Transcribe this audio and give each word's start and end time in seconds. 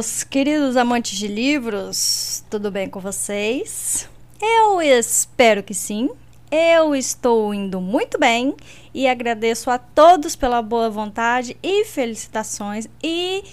meus 0.00 0.24
queridos 0.24 0.78
amantes 0.78 1.18
de 1.18 1.28
livros, 1.28 2.42
tudo 2.48 2.70
bem 2.70 2.88
com 2.88 2.98
vocês? 3.00 4.08
Eu 4.40 4.80
espero 4.80 5.62
que 5.62 5.74
sim. 5.74 6.08
Eu 6.50 6.96
estou 6.96 7.52
indo 7.52 7.82
muito 7.82 8.18
bem 8.18 8.56
e 8.94 9.06
agradeço 9.06 9.70
a 9.70 9.76
todos 9.76 10.34
pela 10.34 10.62
boa 10.62 10.88
vontade 10.88 11.54
e 11.62 11.84
felicitações 11.84 12.88
e 13.02 13.44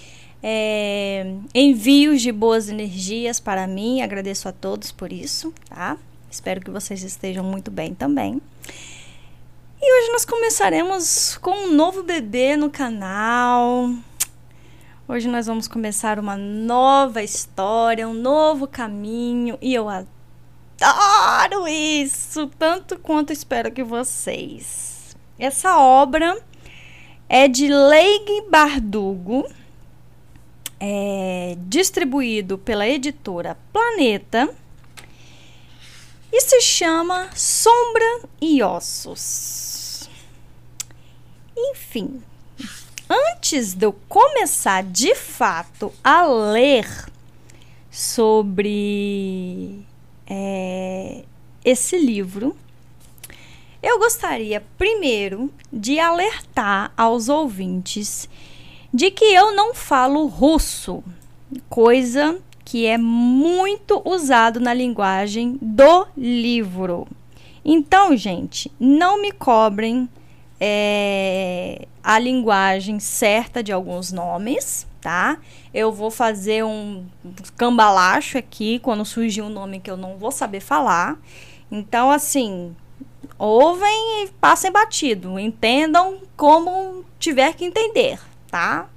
é, 0.42 1.34
envios 1.54 2.22
de 2.22 2.32
boas 2.32 2.70
energias 2.70 3.42
para 3.42 3.68
mim. 3.68 4.02
Agradeço 4.02 4.48
a 4.48 4.54
todos 4.54 4.90
por 4.90 5.12
isso, 5.12 5.54
tá? 5.68 5.98
Espero 6.32 6.62
que 6.62 6.72
vocês 6.72 7.04
estejam 7.04 7.44
muito 7.44 7.70
bem 7.70 7.94
também. 7.94 8.42
E 9.82 10.00
hoje 10.00 10.12
nós 10.14 10.24
começaremos 10.24 11.38
com 11.42 11.52
um 11.68 11.74
novo 11.74 12.04
bebê 12.04 12.56
no 12.56 12.70
canal. 12.70 13.90
Hoje 15.10 15.30
nós 15.30 15.48
vamos 15.48 15.70
começar 15.70 16.20
uma 16.20 16.36
nova 16.36 17.24
história, 17.24 18.06
um 18.10 18.14
novo 18.14 18.68
caminho 18.68 19.58
e 19.62 19.74
eu 19.74 19.88
adoro 19.88 21.66
isso, 21.66 22.48
tanto 22.60 23.00
quanto 23.00 23.32
espero 23.32 23.72
que 23.72 23.86
vocês. 23.86 25.16
Essa 25.40 25.80
obra 25.80 26.38
é 27.30 27.48
de 27.48 27.70
Leigh 27.70 28.50
Bardugo, 28.50 29.48
é 30.78 31.56
distribuído 31.62 32.58
pela 32.58 32.86
editora 32.86 33.58
Planeta 33.72 34.54
e 36.34 36.42
se 36.42 36.60
chama 36.60 37.30
Sombra 37.34 38.24
e 38.42 38.62
Ossos. 38.62 40.10
Enfim, 41.56 42.22
antes 43.10 43.74
de 43.74 43.86
eu 43.86 43.94
começar 44.08 44.84
de 44.84 45.16
fato 45.16 45.94
a 46.04 46.26
ler 46.26 47.06
sobre 47.90 49.80
é, 50.28 51.24
esse 51.64 51.98
livro, 51.98 52.56
eu 53.82 54.00
gostaria 54.00 54.64
primeiro 54.78 55.52
de 55.72 56.00
alertar 56.00 56.92
aos 56.98 57.30
ouvintes 57.30 58.28
de 58.94 59.12
que 59.12 59.26
eu 59.26 59.56
não 59.56 59.74
falo 59.74 60.26
russo, 60.26 61.04
coisa 61.70 62.40
que 62.66 62.86
é 62.86 62.98
muito 62.98 64.02
usado 64.04 64.60
na 64.60 64.74
linguagem 64.74 65.58
do 65.62 66.06
livro. 66.18 67.08
Então, 67.64 68.16
gente, 68.16 68.72
não 68.80 69.22
me 69.22 69.32
cobrem 69.32 70.10
é, 70.60 71.88
a 72.04 72.18
linguagem 72.20 73.00
certa 73.00 73.62
de 73.62 73.72
alguns 73.72 74.12
nomes, 74.12 74.88
tá? 75.02 75.38
Eu 75.74 75.92
vou 75.92 76.10
fazer 76.10 76.64
um 76.64 77.06
cambalacho 77.56 78.38
aqui 78.38 78.80
quando 78.80 79.06
surgir 79.06 79.42
um 79.42 79.50
nome 79.50 79.80
que 79.80 79.90
eu 79.90 79.98
não 79.98 80.18
vou 80.18 80.32
saber 80.32 80.60
falar. 80.60 81.20
Então, 81.72 82.10
assim, 82.10 82.76
ouvem 83.38 84.24
e 84.24 84.30
passem 84.40 84.72
batido. 84.72 85.38
Entendam 85.38 86.20
como 86.36 87.06
tiver 87.20 87.54
que 87.54 87.66
entender, 87.66 88.20
tá? 88.50 88.90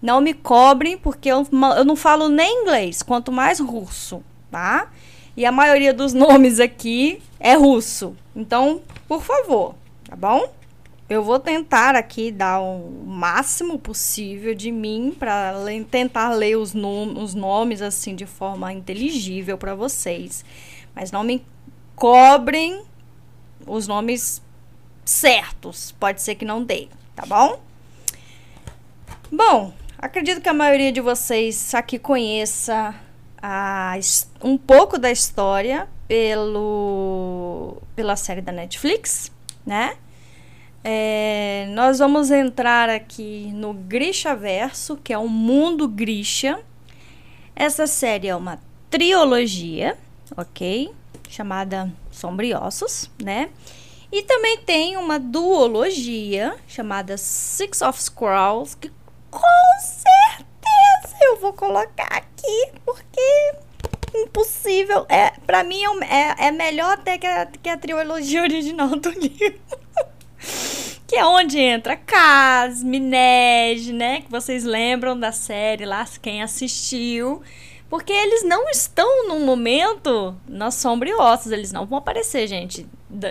Não 0.00 0.20
me 0.20 0.34
cobrem, 0.34 0.96
porque 0.96 1.28
eu, 1.30 1.46
eu 1.76 1.84
não 1.84 1.96
falo 1.96 2.28
nem 2.28 2.62
inglês, 2.62 3.02
quanto 3.02 3.32
mais 3.32 3.58
russo, 3.58 4.22
tá? 4.50 4.90
E 5.36 5.44
a 5.44 5.52
maioria 5.52 5.92
dos 5.92 6.12
nomes 6.14 6.60
aqui 6.60 7.22
é 7.40 7.54
russo. 7.54 8.16
Então, 8.34 8.80
por 9.08 9.22
favor, 9.22 9.74
tá 10.08 10.14
bom? 10.14 10.52
Eu 11.08 11.22
vou 11.22 11.38
tentar 11.38 11.94
aqui 11.94 12.30
dar 12.30 12.60
o 12.60 13.04
máximo 13.06 13.78
possível 13.78 14.54
de 14.54 14.72
mim 14.72 15.14
para 15.18 15.54
tentar 15.90 16.30
ler 16.30 16.56
os, 16.56 16.72
nom 16.72 17.22
os 17.22 17.34
nomes 17.34 17.82
assim 17.82 18.14
de 18.14 18.24
forma 18.24 18.72
inteligível 18.72 19.58
para 19.58 19.74
vocês. 19.74 20.44
Mas 20.94 21.12
não 21.12 21.22
me 21.22 21.44
cobrem 21.94 22.82
os 23.66 23.86
nomes 23.86 24.42
certos. 25.04 25.92
Pode 25.92 26.22
ser 26.22 26.36
que 26.36 26.44
não 26.44 26.64
dê, 26.64 26.88
tá 27.14 27.24
bom? 27.26 27.60
Bom, 29.30 29.74
acredito 29.98 30.40
que 30.40 30.48
a 30.48 30.54
maioria 30.54 30.90
de 30.90 31.00
vocês 31.00 31.74
aqui 31.74 31.98
conheça 31.98 32.94
a, 33.42 33.94
um 34.42 34.56
pouco 34.56 34.98
da 34.98 35.10
história 35.10 35.86
pelo, 36.08 37.76
pela 37.94 38.16
série 38.16 38.40
da 38.40 38.52
Netflix, 38.52 39.30
né? 39.66 39.96
É, 40.86 41.66
nós 41.70 41.98
vamos 41.98 42.30
entrar 42.30 42.90
aqui 42.90 43.50
no 43.54 43.72
Grisha 43.72 44.36
Verso, 44.36 44.98
que 44.98 45.14
é 45.14 45.18
o 45.18 45.26
mundo 45.26 45.88
Grisha. 45.88 46.60
Essa 47.56 47.86
série 47.86 48.28
é 48.28 48.36
uma 48.36 48.60
trilogia, 48.90 49.96
ok? 50.36 50.92
Chamada 51.30 51.90
Sombriossos, 52.12 53.10
né? 53.18 53.48
E 54.12 54.22
também 54.24 54.58
tem 54.58 54.98
uma 54.98 55.18
duologia 55.18 56.54
chamada 56.68 57.16
Six 57.16 57.80
of 57.80 58.00
Scrolls, 58.00 58.76
que 58.76 58.92
com 59.30 59.80
certeza 59.80 61.16
eu 61.22 61.40
vou 61.40 61.54
colocar 61.54 62.08
aqui, 62.12 62.72
porque 62.84 63.54
impossível. 64.14 65.06
É, 65.08 65.30
pra 65.46 65.64
mim 65.64 65.82
é, 66.02 66.44
é, 66.44 66.46
é 66.48 66.50
melhor 66.50 66.92
até 66.92 67.16
que 67.16 67.26
a, 67.26 67.46
que 67.46 67.68
a 67.70 67.78
trilogia 67.78 68.42
original 68.42 68.90
do 68.90 69.08
livro. 69.08 69.58
que 71.06 71.16
é 71.16 71.24
onde 71.24 71.58
entra 71.58 71.96
Cas, 71.96 72.82
Minege, 72.82 73.92
né? 73.92 74.22
Que 74.22 74.30
vocês 74.30 74.64
lembram 74.64 75.18
da 75.18 75.32
série 75.32 75.84
lá, 75.84 76.06
quem 76.20 76.42
assistiu. 76.42 77.42
Porque 77.88 78.12
eles 78.12 78.42
não 78.42 78.68
estão 78.70 79.28
no 79.28 79.40
momento 79.40 80.34
na 80.48 80.70
sombra 80.70 81.08
e 81.08 81.14
ossos, 81.14 81.52
eles 81.52 81.70
não 81.70 81.86
vão 81.86 81.98
aparecer, 81.98 82.46
gente. 82.48 82.86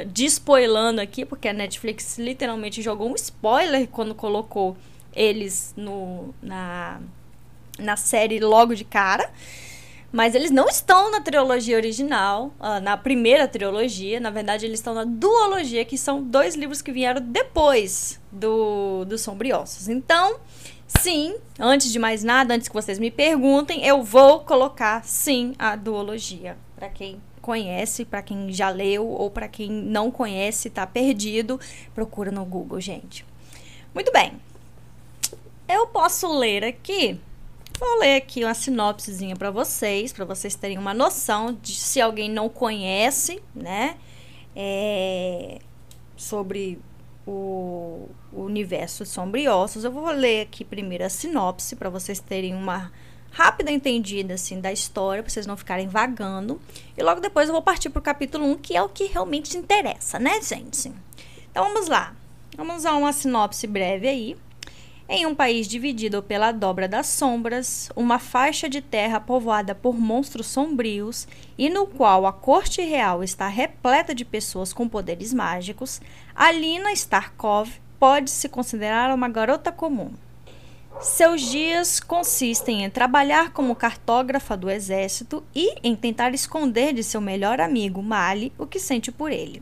Despoilando 0.08 1.02
aqui, 1.02 1.26
porque 1.26 1.48
a 1.48 1.54
Netflix 1.54 2.18
literalmente 2.18 2.82
jogou 2.82 3.12
um 3.12 3.16
spoiler 3.16 3.88
quando 3.88 4.16
colocou 4.16 4.78
eles 5.14 5.74
no, 5.76 6.34
na, 6.42 7.02
na 7.78 7.98
série 7.98 8.40
logo 8.40 8.76
de 8.76 8.86
cara. 8.86 9.30
Mas 10.14 10.36
eles 10.36 10.52
não 10.52 10.70
estão 10.70 11.10
na 11.10 11.20
trilogia 11.20 11.76
original, 11.76 12.54
uh, 12.60 12.80
na 12.80 12.96
primeira 12.96 13.48
trilogia. 13.48 14.20
Na 14.20 14.30
verdade, 14.30 14.64
eles 14.64 14.80
estão 14.80 14.94
na 14.94 15.04
duologia, 15.04 15.84
que 15.84 15.98
são 15.98 16.22
dois 16.22 16.54
livros 16.54 16.84
que 16.84 16.92
vieram 16.92 17.20
depois 17.20 18.22
do, 18.32 19.06
do 19.06 19.18
Sombriossos. 19.18 19.90
Então, 19.90 20.36
sim, 20.88 21.36
antes 21.60 21.92
de 21.92 21.98
mais 21.98 22.24
nada, 22.24 22.54
antes 22.54 22.68
que 22.68 22.76
vocês 22.76 23.00
me 23.00 23.10
perguntem, 23.10 23.84
eu 23.84 24.04
vou 24.04 24.42
colocar 24.42 25.04
sim 25.04 25.56
a 25.58 25.76
duologia. 25.76 26.58
Para 26.76 26.90
quem 26.90 27.20
conhece, 27.42 28.06
para 28.06 28.22
quem 28.22 28.54
já 28.54 28.70
leu 28.70 29.08
ou 29.08 29.32
para 29.32 29.48
quem 29.48 29.68
não 29.72 30.12
conhece, 30.12 30.70
tá 30.70 30.86
perdido, 30.86 31.60
procura 31.96 32.30
no 32.30 32.46
Google, 32.46 32.80
gente. 32.80 33.26
Muito 33.96 34.12
bem. 34.12 34.34
Eu 35.68 35.88
posso 35.88 36.32
ler 36.38 36.64
aqui 36.64 37.20
Vou 37.84 38.00
ler 38.00 38.16
aqui 38.16 38.46
uma 38.46 38.54
sinopsezinha 38.54 39.36
para 39.36 39.52
vocês, 39.52 40.14
para 40.14 40.24
vocês 40.24 40.56
terem 40.56 40.78
uma 40.78 40.94
noção 40.94 41.52
de 41.62 41.76
se 41.76 42.00
alguém 42.00 42.30
não 42.30 42.48
conhece, 42.48 43.44
né, 43.54 43.98
é, 44.56 45.60
sobre 46.16 46.80
o, 47.28 48.08
o 48.32 48.44
universo 48.44 49.06
sombriossos. 49.06 49.84
Eu 49.84 49.92
vou 49.92 50.10
ler 50.12 50.44
aqui 50.44 50.64
primeiro 50.64 51.04
a 51.04 51.10
sinopse 51.10 51.76
para 51.76 51.90
vocês 51.90 52.22
terem 52.22 52.56
uma 52.56 52.90
rápida 53.30 53.70
entendida 53.70 54.36
assim 54.36 54.62
da 54.62 54.72
história, 54.72 55.22
para 55.22 55.30
vocês 55.30 55.46
não 55.46 55.58
ficarem 55.58 55.90
vagando. 55.90 56.62
E 56.98 57.04
logo 57.04 57.20
depois 57.20 57.50
eu 57.50 57.54
vou 57.54 57.62
partir 57.62 57.90
para 57.90 58.00
o 58.00 58.02
capítulo 58.02 58.46
1, 58.46 58.58
que 58.60 58.78
é 58.78 58.82
o 58.82 58.88
que 58.88 59.08
realmente 59.08 59.58
interessa, 59.58 60.18
né, 60.18 60.42
gente? 60.42 60.90
Então 61.52 61.66
vamos 61.66 61.90
lá. 61.90 62.16
Vamos 62.56 62.86
a 62.86 62.96
uma 62.96 63.12
sinopse 63.12 63.68
breve 63.68 64.08
aí. 64.08 64.38
Em 65.16 65.28
um 65.28 65.36
país 65.36 65.68
dividido 65.68 66.24
pela 66.24 66.52
dobra 66.52 66.88
das 66.88 67.06
sombras, 67.06 67.88
uma 67.96 68.18
faixa 68.18 68.68
de 68.68 68.82
terra 68.82 69.20
povoada 69.20 69.76
por 69.76 69.96
monstros 69.96 70.48
sombrios 70.48 71.28
e 71.56 71.70
no 71.70 71.86
qual 71.86 72.26
a 72.26 72.34
corte 72.34 72.82
real 72.82 73.24
está 73.24 73.48
repleta 73.48 74.16
de 74.16 74.26
pessoas 74.26 74.74
com 74.74 74.90
poderes 74.90 75.32
mágicos, 75.32 76.02
Alina 76.36 76.92
Starkov 76.94 77.70
pode 78.00 78.32
se 78.32 78.50
considerar 78.50 79.14
uma 79.14 79.30
garota 79.30 79.72
comum. 79.72 80.14
Seus 81.00 81.42
dias 81.42 82.00
consistem 82.00 82.84
em 82.84 82.90
trabalhar 82.90 83.52
como 83.52 83.76
cartógrafa 83.76 84.58
do 84.58 84.68
exército 84.68 85.44
e 85.54 85.76
em 85.84 85.96
tentar 85.96 86.34
esconder 86.34 86.92
de 86.92 87.04
seu 87.04 87.22
melhor 87.22 87.62
amigo, 87.62 88.02
Mali, 88.02 88.52
o 88.58 88.66
que 88.66 88.80
sente 88.80 89.12
por 89.12 89.32
ele. 89.32 89.62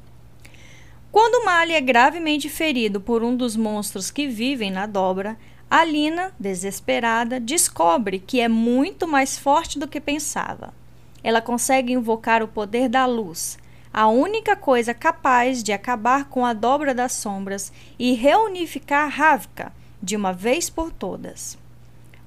Quando 1.11 1.43
Mali 1.43 1.73
é 1.73 1.81
gravemente 1.81 2.47
ferido 2.47 3.01
por 3.01 3.21
um 3.21 3.35
dos 3.35 3.57
monstros 3.57 4.09
que 4.09 4.29
vivem 4.29 4.71
na 4.71 4.85
dobra, 4.85 5.37
Alina, 5.69 6.33
desesperada, 6.39 7.37
descobre 7.37 8.17
que 8.17 8.39
é 8.39 8.47
muito 8.47 9.05
mais 9.05 9.37
forte 9.37 9.77
do 9.77 9.89
que 9.89 9.99
pensava. 9.99 10.73
Ela 11.21 11.41
consegue 11.41 11.91
invocar 11.91 12.41
o 12.41 12.47
poder 12.47 12.87
da 12.87 13.05
luz, 13.05 13.59
a 13.93 14.07
única 14.07 14.55
coisa 14.55 14.93
capaz 14.93 15.61
de 15.61 15.73
acabar 15.73 16.29
com 16.29 16.45
a 16.45 16.53
dobra 16.53 16.93
das 16.93 17.11
sombras 17.11 17.73
e 17.99 18.13
reunificar 18.13 19.09
Ravka 19.09 19.73
de 20.01 20.15
uma 20.15 20.31
vez 20.31 20.69
por 20.69 20.93
todas. 20.93 21.57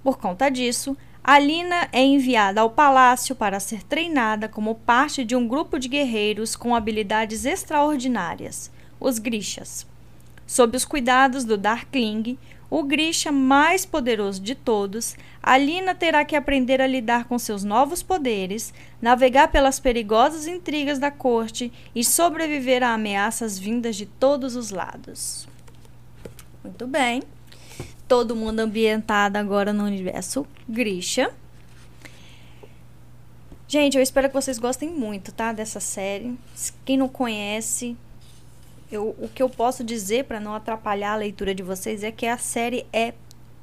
Por 0.02 0.18
conta 0.18 0.50
disso, 0.50 0.94
Alina 1.22 1.88
é 1.90 2.02
enviada 2.02 2.60
ao 2.60 2.68
palácio 2.68 3.34
para 3.34 3.58
ser 3.58 3.82
treinada 3.82 4.46
como 4.46 4.74
parte 4.74 5.24
de 5.24 5.34
um 5.34 5.48
grupo 5.48 5.78
de 5.78 5.88
guerreiros 5.88 6.54
com 6.54 6.74
habilidades 6.74 7.46
extraordinárias, 7.46 8.70
os 9.04 9.18
Grishas. 9.18 9.86
Sob 10.46 10.76
os 10.76 10.84
cuidados 10.84 11.44
do 11.44 11.56
Darkling, 11.56 12.38
o 12.70 12.82
Grisha 12.82 13.30
mais 13.30 13.84
poderoso 13.84 14.40
de 14.40 14.54
todos, 14.54 15.14
Alina 15.42 15.94
terá 15.94 16.24
que 16.24 16.34
aprender 16.34 16.80
a 16.80 16.86
lidar 16.86 17.24
com 17.26 17.38
seus 17.38 17.62
novos 17.62 18.02
poderes, 18.02 18.72
navegar 19.00 19.48
pelas 19.48 19.78
perigosas 19.78 20.46
intrigas 20.46 20.98
da 20.98 21.10
corte 21.10 21.72
e 21.94 22.02
sobreviver 22.02 22.82
a 22.82 22.94
ameaças 22.94 23.58
vindas 23.58 23.94
de 23.96 24.06
todos 24.06 24.56
os 24.56 24.70
lados. 24.70 25.46
Muito 26.62 26.86
bem 26.86 27.22
todo 28.08 28.36
mundo 28.36 28.60
ambientado 28.60 29.36
agora 29.38 29.72
no 29.72 29.84
universo 29.84 30.46
Grisha. 30.68 31.30
Gente, 33.66 33.96
eu 33.96 34.02
espero 34.02 34.28
que 34.28 34.34
vocês 34.34 34.58
gostem 34.58 34.90
muito, 34.90 35.32
tá? 35.32 35.52
Dessa 35.52 35.80
série. 35.80 36.38
Quem 36.84 36.96
não 36.96 37.08
conhece, 37.08 37.96
eu, 38.96 39.14
o 39.18 39.28
que 39.28 39.42
eu 39.42 39.48
posso 39.48 39.84
dizer 39.84 40.24
para 40.24 40.40
não 40.40 40.54
atrapalhar 40.54 41.12
a 41.12 41.16
leitura 41.16 41.54
de 41.54 41.62
vocês 41.62 42.02
é 42.02 42.10
que 42.10 42.26
a 42.26 42.38
série 42.38 42.86
é 42.92 43.14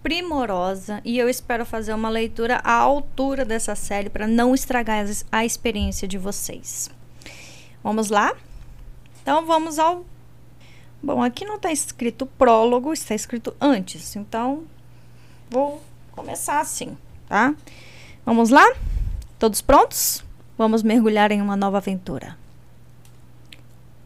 primorosa 0.04 1.02
e 1.06 1.18
eu 1.18 1.30
espero 1.30 1.66
fazer 1.66 1.94
uma 1.94 2.10
leitura 2.10 2.58
à 2.64 2.74
altura 2.74 3.46
dessa 3.46 3.76
série 3.76 4.10
para 4.10 4.28
não 4.28 4.54
estragar 4.54 5.06
a 5.32 5.46
experiência 5.46 6.08
de 6.08 6.18
vocês. 6.18 6.90
Vamos 7.84 8.10
lá? 8.10 8.36
Então 9.22 9.46
vamos 9.46 9.78
ao 9.78 10.06
Bom, 11.04 11.24
aqui 11.24 11.46
não 11.46 11.56
está 11.56 11.72
escrito 11.72 12.28
prólogo, 12.28 12.94
está 12.94 13.16
escrito 13.16 13.56
antes. 13.60 14.16
Então, 14.16 14.66
vou 15.50 15.82
começar 16.12 16.60
assim, 16.60 16.96
tá? 17.28 17.56
Vamos 18.24 18.52
lá? 18.52 18.64
Todos 19.40 19.62
prontos? 19.62 20.24
Vamos 20.56 20.84
mergulhar 20.84 21.32
em 21.32 21.42
uma 21.42 21.56
nova 21.56 21.78
aventura. 21.78 22.38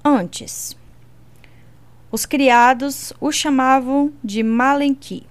Antes, 0.02 0.78
os 2.16 2.26
criados 2.26 3.12
o 3.20 3.30
chamavam 3.30 4.10
de 4.24 4.42
Malenki. 4.42 5.24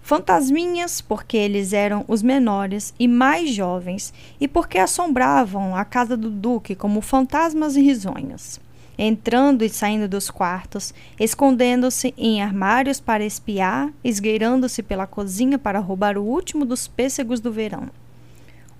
Fantasminhas, 0.00 1.00
porque 1.00 1.36
eles 1.36 1.72
eram 1.72 2.04
os 2.06 2.22
menores 2.22 2.94
e 3.00 3.08
mais 3.08 3.50
jovens, 3.50 4.14
e 4.40 4.46
porque 4.46 4.78
assombravam 4.78 5.74
a 5.74 5.84
casa 5.84 6.16
do 6.16 6.30
Duque 6.30 6.76
como 6.76 7.00
fantasmas 7.00 7.74
risonhos 7.74 8.60
entrando 8.96 9.64
e 9.64 9.68
saindo 9.68 10.06
dos 10.06 10.30
quartos, 10.30 10.94
escondendo-se 11.18 12.14
em 12.16 12.40
armários 12.40 13.00
para 13.00 13.24
espiar, 13.24 13.92
esgueirando-se 14.04 14.84
pela 14.84 15.04
cozinha 15.04 15.58
para 15.58 15.80
roubar 15.80 16.16
o 16.16 16.22
último 16.22 16.64
dos 16.64 16.86
pêssegos 16.86 17.40
do 17.40 17.50
verão. 17.50 17.90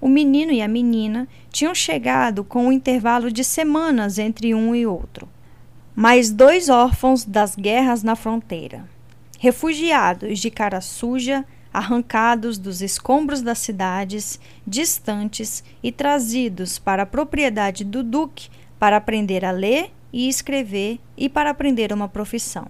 O 0.01 0.07
menino 0.09 0.53
e 0.53 0.63
a 0.63 0.69
menina 0.69 1.27
tinham 1.51 1.75
chegado 1.75 2.45
com 2.45 2.67
um 2.67 2.73
intervalo 2.73 3.29
de 3.29 3.43
semanas 3.43 4.21
entre 4.21 4.55
um 4.55 4.73
e 4.73 4.87
outro. 4.87 5.29
Mais 5.97 6.29
dois 6.29 6.69
órfãos 6.69 7.25
das 7.25 7.55
guerras 7.55 8.03
na 8.03 8.17
fronteira. 8.17 8.85
Refugiados 9.39 10.41
de 10.41 10.51
cara 10.51 10.81
suja, 10.81 11.45
arrancados 11.73 12.59
dos 12.59 12.83
escombros 12.83 13.43
das 13.43 13.59
cidades 13.59 14.41
distantes 14.67 15.63
e 15.81 15.93
trazidos 15.93 16.81
para 16.81 17.05
a 17.05 17.07
propriedade 17.07 17.85
do 17.85 18.03
Duque 18.03 18.49
para 18.77 18.97
aprender 18.97 19.45
a 19.45 19.53
ler 19.53 19.93
e 20.13 20.29
escrever 20.29 20.99
e 21.17 21.29
para 21.29 21.51
aprender 21.51 21.93
uma 21.93 22.09
profissão. 22.09 22.67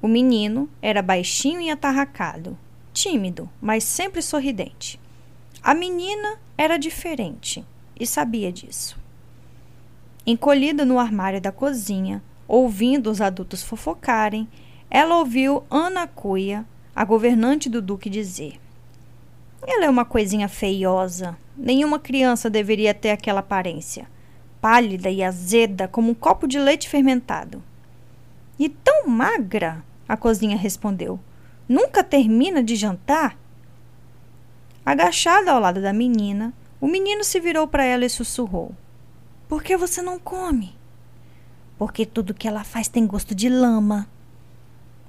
O 0.00 0.06
menino 0.06 0.70
era 0.80 1.02
baixinho 1.02 1.60
e 1.60 1.70
atarracado, 1.70 2.56
tímido, 2.92 3.50
mas 3.60 3.82
sempre 3.82 4.22
sorridente. 4.22 5.00
A 5.60 5.74
menina 5.74 6.38
era 6.56 6.76
diferente 6.76 7.64
e 7.98 8.06
sabia 8.06 8.52
disso. 8.52 8.96
Encolhida 10.30 10.84
no 10.84 10.98
armário 10.98 11.40
da 11.40 11.50
cozinha, 11.50 12.22
ouvindo 12.46 13.10
os 13.10 13.18
adultos 13.18 13.62
fofocarem, 13.62 14.46
ela 14.90 15.16
ouviu 15.16 15.64
Ana 15.70 16.06
Cuia, 16.06 16.66
a 16.94 17.02
governante 17.02 17.66
do 17.70 17.80
duque, 17.80 18.10
dizer: 18.10 18.60
Ela 19.66 19.86
é 19.86 19.88
uma 19.88 20.04
coisinha 20.04 20.46
feiosa. 20.46 21.34
Nenhuma 21.56 21.98
criança 21.98 22.50
deveria 22.50 22.92
ter 22.92 23.08
aquela 23.08 23.40
aparência 23.40 24.06
pálida 24.60 25.08
e 25.08 25.22
azeda 25.24 25.88
como 25.88 26.10
um 26.10 26.14
copo 26.14 26.46
de 26.46 26.58
leite 26.58 26.90
fermentado. 26.90 27.62
E 28.58 28.68
tão 28.68 29.06
magra, 29.08 29.82
a 30.06 30.14
cozinha 30.14 30.58
respondeu. 30.58 31.18
Nunca 31.66 32.04
termina 32.04 32.62
de 32.62 32.76
jantar? 32.76 33.34
Agachada 34.84 35.52
ao 35.52 35.60
lado 35.60 35.80
da 35.80 35.94
menina, 35.94 36.52
o 36.78 36.86
menino 36.86 37.24
se 37.24 37.40
virou 37.40 37.66
para 37.66 37.82
ela 37.82 38.04
e 38.04 38.10
sussurrou: 38.10 38.74
Por 39.48 39.62
que 39.62 39.76
você 39.76 40.02
não 40.02 40.18
come? 40.18 40.76
Porque 41.78 42.04
tudo 42.04 42.34
que 42.34 42.46
ela 42.46 42.64
faz 42.64 42.86
tem 42.86 43.06
gosto 43.06 43.34
de 43.34 43.48
lama. 43.48 44.08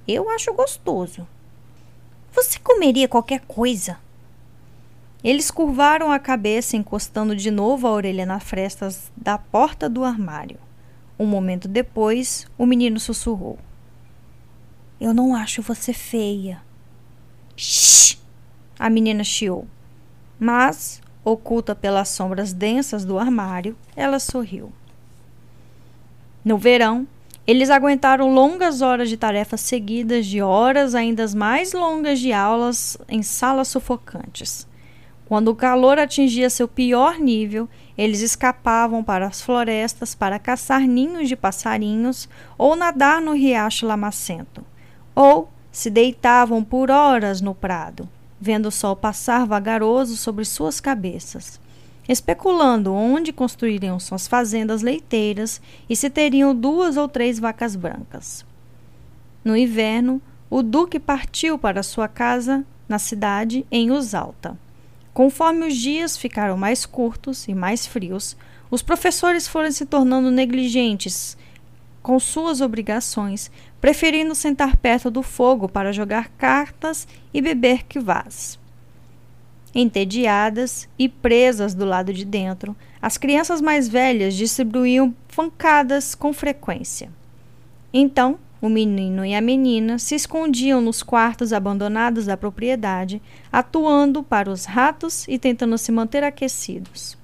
Eu 0.08 0.30
acho 0.30 0.52
gostoso. 0.54 1.28
Você 2.32 2.58
comeria 2.58 3.08
qualquer 3.08 3.40
coisa. 3.40 3.98
Eles 5.22 5.50
curvaram 5.50 6.10
a 6.10 6.18
cabeça, 6.18 6.76
encostando 6.76 7.36
de 7.36 7.50
novo 7.50 7.86
a 7.86 7.90
orelha 7.90 8.24
na 8.24 8.40
fresta 8.40 8.88
da 9.14 9.36
porta 9.36 9.88
do 9.88 10.04
armário. 10.04 10.58
Um 11.18 11.26
momento 11.26 11.68
depois, 11.68 12.46
o 12.56 12.64
menino 12.64 12.98
sussurrou: 12.98 13.58
Eu 14.98 15.12
não 15.12 15.34
acho 15.34 15.60
você 15.60 15.92
feia. 15.92 16.62
Shh! 17.54 18.16
A 18.78 18.88
menina 18.88 19.22
chiou. 19.22 19.66
Mas, 20.38 20.99
oculta 21.24 21.74
pelas 21.74 22.08
sombras 22.08 22.52
densas 22.52 23.04
do 23.04 23.18
armário, 23.18 23.76
ela 23.94 24.18
sorriu. 24.18 24.72
No 26.44 26.56
verão, 26.56 27.06
eles 27.46 27.68
aguentaram 27.68 28.32
longas 28.32 28.80
horas 28.80 29.08
de 29.08 29.16
tarefas 29.16 29.60
seguidas 29.60 30.26
de 30.26 30.40
horas 30.40 30.94
ainda 30.94 31.26
mais 31.34 31.72
longas 31.72 32.20
de 32.20 32.32
aulas 32.32 32.96
em 33.08 33.22
salas 33.22 33.68
sufocantes. 33.68 34.68
Quando 35.26 35.48
o 35.48 35.54
calor 35.54 35.98
atingia 35.98 36.50
seu 36.50 36.66
pior 36.66 37.18
nível, 37.18 37.68
eles 37.96 38.20
escapavam 38.20 39.04
para 39.04 39.26
as 39.26 39.40
florestas 39.40 40.14
para 40.14 40.38
caçar 40.38 40.80
ninhos 40.80 41.28
de 41.28 41.36
passarinhos 41.36 42.28
ou 42.58 42.74
nadar 42.74 43.20
no 43.20 43.32
riacho 43.32 43.86
lamacento. 43.86 44.64
Ou 45.14 45.48
se 45.70 45.88
deitavam 45.88 46.64
por 46.64 46.90
horas 46.90 47.40
no 47.40 47.54
prado, 47.54 48.08
vendo 48.40 48.66
o 48.66 48.70
sol 48.70 48.96
passar 48.96 49.46
vagaroso 49.46 50.16
sobre 50.16 50.44
suas 50.44 50.80
cabeças, 50.80 51.60
especulando 52.08 52.92
onde 52.92 53.32
construiriam 53.32 54.00
suas 54.00 54.26
fazendas 54.26 54.80
leiteiras 54.80 55.60
e 55.88 55.94
se 55.94 56.08
teriam 56.08 56.54
duas 56.54 56.96
ou 56.96 57.06
três 57.06 57.38
vacas 57.38 57.76
brancas. 57.76 58.44
No 59.44 59.56
inverno, 59.56 60.20
o 60.48 60.62
duque 60.62 60.98
partiu 60.98 61.58
para 61.58 61.82
sua 61.82 62.08
casa 62.08 62.64
na 62.88 62.98
cidade 62.98 63.64
em 63.70 63.90
Usalta. 63.90 64.58
Conforme 65.12 65.66
os 65.66 65.76
dias 65.76 66.16
ficaram 66.16 66.56
mais 66.56 66.86
curtos 66.86 67.46
e 67.46 67.54
mais 67.54 67.86
frios, 67.86 68.36
os 68.70 68.82
professores 68.82 69.46
foram 69.46 69.70
se 69.70 69.84
tornando 69.84 70.30
negligentes 70.30 71.36
com 72.02 72.18
suas 72.18 72.60
obrigações, 72.60 73.50
preferindo 73.80 74.34
sentar 74.34 74.76
perto 74.76 75.10
do 75.10 75.22
fogo 75.22 75.68
para 75.68 75.92
jogar 75.92 76.28
cartas 76.30 77.08
e 77.32 77.40
beber 77.40 77.84
kvass. 77.84 78.58
Entediadas 79.74 80.88
e 80.98 81.08
presas 81.08 81.74
do 81.74 81.84
lado 81.84 82.12
de 82.12 82.24
dentro, 82.24 82.76
as 83.00 83.16
crianças 83.16 83.60
mais 83.60 83.88
velhas 83.88 84.34
distribuíam 84.34 85.14
pancadas 85.34 86.14
com 86.14 86.32
frequência. 86.32 87.10
Então, 87.92 88.38
o 88.60 88.68
menino 88.68 89.24
e 89.24 89.34
a 89.34 89.40
menina 89.40 89.98
se 89.98 90.14
escondiam 90.14 90.82
nos 90.82 91.02
quartos 91.02 91.52
abandonados 91.52 92.26
da 92.26 92.36
propriedade, 92.36 93.22
atuando 93.50 94.22
para 94.22 94.50
os 94.50 94.66
ratos 94.66 95.26
e 95.26 95.38
tentando 95.38 95.78
se 95.78 95.90
manter 95.90 96.22
aquecidos. 96.22 97.16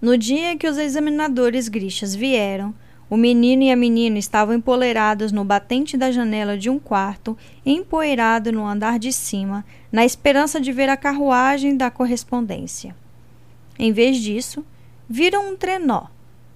No 0.00 0.18
dia 0.18 0.56
que 0.56 0.66
os 0.66 0.76
examinadores 0.76 1.68
grixas 1.68 2.14
vieram, 2.14 2.74
o 3.08 3.16
menino 3.16 3.62
e 3.62 3.70
a 3.70 3.76
menina 3.76 4.18
estavam 4.18 4.54
empoleirados 4.54 5.30
no 5.30 5.44
batente 5.44 5.96
da 5.96 6.10
janela 6.10 6.58
de 6.58 6.68
um 6.68 6.78
quarto, 6.78 7.36
empoeirado 7.64 8.50
no 8.50 8.66
andar 8.66 8.98
de 8.98 9.12
cima, 9.12 9.64
na 9.92 10.04
esperança 10.04 10.60
de 10.60 10.72
ver 10.72 10.88
a 10.88 10.96
carruagem 10.96 11.76
da 11.76 11.90
correspondência. 11.90 12.96
Em 13.78 13.92
vez 13.92 14.16
disso, 14.16 14.64
viram 15.08 15.50
um 15.50 15.56
trenó, 15.56 16.06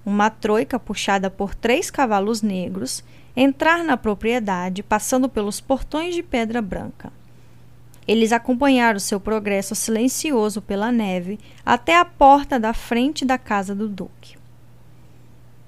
uma 0.05 0.29
troika 0.29 0.77
puxada 0.77 1.29
por 1.29 1.55
três 1.55 1.89
cavalos 1.89 2.41
negros, 2.41 3.03
entrar 3.35 3.83
na 3.83 3.95
propriedade 3.95 4.83
passando 4.83 5.29
pelos 5.29 5.61
portões 5.61 6.13
de 6.13 6.21
pedra 6.21 6.61
branca. 6.61 7.13
Eles 8.05 8.33
acompanharam 8.33 8.99
seu 8.99 9.21
progresso 9.21 9.73
silencioso 9.73 10.61
pela 10.61 10.91
neve 10.91 11.39
até 11.65 11.95
a 11.95 12.03
porta 12.03 12.59
da 12.59 12.73
frente 12.73 13.23
da 13.23 13.37
casa 13.37 13.73
do 13.73 13.87
Duque. 13.87 14.40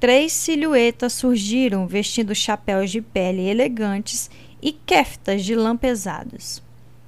Três 0.04 0.34
silhuetas 0.34 1.14
surgiram 1.14 1.88
vestindo 1.88 2.36
chapéus 2.36 2.92
de 2.92 3.00
pele 3.00 3.48
elegantes 3.48 4.30
e 4.62 4.74
keftas 4.74 5.46
de 5.46 5.56
lã 5.56 5.78
pesados. 5.78 6.62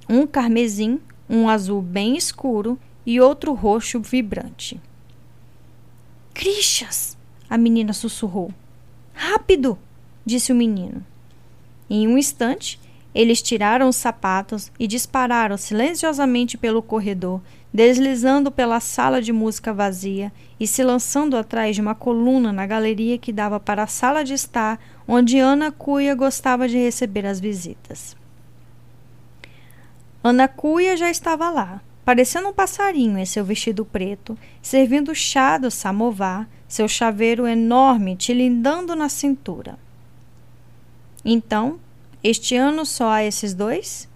Um 0.08 0.26
carmesim, 0.26 0.98
um 1.28 1.46
azul 1.46 1.82
bem 1.82 2.16
escuro 2.16 2.78
e 3.04 3.20
outro 3.20 3.52
roxo 3.52 4.00
vibrante. 4.00 4.80
Crixas! 6.32 7.18
A 7.50 7.58
menina 7.58 7.92
sussurrou. 7.92 8.50
Rápido! 9.12 9.78
disse 10.24 10.50
o 10.50 10.56
menino. 10.56 11.04
Em 11.90 12.08
um 12.08 12.16
instante, 12.16 12.80
eles 13.16 13.40
tiraram 13.40 13.88
os 13.88 13.96
sapatos 13.96 14.70
e 14.78 14.86
dispararam 14.86 15.56
silenciosamente 15.56 16.58
pelo 16.58 16.82
corredor, 16.82 17.40
deslizando 17.72 18.50
pela 18.50 18.78
sala 18.78 19.22
de 19.22 19.32
música 19.32 19.72
vazia 19.72 20.30
e 20.60 20.66
se 20.66 20.84
lançando 20.84 21.34
atrás 21.34 21.74
de 21.74 21.80
uma 21.80 21.94
coluna 21.94 22.52
na 22.52 22.66
galeria 22.66 23.16
que 23.16 23.32
dava 23.32 23.58
para 23.58 23.84
a 23.84 23.86
sala 23.86 24.22
de 24.22 24.34
estar, 24.34 24.78
onde 25.08 25.38
Ana 25.38 25.72
Cuia 25.72 26.14
gostava 26.14 26.68
de 26.68 26.76
receber 26.76 27.24
as 27.24 27.40
visitas. 27.40 28.14
Ana 30.22 30.46
Cuia 30.46 30.94
já 30.94 31.10
estava 31.10 31.48
lá, 31.48 31.80
parecendo 32.04 32.48
um 32.48 32.52
passarinho 32.52 33.16
em 33.16 33.24
seu 33.24 33.46
vestido 33.46 33.82
preto, 33.82 34.36
servindo 34.60 35.14
chá 35.14 35.56
do 35.56 35.70
samovar, 35.70 36.46
seu 36.68 36.86
chaveiro 36.86 37.46
enorme 37.46 38.14
tilindando 38.14 38.94
na 38.94 39.08
cintura. 39.08 39.78
Então, 41.24 41.80
este 42.22 42.56
ano 42.56 42.84
só 42.84 43.10
há 43.10 43.24
esses 43.24 43.54
dois? 43.54 44.08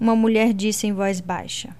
Uma 0.00 0.14
mulher 0.14 0.52
disse 0.52 0.86
em 0.86 0.92
voz 0.92 1.20
baixa. 1.20 1.76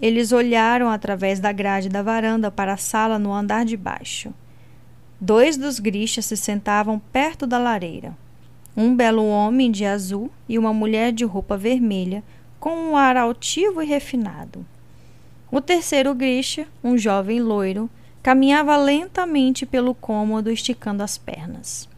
Eles 0.00 0.32
olharam 0.32 0.88
através 0.88 1.40
da 1.40 1.52
grade 1.52 1.88
da 1.88 2.02
varanda 2.02 2.50
para 2.50 2.74
a 2.74 2.78
sala 2.78 3.18
no 3.18 3.32
andar 3.32 3.64
de 3.64 3.76
baixo. 3.76 4.32
Dois 5.20 5.56
dos 5.56 5.78
grixas 5.78 6.26
se 6.26 6.36
sentavam 6.36 6.98
perto 7.12 7.46
da 7.46 7.58
lareira 7.58 8.16
um 8.76 8.94
belo 8.94 9.26
homem 9.26 9.70
de 9.70 9.84
azul 9.84 10.30
e 10.48 10.58
uma 10.58 10.72
mulher 10.72 11.12
de 11.12 11.24
roupa 11.24 11.56
vermelha, 11.56 12.22
com 12.58 12.70
um 12.70 12.96
ar 12.96 13.16
altivo 13.16 13.82
e 13.82 13.86
refinado. 13.86 14.64
O 15.50 15.60
terceiro 15.60 16.14
Grisha, 16.14 16.66
um 16.82 16.96
jovem 16.96 17.40
loiro, 17.40 17.90
caminhava 18.22 18.76
lentamente 18.76 19.66
pelo 19.66 19.94
cômodo, 19.94 20.50
esticando 20.50 21.02
as 21.02 21.18
pernas. 21.18 21.88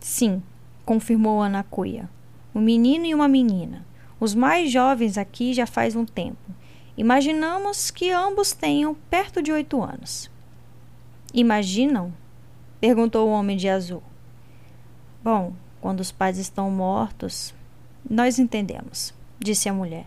Sim, 0.00 0.42
confirmou 0.88 1.42
Anacuia. 1.42 2.08
Um 2.54 2.62
menino 2.62 3.04
e 3.04 3.14
uma 3.14 3.28
menina. 3.28 3.84
Os 4.18 4.34
mais 4.34 4.72
jovens 4.72 5.18
aqui 5.18 5.52
já 5.52 5.66
faz 5.66 5.94
um 5.94 6.06
tempo. 6.06 6.50
Imaginamos 6.96 7.90
que 7.90 8.10
ambos 8.10 8.54
tenham 8.54 8.94
perto 9.10 9.42
de 9.42 9.52
oito 9.52 9.82
anos. 9.82 10.30
Imaginam? 11.34 12.10
perguntou 12.80 13.28
o 13.28 13.30
homem 13.30 13.54
de 13.54 13.68
azul. 13.68 14.02
Bom, 15.22 15.52
quando 15.78 16.00
os 16.00 16.10
pais 16.10 16.38
estão 16.38 16.70
mortos, 16.70 17.52
nós 18.08 18.38
entendemos, 18.38 19.12
disse 19.38 19.68
a 19.68 19.74
mulher. 19.74 20.06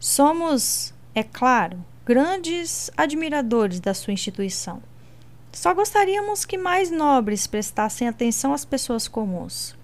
Somos, 0.00 0.94
é 1.14 1.22
claro, 1.22 1.84
grandes 2.06 2.90
admiradores 2.96 3.78
da 3.78 3.92
sua 3.92 4.14
instituição. 4.14 4.82
Só 5.52 5.74
gostaríamos 5.74 6.46
que 6.46 6.56
mais 6.56 6.90
nobres 6.90 7.46
prestassem 7.46 8.08
atenção 8.08 8.54
às 8.54 8.64
pessoas 8.64 9.06
comuns. 9.06 9.76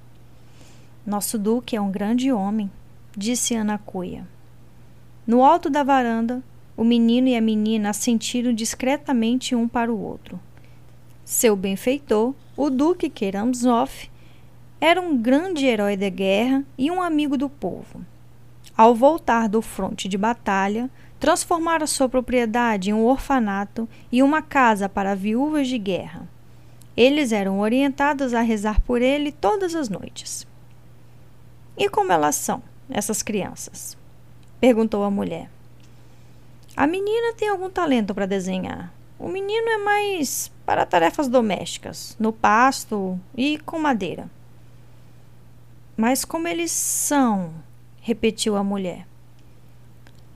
Nosso 1.07 1.39
duque 1.39 1.77
é 1.77 1.81
um 1.81 1.91
grande 1.91 2.33
homem, 2.33 2.71
disse 3.15 3.55
Ana 3.55 3.77
Cuia. 3.77 4.27
No 5.27 5.45
alto 5.45 5.69
da 5.69 5.83
varanda, 5.83 6.43
o 6.75 6.83
menino 6.83 7.29
e 7.29 7.37
a 7.37 7.43
menina 7.43 7.91
assentiram 7.91 8.55
discretamente 8.55 9.55
um 9.55 9.69
para 9.69 9.93
o 9.93 10.01
outro. 10.01 10.41
Seu 11.23 11.55
benfeitor, 11.55 12.35
o 12.57 12.71
duque 12.71 13.11
Keramzov, 13.11 14.09
era 14.81 14.99
um 14.99 15.15
grande 15.15 15.67
herói 15.67 15.95
de 15.95 16.09
guerra 16.09 16.65
e 16.79 16.91
um 16.91 17.03
amigo 17.03 17.37
do 17.37 17.51
povo. 17.51 18.01
Ao 18.75 18.95
voltar 18.95 19.47
do 19.47 19.61
fronte 19.61 20.09
de 20.09 20.17
batalha, 20.17 20.91
transformara 21.21 21.87
sua 21.87 22.09
propriedade 22.09 22.89
em 22.89 22.95
um 22.95 23.05
orfanato 23.05 23.87
e 24.11 24.23
uma 24.23 24.41
casa 24.41 24.89
para 24.89 25.15
viúvas 25.15 25.69
de 25.69 25.77
guerra. 25.77 26.27
Eles 26.97 27.31
eram 27.31 27.61
orientados 27.61 28.33
a 28.33 28.41
rezar 28.41 28.81
por 28.81 29.03
ele 29.03 29.31
todas 29.31 29.75
as 29.75 29.91
noites. 29.91 30.47
E 31.77 31.89
como 31.89 32.13
elas 32.13 32.37
são, 32.37 32.63
essas 32.89 33.23
crianças? 33.23 33.97
perguntou 34.61 35.03
a 35.03 35.11
mulher. 35.11 35.51
A 36.77 36.87
menina 36.87 37.35
tem 37.37 37.49
algum 37.49 37.69
talento 37.69 38.15
para 38.15 38.27
desenhar. 38.27 38.93
O 39.19 39.29
menino 39.29 39.69
é 39.69 39.79
mais 39.79 40.51
para 40.65 40.87
tarefas 40.87 41.29
domésticas, 41.29 42.17
no 42.19 42.33
pasto 42.33 43.19
e 43.37 43.59
com 43.59 43.79
madeira. 43.79 44.31
Mas 45.97 46.25
como 46.25 46.49
eles 46.49 46.71
são? 46.71 47.53
repetiu 48.01 48.57
a 48.57 48.65
mulher. 48.65 49.07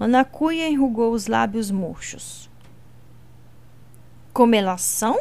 Anacuia 0.01 0.69
enrugou 0.69 1.13
os 1.13 1.27
lábios 1.27 1.71
murchos. 1.71 2.49
Como 4.33 4.55
elas 4.55 4.83
são? 4.83 5.21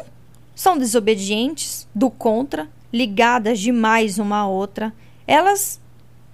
São 0.54 0.78
desobedientes, 0.78 1.88
do 1.94 2.10
contra, 2.10 2.68
ligadas 2.92 3.58
demais 3.58 4.18
uma 4.18 4.38
à 4.38 4.46
outra. 4.46 4.94
Elas 5.26 5.80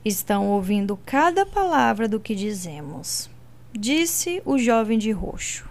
estão 0.04 0.48
ouvindo 0.48 0.98
cada 1.06 1.46
palavra 1.46 2.06
do 2.06 2.20
que 2.20 2.34
dizemos, 2.34 3.30
disse 3.72 4.42
o 4.44 4.58
jovem 4.58 4.98
de 4.98 5.10
roxo. 5.10 5.68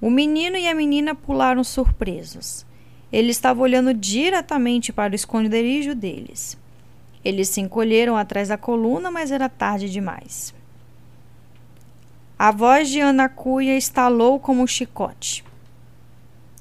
O 0.00 0.10
menino 0.10 0.56
e 0.56 0.66
a 0.66 0.74
menina 0.74 1.14
pularam 1.14 1.62
surpresos. 1.62 2.64
Ele 3.12 3.30
estava 3.30 3.60
olhando 3.60 3.92
diretamente 3.92 4.92
para 4.92 5.12
o 5.12 5.16
esconderijo 5.16 5.94
deles. 5.94 6.56
Eles 7.24 7.48
se 7.48 7.60
encolheram 7.60 8.16
atrás 8.16 8.48
da 8.48 8.56
coluna, 8.56 9.10
mas 9.10 9.30
era 9.30 9.48
tarde 9.48 9.90
demais. 9.90 10.54
A 12.38 12.52
voz 12.52 12.88
de 12.88 13.00
Ana 13.00 13.28
Cuia 13.28 13.76
estalou 13.76 14.38
como 14.38 14.62
um 14.62 14.66
chicote. 14.66 15.44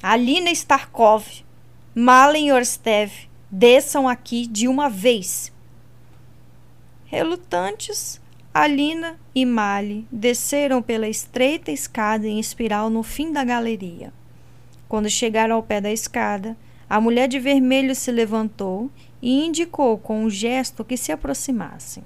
Alina 0.01 0.49
Starkov, 0.49 1.25
Malen 1.93 2.51
Orstev, 2.51 3.11
desçam 3.51 4.07
aqui 4.07 4.47
de 4.47 4.67
uma 4.67 4.89
vez. 4.89 5.51
Relutantes, 7.09 8.19
Alina 8.53 9.17
e 9.33 9.45
Mali 9.45 10.05
desceram 10.11 10.81
pela 10.81 11.07
estreita 11.07 11.71
escada 11.71 12.27
em 12.27 12.37
espiral 12.37 12.89
no 12.89 13.01
fim 13.01 13.31
da 13.31 13.45
galeria. 13.45 14.11
Quando 14.89 15.09
chegaram 15.09 15.55
ao 15.55 15.63
pé 15.63 15.79
da 15.79 15.89
escada, 15.89 16.57
a 16.89 16.99
mulher 16.99 17.29
de 17.29 17.39
vermelho 17.39 17.95
se 17.95 18.11
levantou 18.11 18.91
e 19.21 19.45
indicou 19.45 19.97
com 19.97 20.25
um 20.25 20.29
gesto 20.29 20.83
que 20.83 20.97
se 20.97 21.11
aproximassem. 21.11 22.03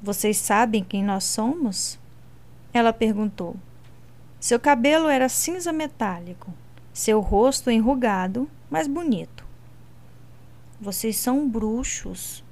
Vocês 0.00 0.38
sabem 0.38 0.82
quem 0.82 1.04
nós 1.04 1.24
somos? 1.24 1.98
Ela 2.72 2.94
perguntou. 2.94 3.56
Seu 4.40 4.58
cabelo 4.58 5.08
era 5.08 5.28
cinza 5.28 5.70
metálico, 5.70 6.52
seu 6.94 7.20
rosto 7.20 7.70
enrugado, 7.70 8.50
mas 8.70 8.88
bonito. 8.88 9.44
Vocês 10.80 11.18
são 11.18 11.46
bruxos. 11.46 12.42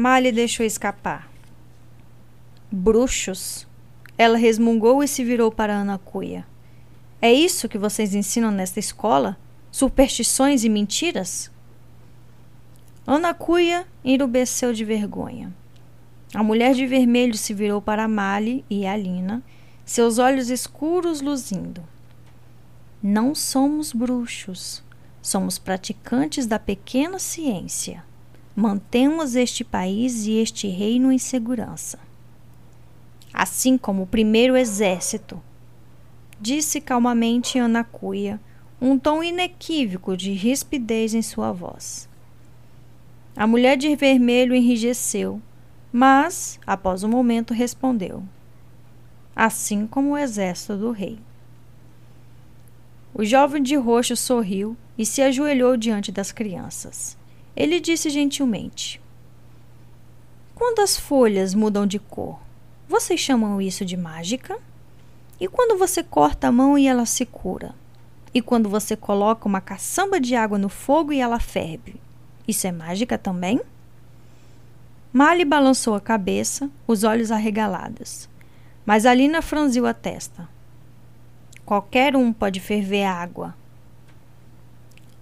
Mali 0.00 0.30
deixou 0.30 0.64
escapar. 0.64 1.28
Bruxos? 2.70 3.66
Ela 4.16 4.38
resmungou 4.38 5.02
e 5.02 5.08
se 5.08 5.24
virou 5.24 5.50
para 5.50 5.74
Ana 5.74 5.98
Cuia. 5.98 6.46
É 7.20 7.32
isso 7.32 7.68
que 7.68 7.76
vocês 7.76 8.14
ensinam 8.14 8.52
nesta 8.52 8.78
escola? 8.78 9.36
Superstições 9.72 10.62
e 10.62 10.68
mentiras? 10.68 11.50
Ana 13.04 13.34
Cuia 13.34 13.88
enrubesceu 14.04 14.72
de 14.72 14.84
vergonha. 14.84 15.52
A 16.32 16.44
mulher 16.44 16.74
de 16.74 16.86
vermelho 16.86 17.36
se 17.36 17.52
virou 17.52 17.82
para 17.82 18.06
Mali 18.06 18.64
e 18.70 18.86
Alina, 18.86 19.42
seus 19.84 20.18
olhos 20.18 20.48
escuros 20.48 21.20
luzindo. 21.20 21.82
Não 23.02 23.34
somos 23.34 23.92
bruxos, 23.92 24.80
somos 25.20 25.58
praticantes 25.58 26.46
da 26.46 26.60
pequena 26.60 27.18
ciência. 27.18 28.06
Mantemos 28.60 29.36
este 29.36 29.62
país 29.62 30.26
e 30.26 30.32
este 30.32 30.66
reino 30.66 31.12
em 31.12 31.18
segurança. 31.18 31.96
Assim 33.32 33.78
como 33.78 34.02
o 34.02 34.06
primeiro 34.06 34.56
exército, 34.56 35.40
disse 36.40 36.80
calmamente 36.80 37.56
Ana 37.56 37.84
Cuia, 37.84 38.40
um 38.80 38.98
tom 38.98 39.22
inequívoco 39.22 40.16
de 40.16 40.32
rispidez 40.32 41.14
em 41.14 41.22
sua 41.22 41.52
voz. 41.52 42.08
A 43.36 43.46
mulher 43.46 43.76
de 43.76 43.94
vermelho 43.94 44.52
enrijeceu, 44.52 45.40
mas, 45.92 46.58
após 46.66 47.04
um 47.04 47.08
momento, 47.08 47.54
respondeu: 47.54 48.24
Assim 49.36 49.86
como 49.86 50.10
o 50.10 50.18
exército 50.18 50.76
do 50.76 50.90
rei. 50.90 51.20
O 53.14 53.24
jovem 53.24 53.62
de 53.62 53.76
roxo 53.76 54.16
sorriu 54.16 54.76
e 54.98 55.06
se 55.06 55.22
ajoelhou 55.22 55.76
diante 55.76 56.10
das 56.10 56.32
crianças. 56.32 57.17
Ele 57.58 57.80
disse 57.80 58.08
gentilmente: 58.08 59.00
Quando 60.54 60.78
as 60.78 60.96
folhas 60.96 61.54
mudam 61.54 61.88
de 61.88 61.98
cor, 61.98 62.38
vocês 62.88 63.18
chamam 63.18 63.60
isso 63.60 63.84
de 63.84 63.96
mágica? 63.96 64.56
E 65.40 65.48
quando 65.48 65.76
você 65.76 66.00
corta 66.00 66.46
a 66.46 66.52
mão 66.52 66.78
e 66.78 66.86
ela 66.86 67.04
se 67.04 67.26
cura? 67.26 67.74
E 68.32 68.40
quando 68.40 68.68
você 68.68 68.96
coloca 68.96 69.48
uma 69.48 69.60
caçamba 69.60 70.20
de 70.20 70.36
água 70.36 70.56
no 70.56 70.68
fogo 70.68 71.12
e 71.12 71.18
ela 71.18 71.40
ferve? 71.40 71.96
Isso 72.46 72.64
é 72.64 72.70
mágica 72.70 73.18
também? 73.18 73.60
Mali 75.12 75.44
balançou 75.44 75.96
a 75.96 76.00
cabeça, 76.00 76.70
os 76.86 77.02
olhos 77.02 77.32
arregalados. 77.32 78.28
Mas 78.86 79.04
Alina 79.04 79.42
franziu 79.42 79.84
a 79.84 79.92
testa. 79.92 80.48
Qualquer 81.66 82.14
um 82.14 82.32
pode 82.32 82.60
ferver 82.60 83.04
água. 83.04 83.52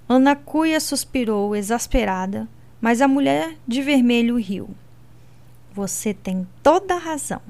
Ana 0.08 0.36
Cuia 0.36 0.78
suspirou, 0.78 1.56
exasperada, 1.56 2.48
mas 2.80 3.00
a 3.00 3.08
mulher 3.08 3.56
de 3.66 3.82
vermelho 3.82 4.36
riu. 4.36 4.70
Você 5.72 6.14
tem 6.14 6.46
toda 6.62 6.94
a 6.94 6.98
razão. 6.98 7.42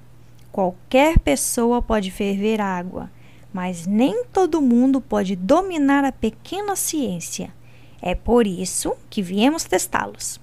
Qualquer 0.51 1.19
pessoa 1.19 1.83
pode 1.83 2.11
ferver 2.11 2.61
água, 2.63 3.11
mas 3.53 3.87
nem 3.87 4.25
todo 4.33 4.63
mundo 4.63 5.03
pode 5.03 5.37
dominar 5.37 6.03
a 6.03 6.11
pequena 6.11 6.75
ciência. 6.75 7.53
É 8.01 8.15
por 8.15 8.47
isso 8.47 8.97
que 9.11 9.21
viemos 9.21 9.65
testá-los. 9.65 10.41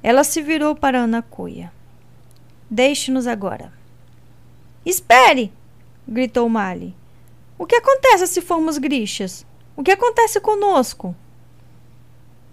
Ela 0.00 0.22
se 0.22 0.40
virou 0.40 0.76
para 0.76 1.00
Ana 1.00 1.22
Cuia. 1.22 1.72
Deixe-nos 2.70 3.26
agora. 3.26 3.72
Espere! 4.86 5.52
gritou 6.06 6.48
Mali. 6.48 6.94
O 7.58 7.66
que 7.66 7.74
acontece 7.74 8.28
se 8.28 8.40
formos 8.40 8.78
grixas? 8.78 9.44
O 9.76 9.82
que 9.82 9.90
acontece 9.90 10.40
conosco? 10.40 11.16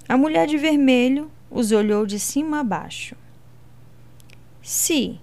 A 0.10 0.18
mulher 0.18 0.48
de 0.48 0.58
vermelho 0.58 1.30
os 1.52 1.72
olhou 1.72 2.06
de 2.06 2.20
cima 2.20 2.62
a 2.62 2.64
baixo. 2.64 3.16
Se, 4.64 5.20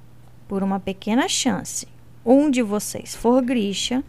por 0.47 0.63
uma 0.63 0.79
pequena 0.79 1.29
chance, 1.29 1.89
um 2.25 2.51
de 2.51 2.63
vocês 2.63 3.17
for 3.17 3.43
grixa, 3.43 4.05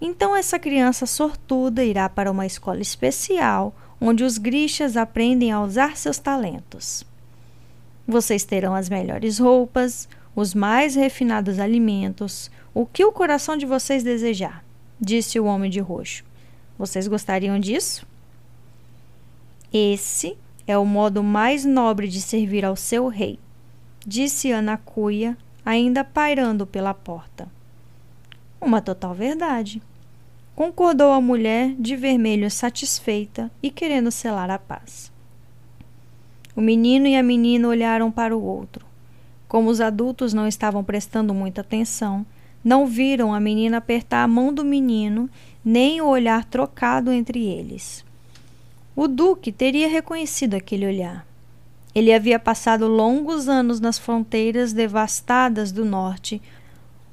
então 0.00 0.36
essa 0.36 0.56
criança 0.56 1.04
sortuda 1.04 1.84
irá 1.84 2.08
para 2.08 2.30
uma 2.30 2.46
escola 2.46 2.80
especial 2.80 3.74
onde 4.00 4.22
os 4.22 4.38
grixas 4.38 4.96
aprendem 4.96 5.50
a 5.50 5.60
usar 5.60 5.96
seus 5.96 6.18
talentos. 6.18 7.04
Vocês 8.06 8.44
terão 8.44 8.74
as 8.74 8.88
melhores 8.88 9.38
roupas, 9.38 10.08
os 10.34 10.54
mais 10.54 10.94
refinados 10.94 11.58
alimentos, 11.58 12.50
o 12.72 12.86
que 12.86 13.04
o 13.04 13.12
coração 13.12 13.56
de 13.56 13.66
vocês 13.66 14.04
desejar, 14.04 14.64
disse 15.00 15.40
o 15.40 15.44
homem 15.44 15.70
de 15.70 15.80
roxo. 15.80 16.24
Vocês 16.78 17.06
gostariam 17.06 17.58
disso? 17.58 18.06
Esse 19.72 20.36
é 20.66 20.76
o 20.76 20.84
modo 20.84 21.22
mais 21.22 21.64
nobre 21.64 22.08
de 22.08 22.20
servir 22.20 22.64
ao 22.64 22.76
seu 22.76 23.08
rei, 23.08 23.38
disse 24.06 24.52
Anacuia, 24.52 25.36
ainda 25.64 26.04
pairando 26.04 26.66
pela 26.66 26.92
porta. 26.92 27.48
Uma 28.60 28.80
total 28.80 29.14
verdade. 29.14 29.82
Concordou 30.54 31.12
a 31.12 31.20
mulher 31.20 31.74
de 31.78 31.96
vermelho 31.96 32.50
satisfeita 32.50 33.50
e 33.62 33.70
querendo 33.70 34.10
selar 34.10 34.50
a 34.50 34.58
paz. 34.58 35.10
O 36.54 36.60
menino 36.60 37.06
e 37.06 37.16
a 37.16 37.22
menina 37.22 37.66
olharam 37.66 38.10
para 38.10 38.36
o 38.36 38.42
outro. 38.42 38.84
Como 39.48 39.70
os 39.70 39.80
adultos 39.80 40.34
não 40.34 40.46
estavam 40.46 40.84
prestando 40.84 41.32
muita 41.32 41.62
atenção, 41.62 42.26
não 42.62 42.86
viram 42.86 43.34
a 43.34 43.40
menina 43.40 43.78
apertar 43.78 44.22
a 44.22 44.28
mão 44.28 44.52
do 44.52 44.64
menino 44.64 45.28
nem 45.64 46.00
o 46.00 46.06
olhar 46.06 46.44
trocado 46.44 47.12
entre 47.12 47.44
eles. 47.44 48.04
O 48.94 49.08
Duque 49.08 49.50
teria 49.50 49.88
reconhecido 49.88 50.54
aquele 50.54 50.86
olhar. 50.86 51.26
Ele 51.94 52.12
havia 52.12 52.38
passado 52.38 52.86
longos 52.86 53.48
anos 53.48 53.80
nas 53.80 53.98
fronteiras 53.98 54.72
devastadas 54.72 55.70
do 55.70 55.84
norte, 55.84 56.40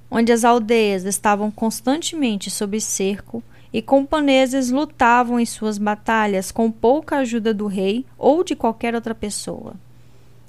onde 0.10 0.32
as 0.32 0.44
aldeias 0.44 1.04
estavam 1.04 1.52
constantemente 1.52 2.50
sob 2.50 2.80
cerco 2.82 3.44
e 3.72 3.82
camponeses 3.82 4.72
lutavam 4.72 5.40
em 5.40 5.46
suas 5.46 5.78
batalhas 5.78 6.52
com 6.52 6.72
pouca 6.72 7.18
ajuda 7.18 7.54
do 7.54 7.68
rei 7.68 8.06
ou 8.18 8.44
de 8.44 8.56
qualquer 8.56 8.96
outra 8.96 9.14
pessoa. 9.14 9.74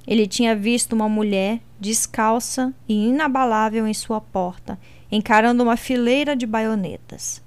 Ele 0.06 0.26
tinha 0.26 0.56
visto 0.56 0.94
uma 0.94 1.08
mulher 1.08 1.60
descalça 1.78 2.72
e 2.88 3.08
inabalável 3.08 3.86
em 3.86 3.94
sua 3.94 4.20
porta, 4.20 4.78
encarando 5.12 5.62
uma 5.62 5.76
fileira 5.76 6.34
de 6.34 6.46
baionetas. 6.46 7.42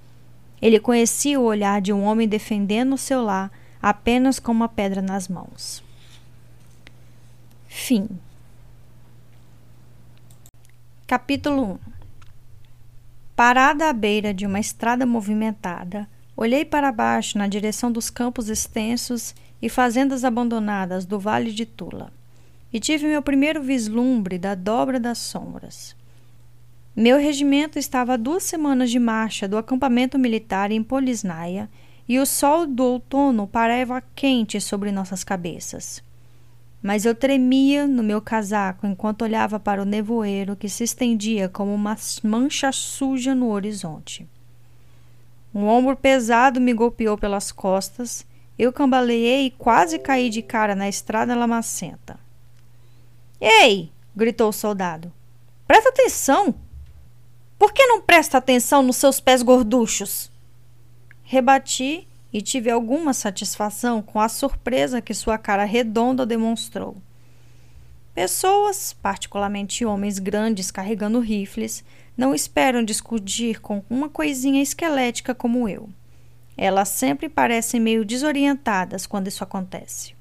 Ele 0.64 0.80
conhecia 0.80 1.38
o 1.38 1.44
olhar 1.44 1.82
de 1.82 1.92
um 1.92 2.04
homem 2.04 2.26
defendendo 2.26 2.94
o 2.94 2.98
seu 2.98 3.22
lar 3.22 3.52
apenas 3.82 4.40
com 4.40 4.50
uma 4.54 4.70
pedra 4.70 5.02
nas 5.02 5.28
mãos. 5.28 5.84
Fim. 7.68 8.08
Capítulo 11.06 11.74
1 11.74 11.80
Parada 13.36 13.90
à 13.90 13.94
beira 13.94 14.34
de 14.34 14.46
uma 14.46 14.58
estrada 14.58 15.06
movimentada, 15.06 16.08
olhei 16.34 16.64
para 16.64 16.94
baixo 16.94 17.38
na 17.38 17.46
direção 17.46 17.92
dos 17.92 18.10
campos 18.10 18.48
extensos 18.48 19.36
e 19.62 19.68
fazendas 19.68 20.24
abandonadas 20.24 21.06
do 21.06 21.20
Vale 21.20 21.52
de 21.52 21.66
Tula, 21.66 22.10
e 22.72 22.80
tive 22.80 23.06
meu 23.06 23.22
primeiro 23.22 23.62
vislumbre 23.62 24.38
da 24.38 24.56
dobra 24.56 24.98
das 24.98 25.18
sombras. 25.18 25.94
Meu 26.96 27.18
regimento 27.18 27.80
estava 27.80 28.14
a 28.14 28.18
duas 28.18 28.44
semanas 28.44 28.92
de 28.92 29.00
marcha 29.00 29.48
do 29.48 29.58
acampamento 29.58 30.20
militar 30.20 30.72
em 30.72 30.84
Polisnaia 30.84 31.68
e 32.08 32.20
o 32.20 32.26
sol 32.26 32.68
do 32.68 32.84
outono 32.84 33.48
parava 33.48 34.04
quente 34.14 34.62
sobre 34.62 34.92
nossas 34.92 35.24
cabeças. 35.24 36.04
Mas 36.84 37.04
eu 37.04 37.16
tremia 37.16 37.88
no 37.88 38.04
meu 38.04 38.22
casaco 38.22 38.86
enquanto 38.86 39.24
olhava 39.24 39.60
para 39.60 39.82
o 39.82 39.86
nevoeiro 39.86 40.56
que 40.56 40.70
se 40.70 40.84
estendia 40.84 41.50
como 41.50 41.74
uma 41.74 41.98
mancha 42.24 42.72
suja 42.72 43.34
no 43.34 43.50
horizonte. 43.50 44.30
Um 45.56 45.66
ombro 45.66 45.96
pesado 45.96 46.62
me 46.62 46.74
golpeou 46.74 47.18
pelas 47.18 47.52
costas, 47.52 48.24
eu 48.58 48.72
cambaleei 48.72 49.48
e 49.48 49.52
quase 49.52 49.98
caí 49.98 50.30
de 50.30 50.44
cara 50.44 50.76
na 50.76 50.88
estrada 50.88 51.34
lamacenta. 51.34 52.20
Ei! 53.42 53.92
gritou 54.16 54.50
o 54.50 54.54
soldado. 54.54 55.12
Presta 55.66 55.90
atenção! 55.90 56.54
Por 57.58 57.74
que 57.74 57.86
não 57.86 58.02
presta 58.02 58.38
atenção 58.38 58.82
nos 58.82 58.98
seus 58.98 59.20
pés 59.20 59.42
gorduchos? 59.42 60.32
Rebati 61.24 62.08
e 62.32 62.42
tive 62.42 62.70
alguma 62.70 63.14
satisfação 63.14 64.02
com 64.02 64.20
a 64.20 64.28
surpresa 64.28 65.02
que 65.02 65.14
sua 65.14 65.38
cara 65.38 65.64
redonda 65.64 66.26
demonstrou. 66.26 66.98
Pessoas, 68.14 68.94
particularmente 68.94 69.86
homens 69.86 70.20
grandes 70.20 70.70
carregando 70.70 71.20
rifles, 71.20 71.84
não 72.16 72.34
esperam 72.34 72.84
discutir 72.84 73.60
com 73.60 73.84
uma 73.90 74.08
coisinha 74.08 74.62
esquelética 74.62 75.34
como 75.34 75.68
eu. 75.68 75.90
Elas 76.56 76.90
sempre 76.90 77.28
parecem 77.28 77.80
meio 77.80 78.06
desorientadas 78.06 79.08
quando 79.08 79.28
isso 79.28 79.44
acontece. 79.44 80.14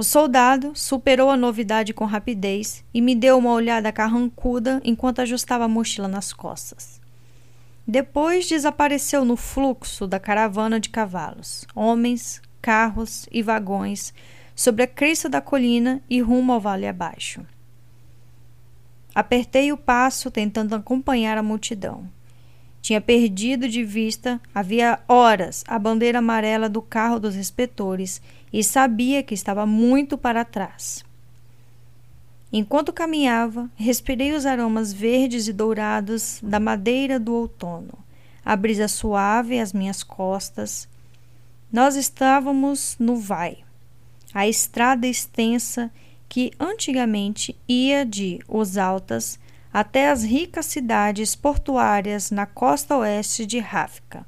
O 0.00 0.02
soldado 0.02 0.72
superou 0.74 1.28
a 1.28 1.36
novidade 1.36 1.92
com 1.92 2.06
rapidez 2.06 2.82
e 2.94 3.02
me 3.02 3.14
deu 3.14 3.36
uma 3.36 3.52
olhada 3.52 3.92
carrancuda 3.92 4.80
enquanto 4.82 5.18
ajustava 5.18 5.64
a 5.64 5.68
mochila 5.68 6.08
nas 6.08 6.32
costas. 6.32 6.98
Depois 7.86 8.48
desapareceu 8.48 9.26
no 9.26 9.36
fluxo 9.36 10.06
da 10.06 10.18
caravana 10.18 10.80
de 10.80 10.88
cavalos, 10.88 11.66
homens, 11.74 12.40
carros 12.62 13.28
e 13.30 13.42
vagões 13.42 14.14
sobre 14.56 14.84
a 14.84 14.86
crista 14.86 15.28
da 15.28 15.42
colina 15.42 16.00
e 16.08 16.22
rumo 16.22 16.52
ao 16.52 16.60
vale 16.60 16.86
abaixo. 16.86 17.44
Apertei 19.14 19.70
o 19.70 19.76
passo 19.76 20.30
tentando 20.30 20.74
acompanhar 20.74 21.36
a 21.36 21.42
multidão. 21.42 22.08
Tinha 22.80 23.02
perdido 23.02 23.68
de 23.68 23.84
vista, 23.84 24.40
havia 24.54 24.98
horas, 25.06 25.62
a 25.68 25.78
bandeira 25.78 26.20
amarela 26.20 26.70
do 26.70 26.80
carro 26.80 27.20
dos 27.20 27.36
inspetores 27.36 28.22
e 28.52 28.64
sabia 28.64 29.22
que 29.22 29.34
estava 29.34 29.64
muito 29.64 30.18
para 30.18 30.44
trás. 30.44 31.04
Enquanto 32.52 32.92
caminhava, 32.92 33.70
respirei 33.76 34.32
os 34.32 34.44
aromas 34.44 34.92
verdes 34.92 35.46
e 35.46 35.52
dourados 35.52 36.40
da 36.42 36.58
madeira 36.58 37.20
do 37.20 37.32
outono, 37.32 37.96
a 38.44 38.56
brisa 38.56 38.88
suave 38.88 39.60
às 39.60 39.72
minhas 39.72 40.02
costas. 40.02 40.88
Nós 41.72 41.94
estávamos 41.94 42.96
no 42.98 43.16
Vai, 43.16 43.58
a 44.34 44.48
estrada 44.48 45.06
extensa 45.06 45.92
que 46.28 46.50
antigamente 46.58 47.56
ia 47.68 48.04
de 48.04 48.40
Os 48.48 48.76
Altas 48.76 49.38
até 49.72 50.10
as 50.10 50.24
ricas 50.24 50.66
cidades 50.66 51.36
portuárias 51.36 52.32
na 52.32 52.46
costa 52.46 52.96
oeste 52.96 53.46
de 53.46 53.60
Ráfica. 53.60 54.26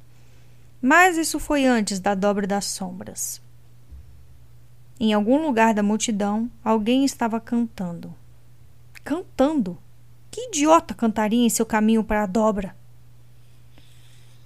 Mas 0.81 1.17
isso 1.17 1.39
foi 1.39 1.65
antes 1.65 1.99
da 1.99 2.15
dobra 2.15 2.47
das 2.47 2.65
sombras. 2.65 3.42
Em 4.99 5.11
algum 5.11 5.41
lugar 5.41 5.73
da 5.73 5.83
multidão, 5.83 6.49
alguém 6.63 7.03
estava 7.03 7.39
cantando. 7.39 8.13
Cantando? 9.03 9.77
Que 10.29 10.47
idiota 10.47 10.93
cantaria 10.93 11.45
em 11.45 11.49
seu 11.49 11.65
caminho 11.65 12.03
para 12.03 12.23
a 12.23 12.27
dobra? 12.27 12.75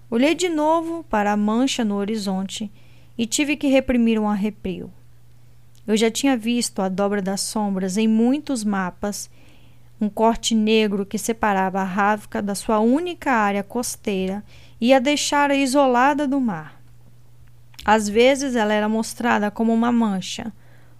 Olhei 0.10 0.33
de 0.33 0.47
novo 0.47 1.03
para 1.10 1.33
a 1.33 1.38
mancha 1.38 1.83
no 1.83 1.95
horizonte 1.95 2.71
e 3.17 3.25
tive 3.25 3.57
que 3.57 3.67
reprimir 3.67 4.17
um 4.17 4.27
arrepio. 4.27 4.91
Eu 5.86 5.97
já 5.97 6.10
tinha 6.10 6.38
visto 6.38 6.81
a 6.81 6.89
dobra 6.89 7.21
das 7.21 7.41
sombras 7.41 7.97
em 7.97 8.07
muitos 8.07 8.63
mapas, 8.63 9.29
um 9.99 10.10
corte 10.10 10.55
negro 10.55 11.05
que 11.05 11.17
separava 11.17 11.81
a 11.81 11.83
Rávica 11.83 12.41
da 12.41 12.55
sua 12.55 12.79
única 12.79 13.31
área 13.31 13.63
costeira 13.63 14.43
e 14.79 14.93
a 14.93 14.99
deixara 14.99 15.55
isolada 15.55 16.27
do 16.27 16.39
mar. 16.39 16.76
Às 17.88 18.10
vezes 18.10 18.54
ela 18.58 18.73
era 18.73 18.89
mostrada 18.89 19.50
como 19.50 19.73
uma 19.73 19.93
mancha, 19.93 20.52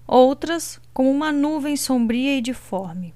outras 0.08 0.80
como 0.94 1.12
uma 1.12 1.34
nuvem 1.34 1.76
sombria 1.76 2.38
e 2.38 2.42
deforme. 2.42 3.14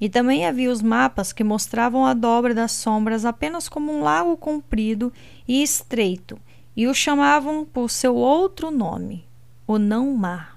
E 0.00 0.08
também 0.08 0.46
havia 0.46 0.70
os 0.70 0.80
mapas 0.80 1.32
que 1.32 1.42
mostravam 1.42 2.06
a 2.06 2.14
dobra 2.14 2.54
das 2.54 2.70
sombras 2.70 3.24
apenas 3.24 3.68
como 3.68 3.92
um 3.92 4.02
lago 4.02 4.36
comprido 4.36 5.12
e 5.48 5.64
estreito, 5.64 6.38
e 6.76 6.86
o 6.86 6.94
chamavam 6.94 7.64
por 7.64 7.90
seu 7.90 8.14
outro 8.14 8.70
nome, 8.70 9.24
o 9.66 9.80
Não-Mar. 9.80 10.56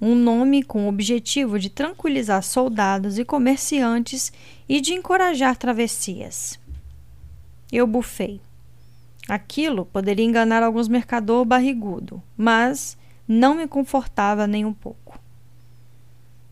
Um 0.00 0.16
nome 0.16 0.64
com 0.64 0.86
o 0.86 0.88
objetivo 0.88 1.60
de 1.60 1.70
tranquilizar 1.70 2.42
soldados 2.42 3.20
e 3.20 3.24
comerciantes 3.24 4.32
e 4.68 4.80
de 4.80 4.94
encorajar 4.94 5.56
travessias. 5.56 6.58
Eu 7.70 7.86
bufei. 7.86 8.40
Aquilo 9.30 9.86
poderia 9.86 10.24
enganar 10.24 10.60
alguns 10.60 10.88
mercador 10.88 11.44
barrigudo, 11.44 12.20
mas 12.36 12.98
não 13.28 13.54
me 13.54 13.68
confortava 13.68 14.44
nem 14.44 14.64
um 14.64 14.72
pouco. 14.72 15.20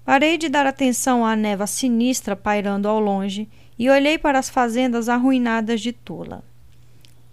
Parei 0.05 0.39
de 0.39 0.49
dar 0.49 0.65
atenção 0.65 1.27
à 1.27 1.35
neva 1.35 1.67
sinistra 1.67 2.37
pairando 2.37 2.87
ao 2.87 3.01
longe 3.01 3.49
e 3.77 3.91
olhei 3.91 4.17
para 4.17 4.39
as 4.39 4.49
fazendas 4.49 5.09
arruinadas 5.09 5.81
de 5.81 5.93
Tula. 5.93 6.45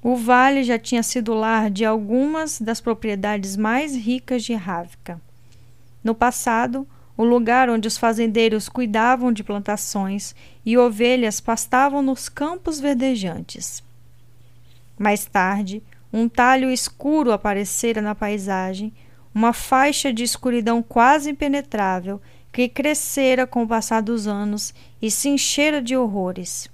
O 0.01 0.15
vale 0.15 0.63
já 0.63 0.79
tinha 0.79 1.03
sido 1.03 1.35
lar 1.35 1.69
de 1.69 1.85
algumas 1.85 2.59
das 2.59 2.81
propriedades 2.81 3.55
mais 3.55 3.95
ricas 3.95 4.43
de 4.43 4.55
Ravka. 4.55 5.21
No 6.03 6.15
passado, 6.15 6.87
o 7.15 7.23
lugar 7.23 7.69
onde 7.69 7.87
os 7.87 7.99
fazendeiros 7.99 8.67
cuidavam 8.67 9.31
de 9.31 9.43
plantações 9.43 10.33
e 10.65 10.75
ovelhas 10.75 11.39
pastavam 11.39 12.01
nos 12.01 12.27
campos 12.29 12.79
verdejantes. 12.79 13.84
Mais 14.97 15.25
tarde, 15.25 15.83
um 16.11 16.29
talho 16.29 16.69
escuro 16.71 17.31
aparecera 17.31 18.01
na 18.01 18.15
paisagem, 18.15 18.93
uma 19.33 19.51
faixa 19.51 20.13
de 20.13 20.23
escuridão 20.23 20.81
quase 20.81 21.29
impenetrável 21.29 22.21
que 22.51 22.69
crescera 22.69 23.45
com 23.45 23.63
o 23.63 23.67
passar 23.67 24.01
dos 24.01 24.27
anos 24.27 24.73
e 25.01 25.11
se 25.11 25.27
enchera 25.27 25.81
de 25.81 25.97
horrores, 25.97 26.69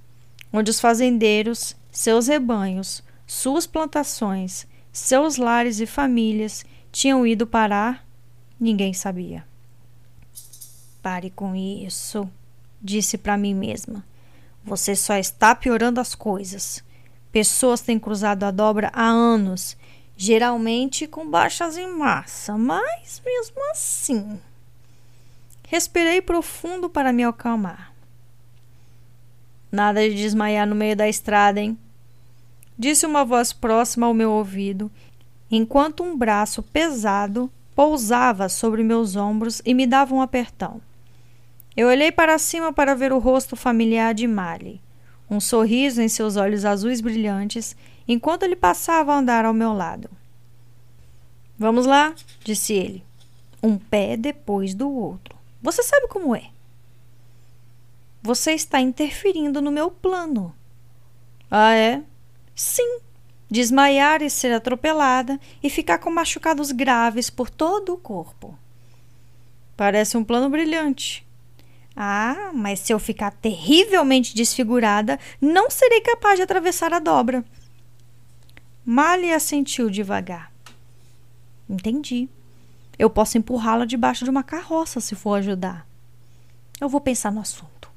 onde 0.53 0.69
os 0.69 0.79
fazendeiros, 0.79 1.75
seus 1.91 2.27
rebanhos, 2.27 3.03
suas 3.25 3.65
plantações, 3.65 4.67
seus 4.93 5.37
lares 5.37 5.79
e 5.79 5.87
famílias 5.87 6.63
tinham 6.91 7.25
ido 7.25 7.47
parar, 7.47 8.05
ninguém 8.59 8.93
sabia. 8.93 9.43
Pare 11.01 11.31
com 11.31 11.55
isso, 11.55 12.29
disse 12.79 13.17
para 13.17 13.37
mim 13.37 13.55
mesma. 13.55 14.05
Você 14.63 14.95
só 14.95 15.15
está 15.15 15.55
piorando 15.55 15.99
as 15.99 16.13
coisas. 16.13 16.83
Pessoas 17.31 17.81
têm 17.81 17.97
cruzado 17.97 18.43
a 18.43 18.51
dobra 18.51 18.91
há 18.93 19.05
anos, 19.05 19.77
geralmente 20.17 21.07
com 21.07 21.29
baixas 21.29 21.77
em 21.77 21.87
massa, 21.87 22.57
mas 22.57 23.21
mesmo 23.25 23.71
assim. 23.71 24.39
Respirei 25.67 26.21
profundo 26.21 26.89
para 26.89 27.13
me 27.13 27.23
acalmar. 27.23 27.93
Nada 29.71 30.01
de 30.01 30.15
desmaiar 30.15 30.67
no 30.67 30.75
meio 30.75 30.97
da 30.97 31.07
estrada, 31.07 31.61
hein? 31.61 31.77
Disse 32.77 33.05
uma 33.05 33.23
voz 33.23 33.53
próxima 33.53 34.05
ao 34.07 34.13
meu 34.13 34.31
ouvido, 34.31 34.91
enquanto 35.49 36.03
um 36.03 36.17
braço 36.17 36.61
pesado 36.61 37.49
pousava 37.73 38.49
sobre 38.49 38.83
meus 38.83 39.15
ombros 39.15 39.61
e 39.65 39.73
me 39.73 39.87
dava 39.87 40.13
um 40.13 40.21
apertão. 40.21 40.81
Eu 41.75 41.87
olhei 41.87 42.11
para 42.11 42.37
cima 42.37 42.73
para 42.73 42.93
ver 42.93 43.13
o 43.13 43.19
rosto 43.19 43.55
familiar 43.55 44.13
de 44.13 44.27
Mali, 44.27 44.81
um 45.31 45.39
sorriso 45.39 46.01
em 46.01 46.09
seus 46.09 46.35
olhos 46.35 46.65
azuis 46.65 46.99
brilhantes, 46.99 47.73
enquanto 48.05 48.43
ele 48.43 48.55
passava 48.55 49.13
a 49.13 49.17
andar 49.17 49.45
ao 49.45 49.53
meu 49.53 49.71
lado. 49.71 50.09
Vamos 51.57 51.85
lá, 51.85 52.13
disse 52.43 52.73
ele, 52.73 53.01
um 53.63 53.77
pé 53.77 54.17
depois 54.17 54.73
do 54.73 54.91
outro. 54.91 55.37
Você 55.61 55.81
sabe 55.83 56.09
como 56.09 56.35
é. 56.35 56.49
Você 58.21 58.51
está 58.51 58.81
interferindo 58.81 59.61
no 59.61 59.71
meu 59.71 59.89
plano. 59.89 60.53
Ah, 61.49 61.73
é? 61.73 62.03
Sim. 62.53 62.99
Desmaiar 63.49 64.21
e 64.21 64.29
ser 64.29 64.51
atropelada 64.53 65.39
e 65.63 65.69
ficar 65.69 65.97
com 65.97 66.11
machucados 66.11 66.71
graves 66.71 67.29
por 67.29 67.49
todo 67.49 67.93
o 67.93 67.97
corpo. 67.97 68.57
Parece 69.77 70.17
um 70.17 70.23
plano 70.23 70.49
brilhante. 70.49 71.25
Ah, 71.95 72.51
mas 72.53 72.79
se 72.79 72.93
eu 72.93 72.99
ficar 72.99 73.31
terrivelmente 73.31 74.35
desfigurada, 74.35 75.19
não 75.39 75.69
serei 75.69 76.01
capaz 76.01 76.37
de 76.37 76.43
atravessar 76.43 76.93
a 76.93 76.99
dobra. 76.99 77.43
Mali 78.85 79.31
assentiu 79.31 79.89
devagar. 79.89 80.51
Entendi. 81.69 82.29
Eu 82.97 83.09
posso 83.09 83.37
empurrá-la 83.37 83.85
debaixo 83.85 84.23
de 84.23 84.29
uma 84.29 84.43
carroça 84.43 84.99
se 84.99 85.15
for 85.15 85.35
ajudar. 85.35 85.87
Eu 86.79 86.89
vou 86.89 87.01
pensar 87.01 87.31
no 87.31 87.41
assunto. 87.41 87.89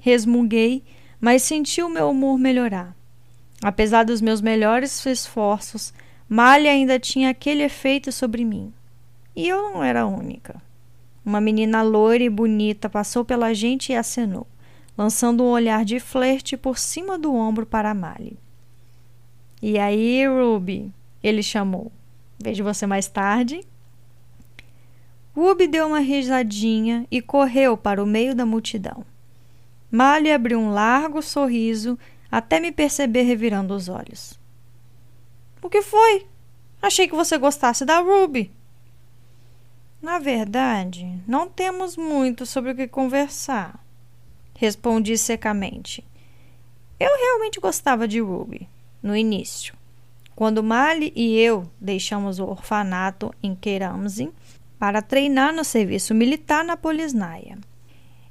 Resmunguei, 0.00 0.84
mas 1.20 1.42
senti 1.42 1.82
o 1.82 1.88
meu 1.88 2.10
humor 2.10 2.38
melhorar. 2.38 2.94
Apesar 3.62 4.04
dos 4.04 4.20
meus 4.20 4.40
melhores 4.40 5.04
esforços, 5.06 5.92
Malha 6.28 6.70
ainda 6.70 6.98
tinha 6.98 7.30
aquele 7.30 7.62
efeito 7.62 8.12
sobre 8.12 8.44
mim. 8.44 8.72
E 9.34 9.48
eu 9.48 9.70
não 9.70 9.82
era 9.82 10.02
a 10.02 10.06
única. 10.06 10.62
Uma 11.26 11.40
menina 11.40 11.82
loira 11.82 12.22
e 12.22 12.30
bonita 12.30 12.88
passou 12.88 13.24
pela 13.24 13.52
gente 13.52 13.90
e 13.90 13.96
acenou, 13.96 14.46
lançando 14.96 15.42
um 15.42 15.48
olhar 15.48 15.84
de 15.84 15.98
flerte 15.98 16.56
por 16.56 16.78
cima 16.78 17.18
do 17.18 17.34
ombro 17.34 17.66
para 17.66 17.92
Mali. 17.92 18.38
E 19.60 19.76
aí, 19.76 20.24
Ruby? 20.24 20.92
Ele 21.20 21.42
chamou. 21.42 21.90
Vejo 22.40 22.62
você 22.62 22.86
mais 22.86 23.08
tarde. 23.08 23.66
Ruby 25.34 25.66
deu 25.66 25.88
uma 25.88 25.98
risadinha 25.98 27.04
e 27.10 27.20
correu 27.20 27.76
para 27.76 28.00
o 28.00 28.06
meio 28.06 28.32
da 28.32 28.46
multidão. 28.46 29.04
Mali 29.90 30.30
abriu 30.30 30.60
um 30.60 30.70
largo 30.70 31.20
sorriso 31.22 31.98
até 32.30 32.60
me 32.60 32.70
perceber 32.70 33.22
revirando 33.22 33.74
os 33.74 33.88
olhos. 33.88 34.38
O 35.60 35.68
que 35.68 35.82
foi? 35.82 36.24
Achei 36.80 37.08
que 37.08 37.16
você 37.16 37.36
gostasse 37.36 37.84
da 37.84 37.98
Ruby. 37.98 38.52
Na 40.00 40.18
verdade, 40.18 41.20
não 41.26 41.48
temos 41.48 41.96
muito 41.96 42.44
sobre 42.44 42.72
o 42.72 42.76
que 42.76 42.86
conversar, 42.86 43.82
respondi 44.54 45.16
secamente. 45.16 46.04
Eu 47.00 47.10
realmente 47.16 47.60
gostava 47.60 48.06
de 48.06 48.20
Ruby, 48.20 48.68
no 49.02 49.16
início. 49.16 49.74
Quando 50.34 50.62
Mali 50.62 51.12
e 51.16 51.38
eu 51.38 51.70
deixamos 51.80 52.38
o 52.38 52.44
orfanato 52.44 53.34
em 53.42 53.54
Keramzin 53.54 54.32
para 54.78 55.00
treinar 55.00 55.54
no 55.54 55.64
serviço 55.64 56.14
militar 56.14 56.62
na 56.62 56.76
Polisnaia. 56.76 57.58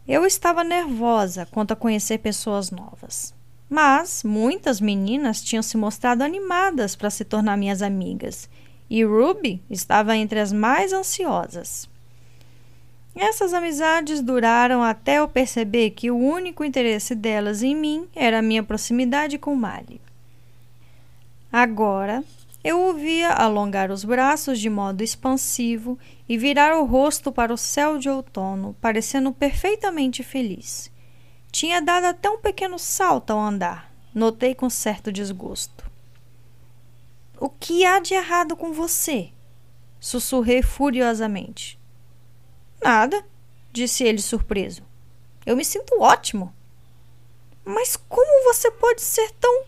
Eu 0.07 0.23
estava 0.23 0.63
nervosa 0.63 1.47
quanto 1.47 1.71
a 1.71 1.75
conhecer 1.75 2.19
pessoas 2.19 2.69
novas. 2.69 3.33
Mas 3.67 4.23
muitas 4.23 4.79
meninas 4.79 5.41
tinham 5.41 5.63
se 5.63 5.75
mostrado 5.75 6.23
animadas 6.23 6.95
para 6.95 7.09
se 7.09 7.25
tornar 7.25 7.57
minhas 7.57 7.81
amigas, 7.81 8.47
e 8.89 9.03
Ruby 9.03 9.61
estava 9.69 10.15
entre 10.15 10.39
as 10.39 10.51
mais 10.51 10.93
ansiosas. 10.93 11.89
Essas 13.15 13.53
amizades 13.53 14.21
duraram 14.21 14.83
até 14.83 15.19
eu 15.19 15.27
perceber 15.27 15.91
que 15.91 16.11
o 16.11 16.17
único 16.17 16.65
interesse 16.65 17.15
delas 17.15 17.63
em 17.63 17.73
mim 17.73 18.07
era 18.13 18.39
a 18.39 18.41
minha 18.41 18.61
proximidade 18.61 19.37
com 19.37 19.55
Mali. 19.55 20.01
Agora, 21.51 22.21
eu 22.61 22.89
o 22.89 22.93
via 22.93 23.29
alongar 23.29 23.89
os 23.89 24.03
braços 24.03 24.59
de 24.59 24.69
modo 24.69 25.01
expansivo 25.01 25.97
e 26.27 26.37
virar 26.37 26.75
o 26.75 26.83
rosto 26.83 27.31
para 27.31 27.53
o 27.53 27.57
céu 27.57 27.97
de 27.97 28.09
outono, 28.09 28.75
parecendo 28.81 29.31
perfeitamente 29.31 30.21
feliz. 30.21 30.91
Tinha 31.51 31.81
dado 31.81 32.05
até 32.05 32.29
um 32.29 32.39
pequeno 32.39 32.77
salto 32.77 33.31
ao 33.31 33.39
andar, 33.39 33.89
notei 34.13 34.53
com 34.53 34.69
certo 34.69 35.09
desgosto. 35.09 35.84
O 37.39 37.49
que 37.49 37.85
há 37.85 37.99
de 37.99 38.13
errado 38.13 38.55
com 38.55 38.71
você? 38.71 39.31
Sussurrei 39.99 40.61
furiosamente. 40.61 41.79
Nada, 42.81 43.25
disse 43.71 44.03
ele 44.03 44.21
surpreso. 44.21 44.83
Eu 45.45 45.55
me 45.55 45.65
sinto 45.65 45.99
ótimo. 46.01 46.53
Mas 47.63 47.95
como 47.95 48.43
você 48.43 48.69
pode 48.71 49.01
ser 49.01 49.31
tão 49.39 49.65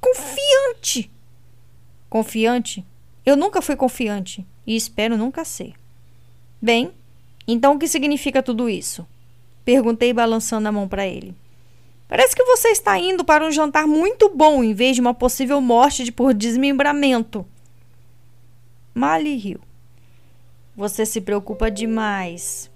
confiante? 0.00 1.10
Confiante? 2.08 2.84
Eu 3.24 3.36
nunca 3.36 3.60
fui 3.60 3.76
confiante 3.76 4.46
e 4.66 4.74
espero 4.74 5.16
nunca 5.16 5.44
ser. 5.44 5.74
Bem, 6.60 6.92
então 7.46 7.74
o 7.74 7.78
que 7.78 7.86
significa 7.86 8.42
tudo 8.42 8.68
isso? 8.68 9.06
Perguntei 9.64 10.12
balançando 10.12 10.68
a 10.68 10.72
mão 10.72 10.88
para 10.88 11.06
ele. 11.06 11.34
Parece 12.10 12.34
que 12.34 12.42
você 12.42 12.70
está 12.70 12.98
indo 12.98 13.24
para 13.24 13.46
um 13.46 13.52
jantar 13.52 13.86
muito 13.86 14.28
bom 14.30 14.64
em 14.64 14.74
vez 14.74 14.96
de 14.96 15.00
uma 15.00 15.14
possível 15.14 15.60
morte 15.60 16.02
de 16.02 16.10
por 16.10 16.34
desmembramento. 16.34 17.46
Mali 18.92 19.36
riu. 19.36 19.60
Você 20.74 21.06
se 21.06 21.20
preocupa 21.20 21.70
demais. 21.70 22.68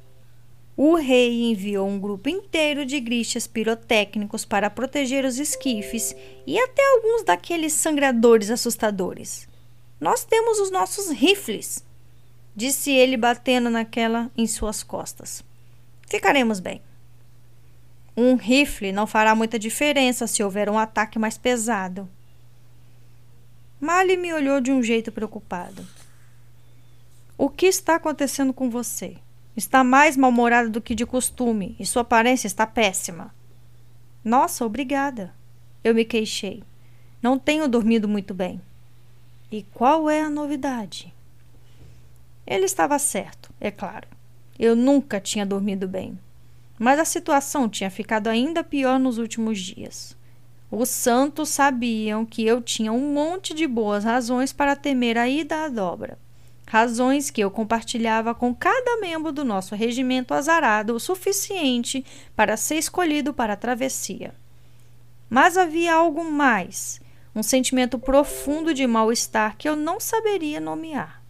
O 0.77 0.94
rei 0.94 1.51
enviou 1.51 1.88
um 1.88 1.99
grupo 1.99 2.29
inteiro 2.29 2.87
de 2.87 3.01
grichas 3.01 3.44
pirotécnicos 3.49 4.44
para 4.44 4.70
proteger 4.70 5.25
os 5.25 5.37
esquifes 5.40 6.14
e 6.47 6.57
até 6.57 6.83
alguns 6.92 7.25
daqueles 7.25 7.73
sangradores 7.73 8.51
assustadores. 8.51 9.49
Nós 10.01 10.25
temos 10.25 10.61
os 10.61 10.70
nossos 10.70 11.11
rifles. 11.11 11.85
disse 12.55 12.92
ele 12.92 13.16
batendo 13.16 13.68
naquela 13.68 14.31
em 14.37 14.47
suas 14.47 14.85
costas. 14.85 15.42
Ficaremos 16.09 16.61
bem. 16.61 16.81
Um 18.16 18.37
rifle 18.37 18.92
não 18.92 19.07
fará 19.07 19.35
muita 19.35 19.59
diferença 19.59 20.27
se 20.27 20.42
houver 20.42 20.70
um 20.70 20.79
ataque 20.79 21.18
mais 21.18 21.37
pesado. 21.37 22.09
Mali 23.81 24.16
me 24.16 24.33
olhou 24.33 24.61
de 24.61 24.70
um 24.70 24.83
jeito 24.83 25.11
preocupado. 25.11 25.87
O 27.37 27.50
que 27.50 27.66
está 27.66 27.96
acontecendo 27.96 28.53
com 28.53 28.70
você? 28.70 29.16
Está 29.57 29.83
mais 29.83 30.16
mal-humorada 30.16 30.68
do 30.68 30.81
que 30.81 30.94
de 30.94 31.05
costume 31.05 31.74
e 31.79 31.85
sua 31.85 32.03
aparência 32.03 32.46
está 32.46 32.66
péssima. 32.66 33.35
Nossa, 34.24 34.64
obrigada. 34.64 35.35
Eu 35.83 35.94
me 35.94 36.05
queixei. 36.05 36.62
Não 37.20 37.38
tenho 37.38 37.68
dormido 37.68 38.09
muito 38.09 38.33
bem. 38.33 38.61
E 39.50 39.62
qual 39.74 40.09
é 40.09 40.20
a 40.20 40.31
novidade? 40.31 41.12
Ele 42.46 42.64
estava 42.64 42.98
certo, 42.98 43.50
é 43.61 43.70
claro. 43.70 44.09
Eu 44.59 44.77
nunca 44.77 45.20
tinha 45.20 45.44
dormido 45.44 45.88
bem. 45.88 46.18
Mas 46.78 46.98
a 46.98 47.04
situação 47.04 47.68
tinha 47.68 47.90
ficado 47.90 48.28
ainda 48.28 48.64
pior 48.64 48.98
nos 48.98 49.18
últimos 49.18 49.58
dias. 49.60 50.16
Os 50.70 50.88
santos 50.88 51.50
sabiam 51.50 52.26
que 52.26 52.44
eu 52.44 52.60
tinha 52.60 52.92
um 52.92 53.12
monte 53.12 53.54
de 53.54 53.66
boas 53.66 54.02
razões 54.02 54.52
para 54.52 54.74
temer 54.74 55.16
a 55.16 55.28
ida 55.28 55.64
à 55.64 55.68
dobra. 55.68 56.18
Razões 56.66 57.30
que 57.30 57.40
eu 57.40 57.50
compartilhava 57.50 58.34
com 58.34 58.54
cada 58.54 59.00
membro 59.00 59.30
do 59.30 59.44
nosso 59.44 59.74
regimento 59.74 60.34
azarado 60.34 60.94
o 60.94 61.00
suficiente 61.00 62.04
para 62.34 62.56
ser 62.56 62.76
escolhido 62.76 63.32
para 63.32 63.52
a 63.52 63.56
travessia. 63.56 64.34
Mas 65.30 65.56
havia 65.56 65.94
algo 65.94 66.24
mais, 66.24 67.00
um 67.34 67.42
sentimento 67.42 67.98
profundo 67.98 68.74
de 68.74 68.87
mal-estar 68.87 69.56
que 69.56 69.68
eu 69.68 69.76
não 69.76 70.00
saberia 70.00 70.58
nomear. 70.58 71.22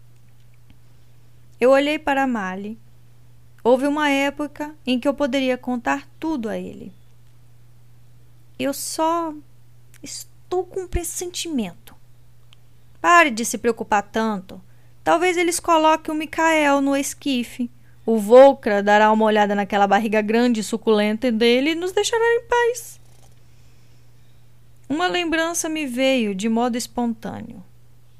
Eu 1.60 1.70
olhei 1.70 1.98
para 1.98 2.26
Mali 2.26 2.78
Houve 3.64 3.86
uma 3.86 4.10
época 4.10 4.74
em 4.86 5.00
que 5.00 5.08
eu 5.08 5.14
poderia 5.14 5.56
contar 5.56 6.06
tudo 6.20 6.50
a 6.50 6.58
ele. 6.58 6.92
Eu 8.58 8.74
só 8.74 9.32
estou 10.02 10.66
com 10.66 10.80
um 10.80 10.86
pressentimento. 10.86 11.96
Pare 13.00 13.30
de 13.30 13.42
se 13.42 13.56
preocupar 13.56 14.02
tanto. 14.02 14.60
Talvez 15.02 15.38
eles 15.38 15.58
coloquem 15.58 16.14
o 16.14 16.16
Mikael 16.16 16.82
no 16.82 16.94
esquife. 16.94 17.70
O 18.04 18.18
Volcra 18.18 18.82
dará 18.82 19.10
uma 19.10 19.24
olhada 19.24 19.54
naquela 19.54 19.86
barriga 19.86 20.20
grande 20.20 20.60
e 20.60 20.64
suculenta 20.64 21.32
dele 21.32 21.70
e 21.70 21.74
nos 21.74 21.92
deixará 21.92 22.22
em 22.22 22.42
paz. 22.42 23.00
Uma 24.86 25.06
lembrança 25.06 25.70
me 25.70 25.86
veio 25.86 26.34
de 26.34 26.50
modo 26.50 26.76
espontâneo. 26.76 27.64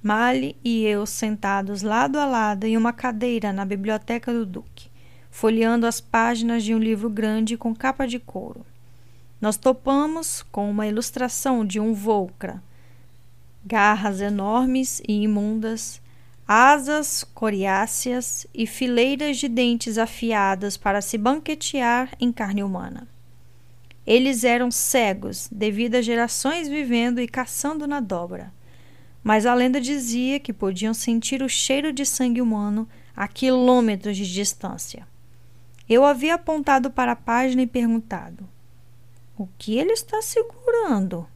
Mali 0.03 0.57
e 0.65 0.87
eu 0.87 1.05
sentados 1.05 1.83
lado 1.83 2.19
a 2.19 2.25
lado 2.25 2.65
em 2.65 2.79
uma 2.79 2.95
cadeira 2.95 3.53
na 3.53 3.67
biblioteca 3.67 4.33
do 4.33 4.47
Duque 4.47 4.94
folheando 5.35 5.85
as 5.85 6.01
páginas 6.01 6.63
de 6.63 6.73
um 6.73 6.79
livro 6.79 7.11
grande 7.11 7.57
com 7.57 7.75
capa 7.75 8.07
de 8.07 8.21
couro. 8.21 8.65
Nós 9.41 9.57
topamos 9.57 10.45
com 10.45 10.71
uma 10.71 10.87
ilustração 10.87 11.67
de 11.67 11.81
um 11.81 11.93
Volcra, 11.93 12.63
garras 13.67 14.21
enormes 14.21 15.03
e 15.09 15.23
imundas, 15.23 16.01
asas 16.47 17.25
coriáceas 17.25 18.47
e 18.55 18.65
fileiras 18.65 19.37
de 19.37 19.49
dentes 19.49 19.99
afiadas 19.99 20.77
para 20.77 21.03
se 21.03 21.19
banquetear 21.19 22.15
em 22.21 22.31
carne 22.31 22.63
humana. 22.63 23.09
Eles 24.07 24.45
eram 24.45 24.71
cegos 24.71 25.49
devido 25.51 25.97
a 25.97 26.01
gerações 26.01 26.69
vivendo 26.69 27.21
e 27.21 27.27
caçando 27.27 27.89
na 27.89 27.99
dobra. 27.99 28.53
Mas 29.21 29.47
a 29.47 29.55
lenda 29.55 29.81
dizia 29.81 30.39
que 30.39 30.53
podiam 30.53 30.95
sentir 30.95 31.43
o 31.43 31.49
cheiro 31.49 31.93
de 31.93 32.07
sangue 32.07 32.41
humano 32.41 32.89
a 33.17 33.27
quilômetros 33.27 34.17
de 34.17 34.33
distância. 34.33 35.13
Eu 35.89 36.05
havia 36.05 36.35
apontado 36.35 36.91
para 36.91 37.13
a 37.13 37.17
página 37.17 37.63
e 37.63 37.67
perguntado: 37.67 38.49
O 39.37 39.47
que 39.59 39.77
ele 39.79 39.93
está 39.93 40.23
segurando? 40.23 41.27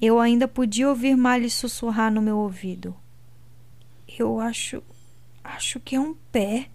Eu 0.00 0.20
ainda 0.20 0.46
podia 0.46 0.88
ouvir 0.88 1.16
Mali 1.16 1.50
sussurrar 1.50 2.12
no 2.12 2.22
meu 2.22 2.38
ouvido. 2.38 2.94
Eu 4.18 4.38
acho. 4.38 4.82
acho 5.42 5.80
que 5.80 5.96
é 5.96 6.00
um 6.00 6.14
pé. 6.30 6.68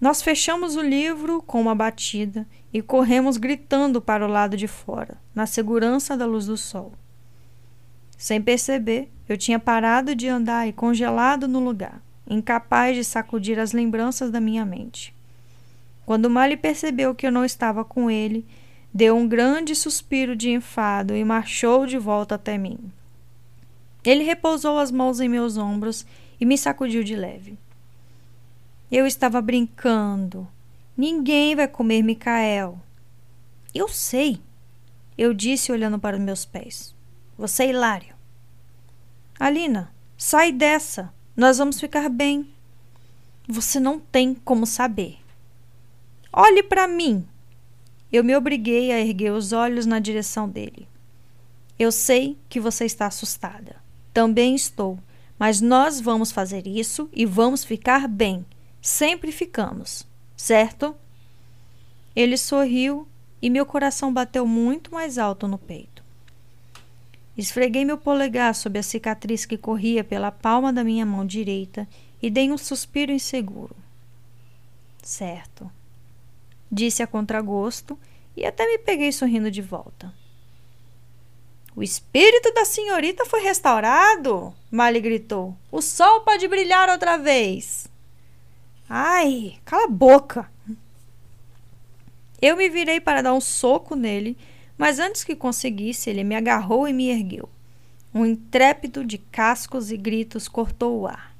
Nós 0.00 0.22
fechamos 0.22 0.76
o 0.76 0.82
livro 0.82 1.42
com 1.42 1.60
uma 1.60 1.74
batida 1.74 2.46
e 2.72 2.82
corremos 2.82 3.36
gritando 3.36 4.00
para 4.00 4.24
o 4.24 4.30
lado 4.30 4.56
de 4.56 4.68
fora, 4.68 5.16
na 5.34 5.46
segurança 5.46 6.16
da 6.16 6.26
luz 6.26 6.46
do 6.46 6.56
sol. 6.56 6.92
Sem 8.16 8.42
perceber, 8.42 9.10
eu 9.28 9.36
tinha 9.36 9.58
parado 9.58 10.14
de 10.14 10.28
andar 10.28 10.68
e 10.68 10.72
congelado 10.72 11.48
no 11.48 11.60
lugar 11.60 12.02
incapaz 12.28 12.96
de 12.96 13.04
sacudir 13.04 13.58
as 13.58 13.72
lembranças 13.72 14.30
da 14.30 14.40
minha 14.40 14.64
mente. 14.64 15.14
Quando 16.04 16.30
Mali 16.30 16.56
percebeu 16.56 17.14
que 17.14 17.26
eu 17.26 17.32
não 17.32 17.44
estava 17.44 17.84
com 17.84 18.10
ele, 18.10 18.46
deu 18.92 19.16
um 19.16 19.28
grande 19.28 19.74
suspiro 19.74 20.34
de 20.34 20.50
enfado 20.50 21.14
e 21.14 21.24
marchou 21.24 21.86
de 21.86 21.98
volta 21.98 22.34
até 22.34 22.56
mim. 22.56 22.78
Ele 24.04 24.24
repousou 24.24 24.78
as 24.78 24.90
mãos 24.90 25.20
em 25.20 25.28
meus 25.28 25.56
ombros 25.56 26.06
e 26.40 26.46
me 26.46 26.56
sacudiu 26.56 27.04
de 27.04 27.14
leve. 27.14 27.58
Eu 28.90 29.06
estava 29.06 29.40
brincando. 29.42 30.48
Ninguém 30.96 31.54
vai 31.54 31.68
comer 31.68 32.02
Micael. 32.02 32.80
Eu 33.74 33.86
sei, 33.88 34.40
eu 35.16 35.34
disse 35.34 35.70
olhando 35.70 35.98
para 35.98 36.18
meus 36.18 36.44
pés. 36.44 36.94
Você 37.36 37.64
é 37.64 37.70
hilário. 37.70 38.14
Alina, 39.38 39.92
sai 40.16 40.50
dessa. 40.50 41.12
Nós 41.38 41.58
vamos 41.58 41.78
ficar 41.78 42.08
bem. 42.08 42.52
Você 43.46 43.78
não 43.78 44.00
tem 44.00 44.34
como 44.34 44.66
saber. 44.66 45.18
Olhe 46.32 46.64
para 46.64 46.88
mim. 46.88 47.24
Eu 48.10 48.24
me 48.24 48.36
obriguei 48.36 48.90
a 48.90 48.98
erguer 48.98 49.30
os 49.30 49.52
olhos 49.52 49.86
na 49.86 50.00
direção 50.00 50.48
dele. 50.48 50.88
Eu 51.78 51.92
sei 51.92 52.36
que 52.48 52.58
você 52.58 52.86
está 52.86 53.06
assustada. 53.06 53.76
Também 54.12 54.56
estou. 54.56 54.98
Mas 55.38 55.60
nós 55.60 56.00
vamos 56.00 56.32
fazer 56.32 56.66
isso 56.66 57.08
e 57.12 57.24
vamos 57.24 57.62
ficar 57.62 58.08
bem. 58.08 58.44
Sempre 58.82 59.30
ficamos, 59.30 60.04
certo? 60.36 60.92
Ele 62.16 62.36
sorriu 62.36 63.06
e 63.40 63.48
meu 63.48 63.64
coração 63.64 64.12
bateu 64.12 64.44
muito 64.44 64.92
mais 64.92 65.18
alto 65.18 65.46
no 65.46 65.56
peito. 65.56 65.97
Esfreguei 67.38 67.84
meu 67.84 67.96
polegar 67.96 68.52
sob 68.52 68.80
a 68.80 68.82
cicatriz 68.82 69.46
que 69.46 69.56
corria 69.56 70.02
pela 70.02 70.32
palma 70.32 70.72
da 70.72 70.82
minha 70.82 71.06
mão 71.06 71.24
direita 71.24 71.88
e 72.20 72.28
dei 72.28 72.50
um 72.50 72.58
suspiro 72.58 73.12
inseguro. 73.12 73.76
Certo, 75.00 75.70
disse 76.70 77.00
a 77.00 77.06
contragosto 77.06 77.96
e 78.36 78.44
até 78.44 78.66
me 78.66 78.76
peguei 78.78 79.12
sorrindo 79.12 79.52
de 79.52 79.62
volta. 79.62 80.12
O 81.76 81.82
espírito 81.82 82.52
da 82.52 82.64
senhorita 82.64 83.24
foi 83.24 83.40
restaurado? 83.40 84.52
Mali 84.68 85.00
gritou. 85.00 85.56
O 85.70 85.80
sol 85.80 86.22
pode 86.22 86.48
brilhar 86.48 86.88
outra 86.88 87.16
vez. 87.16 87.86
Ai, 88.88 89.60
cala 89.64 89.84
a 89.84 89.88
boca! 89.88 90.50
Eu 92.42 92.56
me 92.56 92.68
virei 92.68 93.00
para 93.00 93.22
dar 93.22 93.32
um 93.32 93.40
soco 93.40 93.94
nele 93.94 94.36
mas 94.78 95.00
antes 95.00 95.24
que 95.24 95.34
conseguisse, 95.34 96.08
ele 96.08 96.22
me 96.22 96.36
agarrou 96.36 96.86
e 96.86 96.92
me 96.92 97.08
ergueu. 97.08 97.48
Um 98.14 98.24
intrépido 98.24 99.04
de 99.04 99.18
cascos 99.18 99.90
e 99.90 99.96
gritos 99.96 100.46
cortou 100.46 101.00
o 101.00 101.06
ar. 101.08 101.36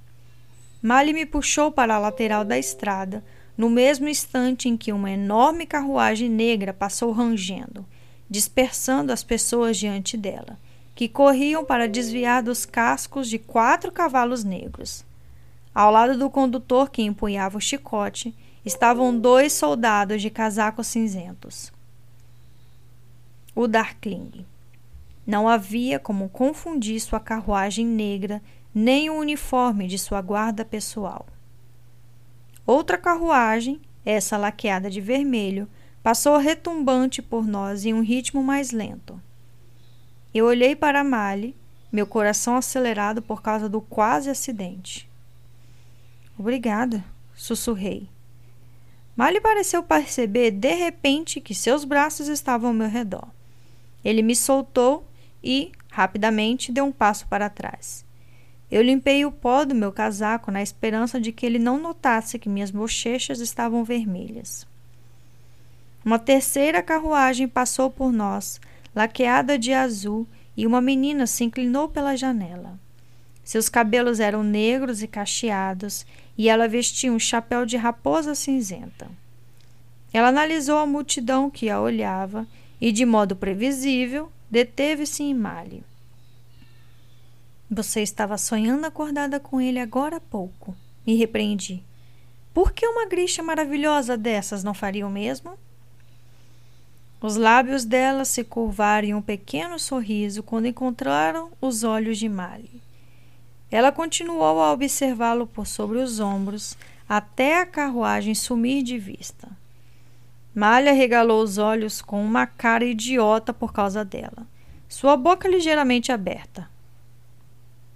Mali 0.83 1.13
me 1.13 1.25
puxou 1.25 1.71
para 1.71 1.95
a 1.95 1.99
lateral 1.99 2.45
da 2.45 2.59
estrada, 2.59 3.25
no 3.57 3.71
mesmo 3.71 4.09
instante 4.09 4.69
em 4.69 4.77
que 4.77 4.93
uma 4.93 5.11
enorme 5.11 5.67
carruagem 5.67 6.29
negra 6.29 6.73
passou 6.73 7.13
rangendo, 7.13 7.87
dispersando 8.29 9.13
as 9.13 9.23
pessoas 9.23 9.77
diante 9.77 10.17
dela, 10.17 10.59
que 10.95 11.09
corriam 11.09 11.65
para 11.65 11.89
desviar 11.89 12.43
dos 12.43 12.67
cascos 12.67 13.29
de 13.29 13.39
quatro 13.39 13.91
cavalos 13.93 14.43
negros. 14.43 15.05
Ao 15.75 15.93
lado 15.93 16.19
do 16.19 16.29
condutor 16.29 16.91
que 16.91 17.03
empunhava 17.03 17.59
o 17.59 17.61
chicote, 17.61 18.35
estavam 18.65 19.17
dois 19.19 19.53
soldados 19.53 20.21
de 20.21 20.29
casacos 20.29 20.89
cinzentos 20.89 21.73
o 23.61 23.67
Darkling. 23.67 24.47
Não 25.27 25.49
havia 25.49 25.99
como 25.99 26.29
confundir 26.29 27.01
sua 27.01 27.19
carruagem 27.19 27.85
negra 27.85 28.41
nem 28.73 29.11
o 29.11 29.19
uniforme 29.19 29.89
de 29.89 29.99
sua 29.99 30.23
guarda 30.23 30.65
pessoal. 30.65 31.27
Outra 32.65 32.97
carruagem, 32.97 33.81
essa 34.07 34.37
laqueada 34.37 34.89
de 34.89 35.01
vermelho, 35.01 35.69
passou 36.05 36.37
retumbante 36.37 37.21
por 37.21 37.49
nós 37.49 37.85
em 37.85 37.93
um 37.93 38.01
ritmo 38.01 38.45
mais 38.45 38.71
lento. 38.71 39.21
Eu 40.33 40.45
olhei 40.45 40.77
para 40.77 41.03
Mali, 41.03 41.57
meu 41.91 42.07
coração 42.07 42.55
acelerado 42.55 43.21
por 43.21 43.43
causa 43.43 43.69
do 43.69 43.81
quase 43.81 44.31
acidente. 44.31 45.11
Obrigada, 46.39 47.05
sussurrei. 47.35 48.09
Mali 49.17 49.41
pareceu 49.41 49.83
perceber 49.83 50.53
de 50.53 50.75
repente 50.75 51.41
que 51.41 51.57
seus 51.57 51.85
braços 51.85 52.29
estavam 52.29 52.69
ao 52.71 52.75
meu 52.75 52.89
redor. 52.89 53.37
Ele 54.09 54.23
me 54.23 54.35
soltou 54.35 55.07
e, 55.45 55.71
rapidamente, 55.91 56.73
deu 56.73 56.87
um 56.87 56.91
passo 56.91 57.27
para 57.27 57.51
trás. 57.51 58.07
Eu 58.71 58.81
limpei 58.81 59.27
o 59.27 59.31
pó 59.31 59.67
do 59.67 59.75
meu 59.75 59.93
casaco 59.93 60.51
na 60.51 60.63
esperança 60.63 61.21
de 61.21 61.31
que 61.31 61.45
ele 61.45 61.59
não 61.59 61.79
notasse 61.79 62.39
que 62.39 62.49
minhas 62.49 62.71
bochechas 62.71 63.39
estavam 63.39 63.85
vermelhas. 63.85 64.67
Uma 66.03 66.19
terceira 66.19 66.83
carruagem 66.83 67.47
passou 67.47 67.91
por 67.91 68.11
nós, 68.11 68.59
laqueada 68.95 69.59
de 69.59 69.75
azul, 69.75 70.27
e 70.57 70.67
uma 70.67 70.81
menina 70.81 71.27
se 71.27 71.45
inclinou 71.45 71.87
pela 71.87 72.17
janela. 72.17 72.81
Seus 73.45 73.69
cabelos 73.69 74.21
eram 74.21 74.43
negros 74.43 75.03
e 75.03 75.07
cacheados, 75.07 76.07
e 76.35 76.49
ela 76.49 76.67
vestia 76.67 77.13
um 77.13 77.19
chapéu 77.19 77.67
de 77.67 77.77
raposa 77.77 78.35
cinzenta. 78.35 79.07
Ela 80.15 80.29
analisou 80.29 80.79
a 80.79 80.87
multidão 80.87 81.51
que 81.51 81.69
a 81.69 81.79
olhava 81.79 82.47
e, 82.81 82.93
de 82.93 83.05
modo 83.05 83.35
previsível, 83.37 84.31
deteve-se 84.51 85.23
em 85.23 85.35
Mali. 85.35 85.85
Você 87.71 88.01
estava 88.01 88.39
sonhando 88.39 88.87
acordada 88.87 89.39
com 89.39 89.61
ele 89.61 89.79
agora 89.79 90.17
há 90.17 90.21
pouco. 90.21 90.75
Me 91.07 91.17
repreendi. 91.17 91.83
Por 92.55 92.73
que 92.73 92.87
uma 92.87 93.07
grixa 93.07 93.43
maravilhosa 93.43 94.17
dessas 94.17 94.65
não 94.65 94.73
faria 94.73 95.07
o 95.07 95.11
mesmo? 95.11 95.59
Os 97.21 97.37
lábios 97.37 97.85
dela 97.85 98.25
se 98.25 98.45
curvaram 98.45 99.09
em 99.09 99.15
um 99.15 99.21
pequeno 99.21 99.79
sorriso 99.79 100.43
quando 100.43 100.67
encontraram 100.67 101.51
os 101.61 101.85
olhos 101.85 102.17
de 102.17 102.29
Mali. 102.29 102.81
Ela 103.71 103.93
continuou 103.93 104.63
a 104.63 104.73
observá-lo 104.73 105.47
por 105.47 105.67
sobre 105.67 105.99
os 105.99 106.21
ombros 106.21 106.77
até 107.09 107.61
a 107.61 107.67
carruagem 107.67 108.35
sumir 108.35 108.83
de 108.83 108.99
vista. 108.99 109.49
Malha 110.59 110.93
regalou 110.93 111.41
os 111.41 111.57
olhos 111.57 112.03
com 112.03 112.21
uma 112.21 112.45
cara 112.45 112.85
idiota 112.85 113.55
por 113.55 113.73
causa 113.73 114.05
dela, 114.05 114.45
sua 114.89 115.17
boca 115.17 115.47
ligeiramente 115.49 116.11
aberta. 116.11 116.69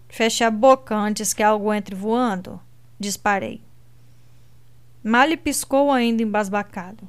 Feche 0.08 0.44
a 0.44 0.50
boca 0.50 0.94
antes 0.94 1.34
que 1.34 1.42
algo 1.42 1.74
entre 1.74 1.96
voando, 1.96 2.60
disparei. 3.00 3.60
Malha 5.02 5.36
piscou 5.36 5.90
ainda 5.90 6.22
embasbacado. 6.22 7.08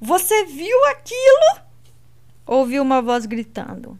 Você 0.00 0.44
viu 0.44 0.78
aquilo? 0.90 1.66
Ouvi 2.46 2.78
uma 2.78 3.02
voz 3.02 3.26
gritando. 3.26 3.98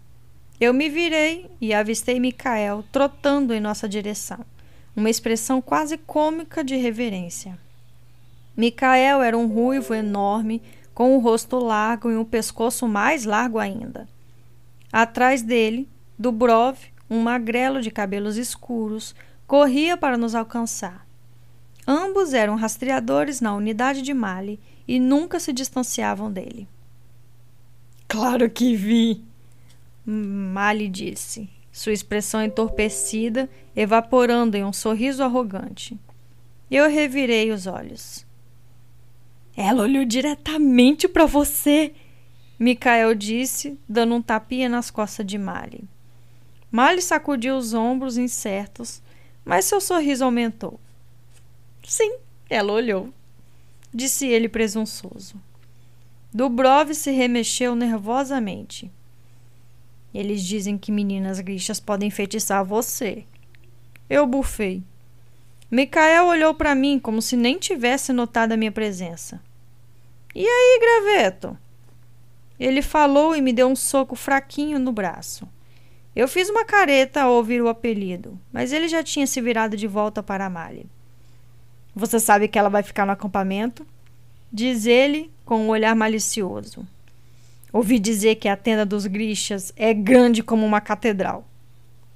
Eu 0.61 0.73
me 0.73 0.89
virei 0.89 1.51
e 1.61 1.75
avistei 1.75 2.21
Micael 2.21 2.85
trotando 2.93 3.53
em 3.53 3.59
nossa 3.59 3.89
direção, 3.89 4.47
uma 4.95 5.11
expressão 5.11 5.61
quase 5.61 5.99
cômica 5.99 6.63
de 6.63 6.77
reverência. 6.77 7.59
Micael 8.57 9.23
era 9.23 9.37
um 9.37 9.47
ruivo 9.47 9.93
enorme, 9.93 10.63
com 10.95 11.15
um 11.15 11.19
rosto 11.19 11.59
largo 11.59 12.11
e 12.11 12.17
um 12.17 12.25
pescoço 12.25 12.89
mais 12.89 13.25
largo 13.25 13.59
ainda. 13.59 14.09
Atrás 14.91 15.43
dele, 15.43 15.89
Dubrov, 16.19 16.79
um 17.11 17.21
magrelo 17.21 17.83
de 17.83 17.91
cabelos 17.91 18.37
escuros, 18.37 19.15
corria 19.47 19.97
para 19.97 20.17
nos 20.17 20.35
alcançar. 20.35 21.07
Ambos 21.87 22.33
eram 22.33 22.57
rastreadores 22.57 23.41
na 23.41 23.55
unidade 23.55 24.03
de 24.03 24.13
Mali 24.13 24.59
e 24.89 24.99
nunca 24.99 25.39
se 25.39 25.53
distanciavam 25.53 26.33
dele. 26.33 26.67
Claro 28.09 28.49
que 28.51 28.75
vi, 28.75 29.23
Mali 30.05 30.89
disse, 30.89 31.49
sua 31.71 31.93
expressão 31.93 32.43
entorpecida, 32.43 33.49
evaporando 33.77 34.57
em 34.57 34.65
um 34.65 34.73
sorriso 34.73 35.23
arrogante. 35.23 35.99
Eu 36.71 36.89
revirei 36.89 37.53
os 37.53 37.67
olhos. 37.67 38.26
Ela 39.57 39.83
olhou 39.83 40.05
diretamente 40.05 41.09
para 41.09 41.25
você, 41.25 41.95
Mikael 42.59 43.15
disse, 43.15 43.79
dando 43.89 44.15
um 44.15 44.23
tapinha 44.23 44.69
nas 44.69 44.91
costas 44.91 45.25
de 45.27 45.39
Mali. 45.39 45.85
Mali 46.71 47.01
sacudiu 47.01 47.57
os 47.57 47.73
ombros 47.73 48.19
incertos, 48.19 49.01
mas 49.45 49.65
seu 49.65 49.81
sorriso 49.81 50.25
aumentou. 50.25 50.79
Sim, 51.83 52.19
ela 52.51 52.73
olhou, 52.73 53.09
disse 53.95 54.27
ele 54.27 54.49
presunçoso. 54.49 55.41
Dubrov 56.35 56.93
se 56.93 57.11
remexeu 57.11 57.75
nervosamente. 57.75 58.91
Eles 60.13 60.45
dizem 60.45 60.77
que 60.77 60.93
meninas 60.93 61.41
grixas 61.41 61.81
podem 61.81 62.11
feitiçar 62.11 62.63
você. 62.63 63.25
Eu 64.09 64.27
bufei. 64.27 64.83
Micael 65.71 66.27
olhou 66.27 66.55
para 66.55 66.75
mim 66.75 66.99
como 66.99 67.21
se 67.21 67.37
nem 67.37 67.59
tivesse 67.59 68.13
notado 68.13 68.53
a 68.53 68.57
minha 68.57 68.71
presença. 68.71 69.41
E 70.35 70.47
aí, 70.47 70.81
graveto? 70.81 71.59
Ele 72.59 72.81
falou 72.81 73.35
e 73.35 73.43
me 73.43 73.53
deu 73.53 73.67
um 73.67 73.77
soco 73.77 74.15
fraquinho 74.15 74.79
no 74.79 74.93
braço. 74.93 75.49
Eu 76.15 76.29
fiz 76.29 76.49
uma 76.49 76.65
careta 76.65 77.23
ao 77.23 77.33
ouvir 77.33 77.61
o 77.61 77.69
apelido, 77.69 78.39
mas 78.53 78.73
ele 78.73 78.89
já 78.89 79.03
tinha 79.03 79.27
se 79.27 79.41
virado 79.41 79.77
de 79.77 79.87
volta 79.87 80.23
para 80.23 80.47
a 80.47 80.51
malha. 80.51 80.87
Você 81.95 82.21
sabe 82.21 82.49
que 82.49 82.59
ela 82.59 82.71
vai 82.71 82.83
ficar 82.83 83.05
no 83.05 83.13
acampamento? 83.13 83.87
Diz 84.53 84.87
ele 84.87 85.31
com 85.45 85.59
um 85.59 85.69
olhar 85.69 85.95
malicioso. 85.95 86.87
Ouvi 87.73 87.99
dizer 87.99 88.37
que 88.37 88.49
a 88.49 88.57
tenda 88.57 88.87
dos 88.87 89.07
Grixas 89.07 89.73
é 89.77 89.93
grande 89.93 90.43
como 90.43 90.65
uma 90.65 90.81
catedral. 90.81 91.47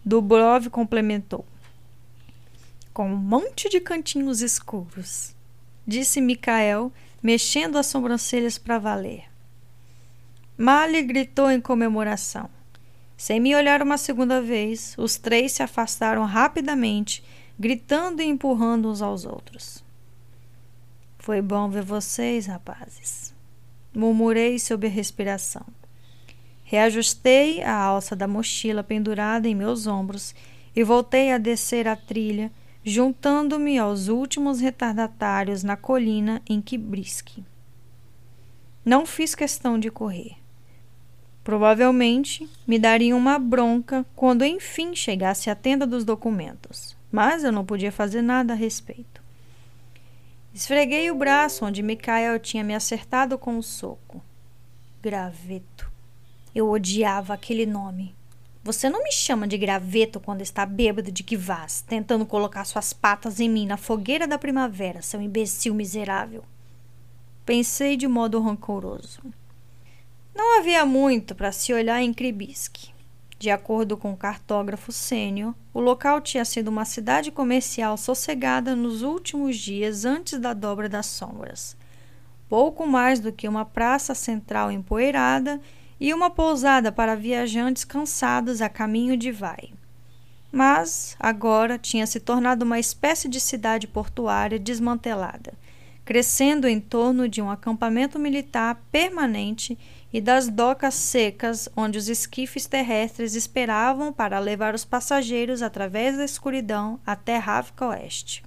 Dubrov 0.04 0.68
complementou. 0.70 1.44
Com 3.00 3.12
um 3.12 3.16
monte 3.16 3.70
de 3.70 3.80
cantinhos 3.80 4.42
escuros, 4.42 5.34
disse 5.86 6.20
Micael, 6.20 6.92
mexendo 7.22 7.78
as 7.78 7.86
sobrancelhas 7.86 8.58
para 8.58 8.78
valer. 8.78 9.24
Mali 10.54 11.00
gritou 11.00 11.50
em 11.50 11.62
comemoração. 11.62 12.50
Sem 13.16 13.40
me 13.40 13.56
olhar 13.56 13.80
uma 13.80 13.96
segunda 13.96 14.42
vez, 14.42 14.94
os 14.98 15.16
três 15.16 15.52
se 15.52 15.62
afastaram 15.62 16.26
rapidamente, 16.26 17.24
gritando 17.58 18.20
e 18.20 18.26
empurrando 18.26 18.90
uns 18.90 19.00
aos 19.00 19.24
outros. 19.24 19.82
Foi 21.18 21.40
bom 21.40 21.70
ver 21.70 21.84
vocês, 21.84 22.44
rapazes. 22.44 23.32
Murmurei 23.94 24.58
sob 24.58 24.86
a 24.86 24.90
respiração. 24.90 25.64
Reajustei 26.64 27.62
a 27.62 27.74
alça 27.74 28.14
da 28.14 28.28
mochila 28.28 28.84
pendurada 28.84 29.48
em 29.48 29.54
meus 29.54 29.86
ombros 29.86 30.34
e 30.76 30.84
voltei 30.84 31.32
a 31.32 31.38
descer 31.38 31.88
a 31.88 31.96
trilha, 31.96 32.52
juntando-me 32.84 33.78
aos 33.78 34.08
últimos 34.08 34.60
retardatários 34.60 35.62
na 35.62 35.76
colina 35.76 36.40
em 36.48 36.60
Kibrisky. 36.60 37.44
Não 38.84 39.04
fiz 39.04 39.34
questão 39.34 39.78
de 39.78 39.90
correr. 39.90 40.36
Provavelmente 41.44 42.48
me 42.66 42.78
dariam 42.78 43.18
uma 43.18 43.38
bronca 43.38 44.06
quando 44.14 44.44
enfim 44.44 44.94
chegasse 44.94 45.50
à 45.50 45.54
tenda 45.54 45.86
dos 45.86 46.04
documentos, 46.04 46.96
mas 47.10 47.44
eu 47.44 47.52
não 47.52 47.64
podia 47.64 47.92
fazer 47.92 48.22
nada 48.22 48.52
a 48.52 48.56
respeito. 48.56 49.20
Esfreguei 50.52 51.10
o 51.10 51.14
braço 51.14 51.64
onde 51.64 51.82
Mikael 51.82 52.38
tinha 52.38 52.64
me 52.64 52.74
acertado 52.74 53.38
com 53.38 53.54
o 53.54 53.58
um 53.58 53.62
soco. 53.62 54.22
Graveto. 55.02 55.90
Eu 56.54 56.68
odiava 56.68 57.34
aquele 57.34 57.64
nome. 57.64 58.14
Você 58.62 58.90
não 58.90 59.02
me 59.02 59.10
chama 59.10 59.48
de 59.48 59.56
graveto 59.56 60.20
quando 60.20 60.42
está 60.42 60.66
bêbado 60.66 61.10
de 61.10 61.22
que 61.22 61.36
vás, 61.36 61.80
tentando 61.80 62.26
colocar 62.26 62.64
suas 62.64 62.92
patas 62.92 63.40
em 63.40 63.48
mim 63.48 63.66
na 63.66 63.78
fogueira 63.78 64.26
da 64.26 64.38
primavera, 64.38 65.00
seu 65.00 65.20
imbecil 65.20 65.74
miserável. 65.74 66.44
Pensei 67.46 67.96
de 67.96 68.06
modo 68.06 68.38
rancoroso. 68.38 69.22
Não 70.34 70.58
havia 70.58 70.84
muito 70.84 71.34
para 71.34 71.52
se 71.52 71.72
olhar 71.72 72.02
em 72.02 72.12
Kribisky. 72.12 72.92
De 73.38 73.48
acordo 73.50 73.96
com 73.96 74.12
o 74.12 74.16
cartógrafo 74.16 74.92
sênior, 74.92 75.54
o 75.72 75.80
local 75.80 76.20
tinha 76.20 76.44
sido 76.44 76.68
uma 76.68 76.84
cidade 76.84 77.30
comercial 77.30 77.96
sossegada 77.96 78.76
nos 78.76 79.00
últimos 79.00 79.56
dias 79.56 80.04
antes 80.04 80.38
da 80.38 80.52
dobra 80.52 80.90
das 80.90 81.06
sombras. 81.06 81.74
Pouco 82.50 82.86
mais 82.86 83.18
do 83.18 83.32
que 83.32 83.48
uma 83.48 83.64
praça 83.64 84.14
central 84.14 84.70
empoeirada 84.70 85.58
e 86.00 86.14
uma 86.14 86.30
pousada 86.30 86.90
para 86.90 87.14
viajantes 87.14 87.84
cansados 87.84 88.62
a 88.62 88.68
caminho 88.68 89.16
de 89.16 89.30
Vai. 89.30 89.70
Mas 90.50 91.14
agora 91.20 91.78
tinha 91.78 92.06
se 92.06 92.18
tornado 92.18 92.64
uma 92.64 92.78
espécie 92.78 93.28
de 93.28 93.38
cidade 93.38 93.86
portuária 93.86 94.58
desmantelada, 94.58 95.52
crescendo 96.04 96.66
em 96.66 96.80
torno 96.80 97.28
de 97.28 97.42
um 97.42 97.50
acampamento 97.50 98.18
militar 98.18 98.82
permanente 98.90 99.78
e 100.12 100.20
das 100.20 100.48
docas 100.48 100.94
secas 100.94 101.68
onde 101.76 101.98
os 101.98 102.08
esquifes 102.08 102.66
terrestres 102.66 103.34
esperavam 103.34 104.12
para 104.12 104.38
levar 104.40 104.74
os 104.74 104.84
passageiros 104.84 105.62
através 105.62 106.16
da 106.16 106.24
escuridão 106.24 106.98
até 107.06 107.36
Ráfica 107.36 107.86
Oeste. 107.86 108.42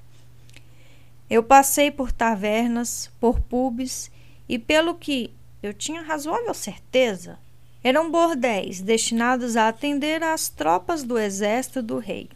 Eu 1.30 1.42
passei 1.42 1.90
por 1.90 2.12
tavernas, 2.12 3.10
por 3.20 3.40
pubs 3.40 4.12
e, 4.50 4.60
pelo 4.60 4.96
que 4.96 5.34
eu 5.62 5.74
tinha 5.74 6.02
razoável 6.02 6.54
certeza, 6.54 7.40
eram 7.84 8.10
bordéis 8.10 8.80
destinados 8.80 9.58
a 9.58 9.68
atender 9.68 10.24
às 10.24 10.48
tropas 10.48 11.04
do 11.04 11.20
exército 11.20 11.82
do 11.82 11.98
rei. 11.98 12.30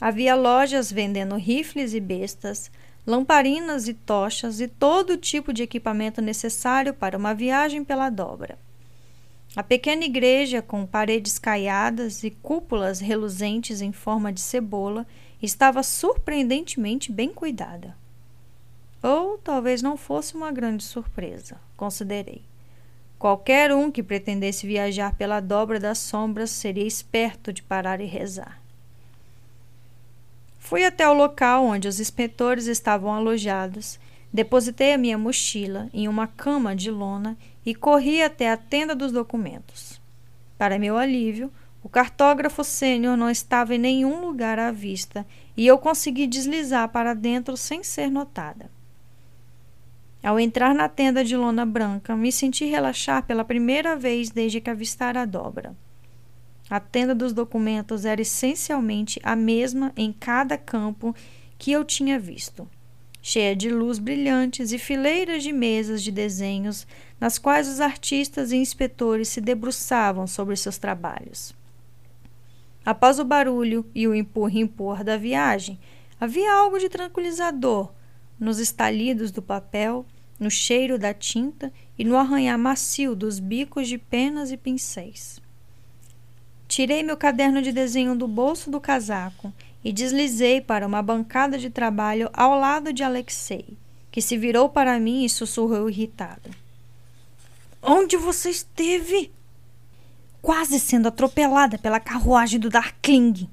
Havia 0.00 0.34
lojas 0.34 0.92
vendendo 0.92 1.36
rifles 1.36 1.92
e 1.92 2.00
bestas, 2.00 2.70
lamparinas 3.06 3.88
e 3.88 3.94
tochas 3.94 4.60
e 4.60 4.68
todo 4.68 5.16
tipo 5.16 5.52
de 5.52 5.62
equipamento 5.62 6.22
necessário 6.22 6.94
para 6.94 7.18
uma 7.18 7.34
viagem 7.34 7.82
pela 7.84 8.10
dobra. 8.10 8.58
A 9.56 9.62
pequena 9.62 10.04
igreja, 10.04 10.60
com 10.60 10.86
paredes 10.86 11.38
caiadas 11.38 12.24
e 12.24 12.30
cúpulas 12.30 13.00
reluzentes 13.00 13.80
em 13.80 13.92
forma 13.92 14.32
de 14.32 14.40
cebola, 14.40 15.06
estava 15.40 15.82
surpreendentemente 15.82 17.12
bem 17.12 17.32
cuidada. 17.32 17.96
Ou 19.02 19.38
talvez 19.38 19.80
não 19.82 19.96
fosse 19.96 20.34
uma 20.34 20.50
grande 20.50 20.82
surpresa, 20.82 21.60
considerei. 21.76 22.42
Qualquer 23.24 23.72
um 23.72 23.90
que 23.90 24.02
pretendesse 24.02 24.66
viajar 24.66 25.14
pela 25.14 25.40
dobra 25.40 25.80
das 25.80 25.96
sombras 25.96 26.50
seria 26.50 26.86
esperto 26.86 27.54
de 27.54 27.62
parar 27.62 27.98
e 28.02 28.04
rezar. 28.04 28.60
Fui 30.58 30.84
até 30.84 31.08
o 31.08 31.14
local 31.14 31.64
onde 31.64 31.88
os 31.88 31.98
inspetores 31.98 32.66
estavam 32.66 33.14
alojados, 33.14 33.98
depositei 34.30 34.92
a 34.92 34.98
minha 34.98 35.16
mochila 35.16 35.88
em 35.94 36.06
uma 36.06 36.26
cama 36.26 36.76
de 36.76 36.90
lona 36.90 37.34
e 37.64 37.74
corri 37.74 38.22
até 38.22 38.50
a 38.50 38.58
tenda 38.58 38.94
dos 38.94 39.10
documentos. 39.10 39.98
Para 40.58 40.78
meu 40.78 40.98
alívio, 40.98 41.50
o 41.82 41.88
cartógrafo 41.88 42.62
sênior 42.62 43.16
não 43.16 43.30
estava 43.30 43.74
em 43.74 43.78
nenhum 43.78 44.20
lugar 44.20 44.58
à 44.58 44.70
vista 44.70 45.26
e 45.56 45.66
eu 45.66 45.78
consegui 45.78 46.26
deslizar 46.26 46.90
para 46.90 47.14
dentro 47.14 47.56
sem 47.56 47.82
ser 47.82 48.10
notada. 48.10 48.73
Ao 50.24 50.40
entrar 50.40 50.74
na 50.74 50.88
tenda 50.88 51.22
de 51.22 51.36
lona 51.36 51.66
branca, 51.66 52.16
me 52.16 52.32
senti 52.32 52.64
relaxar 52.64 53.26
pela 53.26 53.44
primeira 53.44 53.94
vez 53.94 54.30
desde 54.30 54.58
que 54.58 54.70
avistara 54.70 55.20
a 55.20 55.24
dobra. 55.26 55.76
A 56.70 56.80
tenda 56.80 57.14
dos 57.14 57.34
documentos 57.34 58.06
era 58.06 58.22
essencialmente 58.22 59.20
a 59.22 59.36
mesma 59.36 59.92
em 59.94 60.10
cada 60.14 60.56
campo 60.56 61.14
que 61.58 61.70
eu 61.72 61.84
tinha 61.84 62.18
visto, 62.18 62.66
cheia 63.20 63.54
de 63.54 63.68
luz 63.68 63.98
brilhantes 63.98 64.72
e 64.72 64.78
fileiras 64.78 65.42
de 65.42 65.52
mesas 65.52 66.02
de 66.02 66.10
desenhos 66.10 66.86
nas 67.20 67.38
quais 67.38 67.68
os 67.68 67.78
artistas 67.78 68.50
e 68.50 68.56
inspetores 68.56 69.28
se 69.28 69.42
debruçavam 69.42 70.26
sobre 70.26 70.56
seus 70.56 70.78
trabalhos. 70.78 71.54
Após 72.82 73.18
o 73.18 73.26
barulho 73.26 73.84
e 73.94 74.08
o 74.08 74.14
empurra-empurra 74.14 75.04
da 75.04 75.18
viagem, 75.18 75.78
havia 76.18 76.50
algo 76.50 76.78
de 76.78 76.88
tranquilizador 76.88 77.92
nos 78.40 78.58
estalidos 78.58 79.30
do 79.30 79.42
papel 79.42 80.06
no 80.44 80.50
cheiro 80.50 80.98
da 80.98 81.14
tinta 81.14 81.72
e 81.98 82.04
no 82.04 82.18
arranhar 82.18 82.58
macio 82.58 83.16
dos 83.16 83.38
bicos 83.38 83.88
de 83.88 83.96
penas 83.96 84.52
e 84.52 84.58
pincéis. 84.58 85.40
Tirei 86.68 87.02
meu 87.02 87.16
caderno 87.16 87.62
de 87.62 87.72
desenho 87.72 88.14
do 88.14 88.28
bolso 88.28 88.70
do 88.70 88.78
casaco 88.78 89.50
e 89.82 89.90
deslizei 89.90 90.60
para 90.60 90.86
uma 90.86 91.02
bancada 91.02 91.56
de 91.56 91.70
trabalho 91.70 92.28
ao 92.34 92.58
lado 92.60 92.92
de 92.92 93.02
Alexei, 93.02 93.74
que 94.12 94.20
se 94.20 94.36
virou 94.36 94.68
para 94.68 95.00
mim 95.00 95.24
e 95.24 95.30
sussurrou 95.30 95.88
irritado. 95.88 96.50
Onde 97.80 98.18
você 98.18 98.50
esteve? 98.50 99.32
Quase 100.42 100.78
sendo 100.78 101.08
atropelada 101.08 101.78
pela 101.78 101.98
carruagem 101.98 102.60
do 102.60 102.68
Darkling. 102.68 103.48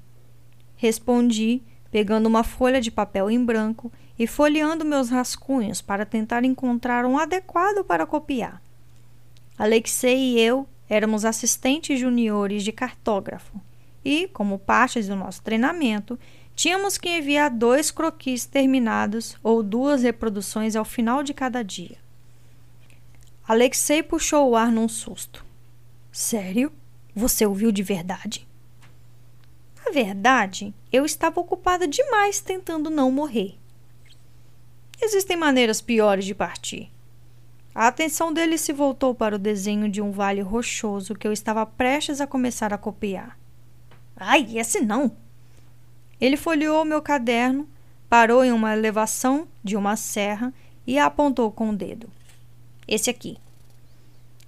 Respondi, 0.75 1.61
pegando 1.89 2.27
uma 2.27 2.43
folha 2.43 2.81
de 2.81 2.91
papel 2.91 3.31
em 3.31 3.41
branco 3.41 3.89
e 4.21 4.27
folheando 4.27 4.85
meus 4.85 5.09
rascunhos 5.09 5.81
para 5.81 6.05
tentar 6.05 6.43
encontrar 6.43 7.07
um 7.07 7.17
adequado 7.17 7.83
para 7.83 8.05
copiar. 8.05 8.61
Alexei 9.57 10.15
e 10.15 10.39
eu 10.39 10.69
éramos 10.87 11.25
assistentes 11.25 11.99
juniores 11.99 12.63
de 12.63 12.71
cartógrafo 12.71 13.59
e, 14.05 14.27
como 14.27 14.59
parte 14.59 15.01
do 15.01 15.15
nosso 15.15 15.41
treinamento, 15.41 16.19
tínhamos 16.55 16.99
que 16.99 17.09
enviar 17.09 17.49
dois 17.49 17.89
croquis 17.89 18.45
terminados 18.45 19.35
ou 19.41 19.63
duas 19.63 20.03
reproduções 20.03 20.75
ao 20.75 20.85
final 20.85 21.23
de 21.23 21.33
cada 21.33 21.63
dia. 21.63 21.97
Alexei 23.47 24.03
puxou 24.03 24.51
o 24.51 24.55
ar 24.55 24.71
num 24.71 24.87
susto. 24.87 25.43
Sério? 26.11 26.71
Você 27.15 27.43
ouviu 27.43 27.71
de 27.71 27.81
verdade? 27.81 28.47
Na 29.83 29.91
verdade, 29.91 30.75
eu 30.91 31.05
estava 31.05 31.39
ocupada 31.39 31.87
demais 31.87 32.39
tentando 32.39 32.91
não 32.91 33.11
morrer. 33.11 33.59
Existem 35.03 35.35
maneiras 35.35 35.81
piores 35.81 36.25
de 36.25 36.35
partir. 36.35 36.91
A 37.73 37.87
atenção 37.87 38.31
dele 38.31 38.55
se 38.55 38.71
voltou 38.71 39.15
para 39.15 39.35
o 39.35 39.39
desenho 39.39 39.89
de 39.89 39.99
um 39.99 40.11
vale 40.11 40.41
rochoso 40.41 41.15
que 41.15 41.27
eu 41.27 41.33
estava 41.33 41.65
prestes 41.65 42.21
a 42.21 42.27
começar 42.27 42.71
a 42.71 42.77
copiar. 42.77 43.35
Ai, 44.15 44.59
esse 44.59 44.79
não! 44.79 45.11
Ele 46.19 46.37
folheou 46.37 46.85
meu 46.85 47.01
caderno, 47.01 47.67
parou 48.07 48.45
em 48.45 48.51
uma 48.51 48.73
elevação 48.77 49.47
de 49.63 49.75
uma 49.75 49.95
serra 49.95 50.53
e 50.85 50.99
a 50.99 51.07
apontou 51.07 51.51
com 51.51 51.71
o 51.71 51.75
dedo. 51.75 52.07
Esse 52.87 53.09
aqui. 53.09 53.37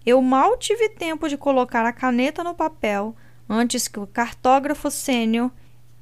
Eu 0.06 0.22
mal 0.22 0.56
tive 0.58 0.88
tempo 0.88 1.28
de 1.28 1.36
colocar 1.36 1.84
a 1.84 1.92
caneta 1.92 2.44
no 2.44 2.54
papel 2.54 3.16
antes 3.50 3.88
que 3.88 4.00
o 4.00 4.06
cartógrafo 4.06 4.92
sênior 4.92 5.50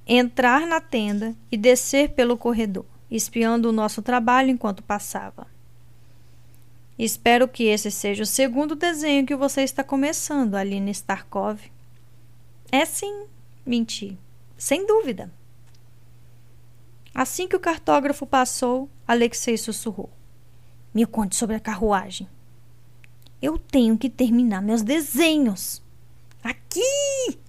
entrar 0.05 0.67
na 0.67 0.81
tenda 0.81 1.33
e 1.49 1.55
descer 1.55 2.09
pelo 2.09 2.35
corredor 2.35 2.90
espiando 3.17 3.69
o 3.69 3.73
nosso 3.73 4.01
trabalho 4.01 4.49
enquanto 4.49 4.81
passava. 4.81 5.45
Espero 6.97 7.47
que 7.47 7.63
esse 7.63 7.91
seja 7.91 8.23
o 8.23 8.27
segundo 8.27 8.75
desenho 8.75 9.25
que 9.25 9.35
você 9.35 9.61
está 9.63 9.83
começando, 9.83 10.55
Aline 10.55 10.91
Starkov. 10.91 11.59
É 12.71 12.85
sim, 12.85 13.25
menti. 13.65 14.17
Sem 14.57 14.85
dúvida. 14.85 15.31
Assim 17.13 17.47
que 17.47 17.55
o 17.55 17.59
cartógrafo 17.59 18.25
passou, 18.25 18.89
Alexei 19.07 19.57
sussurrou. 19.57 20.09
Me 20.93 21.05
conte 21.05 21.35
sobre 21.35 21.55
a 21.55 21.59
carruagem. 21.59 22.29
Eu 23.41 23.57
tenho 23.57 23.97
que 23.97 24.09
terminar 24.09 24.61
meus 24.61 24.81
desenhos. 24.81 25.81
Aqui! 26.43 27.39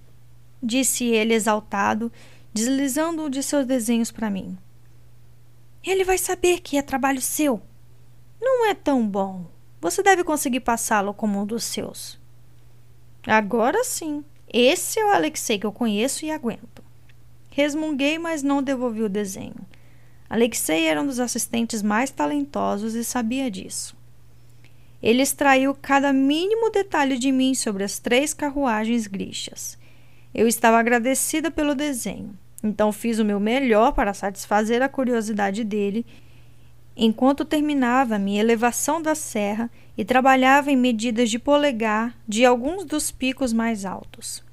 disse 0.61 1.05
ele 1.05 1.33
exaltado, 1.33 2.11
deslizando 2.53 3.25
um 3.25 3.29
de 3.29 3.43
seus 3.43 3.65
desenhos 3.65 4.11
para 4.11 4.29
mim. 4.29 4.57
Ele 5.85 6.03
vai 6.03 6.17
saber 6.17 6.61
que 6.61 6.77
é 6.77 6.81
trabalho 6.81 7.21
seu. 7.21 7.61
Não 8.41 8.65
é 8.65 8.73
tão 8.73 9.07
bom. 9.07 9.45
Você 9.81 10.01
deve 10.01 10.23
conseguir 10.23 10.61
passá-lo 10.61 11.13
como 11.13 11.41
um 11.41 11.45
dos 11.45 11.63
seus. 11.65 12.19
Agora 13.27 13.83
sim. 13.83 14.23
Esse 14.47 14.99
é 14.99 15.05
o 15.05 15.11
Alexei 15.11 15.57
que 15.57 15.65
eu 15.65 15.71
conheço 15.71 16.25
e 16.25 16.31
aguento. 16.31 16.83
Resmunguei, 17.49 18.17
mas 18.17 18.43
não 18.43 18.63
devolvi 18.63 19.03
o 19.03 19.09
desenho. 19.09 19.55
Alexei 20.29 20.85
era 20.85 21.01
um 21.01 21.05
dos 21.05 21.19
assistentes 21.19 21.81
mais 21.81 22.09
talentosos 22.09 22.95
e 22.95 23.03
sabia 23.03 23.51
disso. 23.51 23.95
Ele 25.01 25.21
extraiu 25.21 25.75
cada 25.75 26.13
mínimo 26.13 26.69
detalhe 26.69 27.17
de 27.17 27.31
mim 27.31 27.53
sobre 27.53 27.83
as 27.83 27.99
três 27.99 28.33
carruagens 28.33 29.05
grixas. 29.05 29.77
Eu 30.33 30.47
estava 30.47 30.79
agradecida 30.79 31.51
pelo 31.51 31.75
desenho. 31.75 32.37
Então 32.63 32.93
fiz 32.93 33.19
o 33.19 33.25
meu 33.25 33.39
melhor 33.39 33.91
para 33.91 34.13
satisfazer 34.13 34.81
a 34.81 34.87
curiosidade 34.87 35.65
dele, 35.65 36.05
enquanto 36.95 37.43
terminava 37.43 38.17
minha 38.17 38.39
elevação 38.39 39.01
da 39.01 39.13
serra 39.13 39.69
e 39.97 40.05
trabalhava 40.05 40.71
em 40.71 40.77
medidas 40.77 41.29
de 41.29 41.37
polegar 41.37 42.15
de 42.25 42.45
alguns 42.45 42.85
dos 42.85 43.11
picos 43.11 43.51
mais 43.51 43.83
altos. 43.83 44.43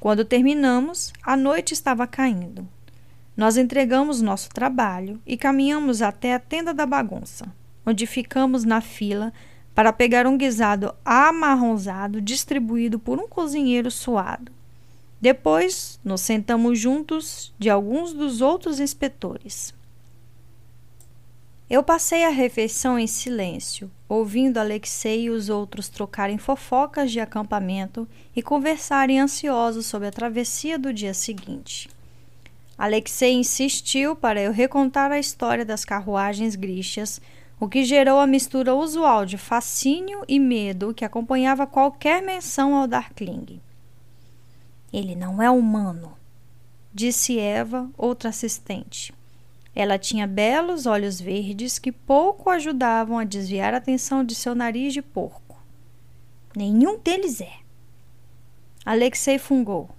Quando 0.00 0.24
terminamos, 0.24 1.12
a 1.22 1.36
noite 1.36 1.72
estava 1.72 2.06
caindo. 2.06 2.68
Nós 3.36 3.56
entregamos 3.56 4.22
nosso 4.22 4.48
trabalho 4.48 5.20
e 5.26 5.36
caminhamos 5.36 6.02
até 6.02 6.34
a 6.34 6.38
tenda 6.40 6.72
da 6.72 6.86
bagunça, 6.86 7.46
onde 7.84 8.06
ficamos 8.06 8.64
na 8.64 8.80
fila 8.80 9.32
para 9.74 9.92
pegar 9.92 10.26
um 10.26 10.38
guisado 10.38 10.94
amarronzado 11.04 12.20
distribuído 12.20 12.98
por 12.98 13.18
um 13.18 13.28
cozinheiro 13.28 13.90
suado. 13.90 14.55
Depois, 15.26 15.98
nos 16.04 16.20
sentamos 16.20 16.78
juntos 16.78 17.52
de 17.58 17.68
alguns 17.68 18.12
dos 18.12 18.40
outros 18.40 18.78
inspetores. 18.78 19.74
Eu 21.68 21.82
passei 21.82 22.24
a 22.24 22.28
refeição 22.28 22.96
em 22.96 23.08
silêncio, 23.08 23.90
ouvindo 24.08 24.58
Alexei 24.58 25.22
e 25.22 25.30
os 25.30 25.48
outros 25.48 25.88
trocarem 25.88 26.38
fofocas 26.38 27.10
de 27.10 27.18
acampamento 27.18 28.06
e 28.36 28.40
conversarem 28.40 29.18
ansiosos 29.18 29.86
sobre 29.86 30.06
a 30.06 30.12
travessia 30.12 30.78
do 30.78 30.92
dia 30.92 31.12
seguinte. 31.12 31.90
Alexei 32.78 33.32
insistiu 33.32 34.14
para 34.14 34.40
eu 34.40 34.52
recontar 34.52 35.10
a 35.10 35.18
história 35.18 35.64
das 35.64 35.84
carruagens 35.84 36.54
grixas, 36.54 37.20
o 37.58 37.68
que 37.68 37.82
gerou 37.82 38.20
a 38.20 38.28
mistura 38.28 38.76
usual 38.76 39.26
de 39.26 39.36
fascínio 39.36 40.22
e 40.28 40.38
medo 40.38 40.94
que 40.94 41.04
acompanhava 41.04 41.66
qualquer 41.66 42.22
menção 42.22 42.76
ao 42.76 42.86
Darkling. 42.86 43.60
Ele 44.96 45.14
não 45.14 45.42
é 45.42 45.50
humano, 45.50 46.16
disse 46.90 47.38
Eva, 47.38 47.90
outra 47.98 48.30
assistente. 48.30 49.12
Ela 49.74 49.98
tinha 49.98 50.26
belos 50.26 50.86
olhos 50.86 51.20
verdes 51.20 51.78
que 51.78 51.92
pouco 51.92 52.48
ajudavam 52.48 53.18
a 53.18 53.24
desviar 53.24 53.74
a 53.74 53.76
atenção 53.76 54.24
de 54.24 54.34
seu 54.34 54.54
nariz 54.54 54.94
de 54.94 55.02
porco. 55.02 55.62
Nenhum 56.56 56.98
deles 56.98 57.42
é. 57.42 57.58
Alexei 58.86 59.38
fungou. 59.38 59.90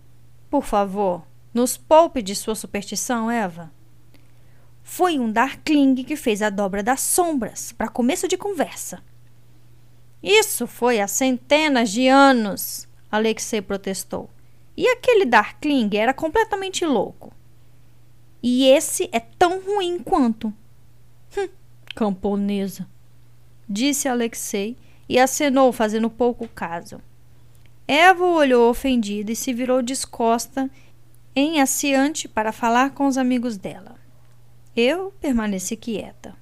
Por 0.50 0.64
favor, 0.64 1.22
nos 1.54 1.78
poupe 1.78 2.24
de 2.24 2.34
sua 2.34 2.56
superstição, 2.56 3.30
Eva. 3.30 3.72
Foi 4.82 5.20
um 5.20 5.32
Darkling 5.32 5.94
que 6.04 6.16
fez 6.16 6.42
a 6.42 6.50
dobra 6.50 6.82
das 6.82 7.02
sombras, 7.02 7.72
para 7.72 7.88
começo 7.88 8.28
de 8.28 8.36
conversa. 8.36 9.04
Isso 10.24 10.66
foi 10.66 11.00
há 11.00 11.08
centenas 11.08 11.92
de 11.92 12.08
anos, 12.08 12.88
Alexei 13.12 13.62
protestou. 13.62 14.28
E 14.78 14.88
aquele 14.90 15.26
Darkling 15.26 15.90
era 15.94 16.14
completamente 16.14 16.86
louco. 16.86 17.34
E 18.44 18.68
esse 18.68 19.10
é 19.12 19.20
tão 19.20 19.60
ruim 19.60 19.98
quanto. 19.98 20.54
Hum, 21.36 21.50
camponesa, 21.96 22.88
disse 23.68 24.08
Alexei 24.08 24.78
e 25.10 25.18
acenou, 25.18 25.74
fazendo 25.74 26.10
pouco 26.12 26.48
caso. 26.48 27.02
Eva 27.88 28.24
olhou 28.24 28.70
ofendida 28.70 29.32
e 29.32 29.36
se 29.36 29.52
virou 29.52 29.82
descosta 29.82 30.70
em 31.36 31.60
aciante 31.60 32.28
para 32.28 32.52
falar 32.52 32.92
com 32.92 33.08
os 33.08 33.18
amigos 33.18 33.58
dela. 33.58 33.96
Eu 34.76 35.12
permaneci 35.20 35.76
quieta. 35.76 36.36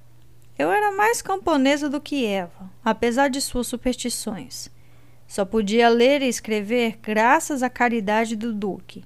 Eu 0.58 0.70
era 0.70 0.92
mais 0.92 1.22
camponesa 1.22 1.88
do 1.88 2.00
que 2.00 2.26
Eva, 2.26 2.70
apesar 2.84 3.28
de 3.28 3.40
suas 3.40 3.66
superstições. 3.66 4.70
Só 5.26 5.44
podia 5.44 5.88
ler 5.88 6.22
e 6.22 6.28
escrever 6.28 6.98
graças 7.02 7.62
à 7.62 7.70
caridade 7.70 8.36
do 8.36 8.52
Duque. 8.52 9.04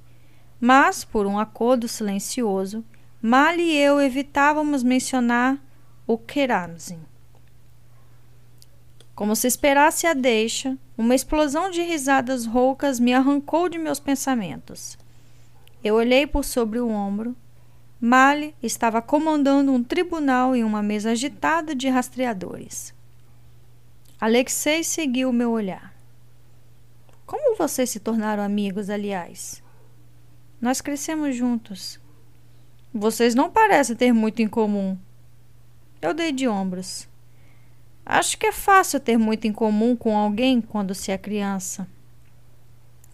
Mas, 0.61 1.05
por 1.05 1.27
um 1.27 1.39
acordo 1.39 1.89
silencioso, 1.89 2.85
Mal 3.23 3.57
e 3.57 3.77
eu 3.77 4.01
evitávamos 4.01 4.83
mencionar 4.83 5.59
o 6.07 6.17
Keramzin. 6.17 7.01
Como 9.15 9.37
se 9.37 9.47
esperasse 9.47 10.07
a 10.07 10.15
deixa, 10.15 10.79
uma 10.97 11.15
explosão 11.15 11.71
de 11.71 11.83
risadas 11.83 12.47
roucas 12.47 12.99
me 12.99 13.13
arrancou 13.13 13.69
de 13.69 13.77
meus 13.77 14.01
pensamentos. 14.01 14.97
Eu 15.85 15.97
olhei 15.97 16.27
por 16.27 16.47
sobre 16.47 16.79
o 16.81 16.89
ombro. 16.89 17.37
Mali 18.01 18.55
estava 18.63 19.03
comandando 19.03 19.71
um 19.71 19.85
tribunal 19.85 20.57
em 20.57 20.65
uma 20.65 20.83
mesa 20.83 21.11
agitada 21.11 21.75
de 21.75 21.91
rastreadores. 21.91 22.95
Alexei 24.19 24.83
seguiu 24.83 25.31
meu 25.31 25.51
olhar. 25.51 25.90
Como 27.31 27.57
vocês 27.57 27.89
se 27.89 28.01
tornaram 28.01 28.43
amigos, 28.43 28.91
aliás? 28.91 29.63
Nós 30.61 30.81
crescemos 30.81 31.37
juntos. 31.37 32.01
Vocês 32.93 33.37
não 33.37 33.49
parecem 33.49 33.95
ter 33.95 34.13
muito 34.13 34.43
em 34.43 34.49
comum. 34.49 34.99
Eu 36.03 36.13
dei 36.13 36.33
de 36.33 36.49
ombros. 36.49 37.09
Acho 38.05 38.37
que 38.37 38.47
é 38.47 38.53
fácil 38.53 38.99
ter 38.99 39.17
muito 39.17 39.47
em 39.47 39.53
comum 39.53 39.95
com 39.95 40.19
alguém 40.19 40.61
quando 40.61 40.93
se 40.93 41.13
é 41.13 41.17
criança. 41.17 41.87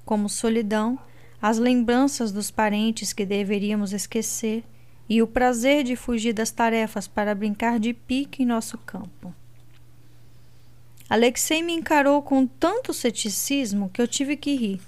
Como 0.02 0.30
solidão, 0.30 0.98
as 1.38 1.58
lembranças 1.58 2.32
dos 2.32 2.50
parentes 2.50 3.12
que 3.12 3.26
deveríamos 3.26 3.92
esquecer 3.92 4.64
e 5.10 5.20
o 5.20 5.26
prazer 5.26 5.84
de 5.84 5.94
fugir 5.94 6.32
das 6.32 6.50
tarefas 6.50 7.06
para 7.06 7.34
brincar 7.34 7.78
de 7.78 7.92
pique 7.92 8.44
em 8.44 8.46
nosso 8.46 8.78
campo. 8.78 9.34
Alexei 11.08 11.62
me 11.62 11.72
encarou 11.72 12.20
com 12.20 12.46
tanto 12.46 12.92
ceticismo 12.92 13.88
que 13.90 14.02
eu 14.02 14.08
tive 14.08 14.36
que 14.36 14.56
rir. 14.56 14.80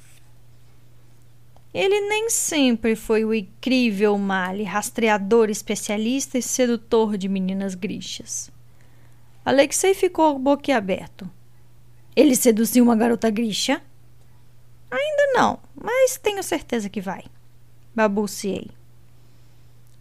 Ele 1.72 2.00
nem 2.08 2.28
sempre 2.28 2.96
foi 2.96 3.24
o 3.24 3.32
incrível 3.32 4.18
Mali, 4.18 4.64
rastreador 4.64 5.48
especialista 5.48 6.36
e 6.36 6.42
sedutor 6.42 7.16
de 7.16 7.28
meninas 7.28 7.74
grichas. 7.74 8.50
Alexei 9.44 9.94
ficou 9.94 10.38
boquiaberto. 10.38 11.30
Ele 12.16 12.34
seduziu 12.34 12.82
uma 12.82 12.96
garota 12.96 13.30
grixa? 13.30 13.80
Ainda 14.90 15.32
não, 15.34 15.60
mas 15.74 16.18
tenho 16.18 16.42
certeza 16.42 16.88
que 16.88 17.00
vai. 17.00 17.24
Babuciei. 17.94 18.68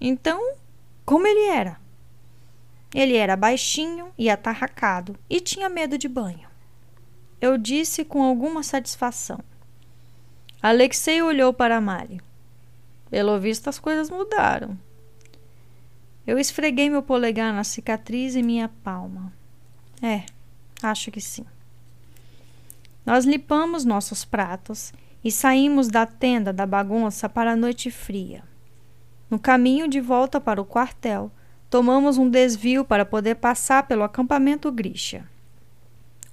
Então, 0.02 0.56
como 1.06 1.28
ele 1.28 1.48
era? 1.50 1.80
Ele 2.94 3.16
era 3.16 3.36
baixinho 3.36 4.12
e 4.18 4.30
atarracado 4.30 5.18
e 5.30 5.40
tinha 5.40 5.70
medo 5.70 5.98
de 5.98 6.08
banho. 6.08 6.48
Eu 7.40 7.58
disse 7.58 8.04
com 8.04 8.24
alguma 8.24 8.64
satisfação. 8.64 9.40
Alexei 10.62 11.22
olhou 11.22 11.54
para 11.54 11.80
Mari. 11.80 12.20
Pelo 13.10 13.40
visto, 13.40 13.70
as 13.70 13.78
coisas 13.78 14.10
mudaram. 14.10 14.78
Eu 16.26 16.40
esfreguei 16.40 16.90
meu 16.90 17.02
polegar 17.04 17.54
na 17.54 17.64
cicatriz 17.64 18.36
em 18.36 18.44
minha 18.44 18.68
palma. 18.68 19.32
É, 20.02 20.24
acho 20.82 21.12
que 21.12 21.22
sim. 21.22 21.46
Nós 23.06 23.24
limpamos 23.24 23.86
nossos 23.86 24.26
pratos 24.26 24.92
e 25.24 25.32
saímos 25.32 25.88
da 25.88 26.06
tenda 26.06 26.52
da 26.52 26.66
bagunça 26.66 27.30
para 27.30 27.52
a 27.52 27.56
noite 27.56 27.90
fria. 27.90 28.44
No 29.30 29.40
caminho 29.40 29.88
de 29.88 30.02
volta 30.02 30.42
para 30.42 30.62
o 30.62 30.66
quartel, 30.66 31.32
tomamos 31.70 32.18
um 32.18 32.30
desvio 32.30 32.86
para 32.86 33.06
poder 33.06 33.36
passar 33.36 33.88
pelo 33.88 34.04
acampamento 34.04 34.72
Grisha. 34.72 35.28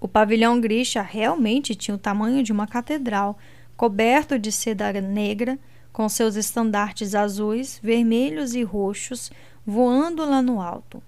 O 0.01 0.07
pavilhão 0.07 0.61
Grisha 0.61 1.03
realmente 1.03 1.75
tinha 1.75 1.95
o 1.95 1.99
tamanho 1.99 2.43
de 2.43 2.53
uma 2.53 2.67
catedral, 2.67 3.39
coberto 3.77 4.39
de 4.39 4.53
seda 4.53 4.93
negra, 5.01 5.59
com 5.93 6.09
seus 6.09 6.37
estandartes 6.37 7.15
azuis, 7.15 7.81
vermelhos 7.83 8.55
e 8.55 8.63
roxos 8.63 9.31
voando 9.65 10.25
lá 10.25 10.43
no 10.43 10.61
alto. 10.61 11.03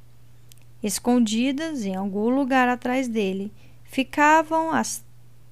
Escondidas 0.82 1.84
em 1.84 1.94
algum 1.94 2.28
lugar 2.28 2.68
atrás 2.68 3.08
dele 3.08 3.52
ficavam 3.84 4.72
as 4.72 5.04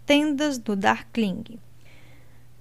tendas 0.07 0.59
do 0.59 0.77
Darkling, 0.77 1.59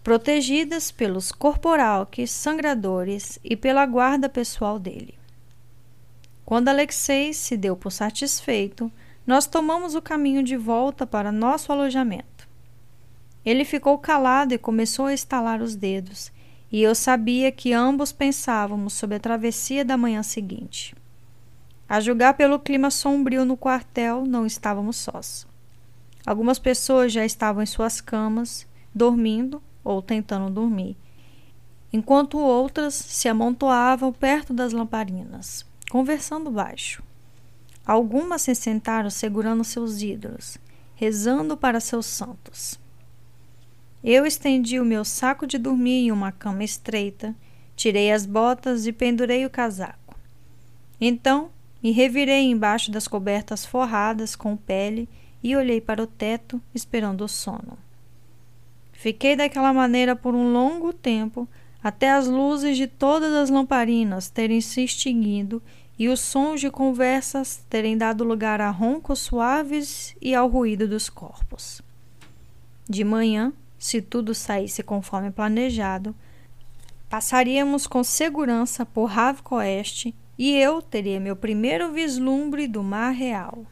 protegidas 0.03 0.91
pelos 0.91 1.31
corporalques 1.31 2.31
sangradores 2.31 3.39
e 3.43 3.55
pela 3.55 3.85
guarda 3.85 4.27
pessoal 4.27 4.79
dele. 4.79 5.22
Quando 6.45 6.67
Alexei 6.67 7.33
se 7.33 7.55
deu 7.55 7.75
por 7.75 7.91
satisfeito, 7.91 8.91
nós 9.25 9.47
tomamos 9.47 9.95
o 9.95 10.01
caminho 10.01 10.43
de 10.43 10.57
volta 10.57 11.07
para 11.07 11.31
nosso 11.31 11.71
alojamento. 11.71 12.47
Ele 13.45 13.63
ficou 13.63 13.97
calado 13.97 14.53
e 14.53 14.57
começou 14.57 15.05
a 15.05 15.13
estalar 15.13 15.61
os 15.61 15.75
dedos, 15.75 16.31
e 16.71 16.81
eu 16.81 16.93
sabia 16.93 17.51
que 17.51 17.71
ambos 17.71 18.11
pensávamos 18.11 18.93
sobre 18.93 19.17
a 19.17 19.19
travessia 19.19 19.85
da 19.85 19.95
manhã 19.95 20.23
seguinte. 20.23 20.95
A 21.87 21.99
julgar 21.99 22.33
pelo 22.33 22.59
clima 22.59 22.89
sombrio 22.89 23.45
no 23.45 23.55
quartel, 23.55 24.25
não 24.25 24.45
estávamos 24.45 24.97
sós. 24.97 25.45
Algumas 26.25 26.57
pessoas 26.57 27.11
já 27.11 27.25
estavam 27.25 27.61
em 27.61 27.65
suas 27.65 28.01
camas, 28.01 28.65
dormindo 28.95 29.61
ou 29.83 30.01
tentando 30.01 30.49
dormir, 30.49 30.97
enquanto 31.91 32.39
outras 32.39 32.93
se 32.93 33.27
amontoavam 33.27 34.11
perto 34.11 34.53
das 34.53 34.73
lamparinas, 34.73 35.65
conversando 35.93 36.49
baixo. 36.49 37.03
Algumas 37.85 38.41
se 38.41 38.55
sentaram 38.55 39.11
segurando 39.11 39.63
seus 39.63 40.01
ídolos, 40.01 40.57
rezando 40.95 41.55
para 41.55 41.79
seus 41.79 42.07
santos. 42.07 42.79
Eu 44.03 44.25
estendi 44.25 44.79
o 44.79 44.85
meu 44.85 45.05
saco 45.05 45.45
de 45.45 45.59
dormir 45.59 46.05
em 46.05 46.11
uma 46.11 46.31
cama 46.31 46.63
estreita, 46.63 47.35
tirei 47.75 48.11
as 48.11 48.25
botas 48.25 48.87
e 48.87 48.91
pendurei 48.91 49.45
o 49.45 49.51
casaco. 49.51 50.17
Então, 50.99 51.51
me 51.83 51.91
revirei 51.91 52.49
embaixo 52.49 52.89
das 52.89 53.07
cobertas 53.07 53.63
forradas 53.63 54.35
com 54.35 54.57
pele 54.57 55.07
e 55.43 55.55
olhei 55.55 55.79
para 55.79 56.01
o 56.01 56.07
teto, 56.07 56.59
esperando 56.73 57.23
o 57.23 57.29
sono. 57.29 57.77
Fiquei 58.93 59.35
daquela 59.35 59.71
maneira 59.71 60.15
por 60.15 60.33
um 60.33 60.51
longo 60.53 60.91
tempo, 60.91 61.47
até 61.83 62.11
as 62.11 62.27
luzes 62.27 62.77
de 62.77 62.87
todas 62.87 63.31
as 63.33 63.49
lamparinas 63.51 64.29
terem 64.29 64.61
se 64.61 64.83
extinguido 64.83 65.61
e 65.97 66.09
os 66.09 66.19
sons 66.19 66.59
de 66.59 66.69
conversas 66.69 67.63
terem 67.69 67.97
dado 67.97 68.23
lugar 68.23 68.59
a 68.59 68.69
roncos 68.69 69.19
suaves 69.19 70.15
e 70.21 70.33
ao 70.33 70.47
ruído 70.47 70.87
dos 70.87 71.09
corpos. 71.09 71.81
De 72.89 73.03
manhã, 73.03 73.53
se 73.77 74.01
tudo 74.01 74.33
saísse 74.33 74.81
conforme 74.81 75.31
planejado, 75.31 76.15
passaríamos 77.09 77.85
com 77.85 78.03
segurança 78.03 78.85
por 78.85 79.05
Ravco 79.05 79.55
Oeste 79.55 80.15
e 80.37 80.55
eu 80.55 80.81
teria 80.81 81.19
meu 81.19 81.35
primeiro 81.35 81.91
vislumbre 81.91 82.67
do 82.67 82.81
mar 82.81 83.11
real. 83.11 83.65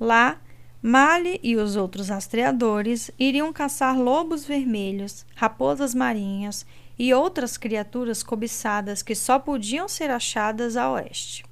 Lá, 0.00 0.40
Mali 0.80 1.40
e 1.42 1.56
os 1.56 1.74
outros 1.74 2.08
rastreadores 2.08 3.10
iriam 3.18 3.52
caçar 3.52 3.98
lobos 3.98 4.44
vermelhos, 4.44 5.26
raposas 5.34 5.92
marinhas 5.92 6.64
e 6.98 7.14
outras 7.14 7.56
criaturas 7.56 8.22
cobiçadas 8.22 9.02
que 9.02 9.14
só 9.14 9.38
podiam 9.38 9.86
ser 9.86 10.10
achadas 10.10 10.76
a 10.76 10.90
oeste. 10.90 11.44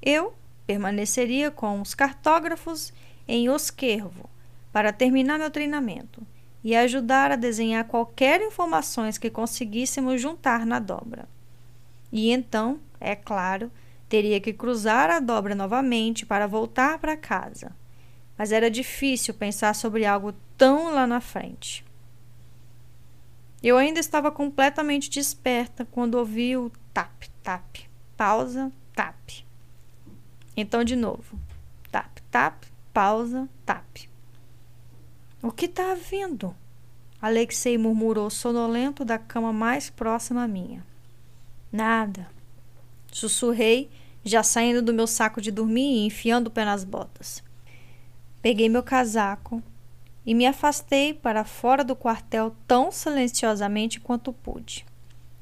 Eu 0.00 0.34
permaneceria 0.66 1.50
com 1.50 1.80
os 1.80 1.94
cartógrafos 1.94 2.92
em 3.28 3.48
Osquervo 3.48 4.28
para 4.72 4.92
terminar 4.92 5.38
meu 5.38 5.50
treinamento 5.50 6.22
e 6.62 6.74
ajudar 6.74 7.30
a 7.30 7.36
desenhar 7.36 7.84
qualquer 7.84 8.40
informações 8.40 9.18
que 9.18 9.28
conseguíssemos 9.28 10.20
juntar 10.20 10.64
na 10.64 10.78
dobra. 10.78 11.28
E 12.10 12.30
então, 12.30 12.80
é 12.98 13.14
claro, 13.14 13.70
teria 14.08 14.40
que 14.40 14.52
cruzar 14.52 15.10
a 15.10 15.20
dobra 15.20 15.54
novamente 15.54 16.24
para 16.24 16.46
voltar 16.46 16.98
para 16.98 17.16
casa. 17.16 17.72
Mas 18.36 18.50
era 18.50 18.70
difícil 18.70 19.34
pensar 19.34 19.74
sobre 19.74 20.06
algo 20.06 20.32
tão 20.56 20.92
lá 20.92 21.06
na 21.06 21.20
frente. 21.20 21.83
Eu 23.64 23.78
ainda 23.78 23.98
estava 23.98 24.30
completamente 24.30 25.08
desperta 25.08 25.86
quando 25.86 26.16
ouvi 26.16 26.54
o 26.54 26.70
tap, 26.92 27.24
tap, 27.42 27.78
pausa, 28.14 28.70
tap. 28.94 29.16
Então, 30.54 30.84
de 30.84 30.94
novo, 30.94 31.40
tap, 31.90 32.18
tap, 32.30 32.62
pausa, 32.92 33.48
tap. 33.64 34.06
O 35.42 35.50
que 35.50 35.64
está 35.64 35.92
havendo? 35.92 36.54
Alexei 37.22 37.78
murmurou 37.78 38.28
sonolento 38.28 39.02
da 39.02 39.16
cama 39.16 39.50
mais 39.50 39.88
próxima 39.88 40.42
à 40.42 40.46
minha. 40.46 40.84
Nada. 41.72 42.28
Sussurrei, 43.10 43.90
já 44.22 44.42
saindo 44.42 44.82
do 44.82 44.92
meu 44.92 45.06
saco 45.06 45.40
de 45.40 45.50
dormir 45.50 46.02
e 46.02 46.06
enfiando 46.06 46.48
o 46.48 46.50
pé 46.50 46.66
nas 46.66 46.84
botas. 46.84 47.42
Peguei 48.42 48.68
meu 48.68 48.82
casaco 48.82 49.62
e 50.24 50.34
me 50.34 50.46
afastei 50.46 51.12
para 51.12 51.44
fora 51.44 51.84
do 51.84 51.94
quartel 51.94 52.54
tão 52.66 52.90
silenciosamente 52.90 54.00
quanto 54.00 54.32
pude. 54.32 54.86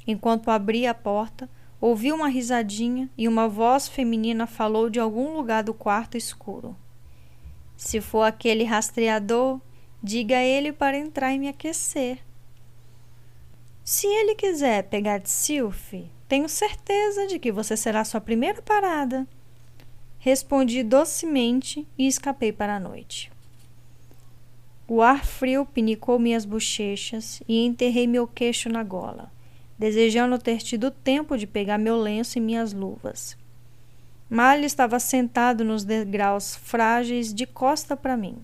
Enquanto 0.07 0.51
abria 0.51 0.91
a 0.91 0.95
porta, 0.95 1.49
ouvi 1.81 2.13
uma 2.13 2.29
risadinha 2.29 3.09
e 3.17 3.29
uma 3.29 3.49
voz 3.49 3.89
feminina 3.89 4.47
falou 4.47 4.91
de 4.91 5.01
algum 5.01 5.35
lugar 5.35 5.63
do 5.63 5.73
quarto 5.73 6.17
escuro. 6.17 6.77
Se 7.77 8.01
for 8.01 8.23
aquele 8.23 8.65
rastreador, 8.65 9.61
diga 10.03 10.37
a 10.37 10.43
ele 10.43 10.73
para 10.73 10.99
entrar 10.99 11.33
e 11.33 11.39
me 11.39 11.49
aquecer. 11.49 12.19
Se 13.85 14.07
ele 14.07 14.37
quiser 14.37 14.85
pegar 14.85 15.19
de 15.19 15.29
Silfe, 15.29 16.09
tenho 16.29 16.49
certeza 16.49 17.27
de 17.27 17.39
que 17.39 17.51
você 17.51 17.77
será 17.77 18.05
sua 18.05 18.21
primeira 18.21 18.63
parada. 18.63 19.27
Respondi 20.19 20.85
docemente 20.85 21.87
e 21.99 22.07
escapei 22.07 22.53
para 22.53 22.77
a 22.77 22.81
noite. 22.81 23.32
O 24.87 25.01
ar 25.01 25.25
frio 25.25 25.65
pinicou 25.65 26.19
minhas 26.19 26.45
bochechas 26.45 27.43
e 27.49 27.65
enterrei 27.65 28.07
meu 28.07 28.27
queixo 28.27 28.69
na 28.69 28.83
gola, 28.83 29.33
desejando 29.79 30.39
ter 30.39 30.59
tido 30.59 30.91
tempo 30.91 31.37
de 31.39 31.47
pegar 31.47 31.79
meu 31.79 31.97
lenço 31.97 32.39
e 32.39 32.41
minhas 32.41 32.73
luvas. 32.73 33.37
Malha 34.29 34.67
estava 34.67 34.99
sentado 34.99 35.65
nos 35.65 35.85
degraus 35.85 36.57
frágeis 36.57 37.33
de 37.33 37.47
costa 37.47 37.97
para 37.97 38.17
mim. 38.17 38.39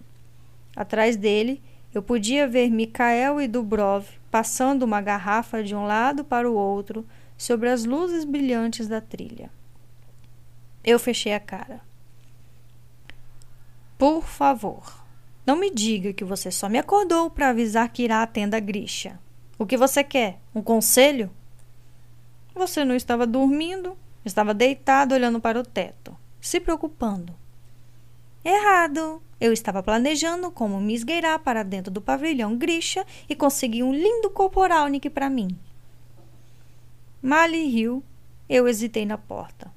Atrás 0.77 1.17
dele, 1.17 1.63
eu 1.95 2.03
podia 2.03 2.47
ver 2.47 2.71
Mikael 2.71 3.41
e 3.41 3.49
Dubrov 3.49 4.07
passando 4.31 4.83
uma 4.83 5.01
garrafa 5.01 5.63
de 5.63 5.75
um 5.75 5.87
lado 5.87 6.23
para 6.25 6.51
o 6.51 6.55
outro 6.55 7.07
sobre 7.37 7.69
as 7.69 7.85
luzes 7.85 8.25
brilhantes 8.25 8.87
da 8.87 9.01
trilha. 9.01 9.51
Eu 10.85 10.99
fechei 10.99 11.33
a 11.35 11.41
cara. 11.41 11.81
Por 13.97 14.23
favor, 14.23 14.98
não 15.49 15.57
me 15.57 15.71
diga 15.71 16.13
que 16.13 16.27
você 16.27 16.51
só 16.51 16.69
me 16.69 16.77
acordou 16.77 17.31
para 17.31 17.49
avisar 17.49 17.89
que 17.89 18.03
irá 18.03 18.23
à 18.23 18.27
tenda 18.27 18.61
Grisha. 18.61 19.19
O 19.59 19.65
que 19.65 19.79
você 19.79 20.05
quer? 20.05 20.39
Um 20.55 20.61
conselho? 20.61 21.31
Você 22.55 22.85
não 22.85 22.95
estava 22.95 23.27
dormindo, 23.27 23.97
estava 24.27 24.53
deitado 24.53 25.15
olhando 25.15 25.41
para 25.41 25.59
o 25.59 25.63
teto, 25.63 26.15
se 26.39 26.61
preocupando. 26.61 27.35
Errado! 28.45 29.23
Eu 29.41 29.51
estava 29.51 29.83
planejando 29.83 30.51
como 30.51 30.79
me 30.83 30.93
esgueirar 30.93 31.39
para 31.39 31.63
dentro 31.63 31.91
do 31.91 32.03
pavilhão 32.03 32.59
Grisha 32.59 33.07
e 33.27 33.35
conseguir 33.35 33.83
um 33.83 33.95
lindo 33.95 34.29
corporalnik 34.29 35.09
para 35.09 35.31
mim. 35.31 35.49
Mali 37.23 37.71
riu. 37.71 38.05
Eu 38.47 38.69
hesitei 38.69 39.07
na 39.07 39.17
porta. 39.17 39.73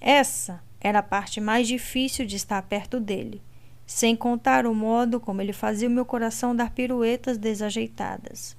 Essa 0.00 0.62
era 0.80 1.00
a 1.00 1.02
parte 1.02 1.40
mais 1.40 1.66
difícil 1.66 2.24
de 2.24 2.36
estar 2.36 2.62
perto 2.62 3.00
dele, 3.00 3.42
sem 3.90 4.14
contar 4.14 4.68
o 4.68 4.74
modo 4.74 5.18
como 5.18 5.42
ele 5.42 5.52
fazia 5.52 5.88
o 5.88 5.90
meu 5.90 6.04
coração 6.04 6.54
dar 6.54 6.70
piruetas 6.70 7.36
desajeitadas. 7.36 8.56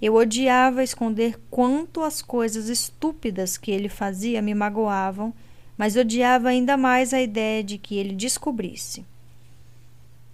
Eu 0.00 0.14
odiava 0.14 0.82
esconder 0.82 1.38
quanto 1.50 2.00
as 2.02 2.22
coisas 2.22 2.70
estúpidas 2.70 3.58
que 3.58 3.70
ele 3.70 3.90
fazia 3.90 4.40
me 4.40 4.54
magoavam, 4.54 5.34
mas 5.76 5.96
odiava 5.96 6.48
ainda 6.48 6.78
mais 6.78 7.12
a 7.12 7.20
ideia 7.20 7.62
de 7.62 7.76
que 7.76 7.98
ele 7.98 8.14
descobrisse. 8.14 9.04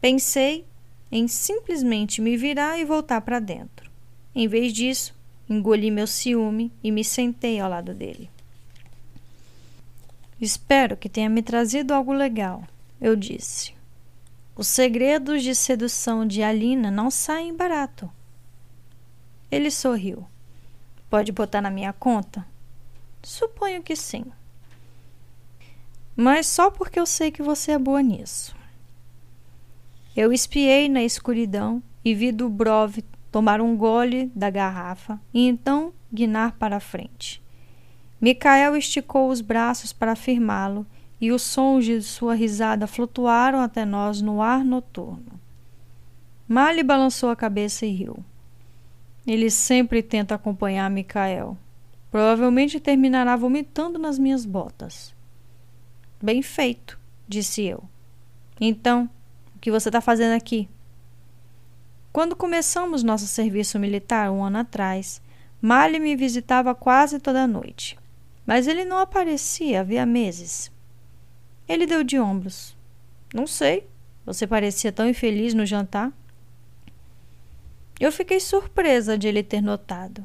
Pensei 0.00 0.64
em 1.10 1.26
simplesmente 1.26 2.20
me 2.20 2.36
virar 2.36 2.78
e 2.78 2.84
voltar 2.84 3.20
para 3.22 3.40
dentro. 3.40 3.90
Em 4.32 4.46
vez 4.46 4.72
disso, 4.72 5.12
engoli 5.50 5.90
meu 5.90 6.06
ciúme 6.06 6.70
e 6.84 6.92
me 6.92 7.02
sentei 7.02 7.58
ao 7.58 7.68
lado 7.68 7.92
dele. 7.92 8.30
Espero 10.40 10.96
que 10.96 11.08
tenha 11.08 11.28
me 11.28 11.42
trazido 11.42 11.92
algo 11.92 12.12
legal, 12.12 12.62
eu 13.00 13.16
disse. 13.16 13.76
Os 14.58 14.66
segredos 14.66 15.44
de 15.44 15.54
sedução 15.54 16.26
de 16.26 16.42
Alina 16.42 16.90
não 16.90 17.12
saem 17.12 17.56
barato. 17.56 18.10
Ele 19.52 19.70
sorriu. 19.70 20.26
Pode 21.08 21.30
botar 21.30 21.60
na 21.60 21.70
minha 21.70 21.92
conta? 21.92 22.44
Suponho 23.22 23.80
que 23.84 23.94
sim. 23.94 24.24
Mas 26.16 26.48
só 26.48 26.72
porque 26.72 26.98
eu 26.98 27.06
sei 27.06 27.30
que 27.30 27.40
você 27.40 27.70
é 27.70 27.78
boa 27.78 28.02
nisso. 28.02 28.52
Eu 30.16 30.32
espiei 30.32 30.88
na 30.88 31.04
escuridão 31.04 31.80
e 32.04 32.12
vi 32.12 32.32
Dubrov 32.32 32.98
tomar 33.30 33.60
um 33.60 33.76
gole 33.76 34.26
da 34.34 34.50
garrafa 34.50 35.20
e 35.32 35.46
então 35.46 35.92
guinar 36.12 36.56
para 36.58 36.78
a 36.78 36.80
frente. 36.80 37.40
Micael 38.20 38.76
esticou 38.76 39.30
os 39.30 39.40
braços 39.40 39.92
para 39.92 40.16
firmá-lo 40.16 40.84
e 41.20 41.32
os 41.32 41.42
sons 41.42 41.84
de 41.84 42.00
sua 42.02 42.34
risada 42.34 42.86
flutuaram 42.86 43.60
até 43.60 43.84
nós 43.84 44.20
no 44.20 44.40
ar 44.40 44.64
noturno. 44.64 45.40
Mali 46.46 46.82
balançou 46.82 47.30
a 47.30 47.36
cabeça 47.36 47.84
e 47.84 47.90
riu. 47.90 48.24
Ele 49.26 49.50
sempre 49.50 50.02
tenta 50.02 50.34
acompanhar 50.34 50.90
Micael. 50.90 51.56
Provavelmente 52.10 52.80
terminará 52.80 53.36
vomitando 53.36 53.98
nas 53.98 54.18
minhas 54.18 54.46
botas. 54.46 55.14
Bem 56.22 56.40
feito, 56.40 56.98
disse 57.26 57.62
eu. 57.64 57.82
Então, 58.60 59.10
o 59.54 59.58
que 59.58 59.70
você 59.70 59.88
está 59.88 60.00
fazendo 60.00 60.34
aqui? 60.34 60.68
Quando 62.12 62.34
começamos 62.34 63.02
nosso 63.02 63.26
serviço 63.26 63.78
militar 63.78 64.30
um 64.30 64.42
ano 64.42 64.58
atrás, 64.58 65.20
Mali 65.60 66.00
me 66.00 66.16
visitava 66.16 66.74
quase 66.74 67.18
toda 67.18 67.46
noite 67.46 67.98
mas 68.48 68.66
ele 68.66 68.82
não 68.82 68.96
aparecia 68.96 69.80
havia 69.82 70.06
meses. 70.06 70.72
Ele 71.68 71.86
deu 71.86 72.02
de 72.02 72.18
ombros. 72.18 72.74
Não 73.34 73.46
sei. 73.46 73.86
Você 74.24 74.46
parecia 74.46 74.90
tão 74.90 75.08
infeliz 75.08 75.52
no 75.52 75.66
jantar. 75.66 76.12
Eu 78.00 78.10
fiquei 78.10 78.40
surpresa 78.40 79.18
de 79.18 79.28
ele 79.28 79.42
ter 79.42 79.60
notado. 79.60 80.24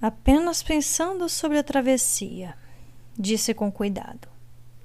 Apenas 0.00 0.62
pensando 0.62 1.28
sobre 1.28 1.58
a 1.58 1.62
travessia, 1.62 2.54
disse 3.16 3.52
com 3.52 3.70
cuidado. 3.70 4.28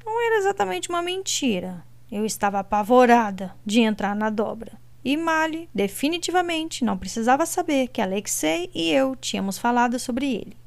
Não 0.05 0.25
era 0.25 0.39
exatamente 0.39 0.89
uma 0.89 1.01
mentira. 1.01 1.83
Eu 2.11 2.25
estava 2.25 2.59
apavorada 2.59 3.55
de 3.65 3.81
entrar 3.81 4.15
na 4.15 4.29
dobra. 4.29 4.73
E 5.03 5.15
Mali 5.15 5.69
definitivamente 5.73 6.83
não 6.83 6.97
precisava 6.97 7.45
saber 7.45 7.87
que 7.87 8.01
Alexei 8.01 8.69
e 8.73 8.91
eu 8.91 9.15
tínhamos 9.15 9.57
falado 9.57 9.97
sobre 9.97 10.33
ele 10.33 10.57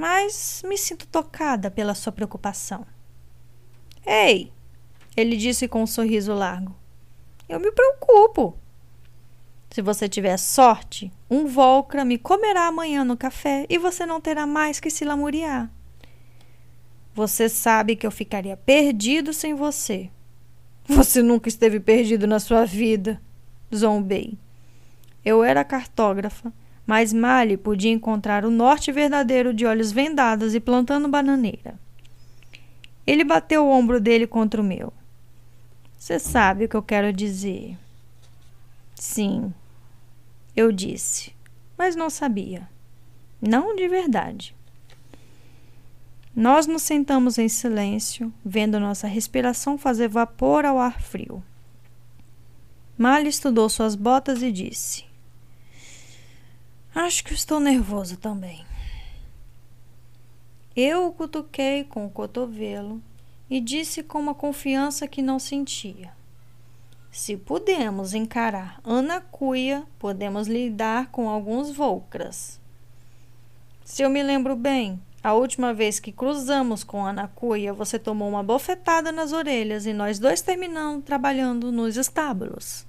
mas 0.00 0.62
me 0.66 0.78
sinto 0.78 1.06
tocada 1.06 1.70
pela 1.70 1.94
sua 1.94 2.10
preocupação. 2.10 2.86
Ei, 4.06 4.50
ele 5.14 5.36
disse 5.36 5.68
com 5.68 5.82
um 5.82 5.86
sorriso 5.86 6.32
largo. 6.32 6.74
Eu 7.46 7.60
me 7.60 7.70
preocupo. 7.70 8.56
Se 9.68 9.82
você 9.82 10.08
tiver 10.08 10.38
sorte, 10.38 11.12
um 11.28 11.46
Volcra 11.46 12.02
me 12.02 12.16
comerá 12.16 12.68
amanhã 12.68 13.04
no 13.04 13.14
café 13.14 13.66
e 13.68 13.76
você 13.76 14.06
não 14.06 14.22
terá 14.22 14.46
mais 14.46 14.80
que 14.80 14.88
se 14.88 15.04
lamuriar. 15.04 15.70
Você 17.12 17.46
sabe 17.46 17.94
que 17.94 18.06
eu 18.06 18.10
ficaria 18.10 18.56
perdido 18.56 19.34
sem 19.34 19.52
você. 19.52 20.08
Você 20.88 21.20
nunca 21.20 21.50
esteve 21.50 21.78
perdido 21.78 22.26
na 22.26 22.40
sua 22.40 22.64
vida, 22.64 23.20
zombei. 23.72 24.38
Eu 25.22 25.44
era 25.44 25.62
cartógrafa 25.62 26.50
mas 26.90 27.12
Mali 27.12 27.56
podia 27.56 27.92
encontrar 27.92 28.44
o 28.44 28.50
norte 28.50 28.90
verdadeiro 28.90 29.54
de 29.54 29.64
olhos 29.64 29.92
vendados 29.92 30.56
e 30.56 30.58
plantando 30.58 31.06
bananeira. 31.06 31.78
Ele 33.06 33.22
bateu 33.22 33.64
o 33.64 33.70
ombro 33.70 34.00
dele 34.00 34.26
contra 34.26 34.60
o 34.60 34.64
meu. 34.64 34.92
Você 35.96 36.18
sabe 36.18 36.64
o 36.64 36.68
que 36.68 36.74
eu 36.74 36.82
quero 36.82 37.12
dizer. 37.12 37.78
Sim, 38.96 39.54
eu 40.56 40.72
disse, 40.72 41.32
mas 41.78 41.94
não 41.94 42.10
sabia. 42.10 42.68
Não 43.40 43.76
de 43.76 43.86
verdade. 43.86 44.52
Nós 46.34 46.66
nos 46.66 46.82
sentamos 46.82 47.38
em 47.38 47.48
silêncio, 47.48 48.34
vendo 48.44 48.80
nossa 48.80 49.06
respiração 49.06 49.78
fazer 49.78 50.08
vapor 50.08 50.64
ao 50.64 50.76
ar 50.76 51.00
frio. 51.00 51.40
Mali 52.98 53.28
estudou 53.28 53.68
suas 53.68 53.94
botas 53.94 54.42
e 54.42 54.50
disse: 54.50 55.08
Acho 56.94 57.24
que 57.24 57.32
estou 57.34 57.60
nervoso 57.60 58.16
também. 58.16 58.64
Eu 60.74 61.06
o 61.06 61.12
cutuquei 61.12 61.84
com 61.84 62.06
o 62.06 62.10
cotovelo 62.10 63.02
e 63.48 63.60
disse 63.60 64.02
com 64.02 64.18
uma 64.18 64.34
confiança 64.34 65.06
que 65.08 65.22
não 65.22 65.38
sentia. 65.38 66.12
Se 67.10 67.36
podemos 67.36 68.14
encarar 68.14 68.80
Ana 68.84 69.20
Cuia, 69.20 69.84
podemos 69.98 70.46
lidar 70.46 71.08
com 71.08 71.28
alguns 71.28 71.70
Volcras. 71.70 72.60
Se 73.84 74.02
eu 74.02 74.10
me 74.10 74.22
lembro 74.22 74.54
bem, 74.54 75.00
A 75.22 75.34
última 75.34 75.74
vez 75.74 76.00
que 76.00 76.12
cruzamos 76.12 76.82
com 76.82 77.04
a 77.04 77.10
Anacuia, 77.10 77.74
você 77.74 77.98
tomou 77.98 78.26
uma 78.26 78.42
bofetada 78.42 79.12
nas 79.12 79.32
orelhas 79.32 79.84
e 79.84 79.92
nós 79.92 80.18
dois 80.18 80.40
terminamos 80.40 81.04
trabalhando 81.04 81.70
nos 81.70 81.98
estábulos. 81.98 82.86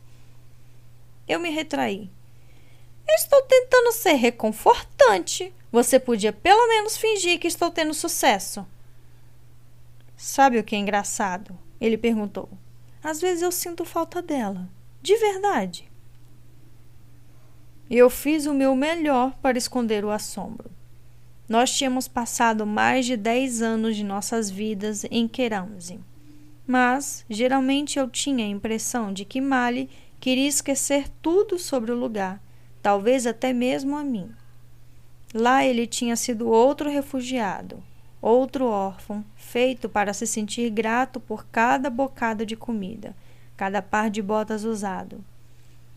Eu 1.27 1.41
me 1.41 1.49
retraí. 1.49 2.09
Estou 3.15 3.41
tentando 3.43 3.91
ser 3.91 4.13
reconfortante. 4.13 5.53
Você 5.71 5.99
podia 5.99 6.33
pelo 6.33 6.67
menos 6.67 6.97
fingir 6.97 7.39
que 7.39 7.47
estou 7.47 7.71
tendo 7.71 7.93
sucesso. 7.93 8.65
Sabe 10.15 10.59
o 10.59 10.63
que 10.63 10.75
é 10.75 10.79
engraçado? 10.79 11.57
Ele 11.79 11.97
perguntou. 11.97 12.49
Às 13.03 13.19
vezes 13.19 13.41
eu 13.41 13.51
sinto 13.51 13.85
falta 13.85 14.21
dela. 14.21 14.69
De 15.01 15.15
verdade. 15.17 15.91
Eu 17.89 18.09
fiz 18.09 18.45
o 18.45 18.53
meu 18.53 18.75
melhor 18.75 19.33
para 19.41 19.57
esconder 19.57 20.05
o 20.05 20.11
assombro. 20.11 20.71
Nós 21.49 21.75
tínhamos 21.75 22.07
passado 22.07 22.65
mais 22.65 23.05
de 23.05 23.17
dez 23.17 23.61
anos 23.61 23.97
de 23.97 24.03
nossas 24.03 24.49
vidas 24.49 25.03
em 25.11 25.27
Keramzi. 25.27 25.99
Mas, 26.65 27.25
geralmente, 27.29 27.99
eu 27.99 28.09
tinha 28.09 28.45
a 28.45 28.49
impressão 28.49 29.11
de 29.11 29.25
que 29.25 29.41
Mali 29.41 29.89
queria 30.21 30.47
esquecer 30.47 31.09
tudo 31.21 31.59
sobre 31.59 31.91
o 31.91 31.97
lugar, 31.97 32.41
talvez 32.81 33.25
até 33.25 33.53
mesmo 33.53 33.95
a 33.95 34.03
mim. 34.03 34.29
Lá 35.33 35.65
ele 35.65 35.87
tinha 35.87 36.15
sido 36.15 36.49
outro 36.49 36.89
refugiado, 36.89 37.81
outro 38.21 38.65
órfão, 38.65 39.23
feito 39.35 39.87
para 39.87 40.13
se 40.13 40.27
sentir 40.27 40.69
grato 40.69 41.19
por 41.19 41.45
cada 41.47 41.89
bocado 41.89 42.45
de 42.45 42.55
comida, 42.55 43.15
cada 43.55 43.81
par 43.81 44.09
de 44.09 44.21
botas 44.21 44.63
usado. 44.63 45.23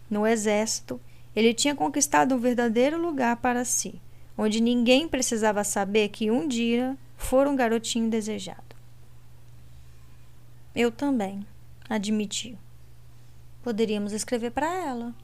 No 0.08 0.26
exército, 0.26 1.00
ele 1.34 1.52
tinha 1.52 1.74
conquistado 1.74 2.34
um 2.34 2.38
verdadeiro 2.38 3.00
lugar 3.00 3.36
para 3.38 3.64
si 3.64 4.00
onde 4.36 4.60
ninguém 4.60 5.08
precisava 5.08 5.62
saber 5.64 6.08
que 6.08 6.30
um 6.30 6.46
dia 6.46 6.96
fora 7.16 7.48
um 7.48 7.56
garotinho 7.56 8.10
desejado. 8.10 8.62
Eu 10.74 10.90
também, 10.90 11.46
admitiu. 11.88 12.58
Poderíamos 13.62 14.12
escrever 14.12 14.50
para 14.50 14.66
ela. 14.66 15.14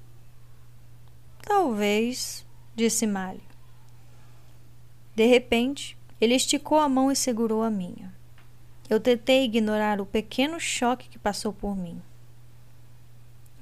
Talvez, 1.42 2.46
disse 2.74 3.06
Mali. 3.06 3.42
De 5.14 5.26
repente, 5.26 5.96
ele 6.20 6.34
esticou 6.34 6.78
a 6.78 6.88
mão 6.88 7.10
e 7.10 7.16
segurou 7.16 7.62
a 7.62 7.70
minha. 7.70 8.12
Eu 8.88 9.00
tentei 9.00 9.44
ignorar 9.44 10.00
o 10.00 10.06
pequeno 10.06 10.58
choque 10.58 11.08
que 11.08 11.18
passou 11.18 11.52
por 11.52 11.76
mim. 11.76 12.00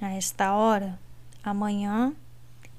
A 0.01 0.11
esta 0.11 0.53
hora, 0.55 0.99
amanhã, 1.43 2.15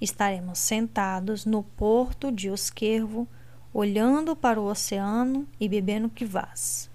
Estaremos 0.01 0.59
sentados 0.59 1.45
no 1.45 1.61
porto 1.61 2.31
de 2.31 2.49
Osquervo, 2.49 3.27
olhando 3.73 4.33
para 4.33 4.59
o 4.59 4.65
oceano 4.65 5.45
e 5.59 5.67
bebendo 5.67 6.09
kvass. 6.09 6.89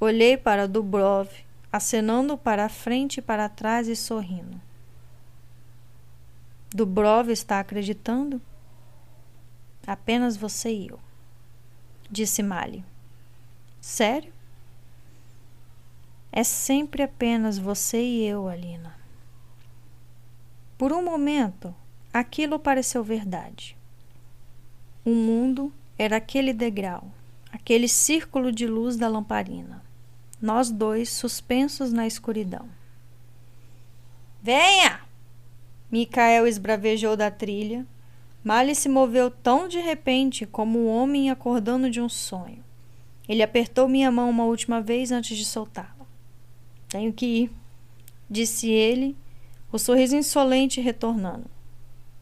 Olhei 0.00 0.38
para 0.38 0.66
Dubrov, 0.66 1.28
acenando 1.70 2.38
para 2.38 2.64
a 2.64 2.68
frente 2.68 3.18
e 3.18 3.22
para 3.22 3.48
trás 3.48 3.88
e 3.88 3.94
sorrindo. 3.94 4.58
Dubrov 6.74 7.30
está 7.30 7.60
acreditando? 7.60 8.42
Apenas 9.86 10.36
você 10.36 10.72
e 10.72 10.88
eu, 10.88 10.98
disse 12.10 12.42
Mali. 12.42 12.84
Sério? 13.80 14.32
É 16.32 16.42
sempre 16.42 17.04
apenas 17.04 17.58
você 17.58 18.02
e 18.02 18.26
eu, 18.26 18.48
Alina. 18.48 18.92
Por 20.76 20.92
um 20.92 21.04
momento, 21.04 21.72
aquilo 22.12 22.58
pareceu 22.58 23.04
verdade. 23.04 23.76
O 25.04 25.10
mundo 25.10 25.72
era 25.96 26.16
aquele 26.16 26.52
degrau, 26.52 27.08
aquele 27.52 27.86
círculo 27.86 28.50
de 28.50 28.66
luz 28.66 28.96
da 28.96 29.06
lamparina. 29.06 29.80
Nós 30.42 30.72
dois 30.72 31.08
suspensos 31.08 31.92
na 31.92 32.04
escuridão. 32.04 32.68
Venha! 34.42 35.04
Micael 35.94 36.44
esbravejou 36.48 37.16
da 37.16 37.30
trilha. 37.30 37.86
Mali 38.42 38.74
se 38.74 38.88
moveu 38.88 39.30
tão 39.30 39.68
de 39.68 39.78
repente 39.78 40.44
como 40.44 40.76
um 40.76 40.88
homem 40.88 41.30
acordando 41.30 41.88
de 41.88 42.00
um 42.00 42.08
sonho. 42.08 42.64
Ele 43.28 43.44
apertou 43.44 43.86
minha 43.86 44.10
mão 44.10 44.28
uma 44.28 44.44
última 44.44 44.80
vez 44.80 45.12
antes 45.12 45.38
de 45.38 45.44
soltá-la. 45.44 46.04
Tenho 46.88 47.12
que 47.12 47.24
ir, 47.24 47.50
disse 48.28 48.68
ele 48.68 49.16
o 49.70 49.78
sorriso 49.78 50.16
insolente 50.16 50.80
retornando. 50.80 51.48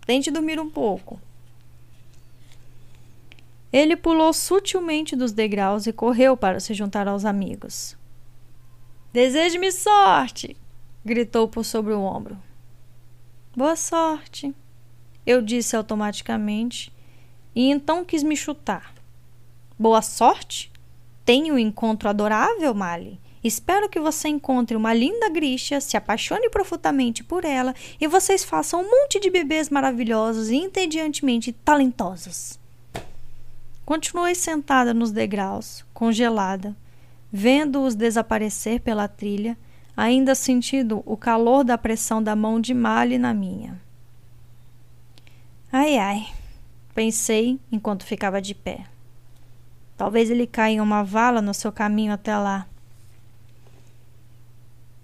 Tente 0.04 0.30
dormir 0.30 0.60
um 0.60 0.68
pouco. 0.68 1.18
Ele 3.72 3.96
pulou 3.96 4.34
sutilmente 4.34 5.16
dos 5.16 5.32
degraus 5.32 5.86
e 5.86 5.94
correu 5.94 6.36
para 6.36 6.60
se 6.60 6.74
juntar 6.74 7.08
aos 7.08 7.24
amigos. 7.24 7.96
Deseje-me 9.14 9.72
sorte! 9.72 10.58
gritou 11.02 11.48
por 11.48 11.64
sobre 11.64 11.94
o 11.94 12.02
ombro. 12.02 12.36
Boa 13.54 13.76
sorte! 13.76 14.54
Eu 15.26 15.42
disse 15.42 15.76
automaticamente 15.76 16.90
e 17.54 17.68
então 17.70 18.02
quis 18.02 18.22
me 18.22 18.34
chutar. 18.34 18.94
Boa 19.78 20.00
sorte? 20.00 20.72
Tenho 21.22 21.56
um 21.56 21.58
encontro 21.58 22.08
adorável, 22.08 22.72
Mali. 22.72 23.20
Espero 23.44 23.90
que 23.90 24.00
você 24.00 24.28
encontre 24.28 24.74
uma 24.74 24.94
linda 24.94 25.28
Grisha, 25.28 25.82
se 25.82 25.98
apaixone 25.98 26.48
profundamente 26.48 27.22
por 27.22 27.44
ela 27.44 27.74
e 28.00 28.06
vocês 28.06 28.42
façam 28.42 28.80
um 28.80 28.90
monte 28.90 29.20
de 29.20 29.28
bebês 29.28 29.68
maravilhosos 29.68 30.48
e 30.48 30.56
entediantemente 30.56 31.52
talentosos. 31.52 32.58
Continuei 33.84 34.34
sentada 34.34 34.94
nos 34.94 35.10
degraus, 35.10 35.84
congelada, 35.92 36.74
vendo-os 37.30 37.94
desaparecer 37.94 38.80
pela 38.80 39.06
trilha, 39.06 39.58
ainda 39.96 40.34
sentindo 40.34 41.02
o 41.04 41.16
calor 41.16 41.64
da 41.64 41.76
pressão 41.76 42.22
da 42.22 42.34
mão 42.34 42.60
de 42.60 42.74
Mali 42.74 43.18
na 43.18 43.34
minha. 43.34 43.80
Ai, 45.70 45.96
ai, 45.96 46.26
pensei 46.94 47.58
enquanto 47.70 48.04
ficava 48.04 48.40
de 48.40 48.54
pé. 48.54 48.86
Talvez 49.96 50.30
ele 50.30 50.46
caia 50.46 50.74
em 50.74 50.80
uma 50.80 51.02
vala 51.02 51.40
no 51.40 51.54
seu 51.54 51.70
caminho 51.70 52.12
até 52.12 52.36
lá. 52.36 52.66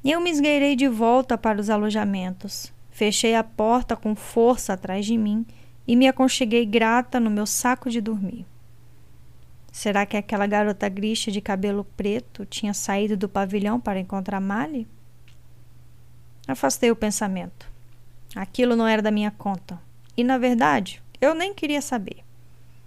Eu 0.05 0.21
me 0.21 0.31
esgueirei 0.31 0.75
de 0.75 0.89
volta 0.89 1.37
para 1.37 1.61
os 1.61 1.71
alojamentos. 1.71 2.73
Fechei 2.91 3.35
a 3.35 3.45
porta 3.45 3.95
com 3.95 4.17
força 4.17 4.73
atrás 4.73 5.07
de 5.07 5.17
mim 5.17 5.47
e 5.87 5.95
me 5.95 6.09
aconcheguei 6.09 6.67
grata 6.67 7.21
no 7.21 7.31
meu 7.31 7.47
saco 7.47 7.89
de 7.89 8.01
dormir. 8.01 8.45
Será 9.79 10.05
que 10.05 10.17
aquela 10.17 10.45
garota 10.49 10.89
grixa 10.89 11.31
de 11.31 11.41
cabelo 11.41 11.87
preto 11.97 12.45
tinha 12.45 12.75
saído 12.75 13.17
do 13.17 13.29
pavilhão 13.29 13.79
para 13.79 14.01
encontrar 14.01 14.41
Mali? 14.41 14.89
Afastei 16.49 16.91
o 16.91 16.97
pensamento. 16.97 17.71
Aquilo 18.35 18.75
não 18.75 18.89
era 18.89 19.01
da 19.01 19.13
minha 19.13 19.31
conta. 19.31 19.81
E, 20.17 20.25
na 20.25 20.37
verdade, 20.37 21.01
eu 21.21 21.33
nem 21.33 21.55
queria 21.55 21.81
saber. 21.81 22.25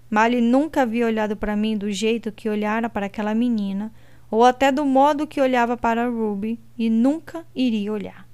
Mali 0.10 0.42
nunca 0.42 0.82
havia 0.82 1.06
olhado 1.06 1.38
para 1.38 1.56
mim 1.56 1.78
do 1.78 1.90
jeito 1.90 2.30
que 2.30 2.50
olhara 2.50 2.90
para 2.90 3.06
aquela 3.06 3.34
menina 3.34 3.90
ou 4.30 4.44
até 4.44 4.70
do 4.70 4.84
modo 4.84 5.26
que 5.26 5.40
olhava 5.40 5.78
para 5.78 6.10
Ruby 6.10 6.60
e 6.78 6.90
nunca 6.90 7.46
iria 7.56 7.94
olhar. 7.94 8.28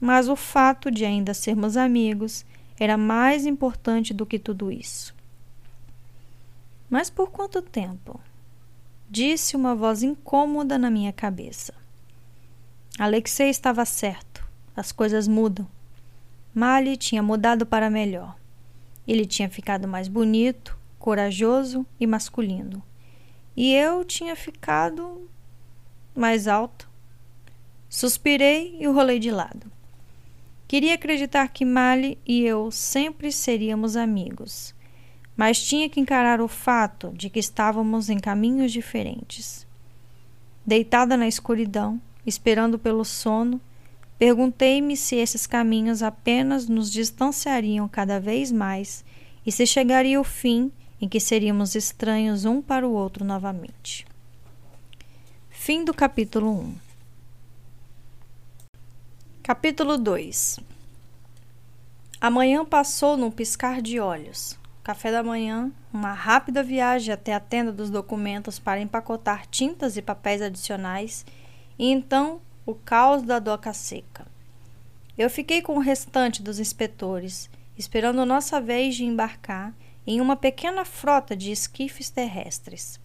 Mas 0.00 0.28
o 0.28 0.36
fato 0.36 0.92
de 0.92 1.04
ainda 1.04 1.34
sermos 1.34 1.76
amigos 1.76 2.46
era 2.78 2.96
mais 2.96 3.44
importante 3.44 4.14
do 4.14 4.24
que 4.24 4.38
tudo 4.38 4.70
isso. 4.70 5.12
Mas 6.94 7.10
por 7.10 7.32
quanto 7.32 7.60
tempo? 7.60 8.20
Disse 9.10 9.56
uma 9.56 9.74
voz 9.74 10.04
incômoda 10.04 10.78
na 10.78 10.88
minha 10.88 11.12
cabeça. 11.12 11.74
Alexei 12.96 13.48
estava 13.48 13.84
certo. 13.84 14.46
As 14.76 14.92
coisas 14.92 15.26
mudam. 15.26 15.66
Mali 16.54 16.96
tinha 16.96 17.20
mudado 17.20 17.66
para 17.66 17.90
melhor. 17.90 18.36
Ele 19.08 19.26
tinha 19.26 19.50
ficado 19.50 19.88
mais 19.88 20.06
bonito, 20.06 20.78
corajoso 20.96 21.84
e 21.98 22.06
masculino. 22.06 22.80
E 23.56 23.74
eu 23.74 24.04
tinha 24.04 24.36
ficado 24.36 25.28
mais 26.14 26.46
alto. 26.46 26.88
Suspirei 27.88 28.76
e 28.78 28.86
o 28.86 28.92
rolei 28.92 29.18
de 29.18 29.32
lado. 29.32 29.66
Queria 30.68 30.94
acreditar 30.94 31.48
que 31.48 31.64
Mali 31.64 32.16
e 32.24 32.44
eu 32.44 32.70
sempre 32.70 33.32
seríamos 33.32 33.96
amigos, 33.96 34.73
mas 35.36 35.62
tinha 35.62 35.88
que 35.88 36.00
encarar 36.00 36.40
o 36.40 36.48
fato 36.48 37.12
de 37.14 37.28
que 37.28 37.38
estávamos 37.38 38.08
em 38.08 38.18
caminhos 38.18 38.72
diferentes. 38.72 39.66
Deitada 40.64 41.16
na 41.16 41.26
escuridão, 41.26 42.00
esperando 42.24 42.78
pelo 42.78 43.04
sono, 43.04 43.60
perguntei-me 44.18 44.96
se 44.96 45.16
esses 45.16 45.46
caminhos 45.46 46.02
apenas 46.02 46.68
nos 46.68 46.90
distanciariam 46.90 47.88
cada 47.88 48.20
vez 48.20 48.52
mais 48.52 49.04
e 49.44 49.52
se 49.52 49.66
chegaria 49.66 50.20
o 50.20 50.24
fim 50.24 50.70
em 51.00 51.08
que 51.08 51.20
seríamos 51.20 51.74
estranhos 51.74 52.44
um 52.44 52.62
para 52.62 52.86
o 52.86 52.92
outro 52.92 53.24
novamente. 53.24 54.06
Fim 55.50 55.84
do 55.84 55.92
capítulo 55.92 56.50
1. 56.60 56.74
Capítulo 59.42 59.98
2 59.98 60.60
Amanhã 62.20 62.64
passou 62.64 63.18
num 63.18 63.30
piscar 63.30 63.82
de 63.82 64.00
olhos. 64.00 64.58
Café 64.84 65.10
da 65.10 65.22
manhã, 65.22 65.72
uma 65.90 66.12
rápida 66.12 66.62
viagem 66.62 67.12
até 67.12 67.32
a 67.32 67.40
tenda 67.40 67.72
dos 67.72 67.88
documentos 67.88 68.58
para 68.58 68.82
empacotar 68.82 69.46
tintas 69.46 69.96
e 69.96 70.02
papéis 70.02 70.42
adicionais, 70.42 71.24
e 71.78 71.90
então 71.90 72.42
o 72.66 72.74
caos 72.74 73.22
da 73.22 73.38
doca 73.38 73.72
seca. 73.72 74.26
Eu 75.16 75.30
fiquei 75.30 75.62
com 75.62 75.76
o 75.76 75.80
restante 75.80 76.42
dos 76.42 76.58
inspetores, 76.58 77.48
esperando 77.78 78.26
nossa 78.26 78.60
vez 78.60 78.94
de 78.94 79.04
embarcar 79.04 79.72
em 80.06 80.20
uma 80.20 80.36
pequena 80.36 80.84
frota 80.84 81.34
de 81.34 81.50
esquifes 81.50 82.10
terrestres. 82.10 83.00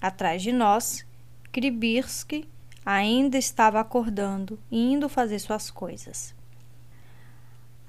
Atrás 0.00 0.40
de 0.40 0.52
nós, 0.52 1.04
Kribirsky 1.50 2.48
ainda 2.86 3.36
estava 3.36 3.80
acordando 3.80 4.60
e 4.70 4.92
indo 4.92 5.08
fazer 5.08 5.40
suas 5.40 5.72
coisas. 5.72 6.32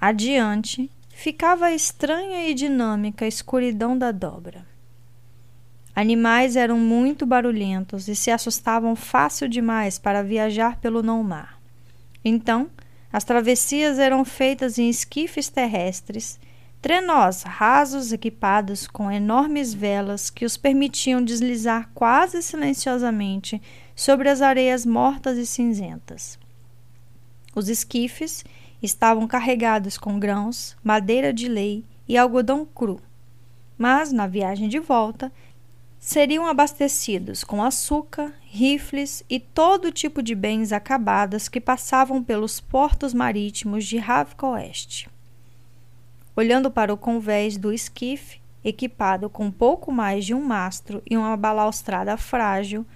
Adiante, 0.00 0.90
ficava 1.22 1.66
a 1.66 1.72
estranha 1.72 2.48
e 2.48 2.52
dinâmica 2.52 3.24
escuridão 3.24 3.96
da 3.96 4.10
dobra. 4.10 4.66
Animais 5.94 6.56
eram 6.56 6.76
muito 6.76 7.24
barulhentos 7.24 8.08
e 8.08 8.16
se 8.16 8.28
assustavam 8.28 8.96
fácil 8.96 9.48
demais 9.48 10.00
para 10.00 10.24
viajar 10.24 10.80
pelo 10.80 11.00
não-mar. 11.00 11.60
Então, 12.24 12.68
as 13.12 13.22
travessias 13.22 14.00
eram 14.00 14.24
feitas 14.24 14.80
em 14.80 14.90
esquifes 14.90 15.48
terrestres, 15.48 16.40
trenós 16.80 17.44
rasos 17.44 18.12
equipados 18.12 18.88
com 18.88 19.08
enormes 19.08 19.72
velas 19.72 20.28
que 20.28 20.44
os 20.44 20.56
permitiam 20.56 21.22
deslizar 21.22 21.88
quase 21.94 22.42
silenciosamente 22.42 23.62
sobre 23.94 24.28
as 24.28 24.42
areias 24.42 24.84
mortas 24.84 25.38
e 25.38 25.46
cinzentas. 25.46 26.36
Os 27.54 27.68
esquifes 27.68 28.44
estavam 28.82 29.26
carregados 29.26 29.96
com 29.96 30.18
grãos, 30.18 30.76
madeira 30.82 31.32
de 31.32 31.48
lei 31.48 31.84
e 32.08 32.18
algodão 32.18 32.66
cru. 32.66 33.00
Mas, 33.78 34.12
na 34.12 34.26
viagem 34.26 34.68
de 34.68 34.78
volta, 34.78 35.32
seriam 35.98 36.46
abastecidos 36.46 37.44
com 37.44 37.62
açúcar, 37.62 38.32
rifles 38.42 39.22
e 39.30 39.38
todo 39.38 39.92
tipo 39.92 40.22
de 40.22 40.34
bens 40.34 40.72
acabados 40.72 41.48
que 41.48 41.60
passavam 41.60 42.22
pelos 42.22 42.60
portos 42.60 43.14
marítimos 43.14 43.84
de 43.84 43.98
Ravka 43.98 44.46
Oeste. 44.46 45.08
Olhando 46.34 46.70
para 46.70 46.92
o 46.92 46.96
convés 46.96 47.56
do 47.56 47.72
esquife, 47.72 48.40
equipado 48.64 49.28
com 49.28 49.50
pouco 49.50 49.92
mais 49.92 50.24
de 50.24 50.34
um 50.34 50.42
mastro 50.42 51.02
e 51.08 51.16
uma 51.16 51.36
balaustrada 51.36 52.16
frágil, 52.16 52.86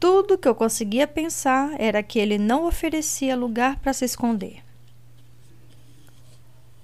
tudo 0.00 0.36
que 0.36 0.48
eu 0.48 0.54
conseguia 0.54 1.06
pensar 1.06 1.70
era 1.78 2.02
que 2.02 2.18
ele 2.18 2.36
não 2.36 2.66
oferecia 2.66 3.36
lugar 3.36 3.78
para 3.78 3.92
se 3.92 4.04
esconder. 4.04 4.63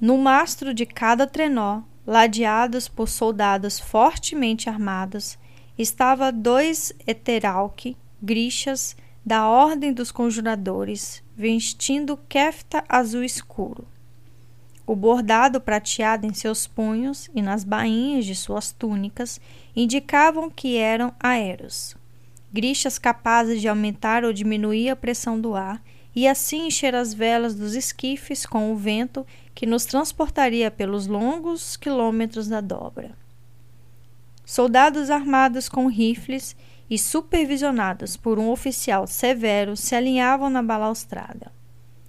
No 0.01 0.17
mastro 0.17 0.73
de 0.73 0.87
cada 0.87 1.27
trenó, 1.27 1.83
ladeados 2.07 2.89
por 2.89 3.07
soldados 3.07 3.79
fortemente 3.79 4.71
armados, 4.71 5.39
estava 5.77 6.33
dois 6.33 6.91
eteralque, 7.07 7.97
grixas, 8.23 8.97
da 9.25 9.47
ordem 9.47 9.93
dos 9.93 10.11
conjuradores, 10.11 11.23
vestindo 11.37 12.19
kefta 12.29 12.83
azul 12.89 13.23
escuro. 13.23 13.87
O 14.87 14.97
bordado 14.97 15.61
prateado 15.61 16.27
em 16.27 16.33
seus 16.33 16.67
punhos 16.67 17.29
e 17.35 17.43
nas 17.43 17.63
bainhas 17.63 18.25
de 18.25 18.35
suas 18.35 18.73
túnicas 18.73 19.39
indicavam 19.77 20.51
que 20.51 20.79
eram 20.79 21.13
aeros. 21.21 21.95
Grixas 22.51 22.99
capazes 22.99 23.61
de 23.61 23.69
aumentar 23.69 24.25
ou 24.25 24.33
diminuir 24.33 24.89
a 24.89 24.97
pressão 24.97 25.39
do 25.39 25.55
ar 25.55 25.81
e 26.15 26.27
assim 26.27 26.67
encher 26.67 26.95
as 26.95 27.15
velas 27.15 27.55
dos 27.55 27.75
esquifes 27.75 28.45
com 28.45 28.73
o 28.73 28.77
vento 28.77 29.25
que 29.61 29.67
nos 29.67 29.85
transportaria 29.85 30.71
pelos 30.71 31.07
longos 31.07 31.77
quilômetros 31.77 32.49
da 32.49 32.63
dobra. 32.63 33.11
Soldados 34.43 35.11
armados 35.11 35.69
com 35.69 35.87
rifles 35.87 36.57
e 36.89 36.97
supervisionados 36.97 38.17
por 38.17 38.39
um 38.39 38.49
oficial 38.49 39.07
severo 39.07 39.77
se 39.77 39.95
alinhavam 39.95 40.49
na 40.49 40.63
balaustrada. 40.63 41.53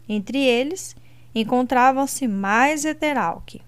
Entre 0.08 0.38
eles 0.38 0.96
encontravam-se 1.36 2.26
mais 2.26 2.86
Eteralque. 2.86 3.62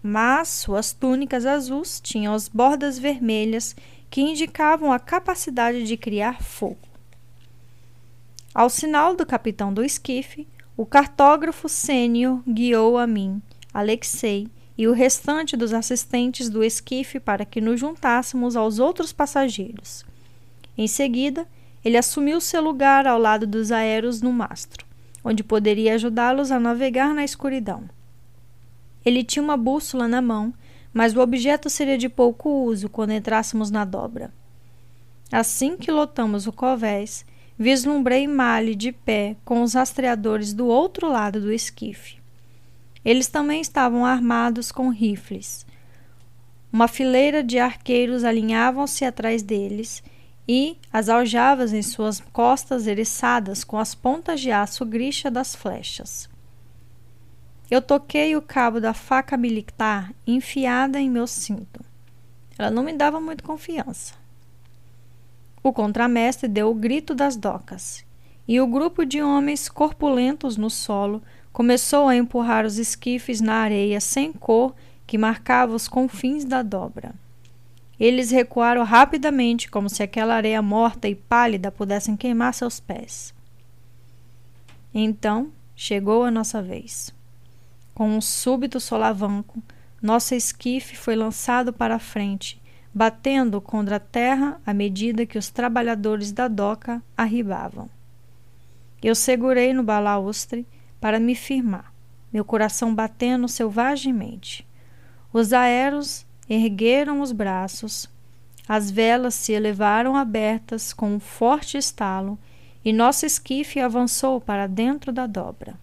Mas 0.00 0.48
suas 0.48 0.92
túnicas 0.92 1.44
azuis 1.46 2.00
tinham 2.00 2.32
as 2.32 2.46
bordas 2.46 3.00
vermelhas 3.00 3.74
que 4.08 4.20
indicavam 4.20 4.92
a 4.92 5.00
capacidade 5.00 5.82
de 5.82 5.96
criar 5.96 6.40
fogo. 6.40 6.78
Ao 8.54 8.70
sinal 8.70 9.16
do 9.16 9.26
capitão 9.26 9.74
do 9.74 9.82
esquife, 9.82 10.46
o 10.76 10.84
cartógrafo 10.84 11.68
sênior 11.68 12.42
guiou 12.48 12.98
a 12.98 13.06
mim, 13.06 13.40
Alexei, 13.72 14.48
e 14.76 14.88
o 14.88 14.92
restante 14.92 15.56
dos 15.56 15.72
assistentes 15.72 16.48
do 16.50 16.64
esquife 16.64 17.20
para 17.20 17.44
que 17.44 17.60
nos 17.60 17.78
juntássemos 17.78 18.56
aos 18.56 18.80
outros 18.80 19.12
passageiros. 19.12 20.04
Em 20.76 20.88
seguida, 20.88 21.46
ele 21.84 21.96
assumiu 21.96 22.40
seu 22.40 22.60
lugar 22.60 23.06
ao 23.06 23.18
lado 23.18 23.46
dos 23.46 23.70
aéreos 23.70 24.20
no 24.20 24.32
mastro, 24.32 24.84
onde 25.22 25.44
poderia 25.44 25.94
ajudá-los 25.94 26.50
a 26.50 26.58
navegar 26.58 27.14
na 27.14 27.22
escuridão. 27.22 27.84
Ele 29.04 29.22
tinha 29.22 29.42
uma 29.42 29.56
bússola 29.56 30.08
na 30.08 30.20
mão, 30.20 30.52
mas 30.92 31.14
o 31.14 31.20
objeto 31.20 31.70
seria 31.70 31.98
de 31.98 32.08
pouco 32.08 32.48
uso 32.64 32.88
quando 32.88 33.12
entrássemos 33.12 33.70
na 33.70 33.84
dobra. 33.84 34.32
Assim 35.30 35.76
que 35.76 35.90
lotamos 35.90 36.46
o 36.46 36.52
covés, 36.52 37.24
vislumbrei 37.58 38.26
Mali 38.26 38.74
de 38.74 38.92
pé 38.92 39.36
com 39.44 39.62
os 39.62 39.74
rastreadores 39.74 40.52
do 40.52 40.66
outro 40.66 41.08
lado 41.08 41.40
do 41.40 41.52
esquife. 41.52 42.18
Eles 43.04 43.28
também 43.28 43.60
estavam 43.60 44.04
armados 44.04 44.72
com 44.72 44.88
rifles. 44.88 45.66
Uma 46.72 46.88
fileira 46.88 47.42
de 47.42 47.58
arqueiros 47.58 48.24
alinhavam-se 48.24 49.04
atrás 49.04 49.42
deles 49.42 50.02
e 50.48 50.76
as 50.92 51.08
aljavas 51.08 51.72
em 51.72 51.82
suas 51.82 52.20
costas 52.32 52.86
eriçadas 52.86 53.62
com 53.62 53.78
as 53.78 53.94
pontas 53.94 54.40
de 54.40 54.50
aço 54.50 54.84
grixa 54.84 55.30
das 55.30 55.54
flechas. 55.54 56.28
Eu 57.70 57.80
toquei 57.80 58.36
o 58.36 58.42
cabo 58.42 58.80
da 58.80 58.92
faca 58.92 59.36
militar 59.36 60.12
enfiada 60.26 61.00
em 61.00 61.08
meu 61.08 61.26
cinto. 61.26 61.84
Ela 62.58 62.70
não 62.70 62.82
me 62.82 62.92
dava 62.92 63.20
muito 63.20 63.42
confiança. 63.42 64.14
O 65.64 65.72
contramestre 65.72 66.46
deu 66.46 66.70
o 66.70 66.74
grito 66.74 67.14
das 67.14 67.36
docas, 67.36 68.04
e 68.46 68.60
o 68.60 68.66
grupo 68.66 69.06
de 69.06 69.22
homens 69.22 69.66
corpulentos 69.66 70.58
no 70.58 70.68
solo 70.68 71.22
começou 71.54 72.06
a 72.06 72.14
empurrar 72.14 72.66
os 72.66 72.76
esquifes 72.76 73.40
na 73.40 73.54
areia 73.54 73.98
sem 73.98 74.30
cor 74.30 74.74
que 75.06 75.16
marcava 75.16 75.74
os 75.74 75.88
confins 75.88 76.44
da 76.44 76.62
dobra. 76.62 77.14
Eles 77.98 78.30
recuaram 78.30 78.84
rapidamente, 78.84 79.70
como 79.70 79.88
se 79.88 80.02
aquela 80.02 80.34
areia 80.34 80.60
morta 80.60 81.08
e 81.08 81.14
pálida 81.14 81.72
pudessem 81.72 82.14
queimar 82.14 82.52
seus 82.52 82.78
pés. 82.78 83.32
Então 84.92 85.50
chegou 85.74 86.24
a 86.24 86.30
nossa 86.30 86.60
vez. 86.60 87.10
Com 87.94 88.10
um 88.10 88.20
súbito 88.20 88.78
solavanco, 88.78 89.62
nosso 90.02 90.34
esquife 90.34 90.94
foi 90.94 91.16
lançado 91.16 91.72
para 91.72 91.94
a 91.94 91.98
frente, 91.98 92.60
batendo 92.94 93.60
contra 93.60 93.96
a 93.96 94.00
terra 94.00 94.60
à 94.64 94.72
medida 94.72 95.26
que 95.26 95.36
os 95.36 95.50
trabalhadores 95.50 96.30
da 96.30 96.46
doca 96.46 97.02
arribavam. 97.16 97.90
Eu 99.02 99.14
segurei 99.16 99.72
no 99.74 99.82
balaustre 99.82 100.64
para 101.00 101.18
me 101.18 101.34
firmar, 101.34 101.92
meu 102.32 102.44
coração 102.44 102.94
batendo 102.94 103.48
selvagemmente. 103.48 104.66
Os 105.32 105.52
aeros 105.52 106.24
ergueram 106.48 107.20
os 107.20 107.32
braços, 107.32 108.08
as 108.68 108.90
velas 108.90 109.34
se 109.34 109.52
elevaram 109.52 110.14
abertas 110.14 110.92
com 110.92 111.14
um 111.14 111.20
forte 111.20 111.76
estalo 111.76 112.38
e 112.84 112.92
nosso 112.92 113.26
esquife 113.26 113.80
avançou 113.80 114.40
para 114.40 114.66
dentro 114.66 115.12
da 115.12 115.26
dobra. 115.26 115.74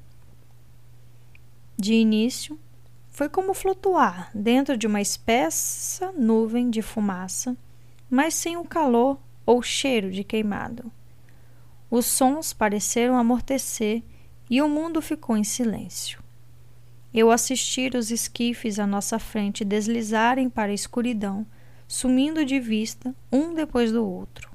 De 1.78 1.93
início, 1.93 2.57
foi 3.12 3.28
como 3.28 3.53
flutuar 3.53 4.32
dentro 4.34 4.78
de 4.78 4.88
uma 4.88 5.01
espessa 5.01 6.12
nuvem 6.14 6.70
de 6.70 6.82
fumaça, 6.82 7.55
mas 8.09 8.34
sem 8.34 8.55
o 8.55 8.64
calor 8.64 9.20
ou 9.45 9.62
cheiro 9.62 10.09
de 10.09 10.24
queimado. 10.24 10.89
Os 11.89 12.05
sons 12.05 12.53
pareceram 12.53 13.18
amortecer 13.18 14.01
e 14.49 14.62
o 14.62 14.70
mundo 14.70 15.01
ficou 15.01 15.36
em 15.36 15.43
silêncio. 15.43 16.24
Eu 17.14 17.30
assisti 17.30 17.91
os 17.93 18.09
esquifes 18.12 18.80
à 18.80 18.88
nossa 18.88 19.20
frente 19.20 19.66
deslizarem 19.66 20.49
para 20.49 20.72
a 20.72 20.76
escuridão, 20.76 21.45
sumindo 21.86 22.45
de 22.45 22.62
vista 22.62 23.14
um 23.30 23.53
depois 23.53 23.91
do 23.91 24.05
outro. 24.05 24.49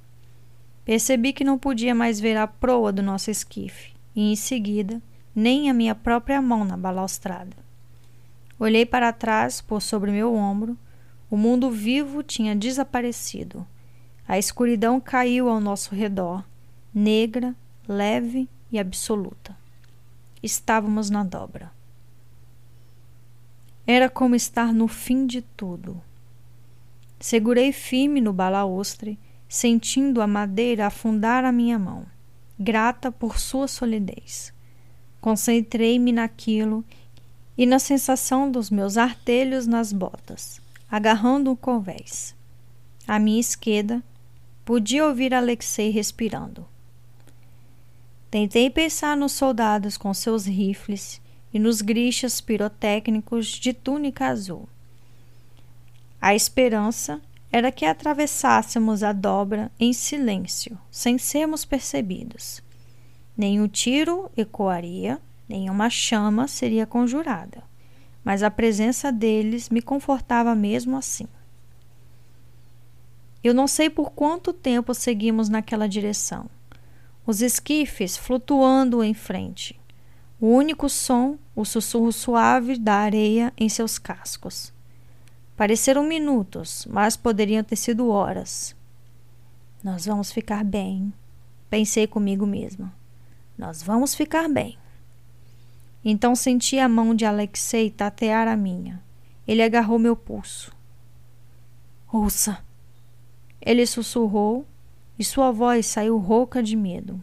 Percebi 0.83 1.35
que 1.35 1.45
não 1.45 1.59
podia 1.59 1.95
mais 1.95 2.19
ver 2.19 2.39
a 2.39 2.47
proa 2.47 2.91
do 2.91 3.03
nosso 3.03 3.31
esquife 3.31 3.93
e, 4.15 4.33
em 4.33 4.37
seguida, 4.37 5.03
nem 5.35 5.69
a 5.69 5.75
minha 5.75 5.95
própria 5.95 6.41
mão 6.41 6.65
na 6.65 6.79
balaustrada. 6.79 7.66
Olhei 8.59 8.87
para 8.87 9.13
trás 9.13 9.61
por 9.61 9.83
sobre 9.83 10.11
meu 10.11 10.35
ombro. 10.35 10.77
O 11.31 11.37
mundo 11.37 11.71
vivo 11.71 12.23
tinha 12.23 12.55
desaparecido. 12.55 13.67
A 14.27 14.39
escuridão 14.39 15.01
caiu 15.01 15.49
ao 15.49 15.61
nosso 15.61 15.95
redor, 15.95 16.45
negra, 16.93 17.55
leve 17.87 18.49
e 18.73 18.79
absoluta 18.79 19.57
estávamos 20.47 21.11
na 21.11 21.25
dobra. 21.25 21.73
Era 23.87 24.09
como 24.09 24.35
estar 24.35 24.73
no 24.73 24.89
fim 24.89 25.27
de 25.27 25.43
tudo. 25.43 26.01
Segurei 27.21 27.73
firme 27.73 28.21
no 28.21 28.33
balaustre, 28.33 29.19
sentindo 29.49 30.21
a 30.21 30.27
madeira 30.27 30.87
afundar 30.87 31.45
a 31.45 31.53
minha 31.53 31.79
mão, 31.79 32.07
grata 32.59 33.13
por 33.13 33.39
sua 33.39 33.69
solidez. 33.69 34.53
Concentrei-me 35.21 36.13
naquilo 36.13 36.85
e 37.57 37.65
na 37.65 37.79
sensação 37.79 38.51
dos 38.51 38.71
meus 38.71 38.97
artelhos 38.97 39.67
nas 39.67 39.93
botas, 39.93 40.61
agarrando 40.91 41.51
um 41.51 41.57
convés. 41.57 42.35
À 43.07 43.19
minha 43.19 43.41
esquerda, 43.41 44.03
podia 44.65 45.07
ouvir 45.07 45.33
Alexei 45.33 45.91
respirando. 45.91 46.67
Tentei 48.31 48.69
pensar 48.69 49.17
nos 49.17 49.33
soldados 49.33 49.97
com 49.97 50.13
seus 50.13 50.45
rifles 50.45 51.21
e 51.53 51.59
nos 51.59 51.81
grichas 51.81 52.41
pirotécnicos 52.41 53.47
de 53.47 53.73
túnica 53.73 54.27
azul. 54.27 54.69
A 56.21 56.35
esperança 56.35 57.21
era 57.51 57.71
que 57.71 57.87
atravessássemos 57.87 59.03
a 59.03 59.13
dobra 59.13 59.71
em 59.79 59.93
silêncio, 59.93 60.79
sem 60.91 61.17
sermos 61.17 61.65
percebidos. 61.65 62.61
Nenhum 63.37 63.69
tiro 63.69 64.31
ecoaria, 64.37 65.21
nenhuma 65.49 65.89
chama 65.91 66.49
seria 66.49 66.87
conjurada, 66.87 67.63
mas 68.25 68.43
a 68.43 68.51
presença 68.51 69.13
deles 69.13 69.69
me 69.69 69.81
confortava 69.81 70.55
mesmo 70.55 70.97
assim. 70.97 71.27
Eu 73.43 73.55
não 73.55 73.67
sei 73.67 73.89
por 73.89 74.11
quanto 74.11 74.53
tempo 74.53 74.93
seguimos 74.93 75.49
naquela 75.49 75.89
direção, 75.89 76.51
os 77.27 77.43
esquifes 77.43 78.17
flutuando 78.17 79.03
em 79.03 79.15
frente. 79.15 79.79
O 80.41 80.49
único 80.49 80.89
som, 80.89 81.39
o 81.55 81.65
sussurro 81.65 82.13
suave 82.13 82.79
da 82.79 82.95
areia 82.95 83.53
em 83.57 83.69
seus 83.69 83.99
cascos. 83.99 84.73
Pareceram 85.57 86.05
minutos, 86.05 86.87
mas 86.91 87.17
poderiam 87.17 87.65
ter 87.65 87.77
sido 87.77 88.09
horas. 88.11 88.77
Nós 89.83 90.05
vamos 90.05 90.31
ficar 90.31 90.63
bem, 90.63 91.13
pensei 91.71 92.07
comigo 92.07 92.47
mesma. 92.47 92.93
Nós 93.57 93.83
vamos 93.83 94.15
ficar 94.15 94.49
bem. 94.49 94.77
Então 96.09 96.37
senti 96.37 96.79
a 96.79 96.89
mão 96.89 97.17
de 97.17 97.25
Alexei 97.25 97.91
tatear 97.91 98.47
a 98.47 98.57
minha. 98.57 99.03
Ele 99.45 99.61
agarrou 99.61 99.99
meu 99.99 100.15
pulso. 100.15 100.71
Ouça! 102.13 102.65
Ele 103.61 103.85
sussurrou 103.85 104.65
e 105.19 105.25
sua 105.25 105.51
voz 105.51 105.85
saiu 105.85 106.17
rouca 106.17 106.63
de 106.63 106.77
medo. 106.77 107.21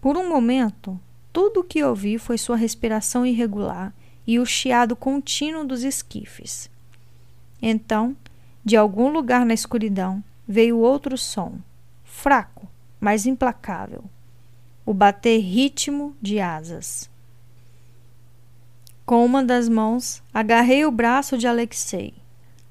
Por 0.00 0.16
um 0.16 0.26
momento, 0.26 0.98
tudo 1.34 1.60
o 1.60 1.64
que 1.64 1.84
ouvi 1.84 2.16
foi 2.16 2.38
sua 2.38 2.56
respiração 2.56 3.26
irregular 3.26 3.92
e 4.26 4.38
o 4.38 4.46
chiado 4.46 4.96
contínuo 4.96 5.66
dos 5.66 5.82
esquifes. 5.82 6.70
Então, 7.60 8.16
de 8.64 8.74
algum 8.74 9.10
lugar 9.10 9.44
na 9.44 9.52
escuridão, 9.52 10.24
veio 10.48 10.78
outro 10.78 11.18
som, 11.18 11.58
fraco, 12.04 12.66
mas 12.98 13.26
implacável 13.26 14.02
o 14.86 14.94
bater 14.94 15.38
ritmo 15.40 16.16
de 16.22 16.40
asas. 16.40 17.12
Com 19.06 19.24
uma 19.24 19.44
das 19.44 19.68
mãos, 19.68 20.22
agarrei 20.32 20.86
o 20.86 20.90
braço 20.90 21.36
de 21.36 21.46
Alexei. 21.46 22.14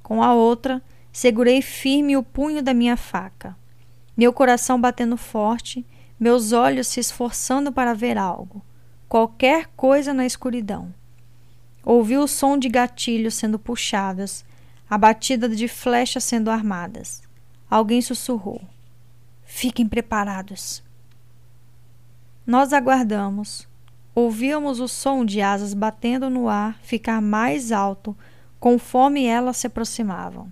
Com 0.02 0.24
a 0.24 0.34
outra, 0.34 0.82
segurei 1.12 1.62
firme 1.62 2.18
o 2.18 2.24
punho 2.24 2.64
da 2.64 2.74
minha 2.74 2.98
faca. 2.98 3.56
Meu 4.18 4.34
coração 4.34 4.82
batendo 4.82 5.16
forte, 5.16 5.86
meus 6.20 6.52
olhos 6.52 6.88
se 6.88 7.00
esforçando 7.00 7.72
para 7.72 7.94
ver 7.94 8.18
algo, 8.18 8.64
qualquer 9.08 9.68
coisa 9.76 10.14
na 10.14 10.26
escuridão. 10.26 10.94
Ouvi 11.86 12.18
o 12.18 12.28
som 12.28 12.58
de 12.58 12.70
gatilhos 12.70 13.36
sendo 13.36 13.60
puxados, 13.60 14.44
a 14.90 14.98
batida 14.98 15.50
de 15.50 15.68
flechas 15.68 16.24
sendo 16.24 16.50
armadas. 16.50 17.22
Alguém 17.70 18.02
sussurrou: 18.02 18.62
Fiquem 19.44 19.88
preparados. 19.88 20.84
Nós 22.46 22.74
aguardamos. 22.74 23.68
Ouvíamos 24.16 24.80
o 24.80 24.88
som 24.88 25.26
de 25.26 25.42
asas 25.42 25.74
batendo 25.74 26.30
no 26.30 26.48
ar 26.48 26.80
ficar 26.84 27.22
mais 27.22 27.72
alto 27.72 28.16
conforme 28.60 29.26
elas 29.26 29.58
se 29.58 29.68
aproximavam, 29.68 30.52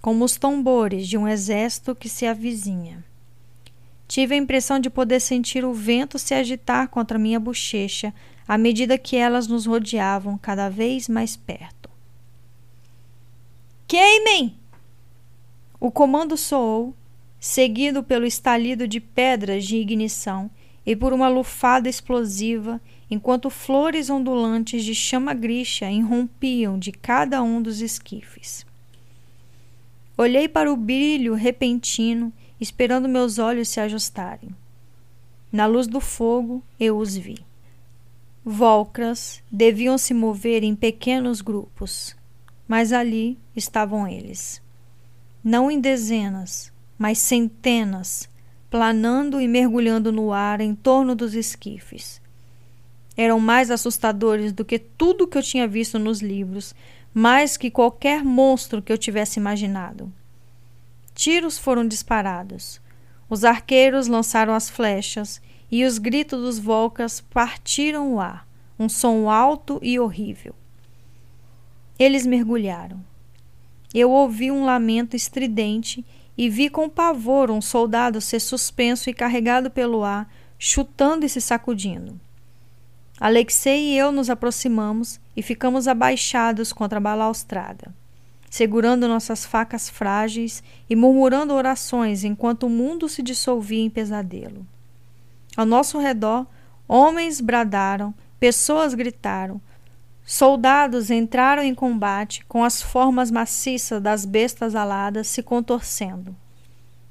como 0.00 0.24
os 0.24 0.36
tambores 0.36 1.08
de 1.08 1.18
um 1.18 1.26
exército 1.26 1.94
que 1.94 2.08
se 2.08 2.26
avizinha. 2.26 3.04
Tive 4.06 4.34
a 4.34 4.38
impressão 4.38 4.78
de 4.78 4.88
poder 4.88 5.20
sentir 5.20 5.64
o 5.64 5.72
vento 5.72 6.18
se 6.18 6.34
agitar 6.34 6.88
contra 6.88 7.18
minha 7.18 7.40
bochecha 7.40 8.14
à 8.46 8.56
medida 8.56 8.98
que 8.98 9.16
elas 9.16 9.46
nos 9.46 9.66
rodeavam 9.66 10.38
cada 10.38 10.68
vez 10.68 11.08
mais 11.08 11.36
perto. 11.36 11.90
Queimem! 13.86 14.56
O 15.80 15.90
comando 15.90 16.36
soou, 16.36 16.94
seguido 17.40 18.02
pelo 18.02 18.24
estalido 18.24 18.86
de 18.86 19.00
pedras 19.00 19.64
de 19.64 19.76
ignição 19.76 20.50
e 20.86 20.94
por 20.94 21.12
uma 21.12 21.28
lufada 21.28 21.88
explosiva, 21.88 22.80
enquanto 23.10 23.50
flores 23.50 24.10
ondulantes 24.10 24.84
de 24.84 24.94
chama 24.94 25.32
grixa 25.32 25.90
irrompiam 25.90 26.78
de 26.78 26.92
cada 26.92 27.42
um 27.42 27.62
dos 27.62 27.80
esquifes. 27.80 28.66
Olhei 30.16 30.48
para 30.48 30.72
o 30.72 30.76
brilho 30.76 31.34
repentino, 31.34 32.32
esperando 32.60 33.08
meus 33.08 33.38
olhos 33.38 33.68
se 33.68 33.80
ajustarem. 33.80 34.54
Na 35.50 35.66
luz 35.66 35.86
do 35.86 36.00
fogo, 36.00 36.62
eu 36.78 36.98
os 36.98 37.16
vi. 37.16 37.38
Volcras 38.44 39.42
deviam 39.50 39.96
se 39.96 40.12
mover 40.12 40.62
em 40.62 40.74
pequenos 40.74 41.40
grupos, 41.40 42.14
mas 42.68 42.92
ali 42.92 43.38
estavam 43.56 44.06
eles. 44.06 44.60
Não 45.42 45.70
em 45.70 45.80
dezenas, 45.80 46.72
mas 46.98 47.18
centenas, 47.18 48.28
planando 48.74 49.40
e 49.40 49.46
mergulhando 49.46 50.10
no 50.10 50.32
ar 50.32 50.60
em 50.60 50.74
torno 50.74 51.14
dos 51.14 51.32
esquifes. 51.32 52.20
Eram 53.16 53.38
mais 53.38 53.70
assustadores 53.70 54.52
do 54.52 54.64
que 54.64 54.80
tudo 54.80 55.28
que 55.28 55.38
eu 55.38 55.42
tinha 55.44 55.68
visto 55.68 55.96
nos 55.96 56.20
livros, 56.20 56.74
mais 57.14 57.56
que 57.56 57.70
qualquer 57.70 58.24
monstro 58.24 58.82
que 58.82 58.92
eu 58.92 58.98
tivesse 58.98 59.38
imaginado. 59.38 60.12
Tiros 61.14 61.56
foram 61.56 61.86
disparados. 61.86 62.80
Os 63.30 63.44
arqueiros 63.44 64.08
lançaram 64.08 64.52
as 64.52 64.68
flechas 64.68 65.40
e 65.70 65.84
os 65.84 65.98
gritos 65.98 66.42
dos 66.42 66.58
Volcas 66.58 67.20
partiram 67.20 68.14
o 68.14 68.20
ar, 68.20 68.44
um 68.76 68.88
som 68.88 69.30
alto 69.30 69.78
e 69.82 70.00
horrível. 70.00 70.52
Eles 71.96 72.26
mergulharam. 72.26 72.98
Eu 73.94 74.10
ouvi 74.10 74.50
um 74.50 74.64
lamento 74.64 75.14
estridente 75.14 76.04
e 76.36 76.48
vi 76.48 76.68
com 76.68 76.88
pavor 76.88 77.50
um 77.50 77.60
soldado 77.60 78.20
ser 78.20 78.40
suspenso 78.40 79.08
e 79.08 79.14
carregado 79.14 79.70
pelo 79.70 80.04
ar, 80.04 80.28
chutando 80.58 81.24
e 81.24 81.28
se 81.28 81.40
sacudindo. 81.40 82.18
Alexei 83.20 83.92
e 83.92 83.98
eu 83.98 84.10
nos 84.10 84.28
aproximamos 84.28 85.20
e 85.36 85.42
ficamos 85.42 85.86
abaixados 85.86 86.72
contra 86.72 86.98
a 86.98 87.00
balaustrada, 87.00 87.94
segurando 88.50 89.06
nossas 89.06 89.44
facas 89.44 89.88
frágeis 89.88 90.62
e 90.90 90.96
murmurando 90.96 91.54
orações 91.54 92.24
enquanto 92.24 92.64
o 92.64 92.70
mundo 92.70 93.08
se 93.08 93.22
dissolvia 93.22 93.84
em 93.84 93.90
pesadelo. 93.90 94.66
Ao 95.56 95.64
nosso 95.64 95.98
redor, 95.98 96.46
homens 96.88 97.40
bradaram, 97.40 98.12
pessoas 98.40 98.94
gritaram, 98.94 99.60
Soldados 100.24 101.10
entraram 101.10 101.62
em 101.62 101.74
combate 101.74 102.44
com 102.46 102.64
as 102.64 102.80
formas 102.80 103.30
maciças 103.30 104.00
das 104.00 104.24
bestas 104.24 104.74
aladas 104.74 105.26
se 105.26 105.42
contorcendo. 105.42 106.34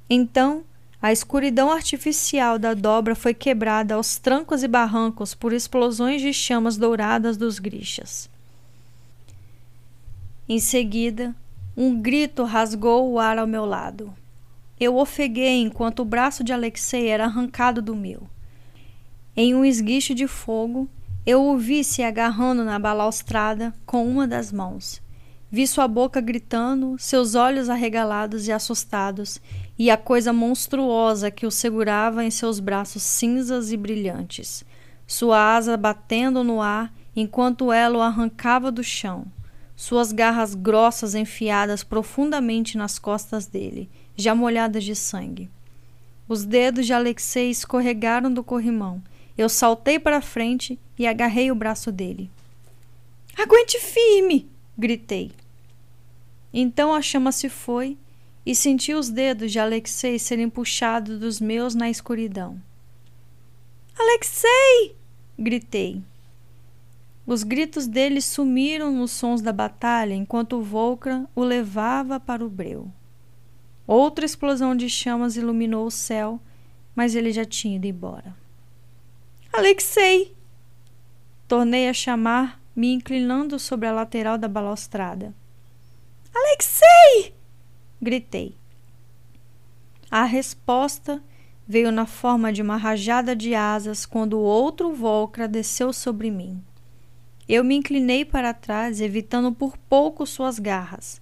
Então, 0.10 0.64
a 1.00 1.12
escuridão 1.12 1.72
artificial 1.72 2.58
da 2.58 2.74
dobra 2.74 3.14
foi 3.14 3.34
quebrada 3.34 3.96
aos 3.96 4.18
trancos 4.18 4.64
e 4.64 4.68
barrancos 4.68 5.36
por 5.36 5.54
explosões 5.54 6.22
de 6.22 6.34
chamas 6.34 6.76
douradas 6.76 7.38
dos 7.38 7.60
grichas. 7.60 8.30
Em 10.50 10.60
seguida, 10.60 11.36
um 11.78 12.02
grito 12.02 12.44
rasgou 12.44 13.12
o 13.12 13.20
ar 13.20 13.38
ao 13.38 13.46
meu 13.46 13.66
lado. 13.66 14.14
Eu 14.80 14.98
ofeguei 14.98 15.62
enquanto 15.62 16.00
o 16.00 16.06
braço 16.06 16.44
de 16.44 16.52
Alexei 16.52 17.08
era 17.08 17.26
arrancado 17.26 17.82
do 17.82 17.96
meu. 17.96 18.24
Em 19.36 19.54
um 19.54 19.64
esguicho 19.64 20.16
de 20.16 20.28
fogo, 20.28 20.90
eu 21.26 21.42
o 21.42 21.58
vi 21.58 21.84
se 21.84 22.04
agarrando 22.04 22.66
na 22.66 22.78
balaustrada 22.78 23.74
com 23.86 24.06
uma 24.06 24.28
das 24.28 24.52
mãos. 24.52 25.02
Vi 25.50 25.66
sua 25.66 25.88
boca 25.88 26.20
gritando, 26.20 26.96
seus 26.98 27.36
olhos 27.36 27.70
arregalados 27.70 28.48
e 28.48 28.52
assustados, 28.52 29.40
e 29.80 29.90
a 29.90 29.96
coisa 29.96 30.34
monstruosa 30.34 31.32
que 31.32 31.46
o 31.46 31.52
segurava 31.52 32.26
em 32.26 32.32
seus 32.32 32.60
braços 32.60 33.04
cinzas 33.04 33.72
e 33.72 33.78
brilhantes, 33.78 34.66
sua 35.08 35.56
asa 35.56 35.78
batendo 35.78 36.44
no 36.44 36.62
ar 36.62 36.92
enquanto 37.16 37.72
ela 37.72 38.00
o 38.00 38.02
arrancava 38.02 38.72
do 38.72 38.84
chão, 38.84 39.26
suas 39.76 40.12
garras 40.12 40.56
grossas 40.56 41.16
enfiadas 41.16 41.84
profundamente 41.84 42.78
nas 42.78 43.00
costas 43.00 43.46
dele, 43.46 43.90
já 44.16 44.36
molhadas 44.36 44.84
de 44.84 44.96
sangue. 44.96 45.50
Os 46.28 46.44
dedos 46.46 46.86
de 46.86 46.94
Alexei 46.94 47.50
escorregaram 47.50 48.34
do 48.34 48.44
corrimão 48.44 49.02
eu 49.38 49.50
saltei 49.50 50.00
para 50.00 50.22
frente 50.22 50.80
e 50.98 51.08
agarrei 51.08 51.52
o 51.52 51.56
braço 51.56 51.92
dele. 51.92 52.30
Aguente 53.38 53.80
firme! 53.80 54.50
gritei. 54.78 55.32
Então 56.54 56.94
a 56.94 57.02
chama 57.02 57.32
se 57.32 57.50
foi 57.50 57.98
e 58.46 58.54
senti 58.54 58.94
os 58.94 59.10
dedos 59.10 59.52
de 59.52 59.60
Alexei 59.60 60.20
serem 60.20 60.50
puxados 60.50 61.18
dos 61.18 61.40
meus 61.40 61.74
na 61.74 61.90
escuridão. 61.90 62.62
Alexei! 63.98 64.96
gritei. 65.38 66.04
Os 67.26 67.42
gritos 67.44 67.88
dele 67.88 68.22
sumiram 68.22 68.92
nos 68.92 69.12
sons 69.12 69.42
da 69.42 69.54
batalha 69.54 70.14
enquanto 70.14 70.62
Volcra 70.62 71.26
o 71.34 71.42
levava 71.42 72.20
para 72.20 72.46
o 72.46 72.50
breu. 72.50 72.92
Outra 73.88 74.26
explosão 74.26 74.76
de 74.76 74.90
chamas 74.90 75.38
iluminou 75.38 75.86
o 75.86 75.92
céu, 75.92 76.40
mas 76.96 77.16
ele 77.16 77.32
já 77.32 77.46
tinha 77.46 77.78
ido 77.78 77.88
embora. 77.88 78.43
Alexei! 79.56 80.36
Tornei 81.48 81.88
a 81.88 81.94
chamar, 81.94 82.60
me 82.76 82.92
inclinando 82.92 83.60
sobre 83.60 83.88
a 83.88 83.92
lateral 83.92 84.36
da 84.36 84.48
balaustrada. 84.48 85.32
Alexei! 86.34 87.36
gritei. 88.02 88.58
A 90.10 90.24
resposta 90.24 91.24
veio 91.68 91.92
na 91.92 92.08
forma 92.08 92.52
de 92.52 92.64
uma 92.64 92.78
rajada 92.78 93.36
de 93.36 93.54
asas 93.54 94.08
quando 94.08 94.40
outro 94.40 94.92
Volcra 94.92 95.48
desceu 95.48 95.94
sobre 95.94 96.32
mim. 96.32 96.60
Eu 97.48 97.64
me 97.64 97.76
inclinei 97.76 98.26
para 98.26 98.56
trás, 98.56 99.00
evitando 99.00 99.52
por 99.52 99.78
pouco 99.78 100.26
suas 100.26 100.58
garras. 100.58 101.22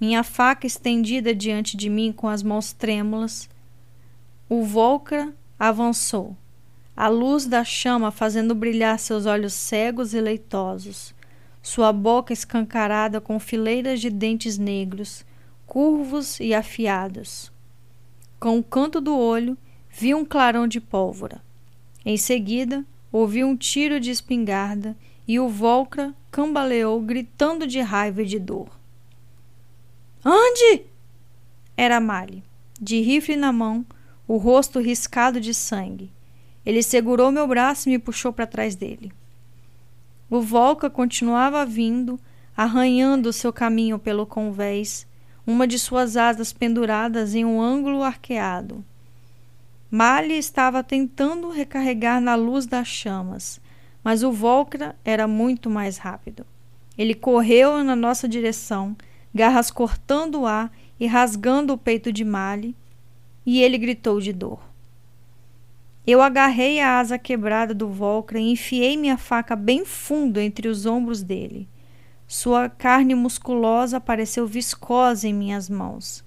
Minha 0.00 0.22
faca 0.22 0.64
estendida 0.64 1.34
diante 1.34 1.76
de 1.76 1.90
mim 1.90 2.12
com 2.12 2.28
as 2.28 2.40
mãos 2.40 2.72
trêmulas. 2.72 3.50
O 4.48 4.62
Volcra 4.62 5.34
avançou, 5.58 6.36
a 6.96 7.08
luz 7.08 7.46
da 7.46 7.64
chama 7.64 8.10
fazendo 8.10 8.54
brilhar 8.54 8.98
seus 8.98 9.26
olhos 9.26 9.52
cegos 9.52 10.14
e 10.14 10.20
leitosos, 10.20 11.14
sua 11.60 11.92
boca 11.92 12.32
escancarada 12.32 13.20
com 13.20 13.40
fileiras 13.40 14.00
de 14.00 14.10
dentes 14.10 14.58
negros, 14.58 15.24
curvos 15.66 16.38
e 16.38 16.54
afiados. 16.54 17.50
Com 18.38 18.58
o 18.58 18.62
canto 18.62 19.00
do 19.00 19.16
olho, 19.16 19.56
vi 19.90 20.14
um 20.14 20.24
clarão 20.24 20.68
de 20.68 20.80
pólvora. 20.80 21.42
Em 22.04 22.16
seguida, 22.16 22.84
ouvi 23.10 23.42
um 23.42 23.56
tiro 23.56 23.98
de 23.98 24.10
espingarda 24.10 24.96
e 25.26 25.40
o 25.40 25.48
Volcra 25.48 26.14
cambaleou, 26.30 27.00
gritando 27.00 27.66
de 27.66 27.80
raiva 27.80 28.22
e 28.22 28.26
de 28.26 28.38
dor. 28.38 28.68
Ande! 30.24 30.84
Era 31.76 31.98
Mali, 31.98 32.44
de 32.80 33.00
rifle 33.00 33.36
na 33.36 33.52
mão, 33.52 33.84
o 34.28 34.36
rosto 34.36 34.78
riscado 34.78 35.40
de 35.40 35.54
sangue. 35.54 36.10
Ele 36.64 36.82
segurou 36.82 37.30
meu 37.30 37.46
braço 37.46 37.88
e 37.88 37.92
me 37.92 37.98
puxou 37.98 38.32
para 38.32 38.46
trás 38.46 38.74
dele. 38.74 39.12
O 40.30 40.40
Volca 40.40 40.88
continuava 40.88 41.64
vindo, 41.66 42.18
arranhando 42.56 43.32
seu 43.32 43.52
caminho 43.52 43.98
pelo 43.98 44.26
convés, 44.26 45.06
uma 45.46 45.66
de 45.66 45.78
suas 45.78 46.16
asas 46.16 46.52
penduradas 46.52 47.34
em 47.34 47.44
um 47.44 47.60
ângulo 47.60 48.02
arqueado. 48.02 48.84
Mali 49.90 50.36
estava 50.36 50.82
tentando 50.82 51.50
recarregar 51.50 52.20
na 52.20 52.34
luz 52.34 52.66
das 52.66 52.88
chamas, 52.88 53.60
mas 54.02 54.22
o 54.22 54.32
Volcra 54.32 54.96
era 55.04 55.28
muito 55.28 55.70
mais 55.70 55.98
rápido. 55.98 56.44
Ele 56.96 57.14
correu 57.14 57.84
na 57.84 57.94
nossa 57.94 58.26
direção, 58.28 58.96
garras 59.32 59.70
cortando 59.70 60.40
o 60.40 60.46
ar 60.46 60.72
e 60.98 61.06
rasgando 61.06 61.72
o 61.72 61.78
peito 61.78 62.12
de 62.12 62.24
Mali, 62.24 62.74
e 63.44 63.62
ele 63.62 63.76
gritou 63.78 64.20
de 64.20 64.32
dor. 64.32 64.73
Eu 66.06 66.20
agarrei 66.20 66.80
a 66.80 66.98
asa 66.98 67.18
quebrada 67.18 67.72
do 67.72 67.88
Volcra 67.88 68.38
e 68.38 68.50
enfiei 68.50 68.96
minha 68.96 69.16
faca 69.16 69.56
bem 69.56 69.86
fundo 69.86 70.38
entre 70.38 70.68
os 70.68 70.84
ombros 70.84 71.22
dele. 71.22 71.66
Sua 72.28 72.68
carne 72.68 73.14
musculosa 73.14 74.00
pareceu 74.00 74.46
viscosa 74.46 75.26
em 75.26 75.32
minhas 75.32 75.70
mãos. 75.70 76.22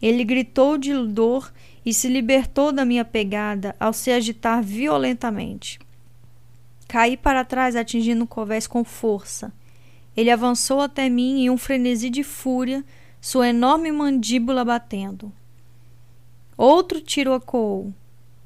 Ele 0.00 0.24
gritou 0.24 0.78
de 0.78 0.94
dor 1.06 1.52
e 1.84 1.92
se 1.92 2.08
libertou 2.08 2.72
da 2.72 2.84
minha 2.84 3.04
pegada 3.04 3.76
ao 3.78 3.92
se 3.92 4.10
agitar 4.10 4.62
violentamente. 4.62 5.78
Caí 6.88 7.16
para 7.16 7.44
trás, 7.44 7.76
atingindo 7.76 8.24
o 8.24 8.26
covés 8.26 8.66
com 8.66 8.84
força. 8.84 9.52
Ele 10.16 10.30
avançou 10.30 10.80
até 10.80 11.08
mim 11.08 11.42
em 11.42 11.50
um 11.50 11.58
frenesi 11.58 12.08
de 12.08 12.22
fúria, 12.22 12.84
sua 13.20 13.48
enorme 13.48 13.90
mandíbula 13.90 14.64
batendo. 14.64 15.32
Outro 16.56 17.00
tiro 17.00 17.34
ecoou. 17.34 17.92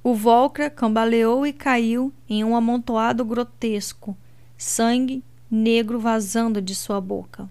O 0.09 0.15
Volcra 0.15 0.71
cambaleou 0.71 1.47
e 1.47 1.53
caiu 1.53 2.11
em 2.27 2.43
um 2.43 2.57
amontoado 2.57 3.23
grotesco, 3.27 4.17
sangue 4.57 5.23
negro 5.51 6.01
vazando 6.01 6.63
de 6.63 6.75
sua 6.75 6.99
boca. 6.99 7.47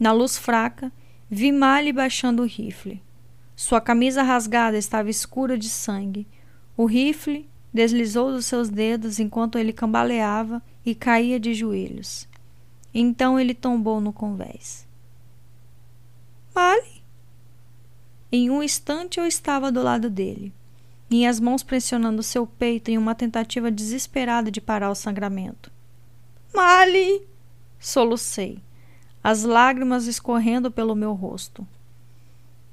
Na 0.00 0.10
luz 0.10 0.38
fraca, 0.38 0.90
vi 1.28 1.52
Mali 1.52 1.92
baixando 1.92 2.40
o 2.40 2.46
rifle. 2.46 3.02
Sua 3.54 3.82
camisa 3.82 4.22
rasgada 4.22 4.78
estava 4.78 5.10
escura 5.10 5.58
de 5.58 5.68
sangue. 5.68 6.26
O 6.74 6.86
rifle 6.86 7.46
deslizou 7.70 8.32
dos 8.32 8.46
seus 8.46 8.70
dedos 8.70 9.18
enquanto 9.18 9.58
ele 9.58 9.70
cambaleava 9.70 10.62
e 10.86 10.94
caía 10.94 11.38
de 11.38 11.52
joelhos. 11.52 12.26
Então 12.94 13.38
ele 13.38 13.52
tombou 13.52 14.00
no 14.00 14.10
convés. 14.10 14.88
Mali? 16.54 17.02
Em 18.32 18.48
um 18.48 18.62
instante 18.62 19.20
eu 19.20 19.26
estava 19.26 19.70
do 19.70 19.82
lado 19.82 20.08
dele, 20.08 20.50
minhas 21.14 21.38
mãos 21.38 21.62
pressionando 21.62 22.24
seu 22.24 22.44
peito 22.44 22.90
em 22.90 22.98
uma 22.98 23.14
tentativa 23.14 23.70
desesperada 23.70 24.50
de 24.50 24.60
parar 24.60 24.90
o 24.90 24.96
sangramento. 24.96 25.70
Mali! 26.52 27.22
Solucei, 27.78 28.60
as 29.22 29.44
lágrimas 29.44 30.08
escorrendo 30.08 30.72
pelo 30.72 30.96
meu 30.96 31.12
rosto. 31.12 31.64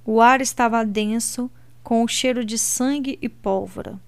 O 0.04 0.20
ar 0.20 0.42
estava 0.42 0.84
denso, 0.84 1.52
com 1.84 2.04
o 2.04 2.08
cheiro 2.08 2.44
de 2.44 2.58
sangue 2.58 3.20
e 3.22 3.30
pólvora. 3.30 4.02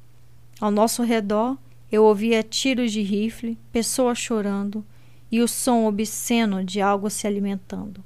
Ao 0.59 0.71
nosso 0.71 1.03
redor, 1.03 1.55
eu 1.91 2.03
ouvia 2.03 2.41
tiros 2.41 2.91
de 2.91 3.03
rifle, 3.03 3.55
pessoas 3.71 4.17
chorando 4.17 4.83
e 5.31 5.41
o 5.41 5.47
som 5.47 5.85
obsceno 5.85 6.63
de 6.63 6.81
algo 6.81 7.07
se 7.07 7.27
alimentando. 7.27 8.03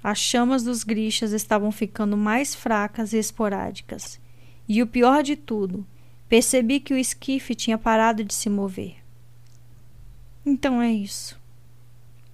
As 0.00 0.18
chamas 0.18 0.62
dos 0.62 0.84
grixas 0.84 1.32
estavam 1.32 1.72
ficando 1.72 2.16
mais 2.16 2.54
fracas 2.54 3.12
e 3.12 3.18
esporádicas. 3.18 4.22
E 4.68 4.82
o 4.82 4.86
pior 4.86 5.22
de 5.22 5.36
tudo, 5.36 5.86
percebi 6.28 6.80
que 6.80 6.94
o 6.94 6.98
esquife 6.98 7.54
tinha 7.54 7.78
parado 7.78 8.24
de 8.24 8.34
se 8.34 8.48
mover. 8.48 8.96
Então 10.44 10.80
é 10.80 10.92
isso. 10.92 11.40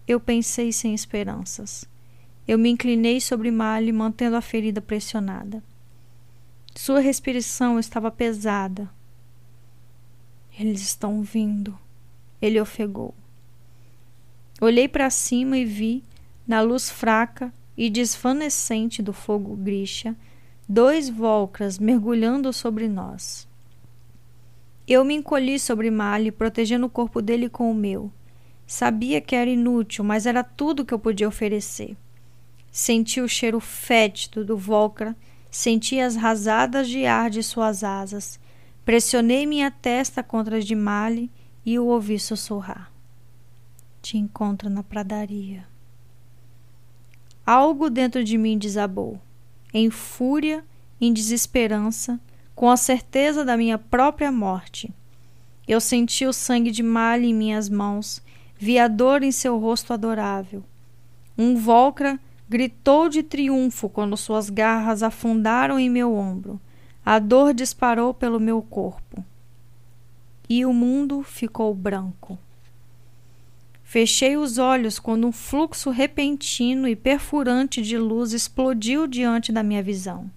Eu 0.07 0.19
pensei 0.19 0.73
sem 0.73 0.95
esperanças. 0.95 1.85
Eu 2.47 2.59
me 2.59 2.71
inclinei 2.71 3.21
sobre 3.21 3.51
Mali, 3.51 3.93
mantendo 3.93 4.37
a 4.37 4.41
ferida 4.41 4.81
pressionada. 4.81 5.63
Sua 6.75 7.01
respiração 7.01 7.79
estava 7.79 8.11
pesada. 8.11 8.91
Eles 10.59 10.81
estão 10.81 11.23
vindo. 11.23 11.79
Ele 12.41 12.61
ofegou. 12.61 13.15
Olhei 14.61 14.89
para 14.89 15.11
cima 15.11 15.57
e 15.57 15.65
vi, 15.65 16.03
na 16.47 16.61
luz 16.61 16.91
fraca 16.91 17.53
e 17.77 17.89
desvanecente 17.89 19.01
do 19.01 19.13
fogo 19.13 19.57
grixa, 19.57 20.17
dois 20.73 21.09
volcras 21.09 21.81
mergulhando 21.81 22.53
sobre 22.53 22.87
nós. 22.87 23.49
Eu 24.87 25.05
me 25.05 25.15
encolhi 25.15 25.59
sobre 25.59 25.91
Mali, 25.91 26.31
protegendo 26.31 26.87
o 26.87 26.91
corpo 26.91 27.21
dele 27.21 27.49
com 27.49 27.69
o 27.73 27.75
meu. 27.75 28.13
Sabia 28.69 29.21
que 29.21 29.35
era 29.35 29.51
inútil, 29.51 30.05
mas 30.05 30.27
era 30.27 30.45
tudo 30.45 30.85
que 30.85 30.95
eu 30.95 30.99
podia 30.99 31.27
oferecer. 31.27 31.97
Senti 32.71 33.21
o 33.21 33.29
cheiro 33.29 33.59
fétido 33.59 34.45
do 34.45 34.57
Volcra, 34.57 35.17
senti 35.51 35.99
as 35.99 36.15
rasadas 36.15 36.89
de 36.89 37.05
ar 37.05 37.31
de 37.31 37.43
suas 37.43 37.83
asas, 37.83 38.39
pressionei 38.85 39.47
minha 39.47 39.73
testa 39.73 40.23
contra 40.23 40.59
as 40.59 40.65
de 40.65 40.77
Mali 40.77 41.33
e 41.67 41.81
o 41.81 41.87
ouvi 41.87 42.17
sussurrar. 42.17 42.93
Te 44.01 44.17
encontro 44.17 44.71
na 44.71 44.85
pradaria. 44.85 45.67
Algo 47.45 47.91
dentro 47.91 48.23
de 48.23 48.39
mim 48.39 48.57
desabou. 48.57 49.21
Em 49.73 49.91
fúria, 49.91 50.65
em 51.01 51.13
desesperança, 51.13 52.21
com 52.55 52.71
a 52.71 52.77
certeza 52.77 53.45
da 53.45 53.57
minha 53.57 53.79
própria 53.79 54.31
morte. 54.31 54.93
Eu 55.67 55.81
senti 55.81 56.27
o 56.27 56.33
sangue 56.33 56.71
de 56.71 56.83
Mali 56.83 57.29
em 57.29 57.35
minhas 57.35 57.69
mãos 57.69 58.23
Vi 58.63 58.79
a 58.79 58.89
dor 58.89 59.23
em 59.23 59.33
seu 59.33 59.59
rosto 59.59 59.95
adorável. 59.95 60.63
Um 61.37 61.57
Volcra 61.57 62.21
gritou 62.47 63.09
de 63.09 63.23
triunfo 63.23 63.89
quando 63.89 64.19
suas 64.19 64.51
garras 64.51 65.03
afundaram 65.03 65.79
em 65.79 65.89
meu 65.89 66.15
ombro. 66.15 66.61
A 67.03 67.19
dor 67.19 67.55
disparou 67.55 68.13
pelo 68.13 68.39
meu 68.39 68.61
corpo. 68.61 69.25
E 70.47 70.67
o 70.67 70.75
mundo 70.75 71.23
ficou 71.23 71.75
branco. 71.75 72.39
Fechei 73.91 74.37
os 74.37 74.57
olhos 74.57 75.01
quando 75.01 75.27
um 75.27 75.33
fluxo 75.33 75.91
repentino 75.91 76.87
e 76.87 76.95
perfurante 76.95 77.83
de 77.83 77.99
luz 77.99 78.33
explodiu 78.33 79.05
diante 79.05 79.51
da 79.51 79.65
minha 79.65 79.83
visão. 79.83 80.31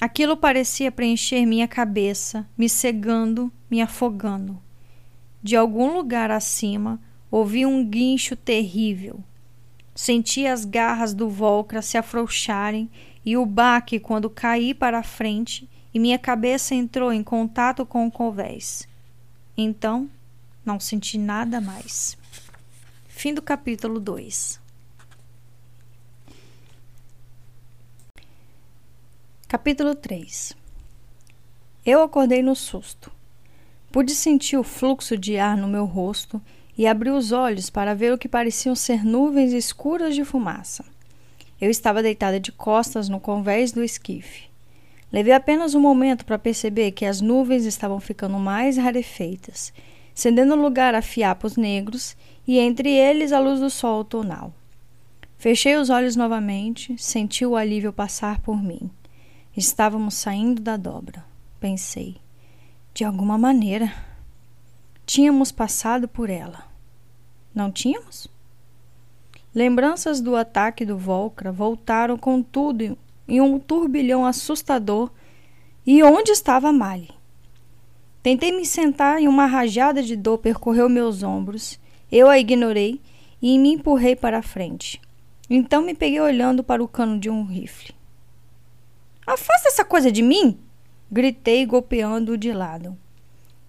Aquilo 0.00 0.34
parecia 0.34 0.90
preencher 0.90 1.44
minha 1.44 1.68
cabeça, 1.68 2.48
me 2.56 2.70
cegando, 2.70 3.52
me 3.70 3.82
afogando. 3.82 4.58
De 5.42 5.54
algum 5.54 5.92
lugar 5.92 6.30
acima, 6.30 6.98
ouvi 7.30 7.66
um 7.66 7.84
guincho 7.84 8.34
terrível. 8.34 9.22
Senti 9.94 10.46
as 10.46 10.64
garras 10.64 11.12
do 11.12 11.28
Volcra 11.28 11.82
se 11.82 11.98
afrouxarem 11.98 12.90
e 13.26 13.36
o 13.36 13.44
baque 13.44 14.00
quando 14.00 14.30
caí 14.30 14.72
para 14.72 15.00
a 15.00 15.02
frente 15.02 15.68
e 15.92 15.98
minha 15.98 16.18
cabeça 16.18 16.74
entrou 16.74 17.12
em 17.12 17.22
contato 17.22 17.84
com 17.84 18.06
o 18.06 18.10
convés. 18.10 18.88
Então, 19.54 20.08
não 20.64 20.80
senti 20.80 21.18
nada 21.18 21.60
mais. 21.60 22.21
Fim 23.22 23.32
do 23.32 23.40
capítulo 23.40 24.00
2. 24.00 24.60
Capítulo 29.46 29.94
3 29.94 30.56
Eu 31.86 32.02
acordei 32.02 32.42
no 32.42 32.56
susto. 32.56 33.12
Pude 33.92 34.12
sentir 34.12 34.56
o 34.56 34.64
fluxo 34.64 35.16
de 35.16 35.38
ar 35.38 35.56
no 35.56 35.68
meu 35.68 35.84
rosto 35.84 36.42
e 36.76 36.84
abri 36.84 37.10
os 37.10 37.30
olhos 37.30 37.70
para 37.70 37.94
ver 37.94 38.12
o 38.12 38.18
que 38.18 38.28
pareciam 38.28 38.74
ser 38.74 39.04
nuvens 39.04 39.52
escuras 39.52 40.16
de 40.16 40.24
fumaça. 40.24 40.84
Eu 41.60 41.70
estava 41.70 42.02
deitada 42.02 42.40
de 42.40 42.50
costas 42.50 43.08
no 43.08 43.20
convés 43.20 43.70
do 43.70 43.84
esquife. 43.84 44.50
Levei 45.12 45.32
apenas 45.32 45.76
um 45.76 45.80
momento 45.80 46.24
para 46.24 46.40
perceber 46.40 46.90
que 46.90 47.06
as 47.06 47.20
nuvens 47.20 47.66
estavam 47.66 48.00
ficando 48.00 48.36
mais 48.40 48.76
rarefeitas, 48.76 49.72
cedendo 50.12 50.56
lugar 50.56 50.92
a 50.96 51.00
fiapos 51.00 51.56
negros 51.56 52.16
e 52.46 52.58
entre 52.58 52.90
eles 52.90 53.32
a 53.32 53.38
luz 53.38 53.60
do 53.60 53.70
sol 53.70 53.98
outonal. 53.98 54.52
Fechei 55.38 55.76
os 55.76 55.90
olhos 55.90 56.14
novamente, 56.14 56.96
senti 56.96 57.44
o 57.44 57.56
alívio 57.56 57.92
passar 57.92 58.40
por 58.40 58.62
mim. 58.62 58.90
Estávamos 59.56 60.14
saindo 60.14 60.62
da 60.62 60.76
dobra. 60.76 61.24
Pensei. 61.58 62.16
De 62.94 63.04
alguma 63.04 63.36
maneira. 63.36 63.92
Tínhamos 65.04 65.50
passado 65.50 66.06
por 66.06 66.30
ela. 66.30 66.64
Não 67.54 67.70
tínhamos? 67.70 68.28
Lembranças 69.54 70.20
do 70.20 70.36
ataque 70.36 70.84
do 70.86 70.96
Volcra 70.96 71.52
voltaram 71.52 72.16
com 72.16 72.42
tudo 72.42 72.96
em 73.28 73.40
um 73.40 73.58
turbilhão 73.58 74.24
assustador. 74.24 75.10
E 75.84 76.02
onde 76.02 76.30
estava 76.30 76.72
Mali? 76.72 77.10
Tentei 78.22 78.52
me 78.52 78.64
sentar 78.64 79.20
e 79.20 79.26
uma 79.26 79.46
rajada 79.46 80.02
de 80.02 80.16
dor 80.16 80.38
percorreu 80.38 80.88
meus 80.88 81.22
ombros. 81.22 81.78
Eu 82.12 82.28
a 82.28 82.38
ignorei 82.38 83.00
e 83.40 83.58
me 83.58 83.72
empurrei 83.72 84.14
para 84.14 84.38
a 84.38 84.42
frente. 84.42 85.00
Então 85.48 85.80
me 85.80 85.94
peguei 85.94 86.20
olhando 86.20 86.62
para 86.62 86.84
o 86.84 86.86
cano 86.86 87.18
de 87.18 87.30
um 87.30 87.42
rifle. 87.42 87.94
Afasta 89.26 89.68
essa 89.68 89.82
coisa 89.84 90.12
de 90.12 90.20
mim! 90.20 90.60
Gritei, 91.10 91.64
golpeando-o 91.64 92.36
de 92.36 92.52
lado. 92.52 92.98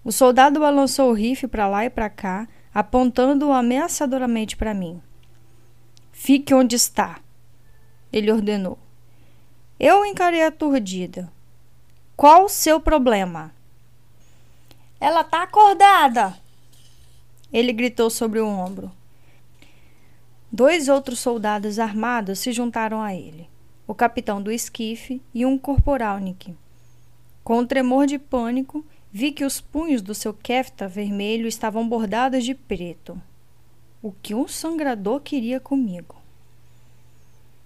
O 0.04 0.12
soldado 0.12 0.60
balançou 0.60 1.10
o 1.10 1.14
rifle 1.14 1.48
para 1.48 1.66
lá 1.66 1.86
e 1.86 1.90
para 1.90 2.10
cá, 2.10 2.46
apontando-o 2.74 3.50
ameaçadoramente 3.50 4.58
para 4.58 4.74
mim. 4.74 5.00
Fique 6.12 6.52
onde 6.52 6.76
está, 6.76 7.20
ele 8.12 8.30
ordenou. 8.30 8.78
Eu 9.80 10.04
encarei 10.04 10.44
aturdida. 10.44 11.32
Qual 12.14 12.44
o 12.44 12.48
seu 12.50 12.78
problema? 12.78 13.52
Ela 15.00 15.22
está 15.22 15.42
acordada! 15.42 16.43
Ele 17.54 17.72
gritou 17.72 18.10
sobre 18.10 18.38
o 18.38 18.46
ombro. 18.46 18.92
Dois 20.52 20.88
outros 20.88 21.20
soldados 21.20 21.78
armados 21.78 22.38
se 22.40 22.52
juntaram 22.52 23.00
a 23.00 23.14
ele 23.14 23.48
o 23.86 23.94
capitão 23.94 24.42
do 24.42 24.50
esquife 24.50 25.20
e 25.34 25.44
um 25.44 25.58
corporalnik. 25.58 26.54
Com 27.42 27.58
um 27.58 27.66
tremor 27.66 28.06
de 28.06 28.18
pânico, 28.18 28.84
vi 29.12 29.30
que 29.30 29.44
os 29.44 29.60
punhos 29.60 30.00
do 30.00 30.14
seu 30.14 30.32
kefta 30.32 30.88
vermelho 30.88 31.46
estavam 31.46 31.86
bordados 31.88 32.44
de 32.44 32.54
preto. 32.54 33.20
O 34.02 34.10
que 34.10 34.34
um 34.34 34.48
sangrador 34.48 35.20
queria 35.20 35.60
comigo? 35.60 36.16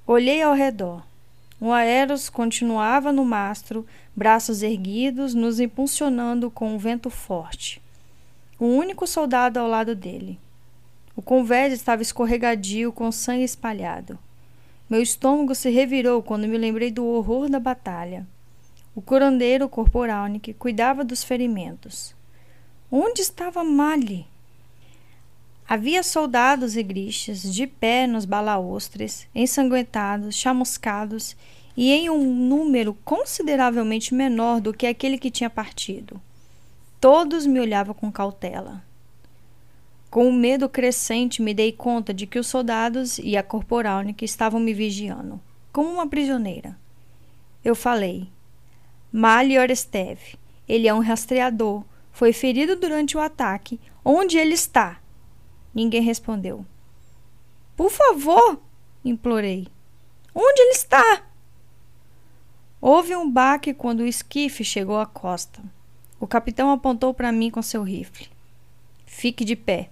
Olhei 0.07 0.43
ao 0.43 0.55
redor. 0.55 1.07
O 1.61 1.73
Aeros 1.73 2.29
continuava 2.29 3.13
no 3.13 3.25
mastro, 3.25 3.87
braços 4.15 4.63
erguidos, 4.63 5.35
nos 5.35 5.59
impulsionando 5.59 6.51
com 6.51 6.75
um 6.75 6.79
vento 6.79 7.11
forte. 7.11 7.83
O 8.61 8.67
único 8.67 9.07
soldado 9.07 9.61
ao 9.61 9.69
lado 9.69 9.95
dele. 9.95 10.39
O 11.15 11.23
convés 11.23 11.73
estava 11.73 12.03
escorregadio, 12.03 12.93
com 12.93 13.13
sangue 13.13 13.45
espalhado. 13.45 14.19
Meu 14.91 15.01
estômago 15.01 15.55
se 15.55 15.71
revirou 15.71 16.23
quando 16.23 16.49
me 16.49 16.59
lembrei 16.59 16.91
do 16.91 17.07
horror 17.07 17.49
da 17.49 17.61
batalha. 17.61 18.27
O 18.97 19.01
curandeiro 19.01 19.69
Corporalnik 19.69 20.55
cuidava 20.55 21.05
dos 21.05 21.23
ferimentos. 21.23 22.17
Onde 22.91 23.21
estava 23.21 23.63
Mali? 23.63 24.27
Havia 25.69 26.03
soldados 26.03 26.77
e 26.77 26.83
gristes 26.83 27.43
de 27.43 27.67
pé 27.67 28.07
nos 28.07 28.25
balaustres, 28.25 29.29
ensanguentados, 29.35 30.35
chamuscados 30.35 31.37
e 31.77 31.93
em 31.93 32.11
um 32.11 32.25
número 32.35 32.97
consideravelmente 33.05 34.15
menor 34.15 34.61
do 34.61 34.75
que 34.75 34.87
aquele 34.87 35.17
que 35.17 35.31
tinha 35.31 35.49
partido. 35.49 36.21
Todos 37.01 37.47
me 37.47 37.61
olhavam 37.61 37.95
com 37.95 38.11
cautela. 38.11 38.83
Com 40.11 40.29
o 40.29 40.33
medo 40.33 40.69
crescente, 40.69 41.41
me 41.41 41.55
dei 41.55 41.71
conta 41.71 42.13
de 42.13 42.27
que 42.27 42.41
os 42.41 42.47
soldados 42.49 43.19
e 43.19 43.37
a 43.37 43.43
corporalnik 43.43 44.25
estavam 44.25 44.59
me 44.59 44.75
vigiando, 44.75 45.41
como 45.73 45.91
uma 45.91 46.09
prisioneira. 46.09 46.77
Eu 47.65 47.77
falei: 47.77 48.29
Mali 49.13 49.57
Orestev, 49.57 50.19
ele 50.69 50.89
é 50.89 50.95
um 50.95 51.01
rastreador, 51.01 51.85
foi 52.11 52.33
ferido 52.33 52.75
durante 52.75 53.17
o 53.17 53.21
ataque. 53.21 53.79
Onde 54.05 54.37
ele 54.37 54.55
está? 54.55 55.01
Ninguém 55.73 56.03
respondeu. 56.03 56.67
Por 57.77 57.91
favor, 57.91 58.61
implorei. 59.05 59.69
Onde 60.35 60.63
ele 60.63 60.73
está? 60.73 61.23
Houve 62.81 63.15
um 63.15 63.31
baque 63.31 63.73
quando 63.73 64.01
o 64.01 64.07
esquife 64.07 64.65
chegou 64.65 64.99
à 64.99 65.07
costa. 65.07 65.63
O 66.21 66.27
capitão 66.27 66.71
apontou 66.71 67.15
para 67.15 67.31
mim 67.31 67.51
com 67.51 67.63
seu 67.63 67.83
rifle. 67.83 68.29
Fique 69.07 69.45
de 69.45 69.55
pé. 69.55 69.91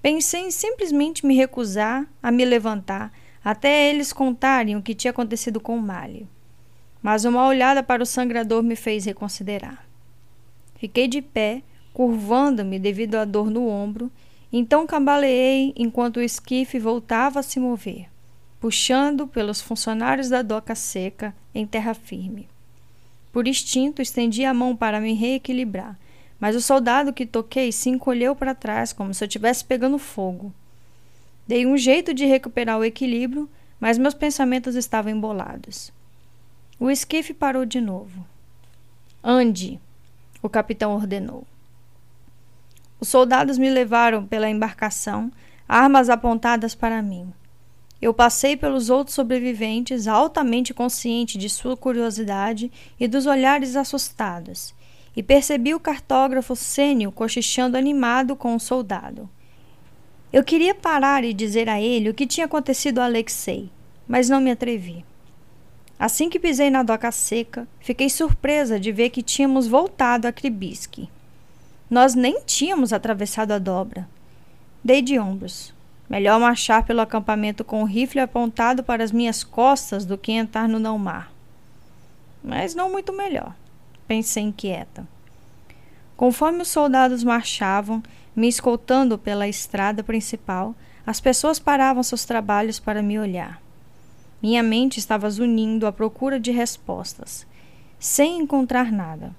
Pensei 0.00 0.42
em 0.42 0.50
simplesmente 0.50 1.26
me 1.26 1.34
recusar 1.34 2.06
a 2.22 2.30
me 2.30 2.44
levantar 2.44 3.12
até 3.44 3.90
eles 3.90 4.12
contarem 4.12 4.76
o 4.76 4.82
que 4.82 4.94
tinha 4.94 5.10
acontecido 5.10 5.60
com 5.60 5.76
o 5.76 5.80
Mali. 5.80 6.26
Mas 7.02 7.24
uma 7.24 7.46
olhada 7.46 7.82
para 7.82 8.02
o 8.02 8.06
sangrador 8.06 8.62
me 8.62 8.74
fez 8.74 9.04
reconsiderar. 9.04 9.86
Fiquei 10.76 11.06
de 11.06 11.22
pé, 11.22 11.62
curvando-me 11.92 12.78
devido 12.78 13.14
à 13.14 13.24
dor 13.24 13.50
no 13.50 13.68
ombro, 13.68 14.10
então 14.52 14.86
cambaleei 14.86 15.72
enquanto 15.76 16.16
o 16.16 16.22
esquife 16.22 16.78
voltava 16.78 17.40
a 17.40 17.42
se 17.42 17.58
mover, 17.60 18.08
puxando 18.60 19.26
pelos 19.26 19.60
funcionários 19.60 20.28
da 20.28 20.42
doca 20.42 20.74
seca 20.74 21.34
em 21.54 21.66
terra 21.66 21.94
firme. 21.94 22.48
Por 23.36 23.46
instinto, 23.46 24.00
estendi 24.00 24.46
a 24.46 24.54
mão 24.54 24.74
para 24.74 24.98
me 24.98 25.12
reequilibrar, 25.12 25.98
mas 26.40 26.56
o 26.56 26.60
soldado 26.62 27.12
que 27.12 27.26
toquei 27.26 27.70
se 27.70 27.90
encolheu 27.90 28.34
para 28.34 28.54
trás, 28.54 28.94
como 28.94 29.12
se 29.12 29.22
eu 29.22 29.26
estivesse 29.26 29.62
pegando 29.62 29.98
fogo. 29.98 30.54
Dei 31.46 31.66
um 31.66 31.76
jeito 31.76 32.14
de 32.14 32.24
recuperar 32.24 32.78
o 32.78 32.84
equilíbrio, 32.84 33.46
mas 33.78 33.98
meus 33.98 34.14
pensamentos 34.14 34.74
estavam 34.74 35.12
embolados. 35.12 35.92
O 36.80 36.90
esquife 36.90 37.34
parou 37.34 37.66
de 37.66 37.78
novo. 37.78 38.24
Ande, 39.22 39.78
o 40.42 40.48
capitão 40.48 40.94
ordenou. 40.94 41.46
Os 42.98 43.08
soldados 43.08 43.58
me 43.58 43.68
levaram 43.68 44.26
pela 44.26 44.48
embarcação, 44.48 45.30
armas 45.68 46.08
apontadas 46.08 46.74
para 46.74 47.02
mim. 47.02 47.30
Eu 48.00 48.12
passei 48.12 48.56
pelos 48.56 48.90
outros 48.90 49.14
sobreviventes, 49.14 50.06
altamente 50.06 50.74
consciente 50.74 51.38
de 51.38 51.48
sua 51.48 51.76
curiosidade 51.76 52.70
e 53.00 53.08
dos 53.08 53.26
olhares 53.26 53.74
assustados, 53.74 54.74
e 55.16 55.22
percebi 55.22 55.74
o 55.74 55.80
cartógrafo 55.80 56.54
Sênio 56.54 57.10
cochichando 57.10 57.76
animado 57.76 58.36
com 58.36 58.52
o 58.52 58.56
um 58.56 58.58
soldado. 58.58 59.28
Eu 60.30 60.44
queria 60.44 60.74
parar 60.74 61.24
e 61.24 61.32
dizer 61.32 61.68
a 61.68 61.80
ele 61.80 62.10
o 62.10 62.14
que 62.14 62.26
tinha 62.26 62.44
acontecido 62.44 62.98
a 62.98 63.06
Alexei, 63.06 63.70
mas 64.06 64.28
não 64.28 64.40
me 64.40 64.50
atrevi. 64.50 65.04
Assim 65.98 66.28
que 66.28 66.38
pisei 66.38 66.68
na 66.68 66.82
doca 66.82 67.10
seca, 67.10 67.66
fiquei 67.80 68.10
surpresa 68.10 68.78
de 68.78 68.92
ver 68.92 69.08
que 69.08 69.22
tínhamos 69.22 69.66
voltado 69.66 70.28
a 70.28 70.32
Kribisky. 70.32 71.08
Nós 71.88 72.14
nem 72.14 72.42
tínhamos 72.44 72.92
atravessado 72.92 73.52
a 73.52 73.58
dobra. 73.58 74.06
Dei 74.84 75.00
de 75.00 75.18
ombros. 75.18 75.75
Melhor 76.08 76.38
marchar 76.38 76.84
pelo 76.84 77.00
acampamento 77.00 77.64
com 77.64 77.82
o 77.82 77.86
rifle 77.86 78.20
apontado 78.20 78.82
para 78.82 79.02
as 79.02 79.12
minhas 79.12 79.42
costas 79.42 80.04
do 80.04 80.16
que 80.16 80.32
entrar 80.32 80.68
no 80.68 80.78
não-mar. 80.78 81.32
Mas 82.42 82.74
não 82.74 82.90
muito 82.90 83.12
melhor 83.12 83.54
pensei 84.06 84.42
inquieta. 84.42 85.06
Conforme 86.16 86.62
os 86.62 86.68
soldados 86.68 87.22
marchavam, 87.22 88.02
me 88.34 88.48
escoltando 88.48 89.18
pela 89.18 89.48
estrada 89.48 90.02
principal, 90.02 90.74
as 91.06 91.20
pessoas 91.20 91.58
paravam 91.58 92.02
seus 92.02 92.24
trabalhos 92.24 92.78
para 92.78 93.02
me 93.02 93.18
olhar. 93.18 93.60
Minha 94.42 94.62
mente 94.62 94.98
estava 94.98 95.30
zunindo 95.30 95.86
à 95.86 95.92
procura 95.92 96.38
de 96.38 96.50
respostas, 96.50 97.46
sem 97.98 98.38
encontrar 98.38 98.92
nada. 98.92 99.34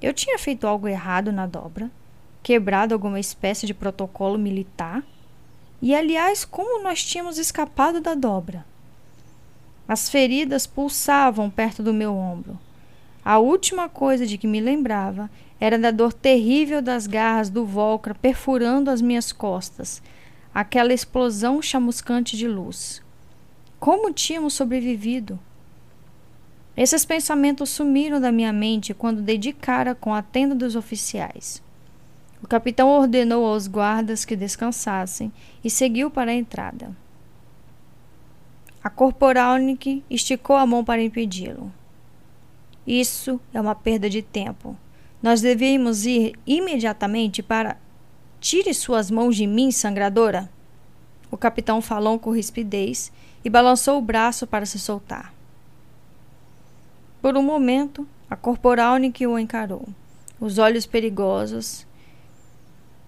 Eu 0.00 0.12
tinha 0.12 0.38
feito 0.38 0.66
algo 0.66 0.88
errado 0.88 1.32
na 1.32 1.46
dobra? 1.46 1.90
quebrado 2.42 2.94
alguma 2.94 3.20
espécie 3.20 3.66
de 3.66 3.74
protocolo 3.74 4.38
militar? 4.38 5.02
E 5.82 5.94
aliás, 5.94 6.44
como 6.44 6.82
nós 6.82 7.02
tínhamos 7.02 7.38
escapado 7.38 8.00
da 8.00 8.14
dobra? 8.14 8.66
As 9.88 10.10
feridas 10.10 10.66
pulsavam 10.66 11.48
perto 11.48 11.82
do 11.82 11.94
meu 11.94 12.14
ombro. 12.14 12.58
A 13.24 13.38
última 13.38 13.88
coisa 13.88 14.26
de 14.26 14.38
que 14.38 14.46
me 14.46 14.60
lembrava 14.60 15.30
era 15.58 15.78
da 15.78 15.90
dor 15.90 16.12
terrível 16.12 16.80
das 16.80 17.06
garras 17.06 17.50
do 17.50 17.64
Volcra 17.64 18.14
perfurando 18.14 18.90
as 18.90 19.00
minhas 19.00 19.32
costas, 19.32 20.02
aquela 20.54 20.92
explosão 20.92 21.60
chamuscante 21.60 22.36
de 22.36 22.48
luz. 22.48 23.02
Como 23.78 24.12
tínhamos 24.12 24.54
sobrevivido? 24.54 25.38
Esses 26.76 27.04
pensamentos 27.04 27.70
sumiram 27.70 28.20
da 28.20 28.30
minha 28.30 28.52
mente 28.52 28.94
quando 28.94 29.22
dei 29.22 29.36
de 29.36 29.52
cara 29.52 29.94
com 29.94 30.14
a 30.14 30.22
tenda 30.22 30.54
dos 30.54 30.76
oficiais. 30.76 31.62
O 32.42 32.46
capitão 32.46 32.88
ordenou 32.88 33.46
aos 33.46 33.66
guardas 33.66 34.24
que 34.24 34.34
descansassem 34.34 35.32
e 35.62 35.70
seguiu 35.70 36.10
para 36.10 36.30
a 36.30 36.34
entrada. 36.34 36.96
A 38.82 38.88
corporalnik 38.88 40.02
esticou 40.08 40.56
a 40.56 40.66
mão 40.66 40.84
para 40.84 41.02
impedi-lo. 41.02 41.70
Isso 42.86 43.38
é 43.52 43.60
uma 43.60 43.74
perda 43.74 44.08
de 44.08 44.22
tempo. 44.22 44.76
Nós 45.22 45.42
devíamos 45.42 46.06
ir 46.06 46.34
imediatamente 46.46 47.42
para. 47.42 47.76
Tire 48.40 48.72
suas 48.72 49.10
mãos 49.10 49.36
de 49.36 49.46
mim, 49.46 49.70
sangradora! 49.70 50.50
O 51.30 51.36
capitão 51.36 51.82
falou 51.82 52.18
com 52.18 52.30
rispidez 52.30 53.12
e 53.44 53.50
balançou 53.50 53.98
o 53.98 54.02
braço 54.02 54.46
para 54.46 54.64
se 54.64 54.78
soltar. 54.78 55.32
Por 57.20 57.36
um 57.36 57.42
momento, 57.42 58.08
a 58.30 58.34
corporalnik 58.34 59.26
o 59.26 59.38
encarou, 59.38 59.86
os 60.40 60.58
olhos 60.58 60.86
perigosos. 60.86 61.86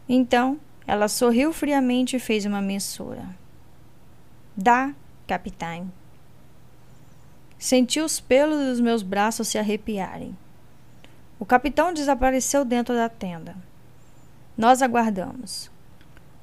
Então, 0.08 0.58
ela 0.86 1.08
sorriu 1.08 1.52
friamente 1.52 2.16
e 2.16 2.20
fez 2.20 2.44
uma 2.44 2.60
mensura. 2.60 3.24
Dá 4.56 4.92
capitão. 5.26 5.90
Senti 7.58 8.00
os 8.00 8.18
pelos 8.18 8.58
dos 8.58 8.80
meus 8.80 9.02
braços 9.02 9.48
se 9.48 9.58
arrepiarem. 9.58 10.36
O 11.38 11.46
capitão 11.46 11.92
desapareceu 11.92 12.64
dentro 12.64 12.94
da 12.94 13.08
tenda. 13.08 13.56
Nós 14.56 14.82
aguardamos. 14.82 15.70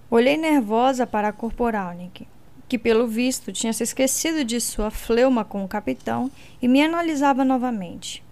Olhei 0.09 0.37
nervosa 0.37 1.05
para 1.05 1.27
a 1.27 1.33
corporalnik, 1.33 2.27
que 2.67 2.79
pelo 2.79 3.05
visto 3.05 3.51
tinha 3.51 3.73
se 3.73 3.83
esquecido 3.83 4.43
de 4.43 4.59
sua 4.59 4.89
fleuma 4.89 5.45
com 5.45 5.63
o 5.63 5.67
capitão 5.67 6.31
e 6.61 6.67
me 6.67 6.81
analisava 6.81 7.45
novamente. 7.45 8.23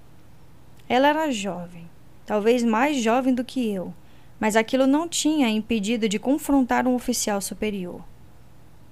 Ela 0.90 1.10
era 1.10 1.32
jovem, 1.32 1.88
talvez 2.26 2.64
mais 2.64 2.98
jovem 2.98 3.34
do 3.34 3.44
que 3.44 3.70
eu, 3.72 3.94
mas 4.40 4.56
aquilo 4.56 4.86
não 4.86 5.08
tinha 5.08 5.50
impedido 5.50 6.08
de 6.08 6.20
confrontar 6.20 6.88
um 6.88 6.96
oficial 6.96 7.42
superior. 7.42 8.02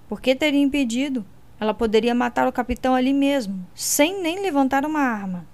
Por 0.08 0.22
que 0.22 0.36
teria 0.36 0.62
impedido? 0.62 1.26
Ela 1.60 1.74
poderia 1.74 2.14
matar 2.14 2.48
o 2.48 2.52
capitão 2.52 2.94
ali 2.94 3.14
mesmo, 3.14 3.66
sem 3.74 4.22
nem 4.22 4.42
levantar 4.42 4.86
uma 4.86 5.00
arma. 5.00 5.46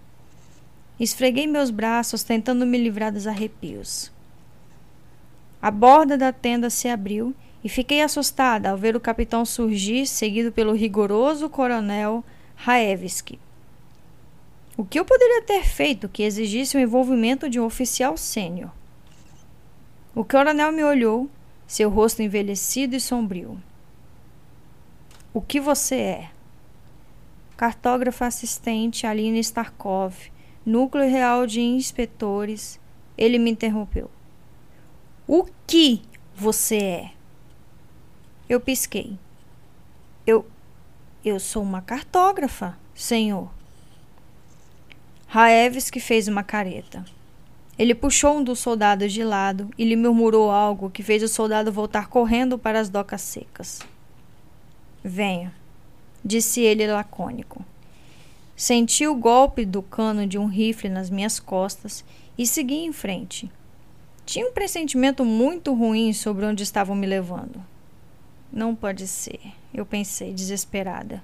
Esfreguei 0.99 1.47
meus 1.47 1.69
braços, 1.69 2.23
tentando 2.23 2.65
me 2.65 2.77
livrar 2.77 3.11
dos 3.11 3.27
arrepios. 3.27 4.11
A 5.61 5.69
borda 5.69 6.17
da 6.17 6.31
tenda 6.31 6.69
se 6.69 6.87
abriu 6.87 7.35
e 7.63 7.69
fiquei 7.69 8.01
assustada 8.01 8.69
ao 8.69 8.77
ver 8.77 8.95
o 8.95 8.99
capitão 8.99 9.45
surgir, 9.45 10.07
seguido 10.07 10.51
pelo 10.51 10.73
rigoroso 10.73 11.49
coronel 11.49 12.23
Raevski. 12.55 13.39
O 14.75 14.83
que 14.83 14.99
eu 14.99 15.05
poderia 15.05 15.43
ter 15.43 15.63
feito 15.63 16.09
que 16.09 16.23
exigisse 16.23 16.77
o 16.77 16.79
envolvimento 16.79 17.47
de 17.49 17.59
um 17.59 17.65
oficial 17.65 18.17
sênior? 18.17 18.71
O 20.13 20.25
coronel 20.25 20.73
me 20.73 20.83
olhou, 20.83 21.29
seu 21.65 21.89
rosto 21.89 22.21
envelhecido 22.21 22.95
e 22.95 22.99
sombrio. 22.99 23.61
O 25.33 25.39
que 25.41 25.59
você 25.59 25.95
é? 25.95 26.31
Cartógrafa 27.55 28.25
assistente 28.25 29.07
Aline 29.07 29.39
Starkov, 29.39 30.13
Núcleo 30.65 31.09
Real 31.09 31.47
de 31.47 31.61
Inspetores. 31.61 32.77
Ele 33.17 33.39
me 33.39 33.51
interrompeu. 33.51 34.11
O 35.25 35.45
que 35.65 36.01
você 36.35 36.77
é? 36.77 37.11
Eu 38.49 38.59
pisquei. 38.59 39.17
Eu. 40.27 40.45
Eu 41.23 41.39
sou 41.39 41.63
uma 41.63 41.81
cartógrafa, 41.81 42.77
senhor. 42.93 43.49
Raevski 45.27 46.01
fez 46.01 46.27
uma 46.27 46.43
careta. 46.43 47.05
Ele 47.81 47.95
puxou 47.95 48.37
um 48.37 48.43
dos 48.43 48.59
soldados 48.59 49.11
de 49.11 49.23
lado 49.23 49.71
e 49.75 49.83
lhe 49.83 49.95
murmurou 49.95 50.51
algo 50.51 50.91
que 50.91 51.01
fez 51.01 51.23
o 51.23 51.27
soldado 51.27 51.71
voltar 51.71 52.09
correndo 52.09 52.55
para 52.55 52.79
as 52.79 52.89
docas 52.89 53.21
secas. 53.21 53.79
Venha, 55.03 55.51
disse 56.23 56.61
ele 56.61 56.85
lacônico. 56.85 57.65
Senti 58.55 59.07
o 59.07 59.15
golpe 59.15 59.65
do 59.65 59.81
cano 59.81 60.27
de 60.27 60.37
um 60.37 60.45
rifle 60.45 60.89
nas 60.89 61.09
minhas 61.09 61.39
costas 61.39 62.05
e 62.37 62.45
segui 62.45 62.85
em 62.85 62.93
frente. 62.93 63.51
Tinha 64.27 64.45
um 64.45 64.53
pressentimento 64.53 65.25
muito 65.25 65.73
ruim 65.73 66.13
sobre 66.13 66.45
onde 66.45 66.61
estavam 66.61 66.95
me 66.95 67.07
levando. 67.07 67.65
Não 68.53 68.75
pode 68.75 69.07
ser, 69.07 69.39
eu 69.73 69.87
pensei, 69.87 70.35
desesperada. 70.35 71.23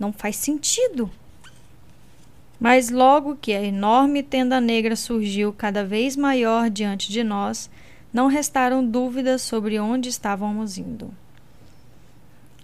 Não 0.00 0.12
faz 0.12 0.34
sentido. 0.34 1.08
Mas 2.62 2.90
logo 2.90 3.34
que 3.34 3.52
a 3.52 3.60
enorme 3.60 4.22
tenda 4.22 4.60
negra 4.60 4.94
surgiu 4.94 5.52
cada 5.52 5.84
vez 5.84 6.16
maior 6.16 6.70
diante 6.70 7.10
de 7.10 7.24
nós, 7.24 7.68
não 8.12 8.28
restaram 8.28 8.86
dúvidas 8.86 9.42
sobre 9.42 9.80
onde 9.80 10.08
estávamos 10.08 10.78
indo. 10.78 11.12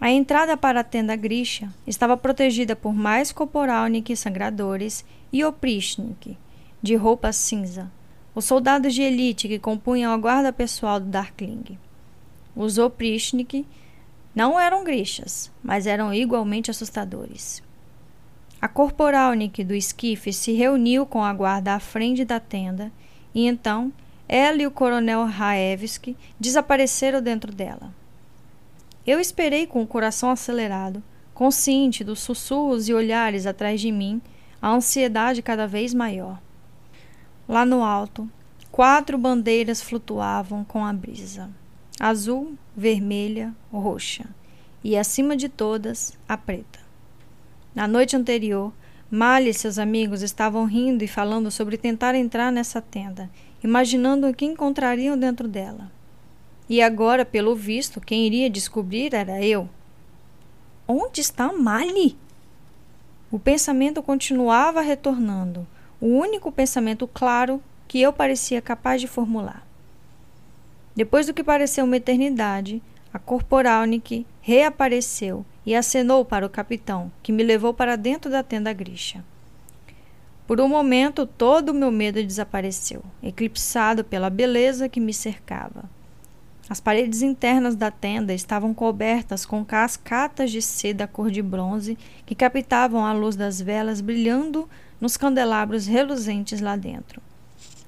A 0.01 0.09
entrada 0.09 0.57
para 0.57 0.83
a 0.83 0.85
tenda 0.85 1.17
Grisha 1.17 1.69
estava 1.85 2.17
protegida 2.17 2.77
por 2.77 2.95
mais 2.95 3.33
Koporalnik 3.33 4.15
sangradores 4.15 5.05
e 5.33 5.45
Oprishnik, 5.45 6.39
de 6.81 6.95
roupa 6.95 7.33
cinza, 7.33 7.91
os 8.37 8.45
soldados 8.45 8.95
de 8.95 9.03
elite 9.03 9.49
que 9.49 9.59
compunham 9.59 10.13
a 10.13 10.17
guarda 10.17 10.53
pessoal 10.53 11.01
do 11.01 11.07
Darkling. 11.07 11.77
Os 12.55 12.79
Oprishnik 12.79 13.67
não 14.33 14.61
eram 14.61 14.85
Grishas, 14.85 15.51
mas 15.61 15.89
eram 15.89 16.15
igualmente 16.15 16.71
assustadores. 16.71 17.67
A 18.61 18.67
Corporalnik 18.67 19.63
do 19.63 19.75
esquife 19.75 20.33
se 20.33 20.53
reuniu 20.53 21.07
com 21.07 21.23
a 21.23 21.33
guarda 21.33 21.75
à 21.75 21.81
frente 21.81 22.25
da 22.25 22.41
tenda 22.41 22.91
e 23.33 23.47
então 23.47 23.93
ela 24.29 24.61
e 24.61 24.67
o 24.67 24.71
coronel 24.71 25.25
Raevski 25.25 26.17
desapareceram 26.41 27.23
dentro 27.23 27.53
dela. 27.53 27.95
Eu 29.07 29.21
esperei 29.21 29.67
com 29.67 29.83
o 29.83 29.87
coração 29.87 30.31
acelerado, 30.31 31.03
consciente 31.33 32.03
dos 32.03 32.19
sussurros 32.19 32.89
e 32.89 32.95
olhares 32.95 33.47
atrás 33.47 33.81
de 33.81 33.93
mim, 33.93 34.21
a 34.61 34.69
ansiedade 34.69 35.41
cada 35.41 35.67
vez 35.67 35.95
maior. 35.95 36.43
Lá 37.49 37.65
no 37.65 37.83
alto, 37.85 38.29
quatro 38.73 39.17
bandeiras 39.17 39.81
flutuavam 39.81 40.65
com 40.65 40.85
a 40.85 40.93
brisa: 40.93 41.49
azul, 41.99 42.55
vermelha, 42.77 43.55
roxa, 43.73 44.27
e 44.83 44.97
acima 44.97 45.37
de 45.37 45.49
todas, 45.49 46.19
a 46.29 46.37
preta. 46.37 46.78
Na 47.79 47.87
noite 47.87 48.17
anterior, 48.17 48.73
Malha 49.09 49.51
e 49.51 49.55
seus 49.55 49.79
amigos 49.79 50.21
estavam 50.21 50.65
rindo 50.65 51.05
e 51.05 51.07
falando 51.07 51.49
sobre 51.49 51.77
tentar 51.77 52.13
entrar 52.17 52.51
nessa 52.51 52.83
tenda, 52.83 53.31
imaginando 53.63 54.29
o 54.29 54.35
que 54.35 54.45
encontrariam 54.45 55.17
dentro 55.17 55.47
dela. 55.47 55.89
E 56.69 56.83
agora, 56.83 57.25
pelo 57.25 57.55
visto, 57.55 58.01
quem 58.01 58.27
iria 58.27 58.51
descobrir 58.51 59.15
era 59.15 59.41
eu. 59.41 59.69
Onde 60.89 61.21
está 61.21 61.53
Mali? 61.53 62.17
O 63.31 63.39
pensamento 63.39 64.03
continuava 64.03 64.81
retornando, 64.81 65.65
o 66.01 66.07
único 66.07 66.51
pensamento 66.51 67.07
claro 67.07 67.63
que 67.87 68.01
eu 68.01 68.13
parecia 68.13 68.61
capaz 68.61 69.01
de 69.01 69.07
formular. 69.07 69.65
Depois 70.97 71.29
do 71.29 71.33
que 71.33 71.45
pareceu 71.45 71.85
uma 71.85 71.97
eternidade, 71.97 72.83
a 73.15 73.21
Corporalnik 73.21 74.27
reapareceu 74.41 75.47
e 75.69 75.75
acenou 75.75 76.25
para 76.25 76.47
o 76.47 76.49
capitão, 76.49 77.13
que 77.23 77.31
me 77.31 77.43
levou 77.43 77.75
para 77.75 77.95
dentro 77.95 78.31
da 78.31 78.43
tenda 78.43 78.73
Grisha. 78.73 79.23
Por 80.47 80.63
um 80.63 80.67
momento, 80.67 81.27
todo 81.27 81.69
o 81.69 81.75
meu 81.75 81.91
medo 81.91 82.25
desapareceu, 82.25 83.03
eclipsado 83.23 84.03
pela 84.03 84.31
beleza 84.31 84.89
que 84.89 84.99
me 84.99 85.13
cercava. 85.13 85.85
As 86.71 86.81
paredes 86.81 87.21
internas 87.21 87.77
da 87.77 87.91
tenda 87.91 88.33
estavam 88.33 88.73
cobertas 88.73 89.45
com 89.45 89.63
cascatas 89.63 90.51
de 90.51 90.63
seda 90.63 91.07
cor 91.07 91.31
de 91.31 91.43
bronze 91.43 91.99
que 92.25 92.35
captavam 92.35 93.05
a 93.05 93.13
luz 93.13 93.37
das 93.37 93.61
velas 93.61 94.01
brilhando 94.01 94.67
nos 94.99 95.19
candelabros 95.19 95.87
reluzentes 95.87 96.63
lá 96.63 96.77
dentro. 96.77 97.21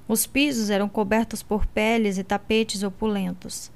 Os 0.07 0.27
pisos 0.27 0.69
eram 0.69 0.87
cobertos 0.87 1.41
por 1.41 1.65
peles 1.65 2.19
e 2.19 2.23
tapetes 2.23 2.83
opulentos. 2.83 3.71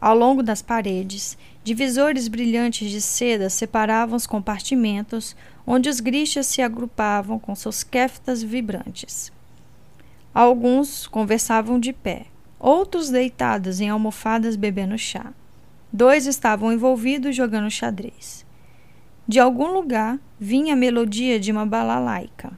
Ao 0.00 0.16
longo 0.16 0.42
das 0.42 0.62
paredes, 0.62 1.36
divisores 1.64 2.28
brilhantes 2.28 2.90
de 2.90 3.00
seda 3.00 3.50
separavam 3.50 4.16
os 4.16 4.26
compartimentos 4.26 5.34
onde 5.66 5.88
os 5.88 5.98
grixas 5.98 6.46
se 6.46 6.62
agrupavam 6.62 7.38
com 7.38 7.54
seus 7.54 7.82
keftas 7.82 8.42
vibrantes. 8.42 9.32
Alguns 10.32 11.06
conversavam 11.06 11.80
de 11.80 11.92
pé, 11.92 12.26
outros 12.60 13.10
deitados 13.10 13.80
em 13.80 13.88
almofadas 13.88 14.54
bebendo 14.54 14.96
chá. 14.96 15.32
Dois 15.92 16.26
estavam 16.26 16.72
envolvidos 16.72 17.34
jogando 17.34 17.70
xadrez. 17.70 18.46
De 19.26 19.40
algum 19.40 19.72
lugar 19.72 20.18
vinha 20.38 20.74
a 20.74 20.76
melodia 20.76 21.40
de 21.40 21.50
uma 21.50 21.66
balalaica. 21.66 22.52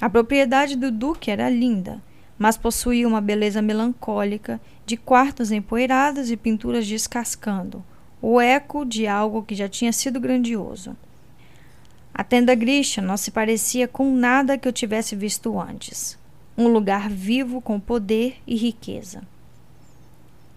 A 0.00 0.10
propriedade 0.10 0.76
do 0.76 0.90
duque 0.90 1.30
era 1.30 1.48
linda, 1.48 2.02
mas 2.40 2.56
possuía 2.56 3.06
uma 3.06 3.20
beleza 3.20 3.60
melancólica, 3.60 4.58
de 4.86 4.96
quartos 4.96 5.52
empoeirados 5.52 6.30
e 6.30 6.38
pinturas 6.38 6.86
descascando, 6.86 7.84
o 8.22 8.40
eco 8.40 8.82
de 8.82 9.06
algo 9.06 9.42
que 9.42 9.54
já 9.54 9.68
tinha 9.68 9.92
sido 9.92 10.18
grandioso. 10.18 10.96
A 12.14 12.24
tenda 12.24 12.54
Grisha 12.54 13.02
não 13.02 13.18
se 13.18 13.30
parecia 13.30 13.86
com 13.86 14.10
nada 14.16 14.56
que 14.56 14.66
eu 14.66 14.72
tivesse 14.72 15.14
visto 15.14 15.60
antes. 15.60 16.18
Um 16.56 16.66
lugar 16.66 17.10
vivo 17.10 17.60
com 17.60 17.78
poder 17.78 18.38
e 18.46 18.56
riqueza. 18.56 19.22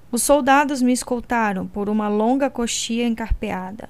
Os 0.09 0.23
soldados 0.23 0.81
me 0.81 0.93
escoltaram 0.93 1.67
por 1.67 1.89
uma 1.89 2.07
longa 2.07 2.49
coxia 2.49 3.05
encarpeada. 3.05 3.89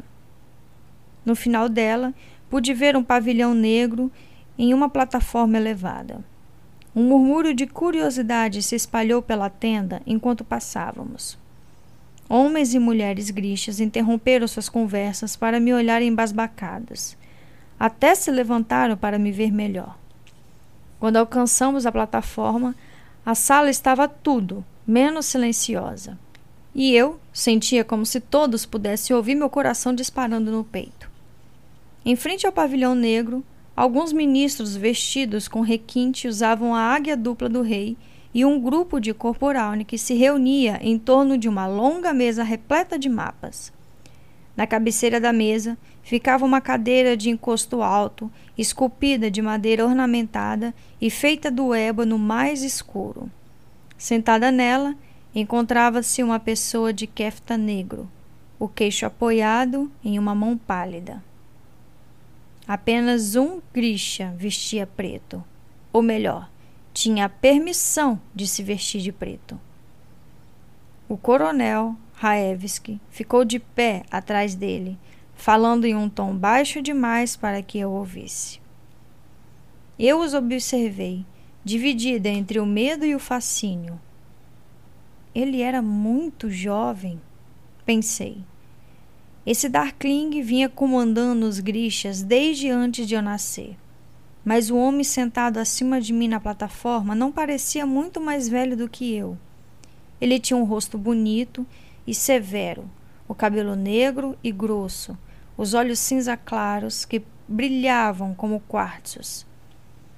No 1.24 1.36
final 1.36 1.70
dela, 1.70 2.12
pude 2.50 2.74
ver 2.74 2.98
um 2.98 3.04
pavilhão 3.04 3.54
negro 3.54 4.12
em 4.58 4.74
uma 4.74 4.90
plataforma 4.90 5.58
elevada. 5.58 6.33
Um 6.96 7.04
murmúrio 7.04 7.54
de 7.54 7.66
curiosidade 7.66 8.62
se 8.62 8.76
espalhou 8.76 9.22
pela 9.22 9.50
tenda 9.50 10.02
enquanto 10.06 10.44
passávamos. 10.44 11.38
Homens 12.30 12.74
e 12.74 12.80
mulheres 12.80 13.30
grixas 13.30 13.80
interromperam 13.80 14.48
suas 14.48 14.70
conversas 14.70 15.36
para 15.36 15.60
me 15.60 15.74
olhar 15.74 16.02
embasbacadas. 16.02 17.18
Até 17.80 18.14
se 18.14 18.30
levantaram 18.32 18.96
para 18.96 19.18
me 19.18 19.32
ver 19.32 19.52
melhor. 19.52 19.98
Quando 21.00 21.18
alcançamos 21.18 21.86
a 21.86 21.92
plataforma, 21.92 22.76
a 23.26 23.34
sala 23.36 23.70
estava 23.70 24.08
tudo 24.08 24.64
menos 24.86 25.26
silenciosa. 25.26 26.18
E 26.76 26.94
eu 26.94 27.20
sentia 27.32 27.84
como 27.84 28.06
se 28.06 28.20
todos 28.20 28.66
pudessem 28.66 29.16
ouvir 29.16 29.36
meu 29.36 29.50
coração 29.50 29.94
disparando 29.94 30.52
no 30.52 30.64
peito. 30.64 31.10
Em 32.06 32.16
frente 32.16 32.46
ao 32.46 32.52
pavilhão 32.52 32.96
negro, 32.96 33.44
Alguns 33.76 34.14
ministros 34.14 34.76
vestidos 34.76 35.48
com 35.48 35.62
requinte 35.62 36.28
usavam 36.28 36.76
a 36.76 36.80
águia 36.80 37.18
dupla 37.18 37.50
do 37.50 37.64
rei 37.64 37.98
e 38.32 38.46
um 38.46 38.60
grupo 38.60 39.00
de 39.00 39.14
corporalne 39.16 39.84
que 39.84 39.98
se 39.98 40.14
reunia 40.14 40.80
em 40.82 41.00
torno 41.00 41.38
de 41.38 41.50
uma 41.50 41.66
longa 41.66 42.14
mesa 42.14 42.44
repleta 42.44 43.00
de 43.00 43.10
mapas. 43.10 43.74
Na 44.56 44.68
cabeceira 44.68 45.20
da 45.20 45.34
mesa 45.34 45.76
ficava 46.04 46.46
uma 46.46 46.62
cadeira 46.62 47.18
de 47.18 47.32
encosto 47.32 47.82
alto, 47.82 48.32
esculpida 48.56 49.32
de 49.32 49.42
madeira 49.42 49.84
ornamentada 49.84 50.72
e 51.02 51.10
feita 51.10 51.50
do 51.50 51.74
ébano 51.74 52.20
mais 52.20 52.62
escuro. 52.62 53.32
Sentada 53.98 54.52
nela, 54.52 54.96
encontrava-se 55.34 56.22
uma 56.22 56.40
pessoa 56.40 56.94
de 56.94 57.08
kefta 57.08 57.58
negro, 57.58 58.08
o 58.60 58.68
queixo 58.68 59.08
apoiado 59.08 59.92
em 60.04 60.20
uma 60.20 60.36
mão 60.36 60.56
pálida. 60.56 61.24
Apenas 62.68 63.36
um 63.36 63.62
Grisha 63.74 64.34
vestia 64.38 64.88
preto. 64.88 65.44
Ou 65.92 66.02
melhor, 66.02 66.50
tinha 66.94 67.26
a 67.26 67.30
permissão 67.30 68.20
de 68.34 68.48
se 68.48 68.64
vestir 68.64 69.02
de 69.02 69.12
preto. 69.12 69.60
O 71.10 71.18
coronel 71.18 71.96
Raevski 72.14 73.02
ficou 73.10 73.44
de 73.44 73.60
pé 73.60 74.04
atrás 74.10 74.56
dele, 74.56 74.98
falando 75.36 75.86
em 75.86 75.96
um 75.96 76.08
tom 76.08 76.36
baixo 76.36 76.82
demais 76.82 77.36
para 77.36 77.62
que 77.62 77.78
eu 77.78 77.92
ouvisse. 77.92 78.62
Eu 80.00 80.22
os 80.22 80.34
observei, 80.34 81.26
dividida 81.64 82.30
entre 82.30 82.60
o 82.60 82.66
medo 82.66 83.06
e 83.06 83.14
o 83.14 83.20
fascínio. 83.20 84.00
Ele 85.36 85.62
era 85.62 85.82
muito 85.82 86.50
jovem, 86.50 87.20
pensei. 87.86 88.44
Esse 89.46 89.68
Darkling 89.68 90.42
vinha 90.42 90.70
comandando 90.70 91.46
os 91.46 91.60
Grixas 91.60 92.24
desde 92.24 92.70
antes 92.70 93.06
de 93.06 93.14
eu 93.14 93.22
nascer. 93.22 93.76
Mas 94.46 94.70
o 94.70 94.78
homem 94.78 95.04
sentado 95.04 95.58
acima 95.58 96.00
de 96.00 96.14
mim 96.14 96.30
na 96.30 96.40
plataforma 96.40 97.14
não 97.14 97.30
parecia 97.30 97.86
muito 97.86 98.22
mais 98.22 98.48
velho 98.48 98.78
do 98.78 98.88
que 98.88 99.14
eu. 99.14 99.38
Ele 100.22 100.40
tinha 100.40 100.56
um 100.56 100.64
rosto 100.64 100.98
bonito 100.98 101.68
e 102.08 102.16
severo, 102.16 102.90
o 103.28 103.36
cabelo 103.36 103.76
negro 103.76 104.38
e 104.42 104.50
grosso, 104.50 105.18
os 105.58 105.74
olhos 105.74 106.00
cinza 106.00 106.38
claros 106.38 107.04
que 107.04 107.22
brilhavam 107.46 108.34
como 108.34 108.62
quartzos. 108.62 109.46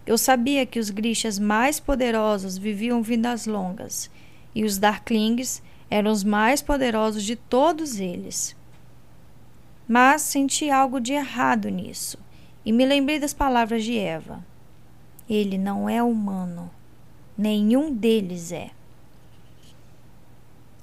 Eu 0.06 0.19
sabia 0.19 0.68
que 0.68 0.77
os 0.77 0.91
Grixas 0.91 1.39
mais 1.39 1.80
poderosos 1.80 2.60
viviam 2.60 3.02
vidas 3.02 3.47
longas, 3.47 4.11
e 4.53 4.64
os 4.64 4.77
Darklings 4.77 5.64
eram 5.89 6.11
os 6.11 6.23
mais 6.23 6.61
poderosos 6.61 7.23
de 7.23 7.35
todos 7.35 7.99
eles. 7.99 8.56
Mas 9.87 10.21
senti 10.23 10.69
algo 10.69 10.99
de 10.99 11.13
errado 11.13 11.69
nisso 11.69 12.17
e 12.65 12.71
me 12.71 12.85
lembrei 12.85 13.19
das 13.19 13.33
palavras 13.33 13.83
de 13.83 13.97
Eva. 13.97 14.43
Ele 15.29 15.57
não 15.57 15.87
é 15.87 16.01
humano. 16.01 16.71
Nenhum 17.37 17.93
deles 17.93 18.51
é. 18.51 18.71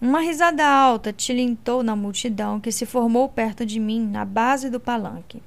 Uma 0.00 0.20
risada 0.20 0.66
alta 0.66 1.12
tilintou 1.12 1.82
na 1.82 1.94
multidão 1.94 2.60
que 2.60 2.72
se 2.72 2.84
formou 2.84 3.28
perto 3.28 3.64
de 3.64 3.78
mim, 3.78 4.04
na 4.06 4.24
base 4.24 4.68
do 4.68 4.80
palanque. 4.80 5.40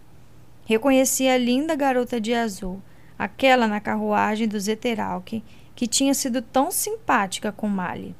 Reconheci 0.66 1.28
a 1.28 1.38
linda 1.38 1.76
garota 1.76 2.20
de 2.20 2.34
azul, 2.34 2.82
aquela 3.20 3.68
na 3.68 3.80
carruagem 3.80 4.48
do 4.48 4.60
Zeteralk, 4.60 5.44
que 5.76 5.88
tinha 5.88 6.14
sido 6.14 6.42
tão 6.42 6.72
simpática 6.72 7.52
com 7.52 7.68
Mali. 7.68 8.16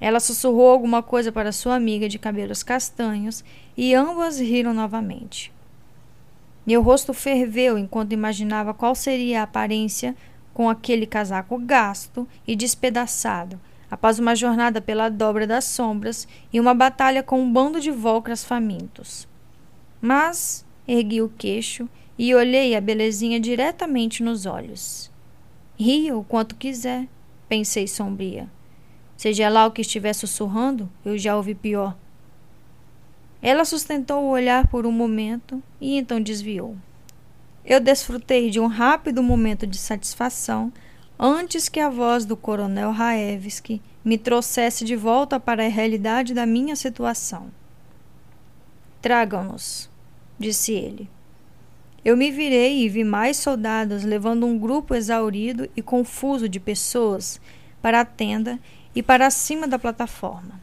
Ela 0.00 0.18
sussurrou 0.18 0.68
alguma 0.68 1.02
coisa 1.02 1.30
para 1.30 1.52
sua 1.52 1.74
amiga 1.74 2.08
de 2.08 2.18
cabelos 2.18 2.62
castanhos 2.62 3.44
e 3.76 3.94
ambas 3.94 4.40
riram 4.40 4.72
novamente. 4.72 5.52
Meu 6.66 6.82
rosto 6.82 7.12
ferveu 7.12 7.76
enquanto 7.76 8.12
imaginava 8.12 8.72
qual 8.72 8.94
seria 8.94 9.40
a 9.40 9.44
aparência 9.44 10.16
com 10.54 10.68
aquele 10.68 11.06
casaco 11.06 11.58
gasto 11.58 12.26
e 12.46 12.56
despedaçado, 12.56 13.60
após 13.90 14.18
uma 14.18 14.34
jornada 14.34 14.80
pela 14.80 15.08
dobra 15.08 15.46
das 15.46 15.64
sombras 15.64 16.26
e 16.52 16.60
uma 16.60 16.74
batalha 16.74 17.22
com 17.22 17.40
um 17.40 17.52
bando 17.52 17.80
de 17.80 17.90
volcras 17.90 18.44
famintos. 18.44 19.28
Mas 20.00 20.64
ergui 20.86 21.20
o 21.20 21.28
queixo 21.28 21.88
e 22.18 22.34
olhei 22.34 22.74
a 22.74 22.80
belezinha 22.80 23.40
diretamente 23.40 24.22
nos 24.22 24.46
olhos. 24.46 25.10
Ria 25.78 26.16
o 26.16 26.24
quanto 26.24 26.56
quiser, 26.56 27.08
pensei 27.48 27.86
sombria. 27.86 28.48
Seja 29.20 29.50
lá 29.50 29.66
o 29.66 29.70
que 29.70 29.82
estiver 29.82 30.14
sussurrando, 30.14 30.88
eu 31.04 31.18
já 31.18 31.36
ouvi 31.36 31.54
pior. 31.54 31.94
Ela 33.42 33.66
sustentou 33.66 34.22
o 34.22 34.30
olhar 34.30 34.66
por 34.68 34.86
um 34.86 34.90
momento 34.90 35.62
e 35.78 35.98
então 35.98 36.22
desviou. 36.22 36.74
Eu 37.62 37.80
desfrutei 37.80 38.48
de 38.48 38.58
um 38.58 38.66
rápido 38.66 39.22
momento 39.22 39.66
de 39.66 39.76
satisfação 39.76 40.72
antes 41.18 41.68
que 41.68 41.78
a 41.78 41.90
voz 41.90 42.24
do 42.24 42.34
coronel 42.34 42.92
Raevski 42.92 43.82
me 44.02 44.16
trouxesse 44.16 44.86
de 44.86 44.96
volta 44.96 45.38
para 45.38 45.66
a 45.66 45.68
realidade 45.68 46.32
da 46.32 46.46
minha 46.46 46.74
situação. 46.74 47.50
Tragam-nos, 49.02 49.90
disse 50.38 50.72
ele. 50.72 51.10
Eu 52.02 52.16
me 52.16 52.30
virei 52.30 52.86
e 52.86 52.88
vi 52.88 53.04
mais 53.04 53.36
soldados 53.36 54.02
levando 54.02 54.46
um 54.46 54.58
grupo 54.58 54.94
exaurido 54.94 55.68
e 55.76 55.82
confuso 55.82 56.48
de 56.48 56.58
pessoas 56.58 57.38
para 57.82 58.00
a 58.00 58.04
tenda 58.06 58.58
e 58.94 59.02
para 59.02 59.30
cima 59.30 59.66
da 59.66 59.78
plataforma. 59.78 60.60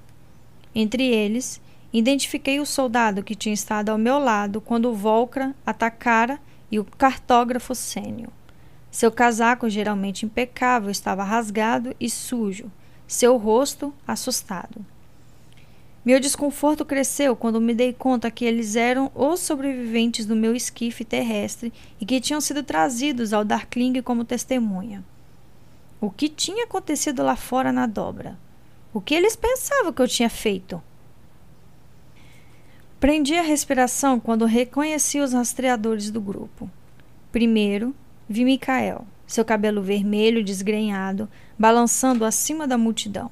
Entre 0.74 1.04
eles, 1.04 1.62
identifiquei 1.92 2.60
o 2.60 2.66
soldado 2.66 3.24
que 3.24 3.36
tinha 3.36 3.54
estado 3.54 3.90
ao 3.90 3.98
meu 3.98 4.20
lado 4.20 4.62
quando 4.62 4.90
o 4.90 4.96
Volcra 4.96 5.56
atacara 5.66 6.40
e 6.72 6.80
o 6.80 6.86
cartógrafo 6.86 7.74
sênior. 7.74 8.32
Seu 8.92 9.12
casaco, 9.12 9.70
geralmente 9.70 10.26
impecável, 10.26 10.90
estava 10.90 11.24
rasgado 11.24 11.96
e 12.00 12.10
sujo, 12.10 12.72
seu 13.08 13.38
rosto 13.38 13.94
assustado. 14.08 14.86
Meu 16.04 16.20
desconforto 16.22 16.86
cresceu 16.86 17.36
quando 17.36 17.60
me 17.60 17.74
dei 17.74 17.92
conta 17.92 18.32
que 18.32 18.46
eles 18.46 18.78
eram 18.78 19.12
os 19.14 19.42
sobreviventes 19.42 20.26
do 20.26 20.38
meu 20.38 20.56
esquife 20.56 21.04
terrestre 21.04 21.74
e 22.00 22.06
que 22.06 22.22
tinham 22.22 22.40
sido 22.40 22.64
trazidos 22.64 23.34
ao 23.34 23.44
Darkling 23.44 24.02
como 24.02 24.24
testemunha. 24.24 25.04
O 26.00 26.12
que 26.12 26.30
tinha 26.30 26.66
acontecido 26.66 27.24
lá 27.24 27.36
fora 27.36 27.72
na 27.72 27.88
dobra? 27.88 28.38
O 28.94 29.02
que 29.02 29.16
eles 29.16 29.36
pensavam 29.36 29.92
que 29.92 30.02
eu 30.02 30.08
tinha 30.08 30.30
feito? 30.30 30.82
Prendi 33.00 33.36
a 33.36 33.42
respiração 33.42 34.20
quando 34.20 34.46
reconheci 34.46 35.20
os 35.20 35.34
rastreadores 35.34 36.12
do 36.12 36.22
grupo. 36.22 36.70
Primeiro, 37.32 37.96
vi 38.30 38.46
Micael, 38.46 39.06
seu 39.26 39.44
cabelo 39.44 39.82
vermelho 39.82 40.44
desgrenhado, 40.44 41.28
balançando 41.58 42.26
acima 42.26 42.68
da 42.68 42.78
multidão. 42.78 43.32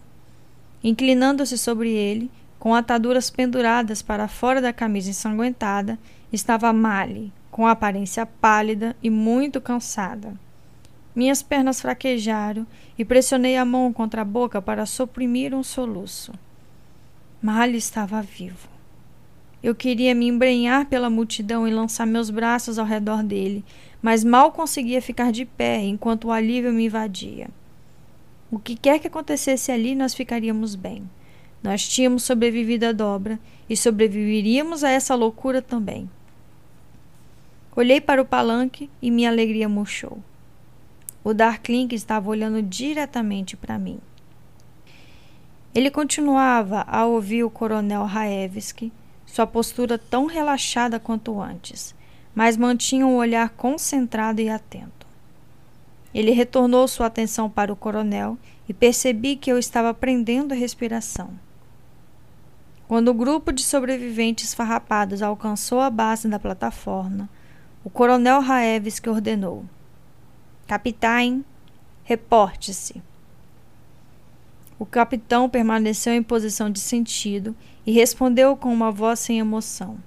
Inclinando-se 0.83 1.59
sobre 1.59 1.91
ele, 1.91 2.31
com 2.57 2.73
ataduras 2.73 3.29
penduradas 3.29 4.01
para 4.01 4.27
fora 4.27 4.59
da 4.59 4.73
camisa 4.73 5.11
ensanguentada, 5.11 5.99
estava 6.33 6.73
Mali, 6.73 7.31
com 7.51 7.67
aparência 7.67 8.25
pálida 8.25 8.95
e 9.03 9.09
muito 9.09 9.61
cansada. 9.61 10.33
Minhas 11.15 11.41
pernas 11.41 11.79
fraquejaram 11.79 12.67
e 12.97 13.05
pressionei 13.05 13.55
a 13.55 13.63
mão 13.63 13.93
contra 13.93 14.21
a 14.21 14.25
boca 14.25 14.61
para 14.61 14.85
suprimir 14.85 15.53
um 15.53 15.63
soluço. 15.63 16.33
Mali 17.41 17.77
estava 17.77 18.21
vivo. 18.21 18.67
Eu 19.63 19.73
queria 19.73 20.13
me 20.13 20.27
embrenhar 20.27 20.85
pela 20.87 21.09
multidão 21.09 21.67
e 21.67 21.71
lançar 21.71 22.05
meus 22.05 22.29
braços 22.29 22.77
ao 22.77 22.85
redor 22.85 23.23
dele, 23.23 23.63
mas 24.01 24.23
mal 24.23 24.51
conseguia 24.51 25.01
ficar 25.01 25.31
de 25.31 25.45
pé 25.45 25.81
enquanto 25.81 26.25
o 26.25 26.31
alívio 26.31 26.73
me 26.73 26.85
invadia. 26.85 27.47
O 28.51 28.59
que 28.59 28.75
quer 28.75 28.99
que 28.99 29.07
acontecesse 29.07 29.71
ali, 29.71 29.95
nós 29.95 30.13
ficaríamos 30.13 30.75
bem. 30.75 31.09
Nós 31.63 31.87
tínhamos 31.87 32.23
sobrevivido 32.23 32.85
à 32.85 32.91
dobra 32.91 33.39
e 33.67 33.75
sobreviveríamos 33.75 34.83
a 34.83 34.89
essa 34.89 35.15
loucura 35.15 35.61
também. 35.61 36.09
Olhei 37.75 37.99
para 37.99 38.21
o 38.21 38.25
palanque 38.25 38.89
e 39.01 39.09
minha 39.09 39.29
alegria 39.29 39.67
murchou. 39.67 40.19
O 41.25 41.33
Darkling 41.33 41.87
estava 41.91 42.29
olhando 42.29 42.61
diretamente 42.61 43.57
para 43.57 43.79
mim. 43.79 43.99
Ele 45.73 45.89
continuava 45.89 46.85
a 46.87 47.03
ouvir 47.07 47.43
o 47.43 47.49
coronel 47.49 48.03
Raevski, 48.03 48.93
sua 49.25 49.47
postura 49.47 49.97
tão 49.97 50.27
relaxada 50.27 50.99
quanto 50.99 51.41
antes, 51.41 51.95
mas 52.35 52.55
mantinha 52.55 53.07
um 53.07 53.15
olhar 53.15 53.49
concentrado 53.49 54.39
e 54.39 54.47
atento. 54.47 55.07
Ele 56.13 56.29
retornou 56.29 56.87
sua 56.87 57.07
atenção 57.07 57.49
para 57.49 57.73
o 57.73 57.75
coronel 57.75 58.37
e 58.69 58.73
percebi 58.73 59.35
que 59.35 59.51
eu 59.51 59.57
estava 59.57 59.95
prendendo 59.95 60.53
a 60.53 60.55
respiração. 60.55 61.31
Quando 62.87 63.07
o 63.07 63.15
grupo 63.15 63.51
de 63.51 63.63
sobreviventes 63.63 64.53
farrapados 64.53 65.23
alcançou 65.23 65.79
a 65.79 65.89
base 65.89 66.27
da 66.27 66.37
plataforma, 66.37 67.27
o 67.83 67.89
coronel 67.89 68.41
Raevski 68.41 69.09
ordenou: 69.09 69.65
Capitão, 70.67 71.45
reporte-se. 72.03 72.99
O 74.79 74.85
capitão 74.85 75.47
permaneceu 75.47 76.11
em 76.11 76.23
posição 76.23 76.71
de 76.71 76.79
sentido 76.79 77.55
e 77.85 77.91
respondeu 77.91 78.57
com 78.57 78.73
uma 78.73 78.91
voz 78.91 79.19
sem 79.19 79.37
emoção. 79.37 79.99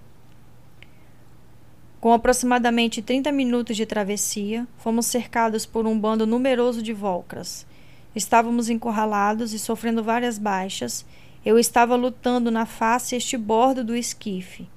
Com 2.01 2.13
aproximadamente 2.13 3.01
30 3.01 3.31
minutos 3.31 3.77
de 3.77 3.87
travessia, 3.87 4.67
fomos 4.79 5.07
cercados 5.07 5.65
por 5.65 5.87
um 5.87 5.97
bando 5.97 6.27
numeroso 6.27 6.83
de 6.83 6.93
volcras. 6.93 7.65
Estávamos 8.13 8.69
encurralados 8.69 9.53
e 9.53 9.61
sofrendo 9.61 10.03
várias 10.03 10.39
baixas. 10.39 11.07
Eu 11.45 11.57
estava 11.57 11.95
lutando 11.95 12.51
na 12.51 12.67
face 12.67 13.15
este 13.15 13.37
bordo 13.37 13.85
do 13.85 13.95
esquife. 13.95 14.69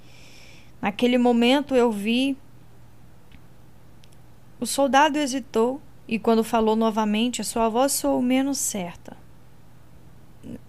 Naquele 0.79 1.17
momento 1.17 1.75
eu 1.75 1.91
vi 1.91 2.37
o 4.61 4.65
soldado 4.67 5.17
hesitou 5.17 5.81
e, 6.07 6.19
quando 6.19 6.43
falou 6.43 6.75
novamente, 6.75 7.41
a 7.41 7.43
sua 7.43 7.67
voz 7.67 7.93
soou 7.93 8.21
menos 8.21 8.59
certa. 8.59 9.17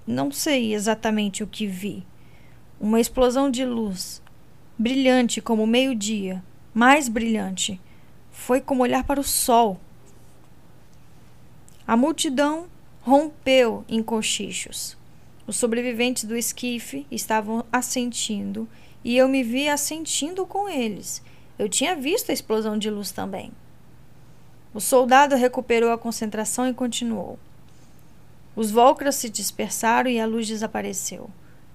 Não 0.06 0.32
sei 0.32 0.72
exatamente 0.72 1.42
o 1.42 1.46
que 1.46 1.66
vi. 1.66 2.02
Uma 2.80 3.00
explosão 3.00 3.50
de 3.50 3.66
luz, 3.66 4.22
brilhante 4.78 5.42
como 5.42 5.66
meio-dia, 5.66 6.42
mais 6.72 7.06
brilhante. 7.06 7.78
Foi 8.30 8.62
como 8.62 8.82
olhar 8.82 9.04
para 9.04 9.20
o 9.20 9.24
sol. 9.24 9.78
A 11.86 11.94
multidão 11.94 12.66
rompeu 13.02 13.84
em 13.86 14.02
cochichos. 14.02 14.96
Os 15.46 15.56
sobreviventes 15.56 16.24
do 16.24 16.34
esquife 16.34 17.06
estavam 17.10 17.62
assentindo 17.70 18.66
e 19.04 19.18
eu 19.18 19.28
me 19.28 19.42
vi 19.42 19.68
assentindo 19.68 20.46
com 20.46 20.66
eles. 20.66 21.22
Eu 21.58 21.68
tinha 21.68 21.94
visto 21.94 22.30
a 22.30 22.32
explosão 22.32 22.78
de 22.78 22.88
luz 22.88 23.12
também. 23.12 23.52
O 24.74 24.80
soldado 24.80 25.36
recuperou 25.36 25.92
a 25.92 25.98
concentração 25.98 26.66
e 26.66 26.72
continuou. 26.72 27.38
Os 28.56 28.70
Volcras 28.70 29.16
se 29.16 29.28
dispersaram 29.28 30.10
e 30.10 30.18
a 30.18 30.26
luz 30.26 30.46
desapareceu. 30.46 31.28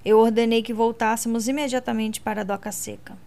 Eu 0.04 0.20
ordenei 0.20 0.64
que 0.64 0.74
voltássemos 0.74 1.48
imediatamente 1.48 2.22
para 2.22 2.42
a 2.42 2.44
doca 2.44 2.72
seca. 2.72 3.18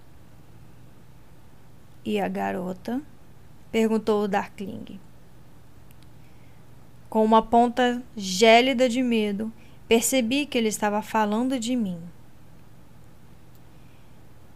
E 2.04 2.20
a 2.20 2.28
garota? 2.28 3.00
perguntou 3.70 4.24
o 4.24 4.28
Darkling. 4.28 4.98
Com 7.08 7.24
uma 7.24 7.42
ponta 7.42 8.02
gélida 8.16 8.88
de 8.88 9.02
medo, 9.02 9.52
percebi 9.86 10.46
que 10.46 10.56
ele 10.56 10.68
estava 10.68 11.02
falando 11.02 11.58
de 11.58 11.76
mim. 11.76 12.00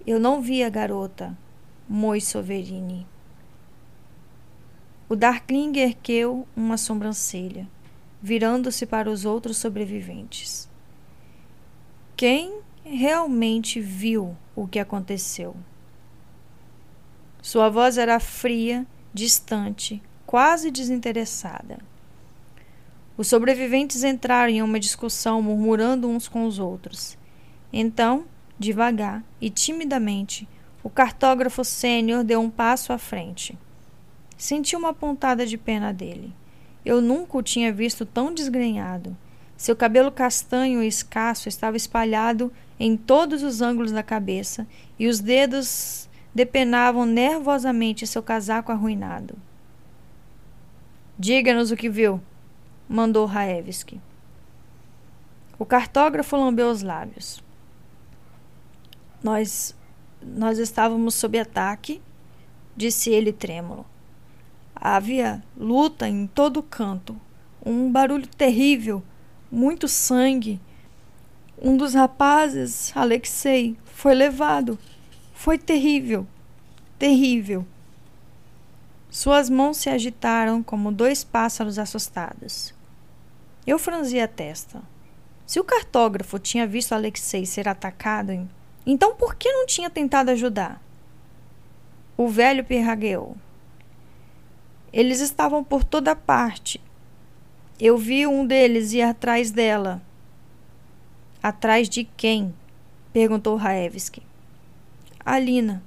Eu 0.07 0.19
não 0.19 0.41
vi 0.41 0.62
a 0.62 0.69
garota, 0.69 1.36
Moissoverini. 1.89 3.07
O 5.06 5.14
Darkling 5.14 5.76
ergueu 5.76 6.48
uma 6.56 6.78
sobrancelha, 6.78 7.68
virando-se 8.22 8.86
para 8.86 9.10
os 9.10 9.26
outros 9.26 9.59
sobreviventes. 9.59 10.66
Quem 12.16 12.60
realmente 12.82 13.81
viu 13.81 14.35
o 14.56 14.66
que 14.66 14.78
aconteceu? 14.78 15.55
Sua 17.43 17.68
voz 17.68 17.98
era 17.98 18.18
fria, 18.18 18.86
distante, 19.12 20.02
quase 20.24 20.70
desinteressada. 20.70 21.78
Os 23.16 23.28
sobreviventes 23.28 24.02
entraram 24.02 24.51
em 24.51 24.62
uma 24.62 24.81
discussão, 24.81 25.43
murmurando 25.43 26.09
uns 26.09 26.26
com 26.26 26.47
os 26.47 26.59
outros. 26.59 27.18
Então, 27.70 28.24
devagar 28.59 29.22
e 29.39 29.51
timidamente, 29.51 30.48
o 30.82 30.89
cartógrafo 30.89 31.62
sênior 31.62 32.24
deu 32.24 32.40
um 32.40 32.48
passo 32.48 32.93
à 32.93 32.98
frente. 32.98 33.59
Senti 34.44 34.76
uma 34.76 34.92
pontada 34.92 35.46
de 35.46 35.56
pena 35.56 35.90
dele. 35.90 36.30
Eu 36.84 37.00
nunca 37.00 37.38
o 37.38 37.42
tinha 37.42 37.72
visto 37.72 38.04
tão 38.04 38.30
desgrenhado. 38.30 39.16
Seu 39.56 39.74
cabelo 39.74 40.12
castanho 40.12 40.82
e 40.82 40.86
escasso 40.86 41.48
estava 41.48 41.78
espalhado 41.78 42.52
em 42.78 42.94
todos 42.94 43.42
os 43.42 43.62
ângulos 43.62 43.90
da 43.90 44.02
cabeça 44.02 44.66
e 44.98 45.08
os 45.08 45.18
dedos 45.18 46.10
depenavam 46.34 47.06
nervosamente 47.06 48.06
seu 48.06 48.22
casaco 48.22 48.70
arruinado. 48.70 49.34
Diga-nos 51.18 51.70
o 51.70 51.76
que 51.76 51.88
viu, 51.88 52.20
mandou 52.86 53.24
Raevski. 53.24 53.98
O 55.58 55.64
cartógrafo 55.64 56.36
lambeu 56.36 56.68
os 56.68 56.82
lábios. 56.82 57.42
Nós 59.22 59.74
nós 60.20 60.58
estávamos 60.58 61.14
sob 61.14 61.38
ataque, 61.38 62.02
disse 62.76 63.08
ele 63.08 63.32
trêmulo. 63.32 63.86
Havia 64.86 65.43
luta 65.56 66.06
em 66.06 66.27
todo 66.27 66.62
canto, 66.62 67.19
um 67.65 67.90
barulho 67.90 68.27
terrível, 68.27 69.02
muito 69.51 69.89
sangue. 69.89 70.61
Um 71.59 71.74
dos 71.74 71.94
rapazes, 71.94 72.94
Alexei, 72.94 73.78
foi 73.86 74.15
levado. 74.15 74.78
Foi 75.32 75.56
terrível, 75.56 76.27
terrível. 76.98 77.66
Suas 79.09 79.48
mãos 79.48 79.78
se 79.78 79.89
agitaram 79.89 80.62
como 80.62 80.93
dois 80.93 81.24
pássaros 81.24 81.78
assustados. 81.78 82.74
Eu 83.66 83.78
franzi 83.78 84.20
a 84.20 84.28
testa. 84.28 84.82
Se 85.47 85.59
o 85.59 85.65
cartógrafo 85.65 86.39
tinha 86.39 86.66
visto 86.66 86.93
Alexei 86.93 87.47
ser 87.47 87.70
atacado, 87.70 88.47
então 88.85 89.15
por 89.15 89.35
que 89.35 89.51
não 89.51 89.65
tinha 89.65 89.89
tentado 89.89 90.31
ajudar? 90.31 90.78
O 92.19 92.28
velho 92.28 92.62
perragueou. 92.62 93.35
Eles 94.94 95.18
estavam 95.18 95.64
por 95.64 95.82
toda 95.82 96.14
parte. 96.14 96.80
Eu 97.80 97.98
vi 97.98 98.28
um 98.28 98.46
deles 98.46 98.92
ir 98.92 99.02
atrás 99.02 99.50
dela. 99.50 100.00
Atrás 101.42 101.88
de 101.88 102.04
quem? 102.16 102.54
perguntou 103.12 103.56
Raevski. 103.56 104.22
Alina. 105.26 105.82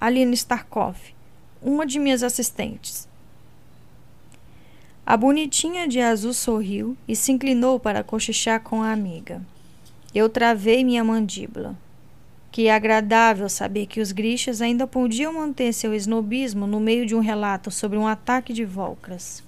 Alina 0.00 0.34
Starkov, 0.34 0.96
uma 1.62 1.86
de 1.86 2.00
minhas 2.00 2.24
assistentes. 2.24 3.08
A 5.06 5.16
bonitinha 5.16 5.86
de 5.86 6.00
azul 6.00 6.34
sorriu 6.34 6.96
e 7.06 7.14
se 7.14 7.30
inclinou 7.30 7.78
para 7.78 8.02
cochichar 8.02 8.60
com 8.60 8.82
a 8.82 8.90
amiga. 8.90 9.40
Eu 10.12 10.28
travei 10.28 10.82
minha 10.82 11.04
mandíbula. 11.04 11.78
Que 12.52 12.68
agradável 12.68 13.48
saber 13.48 13.86
que 13.86 14.00
os 14.00 14.12
Grishas 14.12 14.62
ainda 14.62 14.86
podiam 14.86 15.32
manter 15.32 15.72
seu 15.72 15.92
snobismo 15.94 16.66
no 16.66 16.78
meio 16.78 17.04
de 17.04 17.16
um 17.16 17.20
relato 17.20 17.70
sobre 17.70 17.98
um 17.98 18.06
ataque 18.06 18.52
de 18.52 18.64
Volcras. 18.64 19.42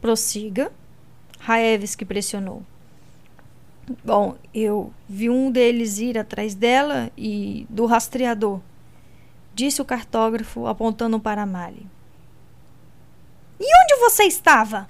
Prossiga. 0.00 0.70
Raevski 1.38 2.04
pressionou. 2.04 2.62
Bom, 4.04 4.36
eu 4.52 4.92
vi 5.08 5.30
um 5.30 5.50
deles 5.50 5.98
ir 5.98 6.18
atrás 6.18 6.54
dela 6.54 7.10
e 7.16 7.66
do 7.70 7.86
rastreador, 7.86 8.60
disse 9.54 9.80
o 9.80 9.84
cartógrafo 9.84 10.66
apontando 10.66 11.18
para 11.18 11.46
Mali. 11.46 11.86
E 13.58 13.64
onde 13.64 14.00
você 14.00 14.24
estava? 14.24 14.88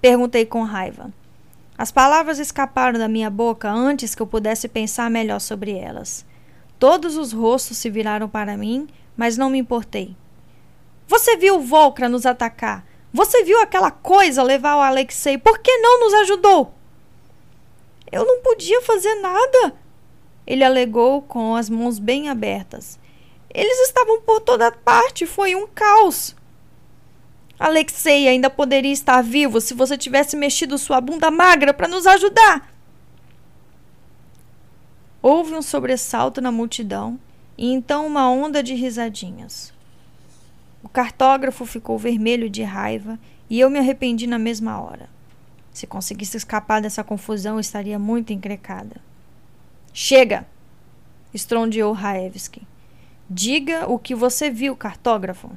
Perguntei 0.00 0.44
com 0.44 0.62
raiva. 0.62 1.12
As 1.78 1.90
palavras 1.90 2.38
escaparam 2.38 2.98
da 2.98 3.08
minha 3.08 3.28
boca 3.28 3.70
antes 3.70 4.14
que 4.14 4.22
eu 4.22 4.26
pudesse 4.26 4.68
pensar 4.68 5.10
melhor 5.10 5.40
sobre 5.40 5.72
elas. 5.72 6.24
Todos 6.78 7.16
os 7.16 7.32
rostos 7.32 7.76
se 7.76 7.90
viraram 7.90 8.28
para 8.28 8.56
mim, 8.56 8.86
mas 9.16 9.36
não 9.36 9.50
me 9.50 9.58
importei. 9.58 10.16
Você 11.06 11.36
viu 11.36 11.56
o 11.56 11.62
Volcra 11.62 12.08
nos 12.08 12.26
atacar? 12.26 12.86
Você 13.12 13.44
viu 13.44 13.60
aquela 13.60 13.90
coisa 13.90 14.42
levar 14.42 14.76
o 14.76 14.80
Alexei? 14.80 15.38
Por 15.38 15.58
que 15.58 15.76
não 15.78 16.00
nos 16.00 16.14
ajudou? 16.14 16.74
Eu 18.10 18.24
não 18.24 18.40
podia 18.40 18.80
fazer 18.82 19.14
nada, 19.16 19.74
ele 20.46 20.62
alegou 20.62 21.22
com 21.22 21.56
as 21.56 21.68
mãos 21.68 21.98
bem 21.98 22.28
abertas. 22.28 22.98
Eles 23.52 23.88
estavam 23.88 24.20
por 24.20 24.40
toda 24.40 24.70
parte, 24.70 25.26
foi 25.26 25.56
um 25.56 25.66
caos. 25.66 26.35
Alexei 27.58 28.28
ainda 28.28 28.50
poderia 28.50 28.92
estar 28.92 29.22
vivo 29.22 29.60
se 29.60 29.72
você 29.72 29.96
tivesse 29.96 30.36
mexido 30.36 30.76
sua 30.76 31.00
bunda 31.00 31.30
magra 31.30 31.72
para 31.72 31.88
nos 31.88 32.06
ajudar. 32.06 32.70
Houve 35.22 35.54
um 35.54 35.62
sobressalto 35.62 36.40
na 36.40 36.52
multidão 36.52 37.18
e 37.56 37.72
então 37.72 38.06
uma 38.06 38.30
onda 38.30 38.62
de 38.62 38.74
risadinhas. 38.74 39.72
O 40.82 40.88
cartógrafo 40.88 41.64
ficou 41.64 41.98
vermelho 41.98 42.50
de 42.50 42.62
raiva 42.62 43.18
e 43.48 43.58
eu 43.58 43.70
me 43.70 43.78
arrependi 43.78 44.26
na 44.26 44.38
mesma 44.38 44.80
hora. 44.80 45.08
Se 45.72 45.86
conseguisse 45.86 46.36
escapar 46.36 46.80
dessa 46.80 47.02
confusão, 47.02 47.58
estaria 47.58 47.98
muito 47.98 48.32
encrecada. 48.32 48.96
Chega! 49.92 50.46
estrondeou 51.34 51.92
Raevski. 51.92 52.62
Diga 53.28 53.90
o 53.90 53.98
que 53.98 54.14
você 54.14 54.50
viu, 54.50 54.76
cartógrafo. 54.76 55.50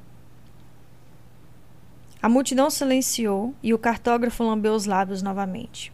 A 2.21 2.27
multidão 2.27 2.69
silenciou 2.69 3.53
e 3.63 3.73
o 3.73 3.79
cartógrafo 3.79 4.43
lambeu 4.43 4.73
os 4.73 4.85
lábios 4.85 5.21
novamente. 5.21 5.93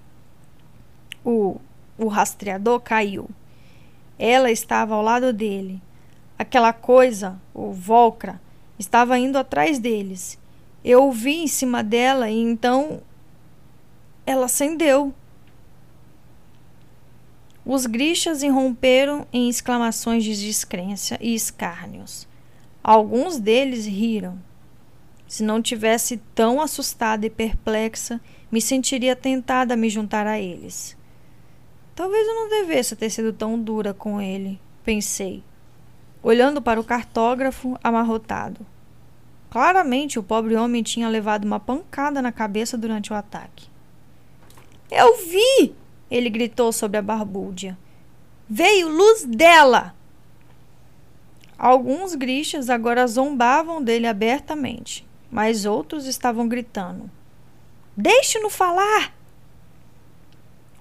O, 1.24 1.60
o 1.98 2.08
rastreador 2.08 2.80
caiu. 2.80 3.30
Ela 4.18 4.50
estava 4.50 4.96
ao 4.96 5.04
lado 5.04 5.32
dele. 5.32 5.82
Aquela 6.38 6.74
coisa, 6.74 7.40
o 7.54 7.72
Volcra, 7.72 8.42
estava 8.80 9.20
indo 9.20 9.38
atrás 9.38 9.78
deles. 9.78 10.40
Eu 10.84 11.08
o 11.08 11.12
vi 11.12 11.44
em 11.44 11.48
cima 11.48 11.84
dela 11.84 12.30
e 12.30 12.40
então 12.40 13.02
ela 14.26 14.46
acendeu. 14.46 15.14
Os 17.66 17.86
grixas 17.86 18.44
irromperam 18.44 19.28
em 19.32 19.50
exclamações 19.50 20.24
de 20.24 20.36
descrença 20.36 21.18
e 21.22 21.34
escárnios. 21.34 22.28
Alguns 22.84 23.40
deles 23.40 23.86
riram. 23.86 24.38
Se 25.28 25.44
não 25.44 25.62
tivesse 25.62 26.18
tão 26.34 26.62
assustada 26.62 27.26
e 27.26 27.30
perplexa, 27.30 28.22
me 28.52 28.62
sentiria 28.62 29.16
tentada 29.16 29.74
a 29.74 29.78
me 29.78 29.90
juntar 29.90 30.28
a 30.28 30.40
eles. 30.40 30.96
Talvez 31.96 32.28
eu 32.28 32.36
não 32.36 32.50
devesse 32.50 32.96
ter 32.96 33.10
sido 33.10 33.34
tão 33.34 33.60
dura 33.60 33.94
com 33.94 34.22
ele, 34.22 34.60
pensei, 34.84 35.44
olhando 36.22 36.62
para 36.62 36.80
o 36.80 36.84
cartógrafo 36.84 37.78
amarrotado. 37.84 38.66
Claramente 39.50 40.20
o 40.20 40.24
pobre 40.24 40.56
homem 40.56 40.84
tinha 40.84 41.08
levado 41.08 41.46
uma 41.46 41.60
pancada 41.60 42.22
na 42.22 42.32
cabeça 42.32 42.78
durante 42.78 43.14
o 43.14 43.16
ataque. 43.16 43.68
Eu 44.92 45.18
vi! 45.18 45.74
Ele 46.12 46.30
gritou 46.30 46.72
sobre 46.72 46.98
a 46.98 47.02
barbúrdia. 47.02 47.78
Veio 48.48 48.90
luz 48.90 49.24
dela! 49.24 49.96
Alguns 51.58 52.14
grixas 52.16 52.70
agora 52.70 53.08
zombavam 53.08 53.82
dele 53.82 54.06
abertamente, 54.06 55.08
mas 55.32 55.66
outros 55.66 56.06
estavam 56.06 56.48
gritando: 56.48 57.10
Deixe-no 57.96 58.50
falar! 58.50 59.14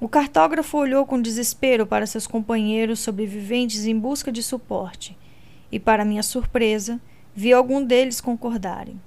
O 0.01 0.09
cartógrafo 0.09 0.77
olhou 0.77 1.07
com 1.07 1.23
desespero 1.23 1.87
para 1.87 2.07
seus 2.07 2.27
companheiros 2.27 3.01
sobreviventes 3.01 3.87
em 3.87 3.99
busca 3.99 4.31
de 4.31 4.43
suporte, 4.43 5.17
e, 5.71 5.81
para 5.81 6.05
minha 6.05 6.23
surpresa, 6.23 7.01
vi 7.35 7.53
algum 7.53 7.85
deles 7.85 8.21
concordarem. 8.21 9.01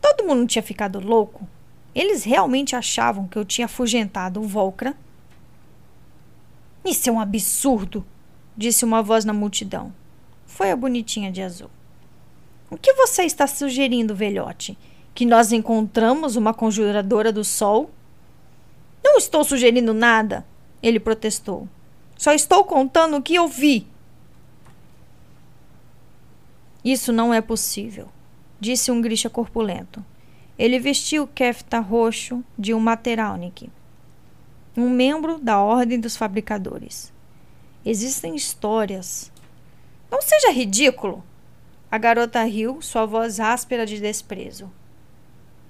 Todo 0.00 0.26
mundo 0.26 0.46
tinha 0.46 0.62
ficado 0.62 1.00
louco. 1.00 1.48
Eles 1.94 2.24
realmente 2.24 2.76
achavam 2.76 3.26
que 3.26 3.38
eu 3.38 3.44
tinha 3.44 3.64
afugentado 3.64 4.40
o 4.40 4.46
Volcra. 4.46 4.94
Isso 6.84 7.08
é 7.08 7.12
um 7.12 7.20
absurdo, 7.20 8.04
disse 8.56 8.84
uma 8.84 9.02
voz 9.02 9.24
na 9.24 9.32
multidão. 9.32 9.92
Foi 10.46 10.70
a 10.70 10.76
bonitinha 10.76 11.32
de 11.32 11.40
azul. 11.40 11.70
O 12.74 12.76
que 12.76 12.92
você 12.94 13.22
está 13.22 13.46
sugerindo, 13.46 14.16
velhote? 14.16 14.76
Que 15.14 15.24
nós 15.24 15.52
encontramos 15.52 16.34
uma 16.34 16.52
conjuradora 16.52 17.30
do 17.30 17.44
sol? 17.44 17.88
Não 19.02 19.16
estou 19.16 19.44
sugerindo 19.44 19.94
nada, 19.94 20.44
ele 20.82 20.98
protestou. 20.98 21.68
Só 22.18 22.32
estou 22.32 22.64
contando 22.64 23.16
o 23.16 23.22
que 23.22 23.36
eu 23.36 23.46
vi. 23.46 23.86
Isso 26.84 27.12
não 27.12 27.32
é 27.32 27.40
possível, 27.40 28.08
disse 28.58 28.90
um 28.90 29.00
grisha 29.00 29.30
corpulento. 29.30 30.04
Ele 30.58 30.80
vestiu 30.80 31.22
o 31.22 31.28
kefta 31.28 31.78
roxo 31.78 32.42
de 32.58 32.74
um 32.74 32.80
Materalnik, 32.80 33.70
um 34.76 34.90
membro 34.90 35.38
da 35.38 35.60
Ordem 35.60 36.00
dos 36.00 36.16
Fabricadores. 36.16 37.12
Existem 37.86 38.34
histórias. 38.34 39.30
Não 40.10 40.20
seja 40.20 40.50
ridículo! 40.50 41.22
A 41.94 41.98
garota 41.98 42.42
riu, 42.42 42.82
sua 42.82 43.06
voz 43.06 43.38
áspera 43.38 43.86
de 43.86 44.00
desprezo. 44.00 44.68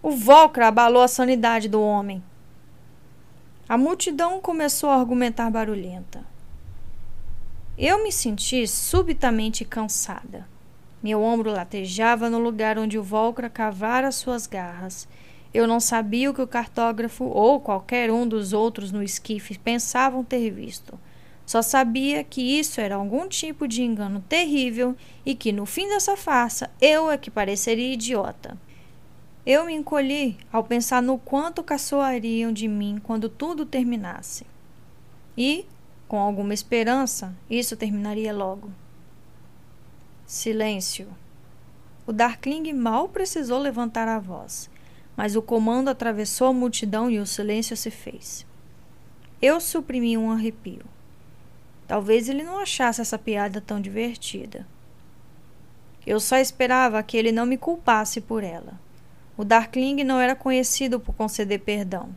O 0.03 0.11
Volcra 0.11 0.69
abalou 0.69 1.03
a 1.03 1.07
sanidade 1.07 1.69
do 1.69 1.83
homem. 1.83 2.25
A 3.69 3.77
multidão 3.77 4.41
começou 4.41 4.89
a 4.89 4.95
argumentar 4.95 5.51
barulhenta. 5.51 6.25
Eu 7.77 8.03
me 8.03 8.11
senti 8.11 8.67
subitamente 8.67 9.67
cansada. 9.67 10.49
Meu 11.03 11.23
ombro 11.23 11.53
latejava 11.53 12.31
no 12.31 12.39
lugar 12.39 12.79
onde 12.79 12.99
o 12.99 13.03
Volcra 13.03 13.51
cavara 13.51 14.11
suas 14.11 14.47
garras. 14.47 15.07
Eu 15.53 15.67
não 15.67 15.79
sabia 15.79 16.31
o 16.31 16.35
que 16.35 16.41
o 16.41 16.47
cartógrafo 16.47 17.25
ou 17.25 17.61
qualquer 17.61 18.11
um 18.11 18.27
dos 18.27 18.55
outros 18.55 18.91
no 18.91 19.03
esquife 19.03 19.59
pensavam 19.59 20.25
ter 20.25 20.49
visto. 20.49 20.99
Só 21.47 21.61
sabia 21.61 22.25
que 22.25 22.41
isso 22.41 22.81
era 22.81 22.95
algum 22.95 23.29
tipo 23.29 23.69
de 23.69 23.83
engano 23.83 24.25
terrível 24.29 24.97
e 25.27 25.35
que 25.35 25.53
no 25.53 25.67
fim 25.67 25.89
dessa 25.89 26.17
farsa 26.17 26.71
eu 26.81 27.11
é 27.11 27.19
que 27.19 27.31
pareceria 27.31 27.93
idiota. 27.93 28.57
Eu 29.47 29.67
me 29.67 29.75
encolhi 29.75 30.39
ao 30.51 30.65
pensar 30.65 31.03
no 31.03 31.19
quanto 31.19 31.63
caçoariam 31.63 32.51
de 32.51 32.67
mim 32.67 32.99
quando 33.03 33.29
tudo 33.29 33.67
terminasse. 33.67 34.47
E, 35.37 35.67
com 36.09 36.19
alguma 36.19 36.55
esperança, 36.55 37.37
isso 37.51 37.77
terminaria 37.77 38.33
logo. 38.33 38.71
Silêncio. 40.25 41.09
O 42.07 42.13
Darkling 42.13 42.73
mal 42.73 43.09
precisou 43.11 43.59
levantar 43.59 44.09
a 44.09 44.19
voz, 44.19 44.71
mas 45.15 45.37
o 45.37 45.43
comando 45.43 45.89
atravessou 45.91 46.49
a 46.49 46.53
multidão 46.53 47.11
e 47.11 47.19
o 47.19 47.27
silêncio 47.27 47.77
se 47.77 47.91
fez. 47.91 48.47
Eu 49.43 49.61
suprimi 49.61 50.17
um 50.17 50.31
arrepio. 50.31 50.94
Talvez 51.87 52.29
ele 52.29 52.43
não 52.43 52.59
achasse 52.59 53.01
essa 53.01 53.19
piada 53.19 53.61
tão 53.61 53.81
divertida. 53.81 54.67
Eu 56.07 56.21
só 56.21 56.37
esperava 56.37 57.03
que 57.03 57.17
ele 57.17 57.33
não 57.33 57.47
me 57.47 57.57
culpasse 57.57 58.21
por 58.21 58.45
ela. 58.45 58.79
O 59.37 59.45
Darkling 59.45 60.05
não 60.05 60.21
era 60.21 60.37
conhecido 60.37 61.01
por 61.01 61.15
conceder 61.15 61.61
perdão. 61.61 62.15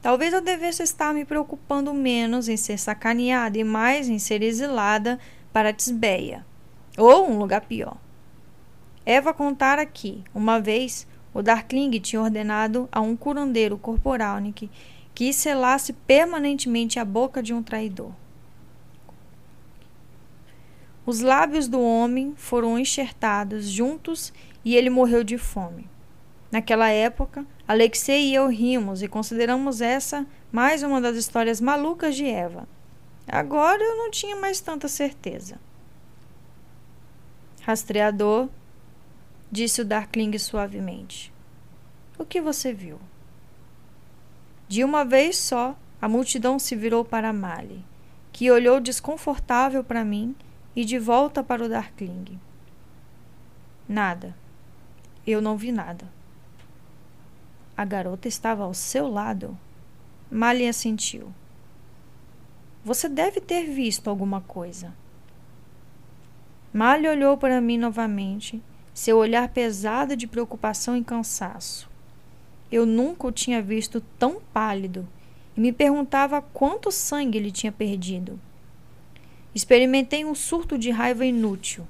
Talvez 0.00 0.32
eu 0.32 0.40
devesse 0.40 0.82
estar 0.82 1.12
me 1.12 1.24
preocupando 1.24 1.92
menos 1.92 2.48
em 2.48 2.56
ser 2.56 2.78
sacaneada 2.78 3.58
e 3.58 3.64
mais 3.64 4.08
em 4.08 4.18
ser 4.18 4.42
exilada 4.42 5.18
para 5.52 5.72
Tisbeia 5.72 6.46
ou 6.96 7.28
um 7.30 7.38
lugar 7.38 7.62
pior. 7.62 7.96
Eva 9.06 9.32
contara 9.32 9.86
que, 9.86 10.22
uma 10.34 10.60
vez, 10.60 11.06
o 11.32 11.40
Darkling 11.40 11.90
tinha 12.00 12.20
ordenado 12.20 12.88
a 12.92 13.00
um 13.00 13.16
curandeiro 13.16 13.78
corporalnik 13.78 14.70
que 15.14 15.32
selasse 15.32 15.92
permanentemente 15.92 16.98
a 16.98 17.04
boca 17.04 17.42
de 17.42 17.54
um 17.54 17.62
traidor. 17.62 18.12
Os 21.08 21.20
lábios 21.20 21.68
do 21.68 21.80
homem 21.80 22.34
foram 22.36 22.78
enxertados 22.78 23.66
juntos 23.66 24.30
e 24.62 24.76
ele 24.76 24.90
morreu 24.90 25.24
de 25.24 25.38
fome. 25.38 25.88
Naquela 26.52 26.90
época, 26.90 27.46
Alexei 27.66 28.26
e 28.26 28.34
eu 28.34 28.46
rimos 28.46 29.02
e 29.02 29.08
consideramos 29.08 29.80
essa 29.80 30.26
mais 30.52 30.82
uma 30.82 31.00
das 31.00 31.16
histórias 31.16 31.62
malucas 31.62 32.14
de 32.14 32.26
Eva. 32.26 32.68
Agora 33.26 33.82
eu 33.82 33.96
não 33.96 34.10
tinha 34.10 34.36
mais 34.36 34.60
tanta 34.60 34.86
certeza. 34.86 35.58
Rastreador, 37.62 38.50
disse 39.50 39.80
o 39.80 39.86
Darkling 39.86 40.36
suavemente. 40.36 41.32
O 42.18 42.24
que 42.26 42.38
você 42.38 42.70
viu? 42.70 43.00
De 44.68 44.84
uma 44.84 45.06
vez 45.06 45.38
só, 45.38 45.74
a 46.02 46.06
multidão 46.06 46.58
se 46.58 46.76
virou 46.76 47.02
para 47.02 47.32
Mali, 47.32 47.82
que 48.30 48.50
olhou 48.50 48.78
desconfortável 48.78 49.82
para 49.82 50.04
mim 50.04 50.36
e 50.78 50.84
de 50.84 50.96
volta 50.96 51.42
para 51.42 51.64
o 51.64 51.68
Darkling. 51.68 52.38
Nada. 53.88 54.32
Eu 55.26 55.42
não 55.42 55.56
vi 55.56 55.72
nada. 55.72 56.08
A 57.76 57.84
garota 57.84 58.28
estava 58.28 58.62
ao 58.62 58.72
seu 58.72 59.08
lado. 59.08 59.58
Mali 60.30 60.68
assentiu. 60.68 61.34
Você 62.84 63.08
deve 63.08 63.40
ter 63.40 63.64
visto 63.64 64.08
alguma 64.08 64.40
coisa. 64.40 64.94
Malha 66.72 67.10
olhou 67.10 67.36
para 67.36 67.60
mim 67.60 67.76
novamente, 67.76 68.62
seu 68.94 69.16
olhar 69.18 69.48
pesado 69.48 70.14
de 70.14 70.28
preocupação 70.28 70.96
e 70.96 71.02
cansaço. 71.02 71.90
Eu 72.70 72.86
nunca 72.86 73.26
o 73.26 73.32
tinha 73.32 73.60
visto 73.60 74.00
tão 74.16 74.40
pálido 74.52 75.08
e 75.56 75.60
me 75.60 75.72
perguntava 75.72 76.40
quanto 76.40 76.92
sangue 76.92 77.36
ele 77.36 77.50
tinha 77.50 77.72
perdido. 77.72 78.38
Experimentei 79.58 80.24
um 80.24 80.36
surto 80.36 80.78
de 80.78 80.88
raiva 80.92 81.26
inútil. 81.26 81.84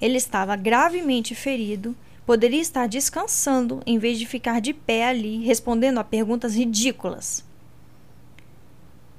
Ele 0.00 0.16
estava 0.16 0.56
gravemente 0.56 1.32
ferido, 1.32 1.94
poderia 2.26 2.60
estar 2.60 2.88
descansando 2.88 3.80
em 3.86 3.96
vez 3.96 4.18
de 4.18 4.26
ficar 4.26 4.60
de 4.60 4.74
pé 4.74 5.06
ali 5.06 5.38
respondendo 5.44 5.98
a 5.98 6.04
perguntas 6.04 6.56
ridículas. 6.56 7.44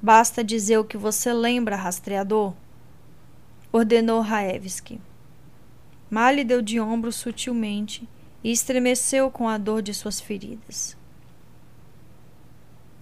Basta 0.01 0.43
dizer 0.43 0.79
o 0.79 0.83
que 0.83 0.97
você 0.97 1.31
lembra, 1.31 1.77
rastreador, 1.77 2.53
ordenou 3.71 4.19
Raevski. 4.19 4.99
Mali 6.09 6.43
deu 6.43 6.61
de 6.61 6.77
ombros 6.77 7.15
sutilmente 7.15 8.05
e 8.43 8.51
estremeceu 8.51 9.31
com 9.31 9.47
a 9.47 9.57
dor 9.57 9.81
de 9.81 9.93
suas 9.93 10.19
feridas. 10.19 10.97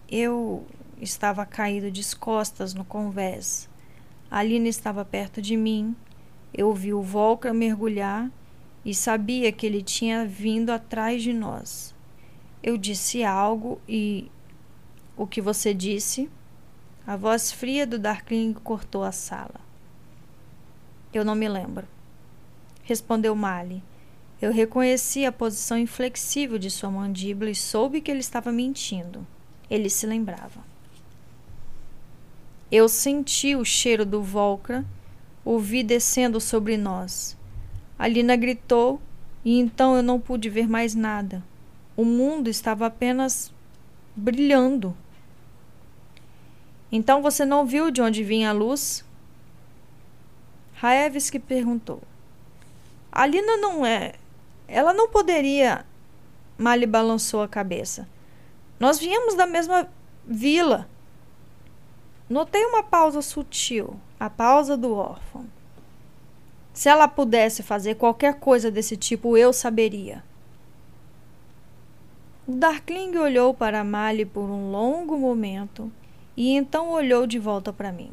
Eu 0.08 0.64
estava 1.02 1.44
caído 1.44 1.90
de 1.90 2.16
costas 2.16 2.76
no 2.76 2.86
convés. 2.86 3.68
Alina 4.30 4.68
estava 4.68 5.06
perto 5.06 5.42
de 5.42 5.56
mim. 5.56 5.96
Eu 6.54 6.74
vi 6.74 6.94
o 6.94 7.02
Volker 7.02 7.54
mergulhar 7.54 8.32
e 8.84 8.94
sabia 8.94 9.52
que 9.52 9.66
ele 9.66 9.82
tinha 9.82 10.26
vindo 10.26 10.70
atrás 10.70 11.22
de 11.22 11.34
nós. 11.34 11.94
Eu 12.62 12.78
disse 12.78 13.24
algo 13.24 13.80
e. 13.88 14.32
O 15.16 15.26
que 15.26 15.42
você 15.42 15.74
disse? 15.74 16.30
A 17.06 17.16
voz 17.16 17.52
fria 17.52 17.88
do 17.88 17.98
Darkling 17.98 18.54
cortou 18.54 19.04
a 19.04 19.12
sala. 19.12 19.60
Eu 21.14 21.24
não 21.24 21.36
me 21.36 21.48
lembro. 21.48 21.88
Respondeu 22.84 23.36
Mali. 23.36 23.82
Eu 24.42 24.52
reconheci 24.52 25.26
a 25.26 25.32
posição 25.32 25.78
inflexível 25.78 26.60
de 26.60 26.70
sua 26.70 26.92
mandíbula 26.92 27.50
e 27.50 27.56
soube 27.56 28.02
que 28.02 28.12
ele 28.12 28.20
estava 28.20 28.52
mentindo. 28.52 29.26
Ele 29.70 29.90
se 29.90 30.06
lembrava. 30.06 30.62
Eu 32.72 32.90
senti 32.90 33.56
o 33.56 33.64
cheiro 33.64 34.06
do 34.06 34.22
Volcra, 34.22 34.86
ouvi 35.44 35.84
descendo 35.84 36.40
sobre 36.42 36.78
nós. 36.78 37.38
Alina 37.98 38.36
gritou 38.36 39.02
e 39.44 39.60
então 39.60 39.96
eu 39.96 40.04
não 40.04 40.20
pude 40.20 40.50
ver 40.50 40.68
mais 40.68 40.94
nada. 40.94 41.44
O 41.96 42.04
mundo 42.04 42.50
estava 42.50 42.86
apenas 42.86 43.52
brilhando. 44.16 44.96
Então 46.92 47.22
você 47.22 47.46
não 47.46 47.66
viu 47.66 47.90
de 47.90 48.02
onde 48.02 48.24
vinha 48.24 48.50
a 48.50 48.54
luz? 48.54 49.04
Raevski 50.74 51.40
perguntou. 51.40 52.02
Alina 53.12 53.58
não 53.58 53.86
é 53.86 54.14
ela 54.68 54.94
não 54.94 55.08
poderia. 55.08 55.86
Mali 56.58 56.86
balançou 56.86 57.42
a 57.42 57.48
cabeça. 57.48 58.08
Nós 58.80 59.00
viemos 59.00 59.36
da 59.36 59.46
mesma 59.46 59.90
vila. 60.26 60.90
Notei 62.30 62.66
uma 62.66 62.84
pausa 62.84 63.22
sutil, 63.22 63.96
a 64.20 64.30
pausa 64.30 64.76
do 64.76 64.94
órfão. 64.94 65.46
Se 66.74 66.90
ela 66.90 67.08
pudesse 67.08 67.64
fazer 67.64 67.96
qualquer 67.96 68.36
coisa 68.36 68.70
desse 68.70 68.98
tipo, 68.98 69.38
eu 69.38 69.54
saberia. 69.54 70.24
O 72.48 72.52
Darkling 72.52 73.16
olhou 73.18 73.54
para 73.54 73.84
Mali 73.84 74.26
por 74.26 74.50
um 74.50 74.72
longo 74.72 75.18
momento 75.18 75.92
e 76.36 76.52
então 76.54 76.90
olhou 76.90 77.26
de 77.26 77.40
volta 77.40 77.74
para 77.74 77.92
mim. 77.92 78.12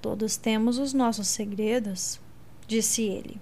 Todos 0.00 0.36
temos 0.36 0.78
os 0.78 0.92
nossos 0.92 1.28
segredos, 1.28 2.20
disse 2.66 3.02
ele. 3.02 3.40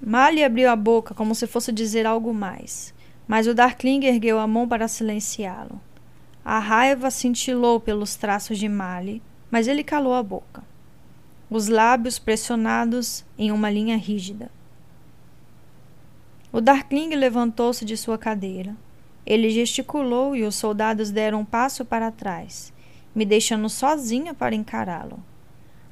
Mali 0.00 0.42
abriu 0.42 0.70
a 0.70 0.76
boca 0.76 1.14
como 1.14 1.34
se 1.34 1.46
fosse 1.46 1.70
dizer 1.70 2.06
algo 2.06 2.32
mais, 2.32 2.94
mas 3.26 3.46
o 3.46 3.54
Darkling 3.54 4.04
ergueu 4.04 4.38
a 4.38 4.46
mão 4.46 4.66
para 4.66 4.88
silenciá-lo. 4.88 5.80
A 6.44 6.58
raiva 6.58 7.10
cintilou 7.10 7.78
pelos 7.78 8.16
traços 8.16 8.58
de 8.58 8.68
Mali, 8.68 9.22
mas 9.50 9.68
ele 9.68 9.84
calou 9.84 10.14
a 10.14 10.22
boca, 10.22 10.64
os 11.48 11.68
lábios 11.68 12.18
pressionados 12.18 13.24
em 13.38 13.52
uma 13.52 13.70
linha 13.70 13.96
rígida. 13.96 14.50
O 16.52 16.60
Darkling 16.60 17.14
levantou-se 17.14 17.84
de 17.84 17.96
sua 17.96 18.18
cadeira. 18.18 18.76
Ele 19.24 19.50
gesticulou 19.50 20.34
e 20.34 20.42
os 20.42 20.54
soldados 20.54 21.10
deram 21.10 21.40
um 21.40 21.44
passo 21.44 21.84
para 21.84 22.10
trás, 22.10 22.72
me 23.14 23.24
deixando 23.24 23.68
sozinha 23.70 24.34
para 24.34 24.54
encará-lo. 24.54 25.22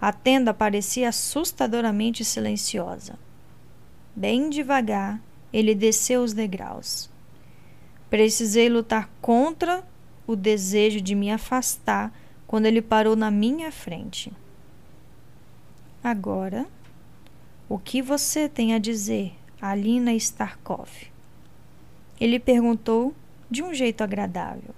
A 0.00 0.12
tenda 0.12 0.52
parecia 0.52 1.10
assustadoramente 1.10 2.24
silenciosa. 2.24 3.18
Bem 4.16 4.50
devagar, 4.50 5.20
ele 5.52 5.74
desceu 5.74 6.22
os 6.22 6.32
degraus. 6.32 7.08
Precisei 8.08 8.68
lutar 8.68 9.08
contra 9.20 9.84
o 10.32 10.36
desejo 10.36 11.00
de 11.00 11.14
me 11.14 11.30
afastar 11.30 12.12
quando 12.46 12.66
ele 12.66 12.80
parou 12.80 13.16
na 13.16 13.30
minha 13.30 13.72
frente. 13.72 14.32
Agora, 16.02 16.66
o 17.68 17.78
que 17.78 18.00
você 18.00 18.48
tem 18.48 18.72
a 18.72 18.78
dizer, 18.78 19.32
Alina 19.60 20.14
Starkov? 20.14 20.88
Ele 22.20 22.38
perguntou 22.38 23.14
de 23.50 23.62
um 23.62 23.74
jeito 23.74 24.02
agradável. 24.02 24.74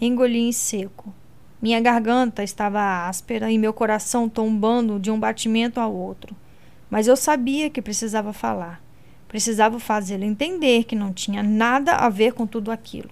Engoli 0.00 0.40
em 0.40 0.52
seco. 0.52 1.14
Minha 1.62 1.80
garganta 1.80 2.42
estava 2.42 3.08
áspera 3.08 3.50
e 3.50 3.56
meu 3.56 3.72
coração 3.72 4.28
tombando 4.28 4.98
de 4.98 5.10
um 5.10 5.18
batimento 5.18 5.80
ao 5.80 5.94
outro. 5.94 6.34
Mas 6.90 7.06
eu 7.06 7.16
sabia 7.16 7.70
que 7.70 7.80
precisava 7.80 8.32
falar. 8.32 8.82
Precisava 9.28 9.78
fazê-lo 9.78 10.24
entender 10.24 10.84
que 10.84 10.96
não 10.96 11.12
tinha 11.12 11.42
nada 11.42 11.92
a 11.92 12.08
ver 12.08 12.32
com 12.32 12.46
tudo 12.46 12.70
aquilo. 12.70 13.10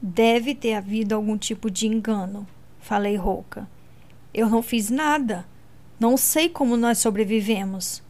Deve 0.00 0.54
ter 0.54 0.74
havido 0.74 1.14
algum 1.14 1.36
tipo 1.36 1.70
de 1.70 1.86
engano, 1.86 2.46
falei 2.80 3.16
rouca. 3.16 3.68
Eu 4.32 4.48
não 4.48 4.62
fiz 4.62 4.90
nada. 4.90 5.46
Não 5.98 6.16
sei 6.16 6.48
como 6.48 6.76
nós 6.76 6.98
sobrevivemos. 6.98 8.02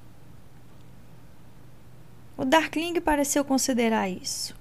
O 2.36 2.44
Darkling 2.44 3.00
pareceu 3.00 3.44
considerar 3.44 4.08
isso. 4.08 4.54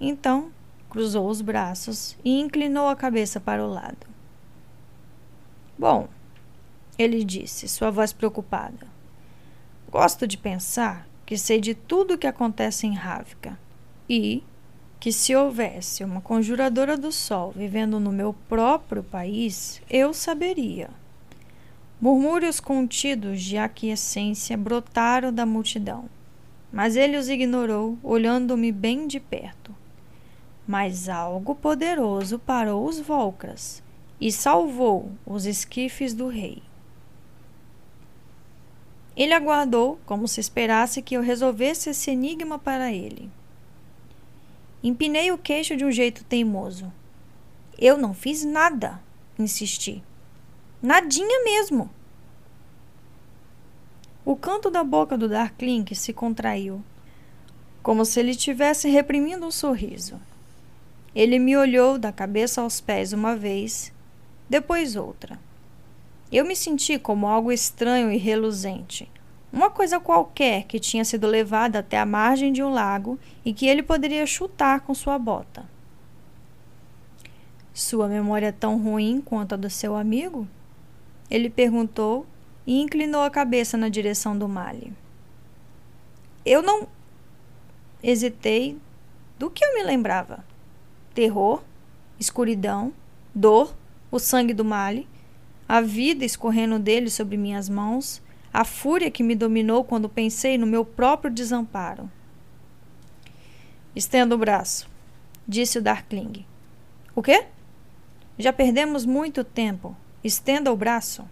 Então, 0.00 0.50
cruzou 0.88 1.28
os 1.28 1.40
braços 1.42 2.16
e 2.24 2.40
inclinou 2.40 2.88
a 2.88 2.96
cabeça 2.96 3.38
para 3.38 3.64
o 3.64 3.70
lado. 3.70 4.06
Bom, 5.78 6.08
ele 6.98 7.22
disse, 7.22 7.68
sua 7.68 7.90
voz 7.90 8.12
preocupada. 8.12 8.86
Gosto 9.90 10.26
de 10.26 10.38
pensar 10.38 11.06
que 11.26 11.36
sei 11.36 11.60
de 11.60 11.74
tudo 11.74 12.14
o 12.14 12.18
que 12.18 12.26
acontece 12.26 12.86
em 12.86 12.94
Ravka 12.94 13.58
e 14.08 14.42
que 14.98 15.12
se 15.12 15.34
houvesse 15.36 16.02
uma 16.02 16.20
conjuradora 16.20 16.96
do 16.96 17.12
sol 17.12 17.52
vivendo 17.54 18.00
no 18.00 18.10
meu 18.10 18.34
próprio 18.48 19.02
país, 19.02 19.80
eu 19.88 20.12
saberia. 20.12 20.90
Murmúrios 22.00 22.60
contidos 22.60 23.42
de 23.42 23.56
aquiescência 23.56 24.56
brotaram 24.56 25.32
da 25.32 25.46
multidão, 25.46 26.06
mas 26.72 26.96
ele 26.96 27.16
os 27.16 27.28
ignorou, 27.28 27.98
olhando-me 28.02 28.70
bem 28.70 29.06
de 29.06 29.18
perto. 29.18 29.74
Mas 30.66 31.08
algo 31.08 31.54
poderoso 31.54 32.38
parou 32.38 32.86
os 32.86 33.00
Volcras 33.00 33.82
e 34.20 34.32
salvou 34.32 35.10
os 35.24 35.46
esquifes 35.46 36.12
do 36.12 36.28
rei. 36.28 36.62
Ele 39.16 39.32
aguardou, 39.32 39.98
como 40.04 40.28
se 40.28 40.40
esperasse 40.40 41.00
que 41.00 41.16
eu 41.16 41.22
resolvesse 41.22 41.88
esse 41.88 42.10
enigma 42.10 42.58
para 42.58 42.92
ele. 42.92 43.30
Empinei 44.86 45.32
o 45.32 45.38
queixo 45.38 45.76
de 45.76 45.84
um 45.84 45.90
jeito 45.90 46.22
teimoso. 46.22 46.92
Eu 47.76 47.98
não 47.98 48.14
fiz 48.14 48.44
nada, 48.44 49.02
insisti. 49.36 50.00
Nadinha 50.80 51.42
mesmo. 51.42 51.90
O 54.24 54.36
canto 54.36 54.70
da 54.70 54.84
boca 54.84 55.18
do 55.18 55.28
Darklink 55.28 55.92
se 55.96 56.12
contraiu, 56.12 56.84
como 57.82 58.04
se 58.04 58.20
ele 58.20 58.30
estivesse 58.30 58.88
reprimindo 58.88 59.44
um 59.44 59.50
sorriso. 59.50 60.20
Ele 61.12 61.40
me 61.40 61.56
olhou 61.56 61.98
da 61.98 62.12
cabeça 62.12 62.60
aos 62.60 62.80
pés 62.80 63.12
uma 63.12 63.34
vez, 63.34 63.92
depois 64.48 64.94
outra. 64.94 65.36
Eu 66.30 66.44
me 66.44 66.54
senti 66.54 66.96
como 66.96 67.26
algo 67.26 67.50
estranho 67.50 68.12
e 68.12 68.18
reluzente. 68.18 69.10
Uma 69.56 69.70
coisa 69.70 69.98
qualquer 69.98 70.64
que 70.64 70.78
tinha 70.78 71.02
sido 71.02 71.26
levada 71.26 71.78
até 71.78 71.98
a 71.98 72.04
margem 72.04 72.52
de 72.52 72.62
um 72.62 72.68
lago 72.68 73.18
e 73.42 73.54
que 73.54 73.66
ele 73.66 73.82
poderia 73.82 74.26
chutar 74.26 74.80
com 74.80 74.92
sua 74.92 75.18
bota. 75.18 75.64
Sua 77.72 78.06
memória 78.06 78.48
é 78.48 78.52
tão 78.52 78.76
ruim 78.76 79.22
quanto 79.24 79.54
a 79.54 79.56
do 79.56 79.70
seu 79.70 79.96
amigo? 79.96 80.46
Ele 81.30 81.48
perguntou 81.48 82.26
e 82.66 82.82
inclinou 82.82 83.22
a 83.22 83.30
cabeça 83.30 83.78
na 83.78 83.88
direção 83.88 84.36
do 84.36 84.46
Mali. 84.46 84.92
Eu 86.44 86.60
não. 86.60 86.86
Hesitei. 88.02 88.76
Do 89.38 89.48
que 89.48 89.64
eu 89.64 89.72
me 89.72 89.82
lembrava? 89.82 90.44
Terror, 91.14 91.62
escuridão, 92.20 92.92
dor, 93.34 93.74
o 94.10 94.18
sangue 94.18 94.52
do 94.52 94.66
Mali 94.66 95.08
a 95.68 95.80
vida 95.80 96.24
escorrendo 96.24 96.78
dele 96.78 97.10
sobre 97.10 97.36
minhas 97.36 97.68
mãos, 97.68 98.22
a 98.56 98.64
fúria 98.64 99.10
que 99.10 99.22
me 99.22 99.34
dominou 99.34 99.84
quando 99.84 100.08
pensei 100.08 100.56
no 100.56 100.66
meu 100.66 100.82
próprio 100.82 101.30
desamparo. 101.30 102.10
Estenda 103.94 104.34
o 104.34 104.38
braço, 104.38 104.88
disse 105.46 105.76
o 105.76 105.82
Darkling. 105.82 106.42
O 107.14 107.22
quê? 107.22 107.44
Já 108.38 108.54
perdemos 108.54 109.04
muito 109.04 109.44
tempo. 109.44 109.94
Estenda 110.24 110.72
o 110.72 110.76
braço. 110.76 111.28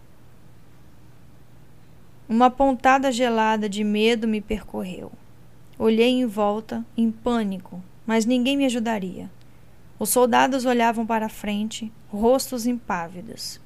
Uma 2.28 2.50
pontada 2.50 3.10
gelada 3.10 3.70
de 3.70 3.82
medo 3.82 4.28
me 4.28 4.42
percorreu. 4.42 5.10
Olhei 5.78 6.10
em 6.10 6.26
volta, 6.26 6.84
em 6.94 7.10
pânico, 7.10 7.82
mas 8.04 8.26
ninguém 8.26 8.54
me 8.54 8.66
ajudaria. 8.66 9.30
Os 9.98 10.10
soldados 10.10 10.66
olhavam 10.66 11.06
para 11.06 11.30
frente, 11.30 11.90
rostos 12.10 12.66
impávidos. 12.66 13.63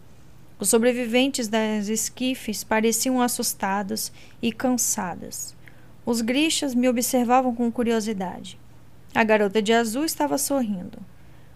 Os 0.59 0.69
sobreviventes 0.69 1.47
das 1.47 1.89
esquifes 1.89 2.65
pareciam 2.65 3.23
assustados 3.23 4.11
e 4.43 4.53
cansados. 4.53 5.55
Os 6.05 6.21
grixas 6.21 6.75
me 6.75 6.89
observavam 6.89 7.55
com 7.55 7.71
curiosidade. 7.71 8.59
A 9.15 9.23
garota 9.23 9.63
de 9.63 9.73
azul 9.73 10.05
estava 10.05 10.37
sorrindo. 10.37 10.99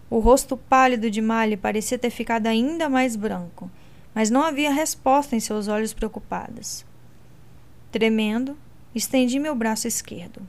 O 0.09 0.19
rosto 0.19 0.55
pálido 0.55 1.09
de 1.09 1.21
Mali 1.21 1.57
parecia 1.57 1.97
ter 1.97 2.11
ficado 2.11 2.47
ainda 2.47 2.87
mais 2.87 3.15
branco, 3.15 3.69
mas 4.13 4.29
não 4.29 4.43
havia 4.43 4.71
resposta 4.71 5.35
em 5.35 5.39
seus 5.39 5.67
olhos 5.67 5.93
preocupados. 5.93 6.85
Tremendo, 7.91 8.57
estendi 8.93 9.39
meu 9.39 9.55
braço 9.55 9.87
esquerdo. 9.87 10.41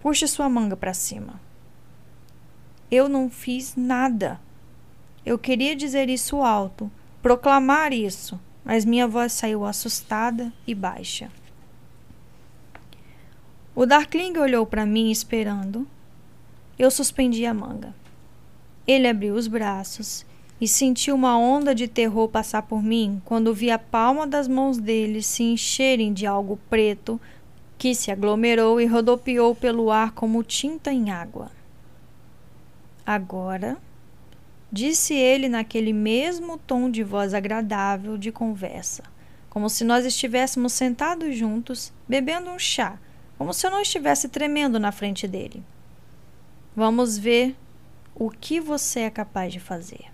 Puxe 0.00 0.28
sua 0.28 0.48
manga 0.48 0.76
para 0.76 0.94
cima. 0.94 1.40
Eu 2.90 3.08
não 3.08 3.28
fiz 3.28 3.74
nada. 3.76 4.40
Eu 5.24 5.38
queria 5.38 5.74
dizer 5.74 6.08
isso 6.08 6.42
alto, 6.42 6.90
proclamar 7.22 7.92
isso, 7.92 8.38
mas 8.64 8.84
minha 8.84 9.08
voz 9.08 9.32
saiu 9.32 9.64
assustada 9.64 10.52
e 10.66 10.74
baixa. 10.74 11.30
O 13.74 13.86
Darkling 13.86 14.36
olhou 14.38 14.64
para 14.64 14.86
mim 14.86 15.10
esperando. 15.10 15.86
Eu 16.78 16.90
suspendi 16.90 17.44
a 17.44 17.54
manga. 17.54 17.94
Ele 18.86 19.08
abriu 19.08 19.34
os 19.34 19.46
braços 19.46 20.24
e 20.60 20.68
senti 20.68 21.10
uma 21.10 21.36
onda 21.36 21.74
de 21.74 21.88
terror 21.88 22.28
passar 22.28 22.62
por 22.62 22.82
mim 22.82 23.20
quando 23.24 23.54
vi 23.54 23.70
a 23.70 23.78
palma 23.78 24.26
das 24.26 24.46
mãos 24.46 24.78
dele 24.78 25.22
se 25.22 25.42
encherem 25.42 26.12
de 26.12 26.26
algo 26.26 26.58
preto 26.70 27.20
que 27.76 27.94
se 27.94 28.10
aglomerou 28.10 28.80
e 28.80 28.86
rodopiou 28.86 29.54
pelo 29.54 29.90
ar 29.90 30.12
como 30.12 30.44
tinta 30.44 30.92
em 30.92 31.10
água. 31.10 31.50
Agora, 33.04 33.76
disse 34.74 35.14
ele 35.14 35.48
naquele 35.48 35.92
mesmo 35.92 36.58
tom 36.58 36.90
de 36.90 37.04
voz 37.04 37.32
agradável 37.32 38.18
de 38.18 38.32
conversa, 38.32 39.04
como 39.48 39.70
se 39.70 39.84
nós 39.84 40.04
estivéssemos 40.04 40.72
sentados 40.72 41.36
juntos, 41.36 41.92
bebendo 42.08 42.50
um 42.50 42.58
chá 42.58 42.98
como 43.38 43.52
se 43.52 43.66
eu 43.66 43.70
não 43.70 43.80
estivesse 43.80 44.28
tremendo 44.28 44.78
na 44.78 44.92
frente 44.92 45.26
dele. 45.26 45.62
Vamos 46.74 47.18
ver 47.18 47.56
o 48.14 48.30
que 48.30 48.60
você 48.60 49.00
é 49.00 49.10
capaz 49.10 49.52
de 49.52 49.60
fazer. 49.60 50.06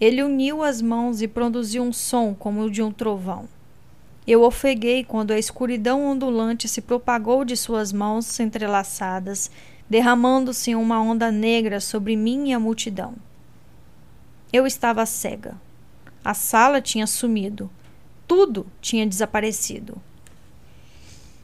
Ele 0.00 0.22
uniu 0.22 0.62
as 0.62 0.80
mãos 0.80 1.20
e 1.20 1.28
produziu 1.28 1.82
um 1.82 1.92
som 1.92 2.34
como 2.34 2.62
o 2.62 2.70
de 2.70 2.82
um 2.82 2.90
trovão. 2.90 3.48
Eu 4.26 4.42
ofeguei 4.42 5.04
quando 5.04 5.32
a 5.32 5.38
escuridão 5.38 6.06
ondulante 6.06 6.66
se 6.68 6.80
propagou 6.80 7.44
de 7.44 7.56
suas 7.56 7.92
mãos 7.92 8.38
entrelaçadas, 8.40 9.50
derramando-se 9.90 10.72
uma 10.76 11.02
onda 11.02 11.32
negra 11.32 11.80
sobre 11.80 12.14
mim 12.14 12.50
e 12.50 12.52
a 12.52 12.60
multidão. 12.60 13.16
Eu 14.52 14.64
estava 14.64 15.04
cega. 15.04 15.60
A 16.24 16.32
sala 16.32 16.80
tinha 16.80 17.08
sumido. 17.08 17.68
Tudo 18.28 18.66
tinha 18.80 19.04
desaparecido. 19.04 20.00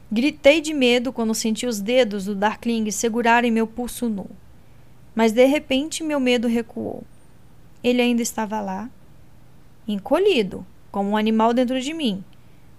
Gritei 0.09 0.61
de 0.61 0.73
medo 0.73 1.11
quando 1.11 1.35
senti 1.35 1.67
os 1.67 1.81
dedos 1.81 2.23
do 2.23 2.33
Darkling 2.33 2.89
segurarem 2.89 3.51
meu 3.51 3.67
pulso 3.67 4.07
nu. 4.07 4.25
Mas 5.13 5.33
de 5.33 5.45
repente 5.45 6.01
meu 6.01 6.19
medo 6.19 6.47
recuou. 6.47 7.03
Ele 7.83 8.01
ainda 8.01 8.21
estava 8.21 8.61
lá, 8.61 8.89
encolhido, 9.87 10.65
como 10.91 11.09
um 11.09 11.17
animal 11.17 11.53
dentro 11.53 11.79
de 11.81 11.93
mim, 11.93 12.23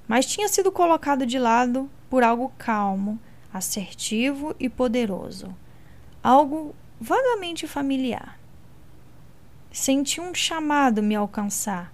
mas 0.06 0.26
tinha 0.26 0.48
sido 0.48 0.72
colocado 0.72 1.26
de 1.26 1.38
lado 1.38 1.88
por 2.08 2.22
algo 2.22 2.52
calmo, 2.58 3.18
assertivo 3.52 4.54
e 4.58 4.68
poderoso. 4.68 5.54
Algo 6.22 6.74
vagamente 7.00 7.66
familiar. 7.66 8.38
Senti 9.70 10.20
um 10.20 10.34
chamado 10.34 11.02
me 11.02 11.14
alcançar 11.14 11.92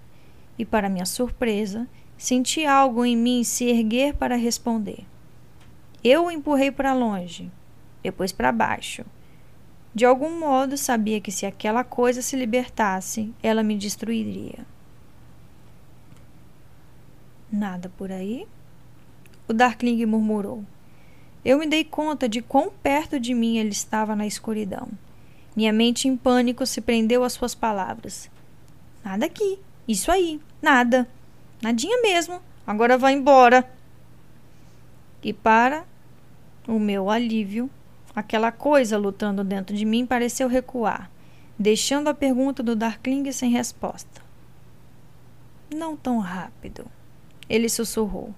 e, 0.57 0.65
para 0.65 0.89
minha 0.89 1.05
surpresa, 1.05 1.87
senti 2.17 2.65
algo 2.65 3.05
em 3.05 3.15
mim 3.15 3.43
se 3.43 3.65
erguer 3.65 4.15
para 4.15 4.35
responder. 4.35 5.05
Eu 6.03 6.25
o 6.25 6.31
empurrei 6.31 6.71
para 6.71 6.93
longe, 6.93 7.51
depois 8.01 8.31
para 8.31 8.51
baixo. 8.51 9.05
De 9.93 10.05
algum 10.05 10.39
modo 10.39 10.77
sabia 10.77 11.21
que 11.21 11.31
se 11.31 11.45
aquela 11.45 11.83
coisa 11.83 12.21
se 12.21 12.35
libertasse, 12.35 13.33
ela 13.41 13.63
me 13.63 13.77
destruiria. 13.77 14.65
Nada 17.51 17.89
por 17.97 18.11
aí? 18.11 18.45
O 19.47 19.53
Darkling 19.53 20.05
murmurou. 20.05 20.65
Eu 21.45 21.59
me 21.59 21.67
dei 21.67 21.83
conta 21.83 22.27
de 22.27 22.41
quão 22.41 22.71
perto 22.71 23.19
de 23.19 23.35
mim 23.35 23.57
ele 23.59 23.69
estava 23.69 24.15
na 24.15 24.25
escuridão. 24.25 24.89
Minha 25.55 25.71
mente 25.71 26.07
em 26.07 26.17
pânico 26.17 26.65
se 26.65 26.81
prendeu 26.81 27.23
às 27.23 27.33
suas 27.33 27.53
palavras. 27.53 28.31
Nada 29.03 29.27
aqui. 29.27 29.59
Isso 29.87 30.11
aí. 30.11 30.41
Nada. 30.59 31.07
Nadinha 31.61 32.01
mesmo. 32.01 32.41
Agora 32.65 32.97
vá 32.97 33.11
embora. 33.11 33.69
E 35.23 35.31
para 35.31 35.85
o 36.67 36.79
meu 36.79 37.11
alívio, 37.11 37.69
aquela 38.15 38.51
coisa 38.51 38.97
lutando 38.97 39.43
dentro 39.43 39.75
de 39.75 39.85
mim 39.85 40.05
pareceu 40.05 40.47
recuar, 40.47 41.11
deixando 41.59 42.07
a 42.07 42.13
pergunta 42.13 42.63
do 42.63 42.75
Darkling 42.75 43.31
sem 43.31 43.51
resposta. 43.51 44.21
Não 45.73 45.95
tão 45.95 46.17
rápido, 46.17 46.85
ele 47.47 47.69
sussurrou. 47.69 48.33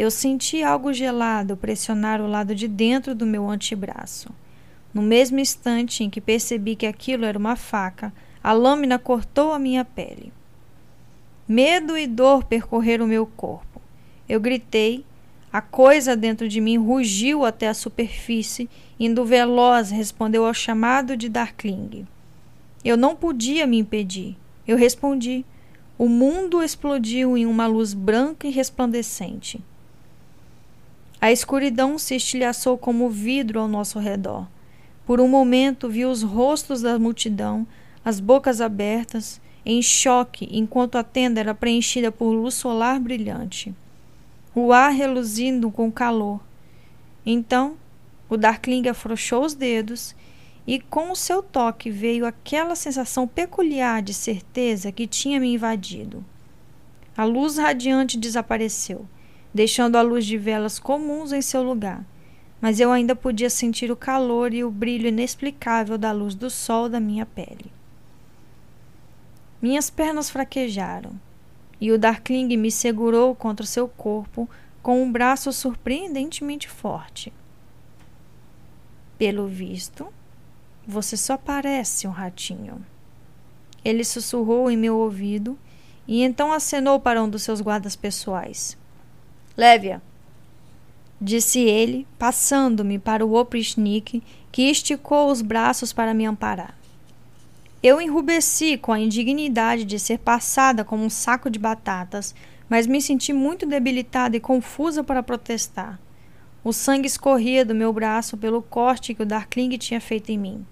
Eu 0.00 0.10
senti 0.10 0.62
algo 0.62 0.94
gelado 0.94 1.58
pressionar 1.58 2.22
o 2.22 2.26
lado 2.26 2.54
de 2.54 2.66
dentro 2.66 3.14
do 3.14 3.26
meu 3.26 3.50
antebraço. 3.50 4.30
No 4.94 5.02
mesmo 5.02 5.38
instante 5.38 6.02
em 6.02 6.08
que 6.08 6.22
percebi 6.22 6.74
que 6.74 6.86
aquilo 6.86 7.26
era 7.26 7.38
uma 7.38 7.54
faca, 7.54 8.10
a 8.42 8.50
lâmina 8.54 8.98
cortou 8.98 9.52
a 9.52 9.58
minha 9.58 9.84
pele. 9.84 10.32
Medo 11.46 11.98
e 11.98 12.06
dor 12.06 12.44
percorreram 12.44 13.06
meu 13.06 13.26
corpo. 13.26 13.78
Eu 14.26 14.40
gritei 14.40 15.04
a 15.52 15.60
coisa 15.60 16.16
dentro 16.16 16.48
de 16.48 16.62
mim 16.62 16.78
rugiu 16.78 17.44
até 17.44 17.68
a 17.68 17.74
superfície, 17.74 18.70
indo 18.98 19.22
veloz 19.22 19.90
respondeu 19.90 20.46
ao 20.46 20.54
chamado 20.54 21.14
de 21.14 21.28
Darkling. 21.28 22.06
Eu 22.82 22.96
não 22.96 23.14
podia 23.14 23.66
me 23.66 23.76
impedir. 23.76 24.34
Eu 24.66 24.78
respondi. 24.78 25.44
O 25.98 26.08
mundo 26.08 26.62
explodiu 26.62 27.36
em 27.36 27.44
uma 27.44 27.66
luz 27.66 27.92
branca 27.92 28.48
e 28.48 28.50
resplandecente. 28.50 29.62
A 31.20 31.30
escuridão 31.30 31.98
se 31.98 32.14
estilhaçou 32.16 32.78
como 32.78 33.10
vidro 33.10 33.60
ao 33.60 33.68
nosso 33.68 33.98
redor. 33.98 34.46
Por 35.04 35.20
um 35.20 35.28
momento 35.28 35.88
vi 35.88 36.04
os 36.04 36.22
rostos 36.22 36.82
da 36.82 36.98
multidão, 36.98 37.66
as 38.04 38.20
bocas 38.20 38.60
abertas, 38.60 39.40
em 39.66 39.82
choque, 39.82 40.48
enquanto 40.50 40.96
a 40.96 41.02
tenda 41.02 41.40
era 41.40 41.54
preenchida 41.54 42.10
por 42.10 42.30
luz 42.30 42.54
solar 42.54 42.98
brilhante 42.98 43.74
o 44.54 44.72
ar 44.72 44.90
reluzindo 44.90 45.70
com 45.70 45.90
calor. 45.90 46.40
Então, 47.24 47.76
o 48.28 48.36
Darkling 48.36 48.88
afrouxou 48.88 49.44
os 49.44 49.54
dedos 49.54 50.14
e 50.66 50.80
com 50.80 51.10
o 51.10 51.16
seu 51.16 51.42
toque 51.42 51.90
veio 51.90 52.26
aquela 52.26 52.74
sensação 52.74 53.26
peculiar 53.26 54.02
de 54.02 54.12
certeza 54.12 54.92
que 54.92 55.06
tinha 55.06 55.40
me 55.40 55.54
invadido. 55.54 56.24
A 57.16 57.24
luz 57.24 57.58
radiante 57.58 58.18
desapareceu, 58.18 59.06
deixando 59.52 59.96
a 59.96 60.02
luz 60.02 60.24
de 60.24 60.38
velas 60.38 60.78
comuns 60.78 61.32
em 61.32 61.42
seu 61.42 61.62
lugar, 61.62 62.04
mas 62.60 62.78
eu 62.78 62.92
ainda 62.92 63.16
podia 63.16 63.50
sentir 63.50 63.90
o 63.90 63.96
calor 63.96 64.52
e 64.52 64.62
o 64.62 64.70
brilho 64.70 65.08
inexplicável 65.08 65.96
da 65.96 66.12
luz 66.12 66.34
do 66.34 66.50
sol 66.50 66.88
da 66.88 67.00
minha 67.00 67.26
pele. 67.26 67.72
Minhas 69.60 69.90
pernas 69.90 70.30
fraquejaram 70.30 71.12
e 71.80 71.90
o 71.90 71.98
Darkling 71.98 72.56
me 72.56 72.70
segurou 72.70 73.34
contra 73.34 73.66
seu 73.66 73.88
corpo 73.88 74.48
com 74.82 75.02
um 75.02 75.10
braço 75.10 75.52
surpreendentemente 75.52 76.68
forte. 76.68 77.32
Pelo 79.18 79.46
visto, 79.46 80.08
você 80.86 81.16
só 81.16 81.36
parece 81.36 82.06
um 82.06 82.10
ratinho. 82.10 82.84
Ele 83.84 84.04
sussurrou 84.04 84.70
em 84.70 84.76
meu 84.76 84.96
ouvido 84.96 85.58
e 86.06 86.22
então 86.22 86.52
acenou 86.52 86.98
para 86.98 87.22
um 87.22 87.28
dos 87.28 87.42
seus 87.42 87.60
guardas 87.60 87.94
pessoais. 87.94 88.79
Leve-a, 89.56 90.00
disse 91.20 91.60
ele, 91.60 92.06
passando-me 92.18 92.98
para 92.98 93.24
o 93.24 93.34
oprichnik, 93.34 94.22
que 94.50 94.62
esticou 94.70 95.30
os 95.30 95.42
braços 95.42 95.92
para 95.92 96.14
me 96.14 96.24
amparar. 96.24 96.74
Eu 97.82 98.00
enrubesci 98.00 98.76
com 98.76 98.92
a 98.92 99.00
indignidade 99.00 99.84
de 99.84 99.98
ser 99.98 100.18
passada 100.18 100.84
como 100.84 101.04
um 101.04 101.10
saco 101.10 101.48
de 101.48 101.58
batatas, 101.58 102.34
mas 102.68 102.86
me 102.86 103.00
senti 103.00 103.32
muito 103.32 103.66
debilitada 103.66 104.36
e 104.36 104.40
confusa 104.40 105.02
para 105.02 105.22
protestar. 105.22 105.98
O 106.62 106.72
sangue 106.72 107.06
escorria 107.06 107.64
do 107.64 107.74
meu 107.74 107.92
braço 107.92 108.36
pelo 108.36 108.60
corte 108.60 109.14
que 109.14 109.22
o 109.22 109.26
Darkling 109.26 109.78
tinha 109.78 110.00
feito 110.00 110.30
em 110.30 110.38
mim. 110.38 110.66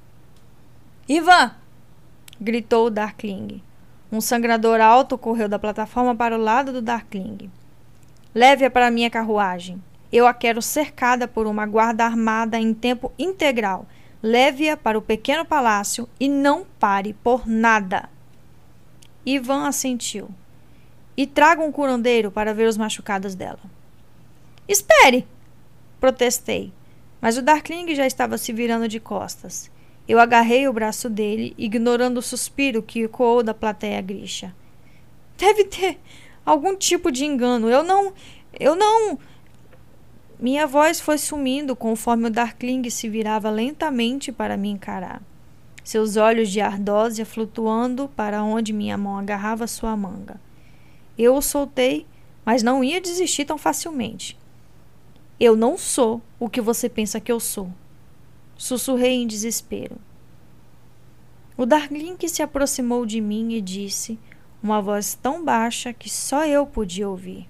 Ivan! 1.09 1.55
gritou 2.39 2.87
o 2.87 2.91
Darkling. 2.91 3.63
Um 4.13 4.21
sangrador 4.21 4.81
alto 4.81 5.17
correu 5.17 5.49
da 5.49 5.59
plataforma 5.59 6.15
para 6.15 6.37
o 6.37 6.41
lado 6.41 6.73
do 6.73 6.83
Darkling. 6.83 7.51
Leve-a 8.35 8.71
para 8.71 8.91
minha 8.91 9.11
carruagem. 9.11 9.83
Eu 10.13 10.27
a 10.27 10.35
quero 10.35 10.63
cercada 10.63 11.27
por 11.29 11.47
uma 11.47 11.67
guarda 11.67 12.05
armada 12.05 12.59
em 12.59 12.73
tempo 12.73 13.13
integral. 13.19 13.87
Leve-a 14.23 14.77
para 14.77 14.99
o 14.99 15.03
pequeno 15.03 15.45
palácio 15.45 16.09
e 16.19 16.29
não 16.29 16.67
pare 16.79 17.15
por 17.15 17.47
nada. 17.47 18.09
Ivan 19.25 19.67
assentiu. 19.67 20.29
E 21.17 21.27
traga 21.27 21.63
um 21.63 21.73
curandeiro 21.73 22.31
para 22.31 22.55
ver 22.55 22.69
os 22.69 22.77
machucados 22.77 23.35
dela. 23.35 23.61
Espere! 24.69 25.27
Protestei, 26.01 26.73
mas 27.21 27.37
o 27.37 27.43
Darkling 27.43 27.95
já 27.95 28.07
estava 28.07 28.39
se 28.39 28.53
virando 28.53 28.87
de 28.87 29.01
costas. 29.01 29.71
Eu 30.07 30.19
agarrei 30.21 30.69
o 30.69 30.73
braço 30.73 31.11
dele, 31.11 31.55
ignorando 31.59 32.19
o 32.19 32.23
suspiro 32.23 32.83
que 32.83 33.03
ecoou 33.03 33.43
da 33.43 33.53
plateia 33.53 34.01
Grisha. 34.01 34.55
Deve 35.37 35.65
ter 35.65 35.99
algum 36.49 36.75
tipo 36.75 37.13
de 37.13 37.25
engano. 37.25 37.69
Eu 37.69 37.83
não. 37.83 38.13
Eu 38.59 38.75
não. 38.75 39.19
Minha 40.41 40.67
voz 40.67 41.01
foi 41.01 41.19
sumindo 41.19 41.77
conforme 41.77 42.29
o 42.29 42.31
Darkling 42.31 42.89
se 42.91 43.09
virava 43.09 43.51
lentamente 43.51 44.33
para 44.33 44.57
me 44.57 44.71
encarar. 44.71 45.21
Seus 45.85 46.17
olhos 46.17 46.51
de 46.51 46.61
ardósia 46.61 47.27
flutuando 47.27 48.09
para 48.15 48.43
onde 48.43 48.73
minha 48.73 48.97
mão 48.97 49.19
agarrava 49.19 49.67
sua 49.67 49.97
manga. 49.97 50.41
Eu 51.19 51.35
o 51.35 51.43
soltei, 51.43 52.07
mas 52.45 52.63
não 52.63 52.85
ia 52.85 53.01
desistir 53.01 53.45
tão 53.45 53.59
facilmente. 53.59 54.39
Eu 55.41 55.57
não 55.57 55.77
sou 55.77 56.23
o 56.39 56.49
que 56.49 56.61
você 56.61 56.89
pensa 56.89 57.21
que 57.21 57.33
eu 57.33 57.41
sou. 57.41 57.71
Sussurrei 58.57 59.15
em 59.15 59.27
desespero. 59.27 59.97
O 61.57 61.67
Darkling 61.67 62.17
se 62.29 62.43
aproximou 62.43 63.05
de 63.05 63.21
mim 63.21 63.55
e 63.55 63.61
disse, 63.61 64.19
uma 64.63 64.81
voz 64.81 65.15
tão 65.15 65.45
baixa 65.45 65.93
que 65.93 66.09
só 66.11 66.47
eu 66.47 66.67
podia 66.67 67.09
ouvir: 67.09 67.49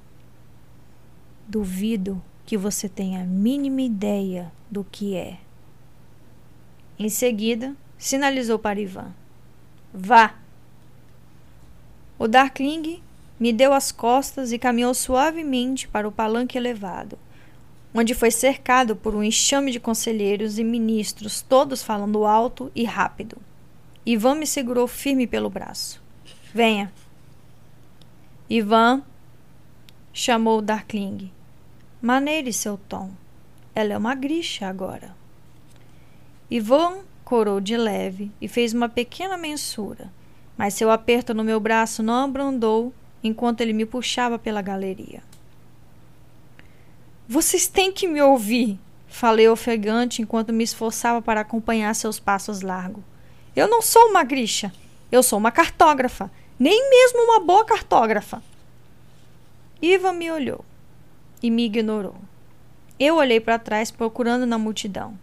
Duvido 1.47 2.23
que 2.45 2.57
você 2.57 2.89
tenha 2.89 3.23
a 3.23 3.27
mínima 3.27 3.83
ideia 3.83 4.53
do 4.71 4.85
que 4.85 5.17
é. 5.17 5.39
Em 6.99 7.09
seguida, 7.09 7.75
sinalizou 7.97 8.59
para 8.59 8.81
Ivan: 8.81 9.13
Vá! 9.93 10.35
O 12.19 12.27
Darkling 12.27 13.03
me 13.39 13.53
deu 13.53 13.73
as 13.73 13.93
costas 13.93 14.53
e 14.53 14.59
caminhou 14.59 14.93
suavemente 14.93 15.87
para 15.87 16.09
o 16.09 16.13
palanque 16.13 16.59
elevado 16.59 17.19
onde 17.95 18.15
foi 18.15 18.31
cercado 18.31 18.95
por 18.95 19.15
um 19.15 19.23
enxame 19.23 19.73
de 19.73 19.81
conselheiros 19.81 20.59
e 20.59 20.65
ministros, 20.65 21.41
todos 21.43 21.83
falando 21.83 22.25
alto 22.25 22.71
e 22.75 22.85
rápido. 22.85 23.39
Ivan 24.05 24.37
me 24.37 24.47
segurou 24.47 24.87
firme 24.87 25.27
pelo 25.27 25.51
braço. 25.51 26.03
Venha. 26.53 26.91
Ivan 28.49 29.03
chamou 30.13 30.63
Darkling. 30.63 31.31
Maneire 32.01 32.53
seu 32.53 32.79
tom. 32.79 33.11
Ela 33.75 33.93
é 33.93 33.99
uma 33.99 34.15
grixa 34.15 34.67
agora. 34.67 35.15
Ivan 36.51 37.01
corou 37.23 37.61
de 37.61 37.77
leve 37.77 38.33
e 38.41 38.49
fez 38.49 38.73
uma 38.73 38.89
pequena 38.89 39.37
mensura, 39.37 40.11
mas 40.57 40.73
seu 40.73 40.91
aperto 40.91 41.35
no 41.35 41.45
meu 41.45 41.61
braço 41.61 42.03
não 42.03 42.25
abrandou 42.25 42.95
enquanto 43.23 43.61
ele 43.61 43.75
me 43.75 43.85
puxava 43.85 44.39
pela 44.39 44.63
galeria. 44.63 45.23
Vocês 47.29 47.69
têm 47.69 47.93
que 47.93 48.09
me 48.09 48.23
ouvir, 48.23 48.81
falei 49.07 49.47
ofegante 49.47 50.23
enquanto 50.23 50.53
me 50.53 50.65
esforçava 50.65 51.21
para 51.21 51.43
acompanhar 51.43 51.95
seus 51.95 52.19
passos 52.19 52.63
largos. 52.63 53.05
Eu 53.55 53.69
não 53.69 53.83
sou 53.83 54.09
uma 54.09 54.25
grixa, 54.25 54.73
eu 55.11 55.23
sou 55.23 55.39
uma 55.39 55.51
cartógrafa, 55.51 56.31
nem 56.59 56.91
mesmo 56.91 57.21
uma 57.23 57.41
boa 57.41 57.65
cartógrafa. 57.65 58.43
Iva 59.81 60.13
me 60.13 60.31
olhou 60.31 60.65
e 61.43 61.51
me 61.51 61.65
ignorou. 61.65 62.17
Eu 62.99 63.17
olhei 63.17 63.39
para 63.39 63.59
trás 63.59 63.91
procurando 63.91 64.45
na 64.45 64.59
multidão. 64.59 65.17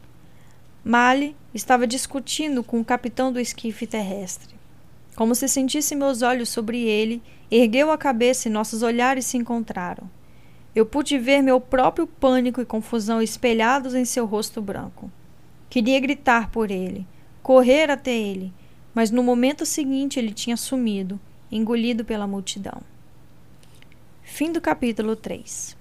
Mali 0.84 1.36
estava 1.54 1.86
discutindo 1.86 2.64
com 2.64 2.80
o 2.80 2.86
capitão 2.86 3.34
do 3.34 3.40
esquife 3.40 3.86
terrestre. 3.86 4.56
Como 5.16 5.36
se 5.36 5.48
sentisse 5.48 5.96
meus 5.96 6.22
olhos 6.22 6.50
sobre 6.50 6.84
ele, 6.84 7.22
ergueu 7.50 7.92
a 7.92 7.98
cabeça 7.98 8.48
e 8.48 8.52
nossos 8.52 8.82
olhares 8.82 9.26
se 9.26 9.38
encontraram. 9.38 10.10
Eu 10.76 10.86
pude 10.86 11.18
ver 11.18 11.42
meu 11.42 11.60
próprio 11.60 12.06
pânico 12.06 12.60
e 12.60 12.66
confusão 12.66 13.22
espelhados 13.22 13.96
em 13.96 14.04
seu 14.04 14.26
rosto 14.26 14.62
branco. 14.62 15.10
Queria 15.70 16.00
gritar 16.00 16.50
por 16.50 16.70
ele, 16.70 17.08
correr 17.42 17.90
até 17.90 18.12
ele, 18.12 18.54
mas 18.96 19.12
no 19.12 19.22
momento 19.22 19.66
seguinte 19.66 20.18
ele 20.18 20.34
tinha 20.34 20.56
sumido, 20.56 21.20
engolido 21.52 22.06
pela 22.06 22.26
multidão. 22.26 22.82
Fim 24.24 24.54
do 24.54 24.62
capítulo 24.62 25.18
3. 25.18 25.76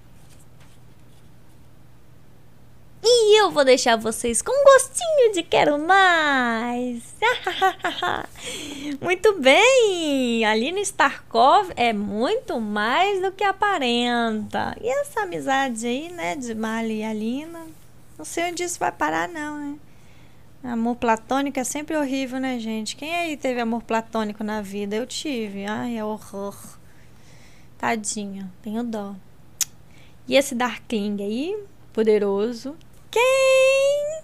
E 3.07 3.39
eu 3.39 3.51
vou 3.51 3.63
deixar 3.63 3.95
vocês 3.97 4.41
com 4.41 4.51
gostinho 4.51 5.31
de 5.31 5.43
quero 5.43 5.77
mais. 5.77 7.03
muito 8.99 9.39
bem! 9.39 10.43
Alina 10.43 10.79
Starkov 10.79 11.71
é 11.75 11.93
muito 11.93 12.59
mais 12.59 13.21
do 13.21 13.31
que 13.31 13.43
aparenta. 13.43 14.75
E 14.81 14.89
essa 14.89 15.21
amizade 15.21 15.85
aí, 15.85 16.09
né, 16.09 16.35
de 16.35 16.55
Mali 16.55 17.01
e 17.01 17.03
Alina, 17.03 17.67
não 18.17 18.25
sei 18.25 18.49
onde 18.51 18.63
isso 18.63 18.79
vai 18.79 18.91
parar 18.91 19.29
não, 19.29 19.59
né? 19.59 19.75
Amor 20.67 20.95
platônico 20.95 21.59
é 21.59 21.63
sempre 21.63 21.95
horrível, 21.95 22.39
né, 22.39 22.57
gente? 22.57 22.95
Quem 22.95 23.13
aí 23.13 23.37
teve 23.37 23.61
amor 23.61 23.83
platônico 23.83 24.43
na 24.43 24.61
vida? 24.61 24.95
Eu 24.95 25.05
tive. 25.05 25.65
Ai, 25.65 25.95
é 25.95 26.03
horror. 26.03 26.57
Tadinha, 27.77 28.51
tenho 28.63 28.83
dó. 28.83 29.15
E 30.27 30.35
esse 30.35 30.55
Darkling 30.55 31.21
aí, 31.21 31.63
poderoso, 31.93 32.75
quem 33.11 34.21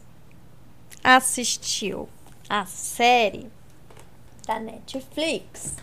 assistiu 1.04 2.10
a 2.50 2.66
série 2.66 3.48
da 4.48 4.60
Netflix 4.60 5.76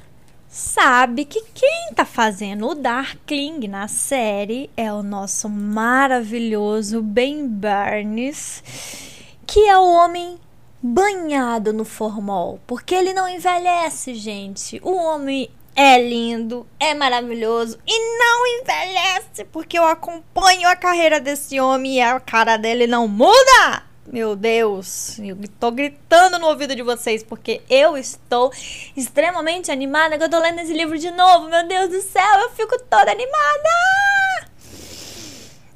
sabe 0.49 1.25
que 1.25 1.41
quem 1.55 1.93
tá 1.95 2.05
fazendo 2.05 2.67
o 2.67 2.75
Darkling 2.75 3.69
na 3.69 3.87
série 3.87 4.69
é 4.77 4.93
o 4.93 5.05
nosso 5.05 5.49
maravilhoso 5.49 7.01
Ben 7.01 7.47
Barnes, 7.47 8.63
que 9.47 9.61
é 9.69 9.79
o 9.79 9.87
homem 9.87 10.37
banhado 10.83 11.73
no 11.73 11.85
formol, 11.85 12.61
porque 12.67 12.95
ele 12.95 13.13
não 13.13 13.29
envelhece, 13.29 14.15
gente. 14.15 14.81
O 14.83 14.95
homem 14.95 15.51
é 15.75 16.01
lindo, 16.01 16.67
é 16.81 16.93
maravilhoso 16.95 17.79
e 17.87 18.19
não 18.19 18.47
envelhece, 18.61 19.45
porque 19.53 19.79
eu 19.79 19.85
acompanho 19.85 20.69
a 20.69 20.75
carreira 20.75 21.21
desse 21.21 21.61
homem 21.61 21.97
e 21.97 22.01
a 22.01 22.19
cara 22.19 22.57
dele 22.57 22.87
não 22.87 23.07
muda. 23.07 23.85
Meu 24.11 24.35
Deus, 24.35 25.19
eu 25.19 25.37
tô 25.61 25.71
gritando 25.71 26.39
no 26.39 26.47
ouvido 26.47 26.75
de 26.75 26.83
vocês 26.83 27.23
porque 27.23 27.61
eu 27.69 27.97
estou 27.97 28.51
extremamente 28.97 29.71
animada 29.71 30.17
que 30.17 30.25
eu 30.25 30.31
tô 30.31 30.39
lendo 30.39 30.61
esse 30.61 30.73
livro 30.73 30.99
de 30.99 31.11
novo. 31.11 31.49
Meu 31.49 31.67
Deus 31.69 31.91
do 31.91 32.01
céu, 32.01 32.39
eu 32.41 32.51
fico 32.51 32.79
toda 32.85 33.13
animada. 33.13 34.49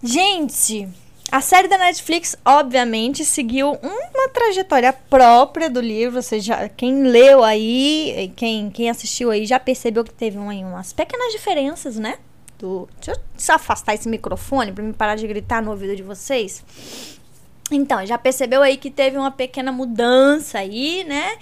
Gente, 0.03 0.89
a 1.33 1.41
série 1.41 1.67
da 1.67 1.79
Netflix, 1.79 2.37
obviamente, 2.45 3.25
seguiu 3.25 3.73
uma 3.83 4.29
trajetória 4.29 4.93
própria 4.93 5.71
do 5.71 5.81
livro. 5.81 6.17
Ou 6.17 6.23
seja, 6.23 6.69
quem 6.69 7.05
leu 7.05 7.43
aí, 7.43 8.31
quem, 8.37 8.69
quem 8.69 8.91
assistiu 8.91 9.31
aí, 9.31 9.47
já 9.47 9.59
percebeu 9.59 10.05
que 10.05 10.13
teve 10.13 10.37
umas 10.37 10.93
pequenas 10.93 11.33
diferenças, 11.33 11.97
né? 11.97 12.19
Do, 12.59 12.87
deixa 12.97 13.13
eu 13.13 13.25
só 13.39 13.55
afastar 13.55 13.95
esse 13.95 14.11
microfone 14.11 14.73
para 14.73 14.85
me 14.85 14.93
parar 14.93 15.17
de 15.17 15.27
gritar 15.27 15.63
no 15.63 15.71
ouvido 15.71 15.97
de 15.97 16.03
vocês. 16.03 16.63
Então, 17.71 18.05
já 18.05 18.19
percebeu 18.19 18.61
aí 18.61 18.77
que 18.77 18.91
teve 18.91 19.17
uma 19.17 19.31
pequena 19.31 19.73
mudança 19.73 20.59
aí, 20.59 21.03
né? 21.05 21.39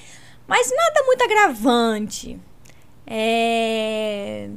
Mas 0.46 0.70
nada 0.70 1.02
muito 1.04 1.24
agravante. 1.24 2.38
É 3.04 4.48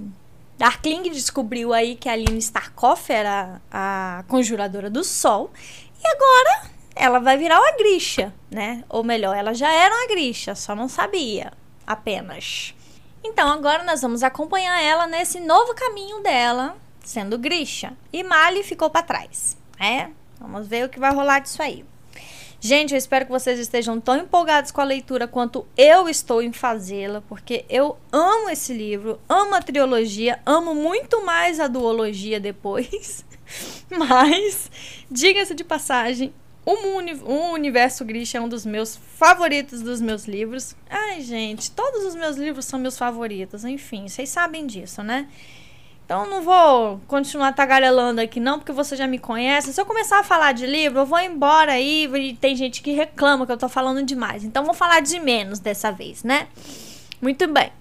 Darkling 0.58 1.04
descobriu 1.04 1.74
aí 1.74 1.96
que 1.96 2.08
a 2.08 2.14
Aline 2.14 2.38
Starkoff 2.38 3.12
era 3.12 3.62
a 3.72 4.24
conjuradora 4.28 4.90
do 4.90 5.04
sol 5.04 5.52
e 6.04 6.08
agora 6.08 6.72
ela 6.96 7.20
vai 7.20 7.38
virar 7.38 7.60
uma 7.60 7.76
grisha, 7.76 8.34
né? 8.52 8.84
Ou 8.88 9.04
melhor, 9.04 9.36
ela 9.36 9.54
já 9.54 9.72
era 9.72 9.94
uma 9.94 10.08
grisha, 10.08 10.54
só 10.56 10.76
não 10.76 10.88
sabia 10.88 11.52
apenas. 11.86 12.76
Então 13.24 13.50
agora 13.52 13.84
nós 13.84 14.02
vamos 14.02 14.22
acompanhar 14.22 14.82
ela 14.82 15.08
nesse 15.08 15.40
novo 15.40 15.74
caminho 15.74 16.22
dela, 16.22 16.76
sendo 17.04 17.38
grisha. 17.38 17.94
E 18.12 18.24
Mali 18.24 18.64
ficou 18.64 18.90
para 18.90 19.04
trás, 19.04 19.58
né? 19.80 20.12
Vamos 20.40 20.68
ver 20.68 20.86
o 20.86 20.90
que 20.90 21.00
vai 21.00 21.14
rolar 21.14 21.40
disso 21.40 21.62
aí. 21.62 21.86
Gente, 22.66 22.94
eu 22.94 22.98
espero 22.98 23.26
que 23.26 23.32
vocês 23.32 23.60
estejam 23.60 24.00
tão 24.00 24.16
empolgados 24.16 24.72
com 24.72 24.80
a 24.80 24.86
leitura 24.86 25.28
quanto 25.28 25.68
eu 25.76 26.08
estou 26.08 26.42
em 26.42 26.54
fazê-la, 26.54 27.20
porque 27.28 27.66
eu 27.70 27.98
amo 28.10 28.50
esse 28.50 28.74
livro, 28.74 29.20
amo 29.28 29.54
a 29.54 29.62
trilogia, 29.62 30.40
amo 30.46 30.74
muito 30.74 31.26
mais 31.26 31.60
a 31.60 31.68
duologia 31.68 32.40
depois. 32.40 33.26
Mas, 33.92 34.72
diga-se 35.12 35.54
de 35.54 35.66
passagem, 35.66 36.34
o, 36.66 37.52
Universo 37.52 38.06
Grisha 38.06 38.38
é 38.38 38.42
um 38.42 38.48
dos 38.48 38.66
meus 38.66 38.96
favoritos 38.96 39.82
dos 39.82 40.00
meus 40.00 40.24
livros. 40.24 40.74
Ai, 40.90 41.20
gente, 41.20 41.70
todos 41.70 42.06
os 42.06 42.16
meus 42.16 42.38
livros 42.38 42.64
são 42.64 42.80
meus 42.80 42.98
favoritos. 42.98 43.66
Enfim, 43.66 44.08
vocês 44.08 44.30
sabem 44.30 44.66
disso, 44.66 45.04
né? 45.04 45.28
Então 46.14 46.30
não 46.30 46.44
vou 46.44 47.02
continuar 47.08 47.54
tagarelando 47.54 48.22
aqui 48.22 48.40
não, 48.40 48.60
porque 48.60 48.72
você 48.72 48.96
já 48.96 49.08
me 49.08 49.18
conhece. 49.18 49.74
Se 49.74 49.82
eu 49.82 49.86
começar 49.86 50.20
a 50.20 50.24
falar 50.24 50.52
de 50.52 50.68
livro, 50.68 51.00
eu 51.00 51.08
vou 51.08 51.20
embora 51.20 51.72
aí 51.72 52.06
e 52.06 52.36
tem 52.36 52.56
gente 52.56 52.84
que 52.84 52.92
reclama 52.92 53.48
que 53.48 53.52
eu 53.52 53.58
tô 53.58 53.68
falando 53.68 54.04
demais. 54.04 54.44
Então 54.44 54.64
vou 54.64 54.76
falar 54.76 55.00
de 55.00 55.20
menos 55.20 55.58
dessa 55.58 55.92
vez, 55.92 56.24
né? 56.24 56.48
Muito 57.20 57.48
bem. 57.48 57.72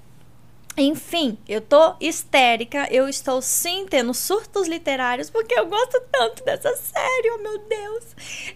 Enfim, 0.76 1.36
eu 1.46 1.60
tô 1.60 1.94
histérica, 2.00 2.88
eu 2.90 3.06
estou 3.06 3.42
sim 3.42 3.86
tendo 3.88 4.14
surtos 4.14 4.66
literários 4.66 5.28
porque 5.28 5.58
eu 5.58 5.66
gosto 5.66 6.00
tanto 6.10 6.42
dessa 6.44 6.74
série, 6.76 7.30
oh 7.30 7.38
meu 7.38 7.58
Deus. 7.58 8.04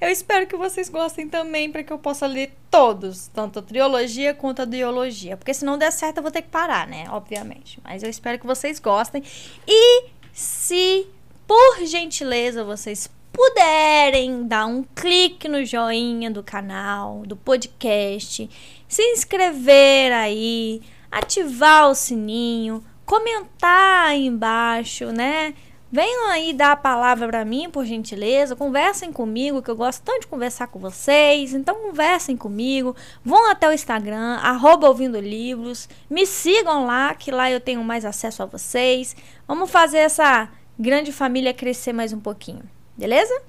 Eu 0.00 0.08
espero 0.08 0.46
que 0.46 0.56
vocês 0.56 0.88
gostem 0.88 1.28
também 1.28 1.70
para 1.70 1.82
que 1.82 1.92
eu 1.92 1.98
possa 1.98 2.26
ler 2.26 2.56
todos, 2.70 3.28
tanto 3.28 3.58
a 3.58 3.62
trilogia 3.62 4.32
quanto 4.32 4.62
a 4.62 4.64
duologia, 4.64 5.36
porque 5.36 5.52
se 5.52 5.64
não 5.64 5.76
der 5.76 5.92
certo 5.92 6.18
eu 6.18 6.22
vou 6.22 6.32
ter 6.32 6.42
que 6.42 6.48
parar, 6.48 6.86
né, 6.86 7.04
obviamente. 7.10 7.78
Mas 7.84 8.02
eu 8.02 8.08
espero 8.08 8.38
que 8.38 8.46
vocês 8.46 8.80
gostem 8.80 9.22
e 9.68 10.06
se 10.32 11.06
por 11.46 11.84
gentileza 11.84 12.64
vocês 12.64 13.10
puderem 13.30 14.46
dar 14.48 14.64
um 14.64 14.82
clique 14.82 15.46
no 15.46 15.62
joinha 15.62 16.30
do 16.30 16.42
canal, 16.42 17.22
do 17.26 17.36
podcast, 17.36 18.48
se 18.88 19.02
inscrever 19.12 20.10
aí, 20.12 20.80
ativar 21.18 21.88
o 21.88 21.94
sininho, 21.94 22.84
comentar 23.04 24.08
aí 24.08 24.26
embaixo, 24.26 25.06
né? 25.06 25.54
Venham 25.90 26.28
aí 26.30 26.52
dar 26.52 26.72
a 26.72 26.76
palavra 26.76 27.26
para 27.26 27.44
mim, 27.44 27.70
por 27.70 27.86
gentileza. 27.86 28.56
Conversem 28.56 29.12
comigo, 29.12 29.62
que 29.62 29.70
eu 29.70 29.76
gosto 29.76 30.02
tanto 30.02 30.22
de 30.22 30.26
conversar 30.26 30.66
com 30.66 30.78
vocês. 30.78 31.54
Então, 31.54 31.76
conversem 31.76 32.36
comigo. 32.36 32.94
Vão 33.24 33.50
até 33.50 33.68
o 33.68 33.72
Instagram, 33.72 34.36
arroba 34.42 34.88
ouvindo 34.88 35.18
livros. 35.18 35.88
Me 36.10 36.26
sigam 36.26 36.84
lá, 36.84 37.14
que 37.14 37.30
lá 37.30 37.50
eu 37.50 37.60
tenho 37.60 37.82
mais 37.82 38.04
acesso 38.04 38.42
a 38.42 38.46
vocês. 38.46 39.16
Vamos 39.46 39.70
fazer 39.70 39.98
essa 39.98 40.50
grande 40.78 41.12
família 41.12 41.54
crescer 41.54 41.92
mais 41.92 42.12
um 42.12 42.20
pouquinho, 42.20 42.62
beleza? 42.96 43.40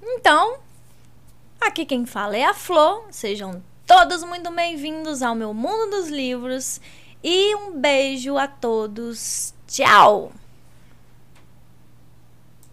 Então, 0.00 0.58
aqui 1.60 1.84
quem 1.84 2.06
fala 2.06 2.36
é 2.36 2.44
a 2.44 2.54
Flor. 2.54 3.04
Sejam 3.10 3.62
todos 3.94 4.24
muito 4.24 4.50
bem-vindos 4.50 5.20
ao 5.20 5.34
meu 5.34 5.52
mundo 5.52 5.90
dos 5.90 6.08
livros 6.08 6.80
e 7.22 7.54
um 7.56 7.78
beijo 7.78 8.38
a 8.38 8.48
todos. 8.48 9.52
Tchau! 9.66 10.32